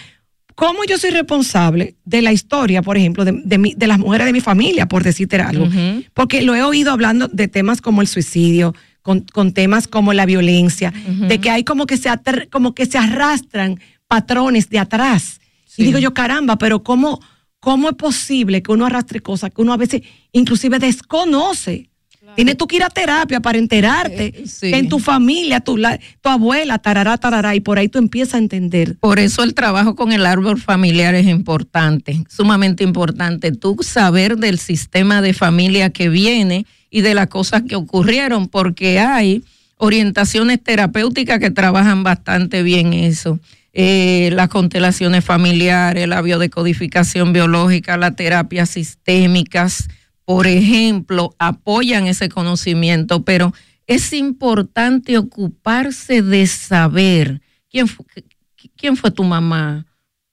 ¿cómo 0.56 0.84
yo 0.86 0.98
soy 0.98 1.12
responsable 1.12 1.96
de 2.06 2.22
la 2.22 2.32
historia, 2.34 2.82
por 2.82 2.98
ejemplo, 2.98 3.26
de, 3.26 3.34
de, 3.44 3.58
mi- 3.58 3.74
de 3.76 3.88
las 3.88 4.00
mujeres 4.00 4.26
de 4.26 4.34
mi 4.34 4.42
familia, 4.42 4.88
por 4.88 5.04
decirte 5.04 5.38
algo? 5.38 5.66
Porque 6.14 6.42
lo 6.42 6.56
he 6.56 6.64
oído 6.64 6.92
hablando 6.92 7.28
de 7.28 7.48
temas 7.48 7.82
como 7.82 8.02
el 8.02 8.08
suicidio, 8.08 8.74
con, 9.02 9.22
con 9.22 9.52
temas 9.54 9.88
como 9.88 10.14
la 10.14 10.26
violencia, 10.26 10.92
de 11.28 11.40
que 11.40 11.50
hay 11.52 11.64
como 11.64 11.86
que 11.86 11.98
se 11.98 12.10
como 12.50 12.74
que 12.74 12.86
se 12.88 12.98
arrastran 12.98 13.80
patrones 14.08 14.70
de 14.70 14.80
atrás. 14.80 15.40
Y 15.78 15.84
digo 15.88 16.00
yo, 16.00 16.14
caramba, 16.14 16.58
pero 16.58 16.82
¿cómo, 16.84 17.20
¿cómo 17.60 17.90
es 17.90 17.96
posible 17.96 18.64
que 18.64 18.72
uno 18.72 18.86
arrastre 18.86 19.20
cosas 19.20 19.52
que 19.54 19.62
uno 19.62 19.74
a 19.74 19.78
veces 19.78 20.02
inclusive 20.32 20.80
desconoce? 20.80 21.90
Tienes 22.36 22.58
tú 22.58 22.68
que 22.68 22.76
ir 22.78 22.84
a 22.84 22.90
terapia 22.90 23.40
para 23.40 23.58
enterarte 23.58 24.32
que 24.72 24.78
en 24.78 24.90
tu 24.90 25.00
familia, 25.00 25.60
tu, 25.62 25.78
la- 25.78 26.00
tu 26.22 26.30
abuela, 26.30 26.78
tarará, 26.80 27.18
tarará, 27.18 27.56
y 27.56 27.60
por 27.62 27.80
ahí 27.80 27.88
tú 27.88 27.98
empiezas 28.00 28.36
a 28.36 28.38
entender. 28.40 28.96
Por 29.00 29.20
eso 29.20 29.44
el 29.44 29.54
trabajo 29.54 29.96
con 29.96 30.12
el 30.12 30.26
árbol 30.26 30.60
familiar 30.60 31.16
es 31.16 31.28
importante, 31.28 32.24
sumamente 32.30 32.84
importante. 32.84 33.52
Tú 33.52 33.78
saber 33.82 34.38
del 34.38 34.60
sistema 34.60 35.22
de 35.22 35.34
familia 35.34 35.90
que 35.92 36.10
viene 36.10 36.66
y 36.90 37.02
de 37.02 37.14
las 37.14 37.28
cosas 37.28 37.64
que 37.64 37.76
ocurrieron, 37.76 38.48
porque 38.48 39.00
hay 39.00 39.44
orientaciones 39.78 40.62
terapéuticas 40.64 41.40
que 41.40 41.52
trabajan 41.52 42.04
bastante 42.04 42.64
bien 42.64 42.94
eso. 42.94 43.40
Eh, 43.74 44.30
las 44.34 44.48
constelaciones 44.48 45.26
familiares, 45.26 46.08
la 46.08 46.22
biodecodificación 46.22 47.34
biológica, 47.34 47.98
las 47.98 48.16
terapias 48.16 48.70
sistémicas, 48.70 49.90
por 50.26 50.48
ejemplo, 50.48 51.36
apoyan 51.38 52.08
ese 52.08 52.30
conocimiento, 52.30 53.24
pero 53.24 53.54
es 53.88 54.12
importante 54.14 55.18
ocuparse 55.18 56.24
de 56.24 56.48
saber 56.48 57.42
quién 57.70 57.88
fue, 58.98 59.12
tu 59.12 59.24
mamá, 59.24 59.86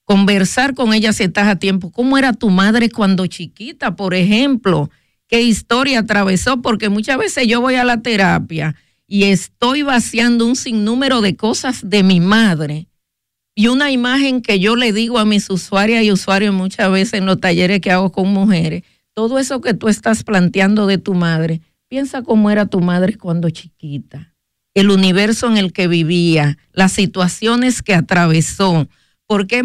conversar 0.05 0.75
con 0.75 0.95
ella 0.95 1.13
si 1.13 1.25
estás 1.25 1.49
a 1.49 1.57
tiempo, 1.57 1.93
cómo 1.93 2.17
era 2.17 2.33
tu 2.33 2.49
madre 2.49 2.89
cuando 2.89 3.27
chiquita, 3.27 3.95
por 3.95 4.15
ejemplo, 4.15 4.91
qué 5.29 5.43
historia 5.43 6.01
atravesó, 6.01 6.63
porque 6.63 6.89
muchas 6.89 7.19
veces 7.19 7.47
yo 7.47 7.61
voy 7.61 7.75
a 7.75 7.85
la 7.85 8.01
terapia 8.01 8.75
y 9.07 9.25
estoy 9.25 9.83
vaciando 9.83 10.47
un 10.47 10.57
sinnúmero 10.57 11.21
de 11.21 11.37
cosas 11.37 11.81
de 11.89 12.03
mi 12.03 12.21
madre 12.21 12.89
y 13.55 13.67
una 13.67 13.91
imagen 13.91 14.41
que 14.41 14.59
yo 14.59 14.77
le 14.77 14.93
digo 14.95 15.19
a 15.19 15.27
mis 15.27 15.51
usuarias 15.51 16.03
y 16.05 16.11
usuarios 16.13 16.55
muchas 16.55 16.91
veces 16.91 17.15
en 17.15 17.27
los 17.27 17.39
talleres 17.39 17.81
que 17.81 17.91
hago 17.91 18.11
con 18.11 18.29
mujeres, 18.29 18.83
todo 19.15 19.39
eso 19.39 19.61
que 19.61 19.75
tú 19.75 19.89
estás 19.89 20.25
planteando 20.25 20.87
de 20.87 20.99
tu 20.99 21.15
madre, 21.15 21.61
piensa 21.89 22.23
cómo 22.23 22.51
era 22.51 22.67
tu 22.67 22.81
madre 22.81 23.17
cuando 23.19 23.51
chiquita, 23.51 24.35
el 24.75 24.91
universo 24.91 25.49
en 25.49 25.59
el 25.59 25.73
que 25.73 25.89
vivía, 25.89 26.59
las 26.73 26.93
situaciones 26.93 27.83
que 27.83 27.95
atravesó, 27.95 28.89
porque 29.27 29.63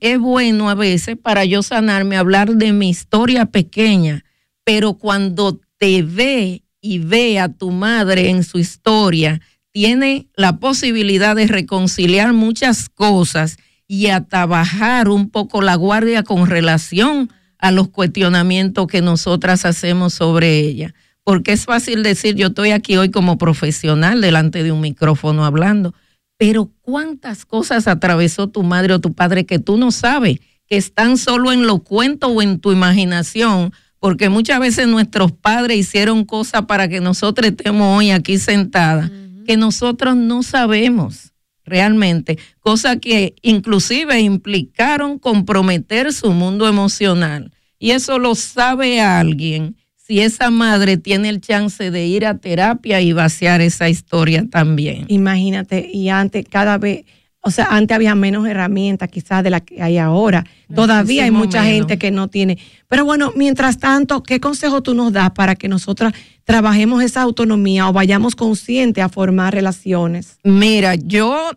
es, 0.00 0.18
bueno 0.18 0.70
a 0.70 0.74
veces 0.74 1.16
para 1.16 1.44
yo 1.44 1.62
sanarme 1.62 2.16
hablar 2.16 2.54
de 2.54 2.72
mi 2.72 2.90
historia 2.90 3.46
pequeña, 3.46 4.24
pero 4.64 4.94
cuando 4.94 5.60
te 5.78 6.02
ve 6.02 6.62
y 6.80 6.98
ve 6.98 7.38
a 7.38 7.48
tu 7.48 7.70
madre 7.70 8.28
en 8.28 8.44
su 8.44 8.58
historia, 8.58 9.40
tiene 9.72 10.28
la 10.36 10.58
posibilidad 10.58 11.34
de 11.34 11.46
reconciliar 11.46 12.32
muchas 12.32 12.88
cosas 12.88 13.56
y 13.86 14.06
a 14.06 14.24
trabajar 14.24 15.08
un 15.08 15.30
poco 15.30 15.62
la 15.62 15.74
guardia 15.74 16.22
con 16.22 16.46
relación 16.46 17.30
a 17.64 17.70
los 17.70 17.88
cuestionamientos 17.88 18.86
que 18.86 19.00
nosotras 19.00 19.64
hacemos 19.64 20.12
sobre 20.12 20.58
ella. 20.58 20.94
Porque 21.22 21.52
es 21.52 21.64
fácil 21.64 22.02
decir, 22.02 22.34
yo 22.34 22.48
estoy 22.48 22.72
aquí 22.72 22.98
hoy 22.98 23.10
como 23.10 23.38
profesional 23.38 24.20
delante 24.20 24.62
de 24.62 24.70
un 24.70 24.82
micrófono 24.82 25.46
hablando, 25.46 25.94
pero 26.36 26.70
¿cuántas 26.82 27.46
cosas 27.46 27.88
atravesó 27.88 28.48
tu 28.48 28.62
madre 28.64 28.92
o 28.92 29.00
tu 29.00 29.14
padre 29.14 29.46
que 29.46 29.58
tú 29.58 29.78
no 29.78 29.92
sabes, 29.92 30.40
que 30.66 30.76
están 30.76 31.16
solo 31.16 31.52
en 31.52 31.66
los 31.66 31.82
cuentos 31.84 32.30
o 32.34 32.42
en 32.42 32.60
tu 32.60 32.70
imaginación? 32.70 33.72
Porque 33.98 34.28
muchas 34.28 34.60
veces 34.60 34.86
nuestros 34.86 35.32
padres 35.32 35.78
hicieron 35.78 36.26
cosas 36.26 36.66
para 36.66 36.86
que 36.86 37.00
nosotros 37.00 37.46
estemos 37.46 37.96
hoy 37.96 38.10
aquí 38.10 38.36
sentadas, 38.36 39.10
que 39.46 39.56
nosotros 39.56 40.16
no 40.16 40.42
sabemos 40.42 41.32
realmente, 41.64 42.38
cosas 42.60 42.98
que 43.00 43.36
inclusive 43.40 44.20
implicaron 44.20 45.18
comprometer 45.18 46.12
su 46.12 46.30
mundo 46.32 46.68
emocional. 46.68 47.53
Y 47.84 47.90
eso 47.90 48.18
lo 48.18 48.34
sabe 48.34 49.02
alguien 49.02 49.76
si 49.94 50.20
esa 50.20 50.48
madre 50.48 50.96
tiene 50.96 51.28
el 51.28 51.42
chance 51.42 51.90
de 51.90 52.06
ir 52.06 52.24
a 52.24 52.38
terapia 52.38 53.02
y 53.02 53.12
vaciar 53.12 53.60
esa 53.60 53.90
historia 53.90 54.46
también. 54.50 55.04
Imagínate, 55.08 55.90
y 55.92 56.08
antes 56.08 56.46
cada 56.48 56.78
vez, 56.78 57.04
o 57.42 57.50
sea, 57.50 57.66
antes 57.66 57.94
había 57.94 58.14
menos 58.14 58.48
herramientas 58.48 59.10
quizás 59.10 59.44
de 59.44 59.50
las 59.50 59.60
que 59.60 59.82
hay 59.82 59.98
ahora. 59.98 60.46
Todavía 60.74 61.24
hay 61.24 61.30
mucha 61.30 61.60
menos. 61.60 61.76
gente 61.76 61.98
que 61.98 62.10
no 62.10 62.28
tiene. 62.28 62.56
Pero 62.88 63.04
bueno, 63.04 63.34
mientras 63.36 63.78
tanto, 63.78 64.22
¿qué 64.22 64.40
consejo 64.40 64.82
tú 64.82 64.94
nos 64.94 65.12
das 65.12 65.32
para 65.32 65.54
que 65.54 65.68
nosotras 65.68 66.14
trabajemos 66.44 67.02
esa 67.02 67.20
autonomía 67.20 67.86
o 67.86 67.92
vayamos 67.92 68.34
conscientes 68.34 69.04
a 69.04 69.10
formar 69.10 69.52
relaciones? 69.52 70.38
Mira, 70.42 70.94
yo 70.94 71.50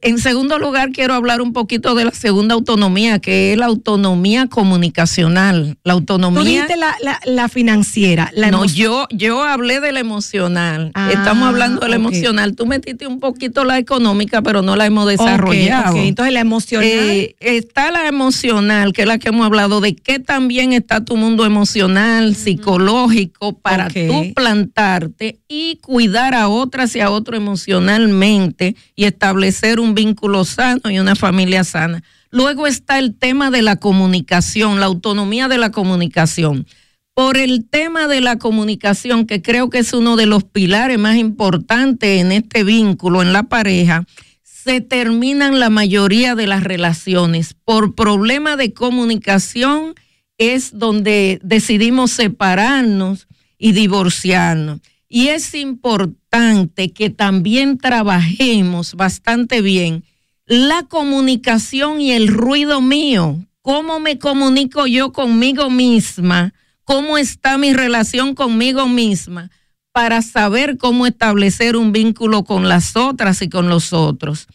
En 0.00 0.18
segundo 0.18 0.58
lugar, 0.58 0.90
quiero 0.92 1.12
hablar 1.14 1.42
un 1.42 1.52
poquito 1.52 1.94
de 1.94 2.06
la 2.06 2.10
segunda 2.12 2.54
autonomía, 2.54 3.18
que 3.18 3.52
es 3.52 3.58
la 3.58 3.66
autonomía 3.66 4.46
comunicacional. 4.46 5.76
La 5.84 5.92
autonomía. 5.92 6.40
Tú 6.40 6.46
dijiste 6.46 6.76
la, 6.76 6.94
la, 7.02 7.20
la 7.26 7.48
financiera. 7.48 8.30
La 8.34 8.50
no, 8.50 8.64
yo, 8.64 9.06
yo 9.10 9.42
hablé 9.42 9.80
de 9.80 9.92
la 9.92 10.00
emocional. 10.00 10.90
Ah, 10.94 11.10
Estamos 11.12 11.48
hablando 11.48 11.80
de 11.80 11.90
la 11.90 11.96
emocional. 11.96 12.56
Tú 12.56 12.64
metiste 12.64 13.06
un 13.06 13.20
poquito 13.20 13.64
la 13.64 13.78
económica, 13.78 14.40
pero 14.40 14.62
no 14.62 14.74
la 14.74 14.86
hemos 14.86 15.06
desarrollado. 15.06 15.92
ok. 15.96 16.00
Entonces 16.00 16.32
la 16.32 16.40
emocional. 16.40 16.88
Eh, 16.88 17.36
está 17.40 17.90
la 17.90 18.06
emocional, 18.06 18.92
que 18.94 19.02
es 19.02 19.08
la 19.08 19.18
que 19.18 19.28
hemos 19.28 19.44
hablado, 19.44 19.82
de 19.82 19.94
qué 19.94 20.18
también 20.18 20.72
está 20.72 21.04
tu 21.04 21.16
mundo 21.16 21.44
emocional, 21.44 22.34
psicológico, 22.34 23.58
para 23.58 23.88
tú 23.88 24.32
plantarte 24.34 25.40
y 25.46 25.76
cuidar 25.82 26.34
a 26.34 26.48
otras 26.48 26.96
y 26.96 27.00
a 27.00 27.10
otro 27.10 27.36
emocionalmente 27.36 28.76
y 28.96 29.04
establecer 29.04 29.73
un 29.80 29.94
vínculo 29.94 30.44
sano 30.44 30.90
y 30.90 30.98
una 30.98 31.14
familia 31.14 31.64
sana. 31.64 32.02
Luego 32.30 32.66
está 32.66 32.98
el 32.98 33.14
tema 33.14 33.50
de 33.50 33.62
la 33.62 33.76
comunicación, 33.76 34.80
la 34.80 34.86
autonomía 34.86 35.48
de 35.48 35.58
la 35.58 35.70
comunicación. 35.70 36.66
Por 37.14 37.36
el 37.36 37.68
tema 37.68 38.08
de 38.08 38.20
la 38.20 38.38
comunicación, 38.38 39.26
que 39.26 39.40
creo 39.40 39.70
que 39.70 39.78
es 39.78 39.92
uno 39.92 40.16
de 40.16 40.26
los 40.26 40.42
pilares 40.42 40.98
más 40.98 41.16
importantes 41.16 42.20
en 42.20 42.32
este 42.32 42.64
vínculo, 42.64 43.22
en 43.22 43.32
la 43.32 43.44
pareja, 43.44 44.04
se 44.42 44.80
terminan 44.80 45.60
la 45.60 45.70
mayoría 45.70 46.34
de 46.34 46.46
las 46.46 46.64
relaciones. 46.64 47.54
Por 47.64 47.94
problema 47.94 48.56
de 48.56 48.72
comunicación 48.72 49.94
es 50.38 50.76
donde 50.76 51.38
decidimos 51.42 52.10
separarnos 52.10 53.28
y 53.58 53.72
divorciarnos. 53.72 54.80
Y 55.14 55.28
es 55.28 55.54
importante 55.54 56.92
que 56.92 57.08
también 57.08 57.78
trabajemos 57.78 58.96
bastante 58.96 59.62
bien 59.62 60.02
la 60.44 60.82
comunicación 60.82 62.00
y 62.00 62.10
el 62.10 62.26
ruido 62.26 62.80
mío. 62.80 63.38
¿Cómo 63.62 64.00
me 64.00 64.18
comunico 64.18 64.88
yo 64.88 65.12
conmigo 65.12 65.70
misma? 65.70 66.52
¿Cómo 66.82 67.16
está 67.16 67.58
mi 67.58 67.72
relación 67.72 68.34
conmigo 68.34 68.88
misma? 68.88 69.52
Para 69.92 70.20
saber 70.20 70.78
cómo 70.78 71.06
establecer 71.06 71.76
un 71.76 71.92
vínculo 71.92 72.42
con 72.42 72.68
las 72.68 72.96
otras 72.96 73.40
y 73.40 73.48
con 73.48 73.68
los 73.68 73.92
otros. 73.92 74.48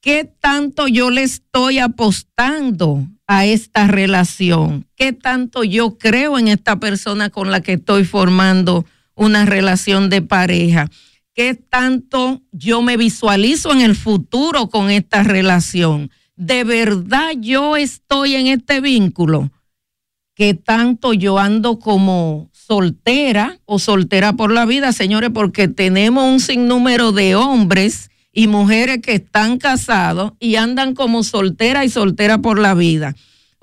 ¿Qué 0.00 0.22
tanto 0.24 0.86
yo 0.86 1.10
le 1.10 1.24
estoy 1.24 1.80
apostando 1.80 3.08
a 3.26 3.44
esta 3.44 3.88
relación? 3.88 4.86
¿Qué 4.94 5.12
tanto 5.12 5.64
yo 5.64 5.98
creo 5.98 6.38
en 6.38 6.46
esta 6.46 6.78
persona 6.78 7.28
con 7.28 7.50
la 7.50 7.60
que 7.60 7.72
estoy 7.72 8.04
formando 8.04 8.86
una 9.16 9.44
relación 9.44 10.08
de 10.08 10.22
pareja? 10.22 10.88
¿Qué 11.34 11.54
tanto 11.54 12.42
yo 12.52 12.80
me 12.80 12.96
visualizo 12.96 13.72
en 13.72 13.80
el 13.80 13.96
futuro 13.96 14.68
con 14.68 14.90
esta 14.90 15.22
relación? 15.22 16.10
¿De 16.36 16.64
verdad 16.64 17.30
yo 17.40 17.76
estoy 17.76 18.36
en 18.36 18.46
este 18.46 18.80
vínculo? 18.80 19.50
¿Qué 20.34 20.54
tanto 20.54 21.14
yo 21.14 21.38
ando 21.38 21.78
como 21.78 22.50
soltera 22.52 23.58
o 23.64 23.78
soltera 23.78 24.34
por 24.34 24.52
la 24.52 24.66
vida, 24.66 24.92
señores? 24.92 25.30
Porque 25.32 25.66
tenemos 25.66 26.24
un 26.24 26.40
sinnúmero 26.40 27.12
de 27.12 27.34
hombres 27.34 28.10
y 28.32 28.46
mujeres 28.46 29.00
que 29.00 29.14
están 29.14 29.56
casados 29.56 30.32
y 30.38 30.56
andan 30.56 30.94
como 30.94 31.22
soltera 31.22 31.86
y 31.86 31.88
soltera 31.88 32.38
por 32.38 32.58
la 32.58 32.74
vida. 32.74 33.14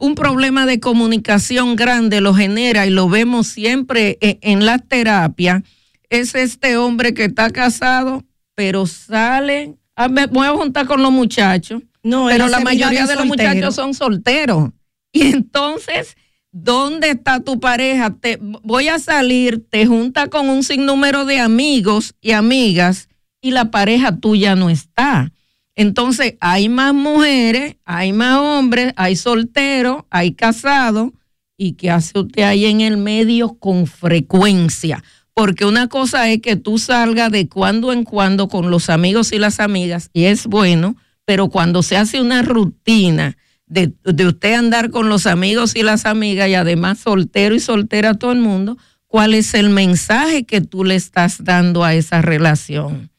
Un 0.04 0.16
problema 0.16 0.66
de 0.66 0.82
comunicación 0.82 1.78
grande 1.78 2.20
lo 2.20 2.34
genera 2.34 2.86
y 2.86 2.90
lo 2.90 3.08
vemos 3.08 3.48
siempre 3.48 4.18
e- 4.20 4.38
en 4.42 4.66
la 4.66 4.78
terapia. 4.78 5.64
Es 6.10 6.36
este 6.36 6.76
hombre 6.76 7.14
que 7.14 7.24
está 7.24 7.52
casado, 7.52 8.22
pero 8.54 8.86
sale, 8.86 9.76
ah, 9.96 10.10
me 10.10 10.26
voy 10.26 10.46
a 10.46 10.52
juntar 10.52 10.88
con 10.88 11.02
los 11.02 11.14
muchachos, 11.14 11.84
No, 12.04 12.26
pero 12.26 12.50
la 12.50 12.60
mayoría 12.60 13.08
de 13.08 13.16
los 13.16 13.26
muchachos 13.26 13.76
son 13.76 13.94
solteros. 13.94 14.72
Y 15.14 15.22
entonces, 15.32 16.18
¿dónde 16.52 17.12
está 17.12 17.40
tu 17.40 17.62
pareja? 17.62 18.14
Te, 18.14 18.40
voy 18.42 18.90
a 18.90 19.00
salir, 19.00 19.66
te 19.70 19.86
junta 19.86 20.28
con 20.28 20.50
un 20.50 20.64
sinnúmero 20.64 21.24
de 21.24 21.40
amigos 21.40 22.14
y 22.20 22.32
amigas 22.32 23.08
y 23.40 23.52
la 23.52 23.72
pareja 23.72 24.18
tuya 24.18 24.58
no 24.58 24.70
está. 24.70 25.32
Entonces, 25.76 26.36
hay 26.40 26.70
más 26.70 26.94
mujeres, 26.94 27.78
hay 27.86 28.14
más 28.14 28.38
hombres, 28.38 28.94
hay 28.96 29.16
solteros, 29.16 30.04
hay 30.10 30.34
casados. 30.34 31.12
¿Y 31.58 31.74
qué 31.74 31.92
hace 31.92 32.20
usted 32.20 32.44
ahí 32.44 32.66
en 32.66 32.82
el 32.82 32.98
medio 32.98 33.56
con 33.56 33.88
frecuencia? 33.88 35.04
Porque 35.34 35.66
una 35.66 35.88
cosa 35.88 36.30
es 36.30 36.42
que 36.42 36.56
tú 36.56 36.78
salgas 36.78 37.32
de 37.32 37.48
cuando 37.50 37.92
en 37.92 38.04
cuando 38.04 38.48
con 38.48 38.70
los 38.70 38.90
amigos 38.90 39.32
y 39.32 39.40
las 39.40 39.60
amigas, 39.60 40.10
y 40.14 40.26
es 40.26 40.46
bueno, 40.46 40.96
pero 41.26 41.50
cuando 41.50 41.82
se 41.82 41.98
hace 41.98 42.22
una 42.22 42.44
rutina 42.44 43.38
de, 43.66 43.94
de 44.04 44.28
usted 44.28 44.54
andar 44.54 44.92
con 44.92 45.10
los 45.10 45.26
amigos 45.26 45.76
y 45.76 45.82
las 45.82 46.06
amigas, 46.06 46.50
y 46.50 46.54
además 46.54 47.00
soltero 47.00 47.56
y 47.56 47.60
soltera 47.60 48.12
a 48.12 48.14
todo 48.14 48.32
el 48.32 48.40
mundo, 48.40 48.78
¿cuál 49.08 49.34
es 49.34 49.56
el 49.56 49.70
mensaje 49.72 50.44
que 50.44 50.62
tú 50.62 50.84
le 50.84 50.96
estás 50.96 51.44
dando 51.44 51.84
a 51.84 51.96
esa 51.96 52.22
relación? 52.22 53.13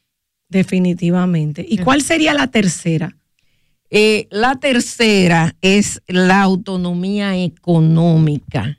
Definitivamente. 0.55 1.67
¿Y 1.69 1.79
cuál 1.79 2.01
sería 2.01 2.33
la 2.33 2.47
tercera? 2.47 3.17
Eh, 3.91 4.29
la 4.31 4.55
tercera 4.61 5.57
es 5.61 6.01
la 6.07 6.43
autonomía 6.43 7.37
económica. 7.37 8.79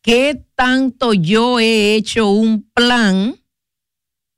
¿Qué 0.00 0.42
tanto 0.54 1.12
yo 1.12 1.60
he 1.60 1.94
hecho 1.94 2.30
un 2.30 2.62
plan 2.72 3.36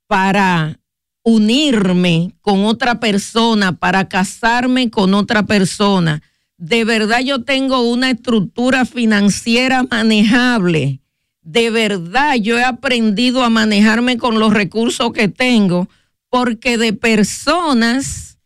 para 0.09 0.81
unirme 1.23 2.35
con 2.41 2.65
otra 2.65 2.99
persona, 2.99 3.79
para 3.79 4.09
casarme 4.09 4.91
con 4.91 5.15
otra 5.15 5.45
persona? 5.45 6.21
De 6.57 6.85
verdad 6.85 7.21
yo 7.21 7.45
tengo 7.45 7.89
una 7.89 8.11
estructura 8.11 8.85
financiera 8.87 9.85
manejable. 9.89 10.99
De 11.43 11.71
verdad 11.71 12.35
yo 12.35 12.59
he 12.59 12.65
aprendido 12.65 13.45
a 13.45 13.51
manejarme 13.51 14.19
con 14.19 14.41
los 14.41 14.53
recursos 14.53 15.13
que 15.13 15.29
tengo, 15.29 15.89
porque 16.33 16.79
de 16.79 16.95
personas 16.95 18.39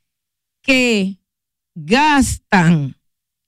que 0.61 1.19
gastan 1.77 2.97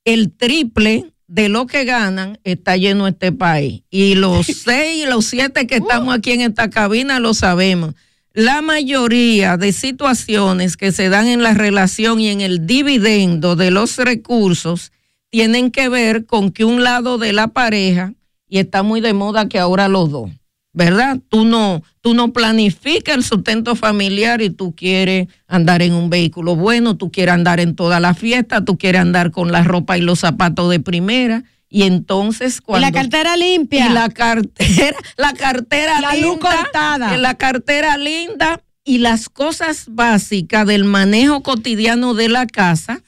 el 0.05 0.31
triple 0.31 1.11
de 1.27 1.49
lo 1.49 1.67
que 1.67 1.83
ganan, 1.83 2.39
está 2.45 2.77
lleno 2.77 3.05
este 3.09 3.33
país. 3.33 3.83
Y 3.89 4.15
los 4.15 4.47
seis 4.63 5.03
y 5.03 5.09
los 5.09 5.25
siete 5.25 5.67
que 5.67 5.75
estamos 5.75 6.15
aquí 6.15 6.31
en 6.31 6.39
esta 6.39 6.69
cabina 6.69 7.19
lo 7.19 7.33
sabemos. 7.33 7.95
La 8.31 8.61
mayoría 8.61 9.57
de 9.57 9.73
situaciones 9.73 10.77
que 10.77 10.93
se 10.93 11.09
dan 11.09 11.27
en 11.27 11.43
la 11.43 11.53
relación 11.53 12.21
y 12.21 12.29
en 12.29 12.39
el 12.39 12.65
dividendo 12.65 13.57
de 13.57 13.71
los 13.71 13.97
recursos 13.97 14.93
tienen 15.29 15.69
que 15.69 15.89
ver 15.89 16.25
con 16.25 16.53
que 16.53 16.63
un 16.63 16.81
lado 16.81 17.17
de 17.17 17.33
la 17.33 17.49
pareja, 17.49 18.13
y 18.47 18.59
está 18.59 18.83
muy 18.83 19.01
de 19.01 19.11
moda 19.11 19.49
que 19.49 19.59
ahora 19.59 19.89
los 19.89 20.09
dos, 20.09 20.31
¿verdad? 20.79 21.19
Tú 21.27 21.43
no, 21.43 21.83
tú 21.99 22.13
no 22.13 22.31
planificas 22.31 23.13
el 23.17 23.23
sustento 23.25 23.75
familiar 23.75 24.41
y 24.41 24.49
tú 24.49 24.73
quieres 24.73 25.27
andar 25.45 25.81
en 25.81 25.93
un 25.93 26.09
vehículo 26.09 26.55
bueno, 26.55 26.95
tú 26.95 27.11
quieres 27.11 27.33
andar 27.33 27.59
en 27.59 27.75
toda 27.75 27.99
la 27.99 28.13
fiesta, 28.13 28.63
tú 28.63 28.77
quieres 28.77 29.01
andar 29.01 29.31
con 29.31 29.51
la 29.51 29.61
ropa 29.65 29.97
y 29.97 30.01
los 30.01 30.19
zapatos 30.19 30.69
de 30.71 30.79
primera. 30.79 31.43
Y 31.67 31.83
entonces 31.83 32.61
cuando... 32.61 32.87
Y 32.87 32.91
la 32.91 32.97
cartera 32.97 33.35
limpia. 33.35 33.87
Y 33.87 33.93
la 33.93 34.09
cartera, 34.09 34.97
la 35.17 35.33
cartera 35.33 35.99
La 35.99 36.13
linda. 36.13 36.27
luz 36.27 36.39
cortada. 36.39 37.17
La 37.17 37.33
cartera 37.33 37.97
linda 37.97 38.61
y 38.85 38.99
las 38.99 39.27
cosas 39.27 39.87
básicas 39.89 40.65
del 40.65 40.85
manejo 40.85 41.43
cotidiano 41.43 42.13
de 42.13 42.29
la 42.29 42.47
casa 42.47 43.01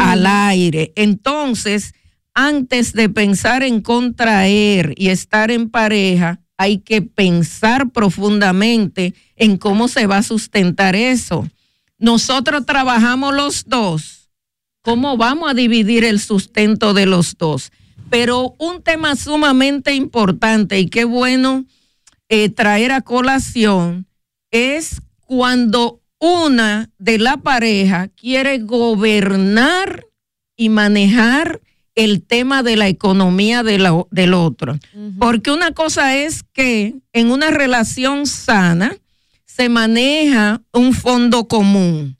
al 0.00 0.26
aire. 0.26 0.92
Entonces, 0.96 1.94
antes 2.34 2.94
de 2.94 3.08
pensar 3.08 3.62
en 3.62 3.80
contraer 3.80 4.92
y 4.96 5.10
estar 5.10 5.52
en 5.52 5.70
pareja, 5.70 6.41
hay 6.62 6.78
que 6.78 7.02
pensar 7.02 7.90
profundamente 7.90 9.14
en 9.36 9.56
cómo 9.56 9.88
se 9.88 10.06
va 10.06 10.18
a 10.18 10.22
sustentar 10.22 10.94
eso. 10.94 11.48
Nosotros 11.98 12.64
trabajamos 12.66 13.34
los 13.34 13.64
dos. 13.66 14.30
¿Cómo 14.82 15.16
vamos 15.16 15.50
a 15.50 15.54
dividir 15.54 16.04
el 16.04 16.20
sustento 16.20 16.94
de 16.94 17.06
los 17.06 17.36
dos? 17.36 17.72
Pero 18.10 18.54
un 18.58 18.80
tema 18.82 19.16
sumamente 19.16 19.94
importante 19.94 20.78
y 20.78 20.88
qué 20.88 21.04
bueno 21.04 21.64
eh, 22.28 22.48
traer 22.48 22.92
a 22.92 23.00
colación 23.00 24.06
es 24.52 25.00
cuando 25.20 26.00
una 26.20 26.90
de 26.98 27.18
la 27.18 27.38
pareja 27.38 28.06
quiere 28.08 28.58
gobernar 28.58 30.06
y 30.56 30.68
manejar 30.68 31.60
el 31.94 32.22
tema 32.22 32.62
de 32.62 32.76
la 32.76 32.88
economía 32.88 33.62
de 33.62 33.78
la- 33.78 34.04
del 34.10 34.34
otro. 34.34 34.78
Porque 35.18 35.50
una 35.50 35.72
cosa 35.72 36.16
es 36.16 36.42
que 36.52 36.94
en 37.12 37.30
una 37.30 37.50
relación 37.50 38.26
sana 38.26 38.96
se 39.44 39.68
maneja 39.68 40.62
un 40.72 40.94
fondo 40.94 41.46
común 41.48 42.16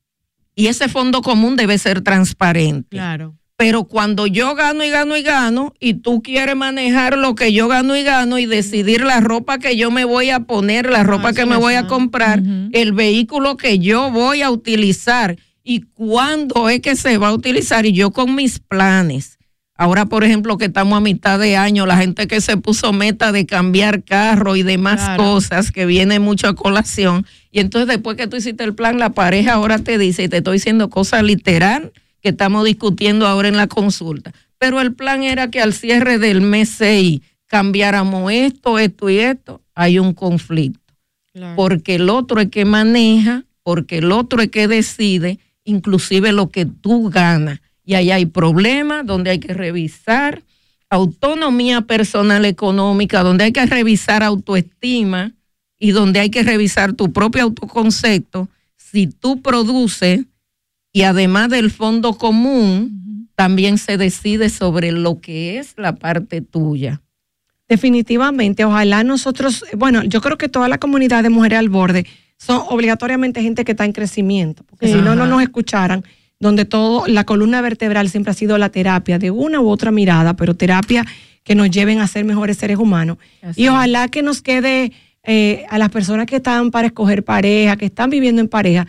y 0.55 0.66
ese 0.66 0.89
fondo 0.89 1.23
común 1.23 1.57
debe 1.57 1.78
ser 1.78 2.03
transparente. 2.03 2.89
Claro. 2.97 3.35
Pero 3.57 3.85
cuando 3.85 4.27
yo 4.27 4.55
gano 4.55 4.82
y 4.85 4.90
gano 4.90 5.16
y 5.16 5.23
gano 5.23 5.73
y 5.78 5.94
tú 5.94 6.20
quieres 6.20 6.57
manejar 6.57 7.16
lo 7.16 7.35
que 7.35 7.53
yo 7.53 7.69
gano 7.69 7.97
y 7.97 8.03
gano 8.03 8.39
y 8.39 8.47
decidir 8.47 9.03
la 9.05 9.20
ropa 9.20 9.59
que 9.59 9.77
yo 9.77 9.90
me 9.90 10.05
voy 10.05 10.31
a 10.31 10.40
poner, 10.40 10.90
la 10.90 11.05
ropa 11.05 11.32
que 11.32 11.47
me 11.47 11.57
voy 11.57 11.74
a 11.74 11.86
comprar, 11.86 12.43
el 12.73 12.93
vehículo 12.93 13.57
que 13.57 13.78
yo 13.78 14.11
voy 14.11 14.43
a 14.43 14.51
utilizar 14.51 15.36
y 15.62 15.82
cuándo 15.82 16.69
es 16.69 16.81
que 16.81 16.97
se 16.97 17.19
va 17.19 17.28
a 17.28 17.32
utilizar. 17.35 17.86
Y 17.86 17.93
yo 17.93 18.11
con 18.11 18.35
mis 18.35 18.59
planes, 18.59 19.39
ahora 19.83 20.07
por 20.07 20.25
ejemplo 20.25 20.59
que 20.59 20.67
estamos 20.67 20.97
a 20.97 21.01
mitad 21.01 21.39
de 21.39 21.57
año, 21.57 21.87
la 21.87 21.97
gente 21.97 22.27
que 22.27 22.41
se 22.41 22.57
puso 22.57 22.93
meta 22.93 23.33
de 23.33 23.47
cambiar 23.47 24.03
carro 24.05 24.57
y 24.57 24.63
demás 24.63 25.01
Claro. 25.01 25.23
cosas 25.25 25.73
que 25.73 25.87
viene 25.87 26.19
mucho 26.21 26.49
a 26.49 26.55
colación. 26.55 27.27
Y 27.51 27.61
entonces 27.61 27.89
después 27.89 28.17
que 28.17 28.27
tú 28.27 28.37
hiciste 28.37 28.65
el 28.65 28.75
plan, 28.75 28.99
la 28.99 29.11
pareja 29.11 29.55
ahora 29.55 29.79
te 29.79 29.99
dice, 29.99 30.25
y 30.25 30.29
te 30.29 30.39
estoy 30.39 30.55
diciendo 30.55 30.89
cosas 30.91 31.23
literal 31.23 31.93
que 32.21 32.31
estamos 32.31 32.65
discutiendo 32.65 33.27
ahora 33.27 33.49
en 33.49 33.57
la 33.57 33.67
consulta. 33.67 34.33
Pero 34.59 34.81
el 34.81 34.93
plan 34.95 35.23
era 35.25 35.51
que 35.51 35.61
al 35.61 35.73
cierre 35.73 36.19
del 36.19 36.41
mes 36.41 36.69
6 36.79 37.21
cambiáramos 37.47 38.33
esto, 38.33 38.79
esto 38.79 39.11
y 39.11 39.19
esto. 39.19 39.61
Hay 39.75 39.99
un 39.99 40.15
conflicto 40.15 40.81
porque 41.57 41.95
el 41.97 42.11
otro 42.11 42.41
es 42.41 42.49
que 42.51 42.65
maneja, 42.65 43.45
porque 43.63 43.99
el 43.99 44.13
otro 44.13 44.43
es 44.43 44.49
que 44.51 44.69
decide, 44.69 45.39
inclusive 45.65 46.33
lo 46.33 46.51
que 46.51 46.67
tú 46.67 47.09
ganas. 47.11 47.61
Y 47.93 47.94
ahí 47.94 48.10
hay 48.10 48.24
problemas 48.24 49.05
donde 49.05 49.32
hay 49.32 49.39
que 49.39 49.52
revisar 49.52 50.43
autonomía 50.89 51.82
personal 51.82 52.47
económica, 52.47 53.23
donde 53.23 53.44
hay 53.44 53.52
que 53.52 53.66
revisar 53.66 54.23
autoestima 54.23 55.35
y 55.78 55.90
donde 55.90 56.20
hay 56.20 56.31
que 56.31 56.43
revisar 56.43 56.94
tu 56.94 57.12
propio 57.12 57.43
autoconcepto. 57.43 58.48
Si 58.78 59.09
tú 59.09 59.43
produces 59.43 60.24
y 60.90 61.02
además 61.02 61.51
del 61.51 61.70
fondo 61.70 62.14
común, 62.14 63.28
también 63.35 63.77
se 63.77 63.98
decide 63.98 64.48
sobre 64.48 64.90
lo 64.90 65.20
que 65.20 65.59
es 65.59 65.74
la 65.77 65.97
parte 65.97 66.40
tuya. 66.40 67.02
Definitivamente, 67.69 68.64
ojalá 68.64 69.05
nosotros, 69.05 69.66
bueno, 69.77 70.02
yo 70.02 70.23
creo 70.23 70.39
que 70.39 70.48
toda 70.48 70.69
la 70.69 70.78
comunidad 70.78 71.23
de 71.23 71.28
mujeres 71.28 71.59
al 71.59 71.69
borde 71.69 72.06
son 72.39 72.62
obligatoriamente 72.70 73.43
gente 73.43 73.66
que 73.66 73.73
está 73.73 73.85
en 73.85 73.93
crecimiento, 73.93 74.64
porque 74.64 74.86
si 74.86 74.94
no, 74.94 75.14
no 75.14 75.27
nos 75.27 75.43
escucharan, 75.43 76.02
donde 76.43 76.64
todo, 76.64 77.06
la 77.06 77.23
columna 77.23 77.60
vertebral 77.60 78.10
siempre 78.10 78.32
ha 78.32 78.35
sido 78.35 78.59
la 78.59 78.69
terapia 78.69 79.20
de 79.20 79.31
una 79.31 79.60
u 79.60 79.69
otra 79.69 79.93
mirada, 79.93 80.35
pero 80.35 80.55
terapia 80.55 81.06
que 81.44 81.55
nos 81.55 81.70
lleven 81.70 82.01
a 82.01 82.09
ser 82.09 82.24
mejores 82.24 82.56
seres 82.56 82.78
humanos. 82.78 83.19
Así 83.43 83.62
y 83.62 83.69
ojalá 83.69 84.09
que 84.09 84.23
nos 84.23 84.43
quede 84.43 84.90
eh, 85.23 85.64
a 85.70 85.78
las 85.78 85.90
personas 85.90 86.27
que 86.27 86.36
están 86.36 86.73
para 86.73 86.89
escoger 86.89 87.23
pareja, 87.23 87.77
que 87.77 87.85
están 87.85 88.10
viviendo 88.10 88.40
en 88.40 88.48
pareja, 88.48 88.89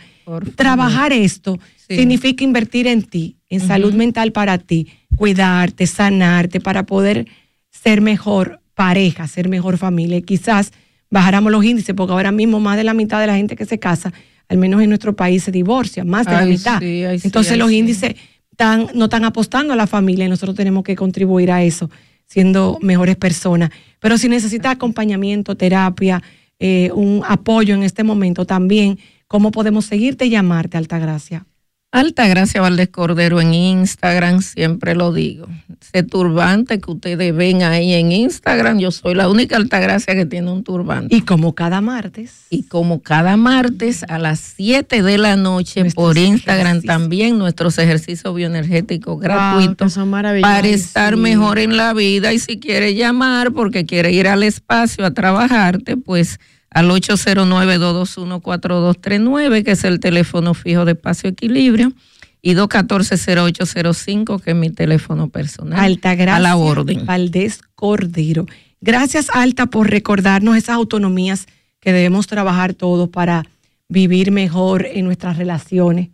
trabajar 0.56 1.12
esto 1.12 1.60
significa 1.88 2.42
invertir 2.42 2.88
en 2.88 3.04
ti, 3.04 3.36
en 3.48 3.60
salud 3.60 3.94
mental 3.94 4.32
para 4.32 4.58
ti, 4.58 4.88
cuidarte, 5.16 5.86
sanarte, 5.86 6.58
para 6.58 6.86
poder 6.86 7.28
ser 7.70 8.00
mejor 8.00 8.60
pareja, 8.74 9.28
ser 9.28 9.48
mejor 9.48 9.78
familia. 9.78 10.16
Y 10.16 10.22
quizás 10.22 10.72
bajáramos 11.08 11.52
los 11.52 11.64
índices, 11.64 11.94
porque 11.94 12.14
ahora 12.14 12.32
mismo 12.32 12.58
más 12.58 12.76
de 12.76 12.82
la 12.82 12.94
mitad 12.94 13.20
de 13.20 13.28
la 13.28 13.36
gente 13.36 13.54
que 13.54 13.64
se 13.64 13.78
casa, 13.78 14.12
al 14.48 14.58
menos 14.58 14.82
en 14.82 14.88
nuestro 14.88 15.14
país, 15.14 15.44
se 15.44 15.50
divorcia, 15.50 16.04
más 16.04 16.26
de 16.26 16.32
la 16.32 16.46
mitad. 16.46 16.78
sí, 16.80 17.04
ay, 17.04 17.18
sí, 17.18 17.28
Entonces 17.28 17.52
ay, 17.52 17.58
los 17.58 17.72
índices 17.72 18.14
tan, 18.56 18.88
no 18.94 19.04
están 19.04 19.24
apostando 19.24 19.72
a 19.72 19.76
la 19.76 19.86
familia 19.86 20.26
y 20.26 20.28
nosotros 20.28 20.56
tenemos 20.56 20.84
que 20.84 20.96
contribuir 20.96 21.50
a 21.50 21.62
eso, 21.62 21.90
siendo 22.26 22.78
mejores 22.82 23.16
personas. 23.16 23.70
Pero 24.00 24.18
si 24.18 24.28
necesitas 24.28 24.72
acompañamiento, 24.72 25.56
terapia, 25.56 26.22
eh, 26.58 26.90
un 26.94 27.22
apoyo 27.26 27.74
en 27.74 27.82
este 27.82 28.04
momento 28.04 28.44
también, 28.44 28.98
¿cómo 29.26 29.50
podemos 29.50 29.86
seguirte 29.86 30.26
y 30.26 30.30
llamarte, 30.30 30.76
Altagracia? 30.76 31.46
Alta 31.94 32.26
Gracia 32.26 32.60
Valdés 32.60 32.88
Cordero 32.88 33.40
en 33.40 33.54
Instagram, 33.54 34.42
siempre 34.42 34.96
lo 34.96 35.12
digo. 35.12 35.46
Ese 35.80 36.02
turbante 36.02 36.80
que 36.80 36.90
ustedes 36.90 37.32
ven 37.36 37.62
ahí 37.62 37.94
en 37.94 38.10
Instagram, 38.10 38.80
yo 38.80 38.90
soy 38.90 39.14
la 39.14 39.28
única 39.28 39.54
Altagracia 39.54 40.12
que 40.16 40.26
tiene 40.26 40.50
un 40.50 40.64
turbante. 40.64 41.14
Y 41.14 41.20
como 41.20 41.54
cada 41.54 41.80
martes. 41.80 42.46
Y 42.50 42.64
como 42.64 43.00
cada 43.00 43.36
martes 43.36 44.02
a 44.08 44.18
las 44.18 44.40
7 44.56 45.04
de 45.04 45.18
la 45.18 45.36
noche 45.36 45.84
por 45.94 46.18
Instagram 46.18 46.82
también 46.82 47.38
nuestros 47.38 47.78
ejercicios 47.78 48.34
bioenergéticos 48.34 49.20
gratuitos 49.20 49.86
que 49.86 49.94
son 49.94 50.10
maravillosos. 50.10 50.52
para 50.52 50.66
estar 50.66 51.14
Sí. 51.14 51.20
mejor 51.20 51.60
en 51.60 51.76
la 51.76 51.92
vida. 51.94 52.32
Y 52.32 52.40
si 52.40 52.58
quiere 52.58 52.96
llamar 52.96 53.52
porque 53.52 53.86
quiere 53.86 54.10
ir 54.10 54.26
al 54.26 54.42
espacio 54.42 55.06
a 55.06 55.12
trabajarte, 55.12 55.96
pues 55.96 56.40
al 56.74 56.90
809-221-4239, 56.90 59.64
que 59.64 59.70
es 59.70 59.84
el 59.84 60.00
teléfono 60.00 60.52
fijo 60.54 60.84
de 60.84 60.92
Espacio 60.92 61.30
Equilibrio, 61.30 61.94
y 62.42 62.52
214-0805, 62.54 64.42
que 64.42 64.50
es 64.50 64.56
mi 64.56 64.68
teléfono 64.68 65.30
personal. 65.30 65.80
Altagracia 65.80 66.36
A 66.36 66.40
la 66.40 66.56
orden. 66.56 67.06
Valdés 67.06 67.62
Cordero. 67.74 68.44
Gracias, 68.82 69.28
Alta, 69.32 69.64
por 69.66 69.88
recordarnos 69.88 70.54
esas 70.56 70.74
autonomías 70.74 71.46
que 71.80 71.92
debemos 71.92 72.26
trabajar 72.26 72.74
todos 72.74 73.08
para 73.08 73.46
vivir 73.88 74.30
mejor 74.30 74.84
en 74.84 75.06
nuestras 75.06 75.38
relaciones, 75.38 76.10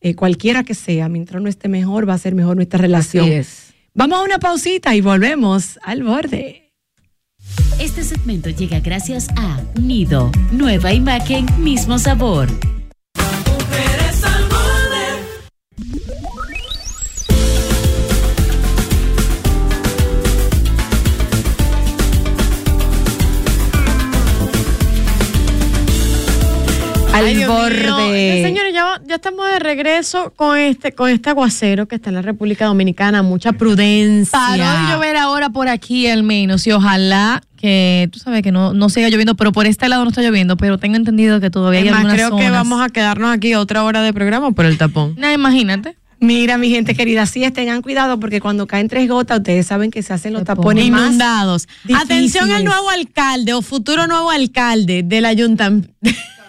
eh, 0.00 0.14
cualquiera 0.14 0.62
que 0.62 0.74
sea. 0.74 1.08
Mientras 1.08 1.40
uno 1.40 1.48
esté 1.48 1.68
mejor, 1.68 2.08
va 2.08 2.14
a 2.14 2.18
ser 2.18 2.36
mejor 2.36 2.54
nuestra 2.54 2.78
relación. 2.78 3.24
Así 3.24 3.32
es. 3.32 3.74
Vamos 3.94 4.18
a 4.18 4.22
una 4.22 4.38
pausita 4.38 4.94
y 4.94 5.00
volvemos 5.00 5.80
al 5.82 6.04
borde. 6.04 6.61
Este 7.78 8.04
segmento 8.04 8.50
llega 8.50 8.80
gracias 8.80 9.28
a 9.36 9.60
Nido, 9.80 10.30
nueva 10.50 10.92
imagen, 10.92 11.46
mismo 11.58 11.98
sabor. 11.98 12.48
Al 27.22 27.28
Ay, 27.28 27.44
borde. 27.44 28.42
Señores, 28.42 28.74
ya, 28.74 29.00
ya 29.06 29.14
estamos 29.14 29.46
de 29.46 29.58
regreso 29.58 30.32
con 30.34 30.58
este, 30.58 30.92
con 30.92 31.10
este 31.10 31.30
aguacero 31.30 31.86
que 31.86 31.96
está 31.96 32.10
en 32.10 32.16
la 32.16 32.22
República 32.22 32.66
Dominicana. 32.66 33.22
Mucha 33.22 33.52
prudencia. 33.52 34.38
Paró 34.38 34.64
de 34.64 34.92
llover 34.92 35.16
ahora 35.16 35.50
por 35.50 35.68
aquí 35.68 36.06
al 36.08 36.22
menos 36.22 36.66
y 36.66 36.72
ojalá 36.72 37.42
que, 37.56 38.08
tú 38.12 38.18
sabes 38.18 38.42
que 38.42 38.50
no, 38.50 38.74
no 38.74 38.88
siga 38.88 39.08
lloviendo, 39.08 39.36
pero 39.36 39.52
por 39.52 39.66
este 39.66 39.88
lado 39.88 40.02
no 40.02 40.10
está 40.10 40.20
lloviendo, 40.22 40.56
pero 40.56 40.78
tengo 40.78 40.96
entendido 40.96 41.40
que 41.40 41.48
todavía 41.48 41.80
Es 41.80 41.86
hay 41.86 41.90
más, 41.92 42.00
algunas 42.00 42.16
creo 42.16 42.36
que 42.36 42.50
vamos 42.50 42.82
a 42.82 42.88
quedarnos 42.88 43.32
aquí 43.32 43.54
otra 43.54 43.84
hora 43.84 44.02
de 44.02 44.12
programa 44.12 44.50
por 44.50 44.64
el 44.64 44.78
tapón. 44.78 45.14
No, 45.16 45.30
imagínate. 45.30 45.96
Mira, 46.22 46.56
mi 46.56 46.70
gente 46.70 46.94
querida, 46.94 47.26
sí, 47.26 47.48
tengan 47.50 47.82
cuidado 47.82 48.20
porque 48.20 48.40
cuando 48.40 48.68
caen 48.68 48.88
tres 48.88 49.08
gotas, 49.08 49.38
ustedes 49.38 49.66
saben 49.66 49.90
que 49.90 50.04
se 50.04 50.12
hacen 50.12 50.32
los 50.32 50.44
tapones 50.44 50.88
más 50.88 51.08
Inundados. 51.08 51.68
Atención 51.94 52.50
al 52.52 52.64
nuevo 52.64 52.90
alcalde 52.90 53.54
o 53.54 53.60
futuro 53.60 54.06
nuevo 54.06 54.30
alcalde 54.30 55.02
del 55.02 55.24
ayuntamiento. 55.24 55.92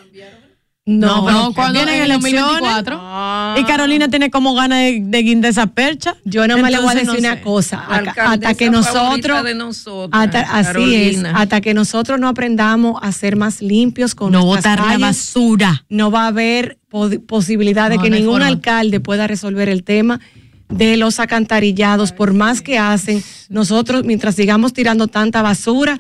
No, 0.86 1.26
pero 1.26 1.52
cuando- 1.56 1.74
vienen 1.80 1.96
en 1.96 2.02
el 2.04 2.12
elecciones 2.12 2.42
2024. 2.62 3.56
y 3.58 3.64
Carolina 3.64 4.10
tiene 4.10 4.30
como 4.30 4.54
ganas 4.54 4.80
de, 4.80 5.00
de 5.02 5.24
guindar 5.24 5.52
esa 5.52 5.68
percha. 5.68 6.16
Yo 6.26 6.46
no 6.46 6.58
me 6.58 6.70
le 6.70 6.78
voy 6.80 6.88
a 6.90 6.94
decir 6.96 7.08
no 7.08 7.14
una 7.18 7.36
sé. 7.36 7.42
cosa. 7.42 7.86
Acá- 7.88 8.32
Hasta 8.34 8.54
que 8.54 8.70
nosotros, 8.70 9.02
favorita 9.02 9.44
de 9.44 9.56
nosotras, 9.56 10.22
hasta- 10.26 10.42
así 10.42 10.96
es, 10.96 11.24
hasta 11.34 11.62
que 11.62 11.74
nosotros 11.74 12.20
no 12.20 12.28
aprendamos 12.28 13.00
a 13.02 13.14
ser 13.14 13.38
más 13.38 13.62
limpios 13.62 14.14
con 14.14 14.34
No 14.34 14.44
botar 14.44 14.80
la 14.82 14.98
basura. 14.98 15.86
no 15.88 16.12
va 16.12 16.26
a 16.26 16.28
haber 16.28 16.78
po- 16.90 17.10
posibilidad 17.28 17.90
de 17.90 17.96
No, 17.96 18.04
que 18.04 18.10
no 18.10 18.16
ningún 18.18 18.34
forma. 18.34 18.48
alcalde 18.48 19.00
pueda 19.00 19.26
resolver 19.26 19.70
el 19.70 19.86
tema 19.86 20.20
de 20.68 20.98
los 20.98 21.18
alcantarillados, 21.22 22.12
por 22.12 22.34
más 22.34 22.62
que 22.62 22.78
hacen, 22.78 23.24
nosotros 23.48 24.04
mientras 24.04 24.36
sigamos 24.36 24.74
tirando 24.74 25.08
tanta 25.08 25.42
basura, 25.42 25.98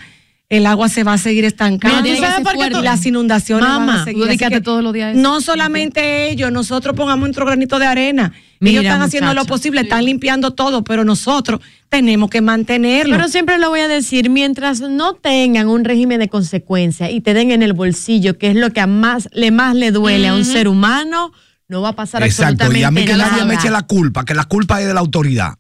el 0.58 0.66
agua 0.68 0.90
se 0.90 1.04
va 1.04 1.14
a 1.14 1.18
seguir 1.18 1.46
estancando. 1.46 2.08
Fuerte. 2.44 2.80
Y 2.80 2.82
las 2.84 3.06
inundaciones 3.06 3.68
van 3.68 3.86
Mamá, 3.86 4.02
a 4.02 4.06
seguir. 4.06 4.62
todos 4.64 4.84
los 4.84 4.94
días. 4.94 5.16
No 5.16 5.42
solamente 5.42 6.30
ellos, 6.30 6.52
nosotros 6.52 6.96
pongamos 6.96 7.22
nuestro 7.28 7.46
granito 7.46 7.80
de 7.80 7.86
arena. 7.86 8.34
Mira, 8.60 8.80
ellos 8.80 8.84
están 8.86 9.02
haciendo 9.02 9.34
lo 9.34 9.46
posible, 9.46 9.82
están 9.82 10.06
limpiando 10.06 10.52
todo, 10.52 10.84
pero 10.84 11.04
nosotros 11.04 11.60
tenemos 11.90 12.30
que 12.30 12.42
mantenerlo. 12.42 13.16
Pero 13.16 13.28
siempre 13.28 13.58
lo 13.58 13.70
voy 13.70 13.82
a 13.82 13.88
decir, 13.88 14.30
mientras 14.30 14.80
no 14.80 15.16
tengan 15.16 15.68
un 15.68 15.84
régimen 15.84 16.20
de 16.20 16.30
consecuencia 16.30 17.12
y 17.12 17.20
te 17.22 17.34
den 17.34 17.52
en 17.52 17.62
el 17.62 17.74
bolsillo, 17.74 18.38
que 18.38 18.52
es 18.52 18.56
lo 18.56 18.70
que 18.72 18.80
a 18.80 18.88
más 18.88 19.28
le 19.34 19.52
más 19.52 19.76
le 19.76 19.92
duele 19.92 20.28
a 20.30 20.34
un 20.36 20.46
ser 20.46 20.68
humano, 20.68 21.34
no 21.68 21.82
va 21.82 21.90
a 21.90 21.94
pasar 21.96 22.24
Exacto, 22.24 22.64
absolutamente 22.66 22.80
y 22.80 22.84
a 22.84 22.92
mí 22.92 23.06
que 23.06 23.18
nada. 23.18 23.32
nadie 23.32 23.46
me 23.46 23.56
eche 23.56 23.70
la 23.70 23.82
culpa, 23.84 24.24
que 24.24 24.34
la 24.34 24.46
culpa 24.46 24.80
es 24.82 24.88
de 24.88 24.94
la 24.94 25.00
autoridad. 25.00 25.56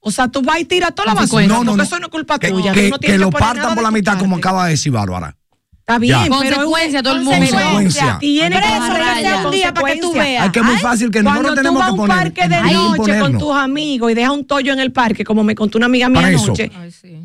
O 0.00 0.10
sea, 0.10 0.28
tú 0.28 0.42
vas 0.42 0.58
y 0.60 0.64
tiras 0.64 0.94
toda 0.94 1.06
la 1.14 1.20
basura, 1.20 1.46
No, 1.46 1.62
no, 1.64 1.76
no. 1.76 1.82
eso 1.82 1.98
no 1.98 2.06
es 2.06 2.10
culpa 2.10 2.38
Que, 2.38 2.48
tuya. 2.48 2.72
que- 2.72 2.90
tienes 2.90 2.98
que 3.00 3.18
lo 3.18 3.30
partan 3.30 3.74
por 3.74 3.82
la 3.82 3.90
mitad, 3.90 4.18
como 4.18 4.36
acaba 4.36 4.64
de 4.66 4.72
decir 4.72 4.92
Bárbara. 4.92 5.36
Está 5.90 5.98
bien, 5.98 6.18
Ya. 6.18 6.38
pero 6.40 6.56
Consecuencia, 6.56 7.02
todo 7.02 7.14
el 7.16 7.22
mundo. 7.22 7.38
Consecuencia. 7.40 8.16
Tiene 8.20 8.56
que 8.56 8.62
sea 9.20 9.42
un 9.44 9.50
día 9.50 9.74
para 9.74 9.92
que 9.94 10.00
tú 10.00 10.12
veas. 10.12 10.44
Ay, 10.44 10.50
que 10.50 10.58
es 10.60 10.64
muy 10.64 10.76
fácil 10.78 11.10
que 11.10 11.22
Cuando 11.22 11.42
nosotros 11.42 11.56
tú 11.56 11.62
tenemos 11.62 11.78
vas 11.80 11.86
que 11.86 11.90
a 11.90 11.92
un 11.92 11.98
poner. 11.98 12.16
parque 12.16 12.48
de 12.48 12.54
hay 12.56 12.74
noche 12.74 13.18
con 13.20 13.38
tus 13.38 13.56
amigos 13.56 14.10
y 14.10 14.14
dejas 14.14 14.32
un 14.32 14.44
tollo 14.44 14.72
en 14.72 14.80
el 14.80 14.92
parque, 14.92 15.24
como 15.24 15.42
me 15.42 15.54
contó 15.54 15.78
una 15.78 15.86
amiga 15.86 16.08
mía 16.08 16.26
anoche. 16.28 16.70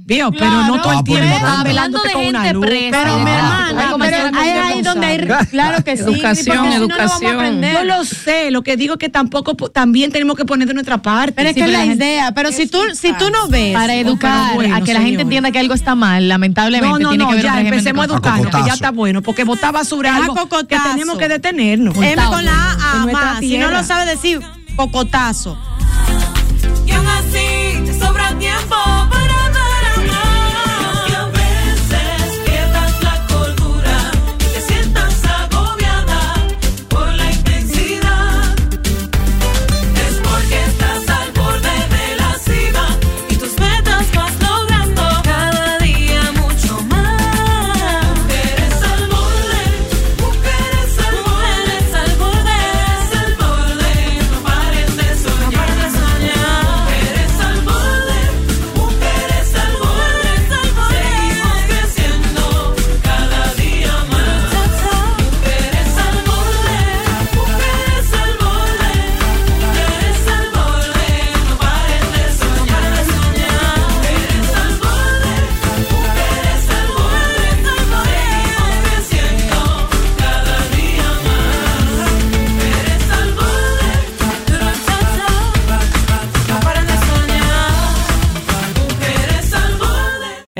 Vio, 0.07 0.31
pero 0.31 0.51
no 0.63 0.81
todo 0.81 0.91
Ah, 0.91 0.97
el 0.99 1.03
por 1.03 1.17
tiempo 1.19 1.45
velándote 1.63 2.07
de 2.07 2.13
con 2.13 2.25
una 2.27 2.53
luz. 2.53 2.65
presa. 2.65 2.97
Pero 3.03 3.17
mi 3.19 3.29
Ah, 3.31 3.35
hermana, 3.71 3.89
hay 3.89 3.95
pero 3.99 4.37
hay 4.39 4.49
ahí 4.51 4.81
donde 4.83 5.05
hay, 5.07 5.17
claro 5.51 5.83
que 5.83 5.97
sí, 5.97 6.03
Educación, 6.03 6.23
porque 6.23 6.35
si 6.35 6.49
no, 6.49 6.55
no 6.55 6.61
vamos 6.61 6.75
a 6.75 6.77
educación. 6.77 7.35
aprender. 7.35 7.73
Yo 7.73 7.83
lo 7.83 8.03
sé, 8.05 8.51
lo 8.51 8.61
que 8.61 8.77
digo 8.77 8.93
es 8.93 8.99
que 8.99 9.09
tampoco 9.09 9.57
po- 9.57 9.69
también 9.69 10.11
tenemos 10.11 10.35
que 10.37 10.45
poner 10.45 10.67
de 10.67 10.73
nuestra 10.75 11.01
parte. 11.01 11.33
Pero 11.35 11.49
es 11.49 11.55
que 11.55 11.63
es 11.63 11.69
la 11.71 11.85
idea, 11.85 12.31
pero 12.33 12.51
si 12.51 12.67
tú, 12.67 12.77
si 12.93 13.13
tú 13.13 13.29
no 13.31 13.47
ves, 13.47 13.73
Para 13.73 13.95
educar, 13.95 14.51
a 14.73 14.81
que 14.81 14.93
la 14.93 15.01
gente 15.01 15.23
entienda 15.23 15.51
que 15.51 15.59
algo 15.59 15.73
está 15.73 15.95
mal, 15.95 16.27
lamentablemente 16.27 16.87
no, 16.87 16.99
no, 16.99 17.09
tiene 17.09 17.23
no, 17.23 17.29
que 17.31 17.35
régimen 17.37 17.63
de 17.63 17.69
empecemos 17.69 18.09
a 18.09 18.15
A 18.17 18.21
ya 18.65 18.73
está 18.73 18.91
bueno, 18.91 19.21
porque 19.21 19.43
botar 19.43 19.71
basura 19.71 20.17
es 20.17 20.23
algo 20.23 20.47
que 20.67 20.77
tenemos 20.77 21.17
que 21.17 21.27
detenernos. 21.27 21.95
M 21.95 22.23
con 22.25 22.45
la 22.45 22.71
A, 22.71 23.05
más. 23.11 23.39
Si 23.39 23.57
no 23.57 23.71
lo 23.71 23.83
sabe 23.83 24.05
decir, 24.05 24.41
cocotazo. 24.75 25.57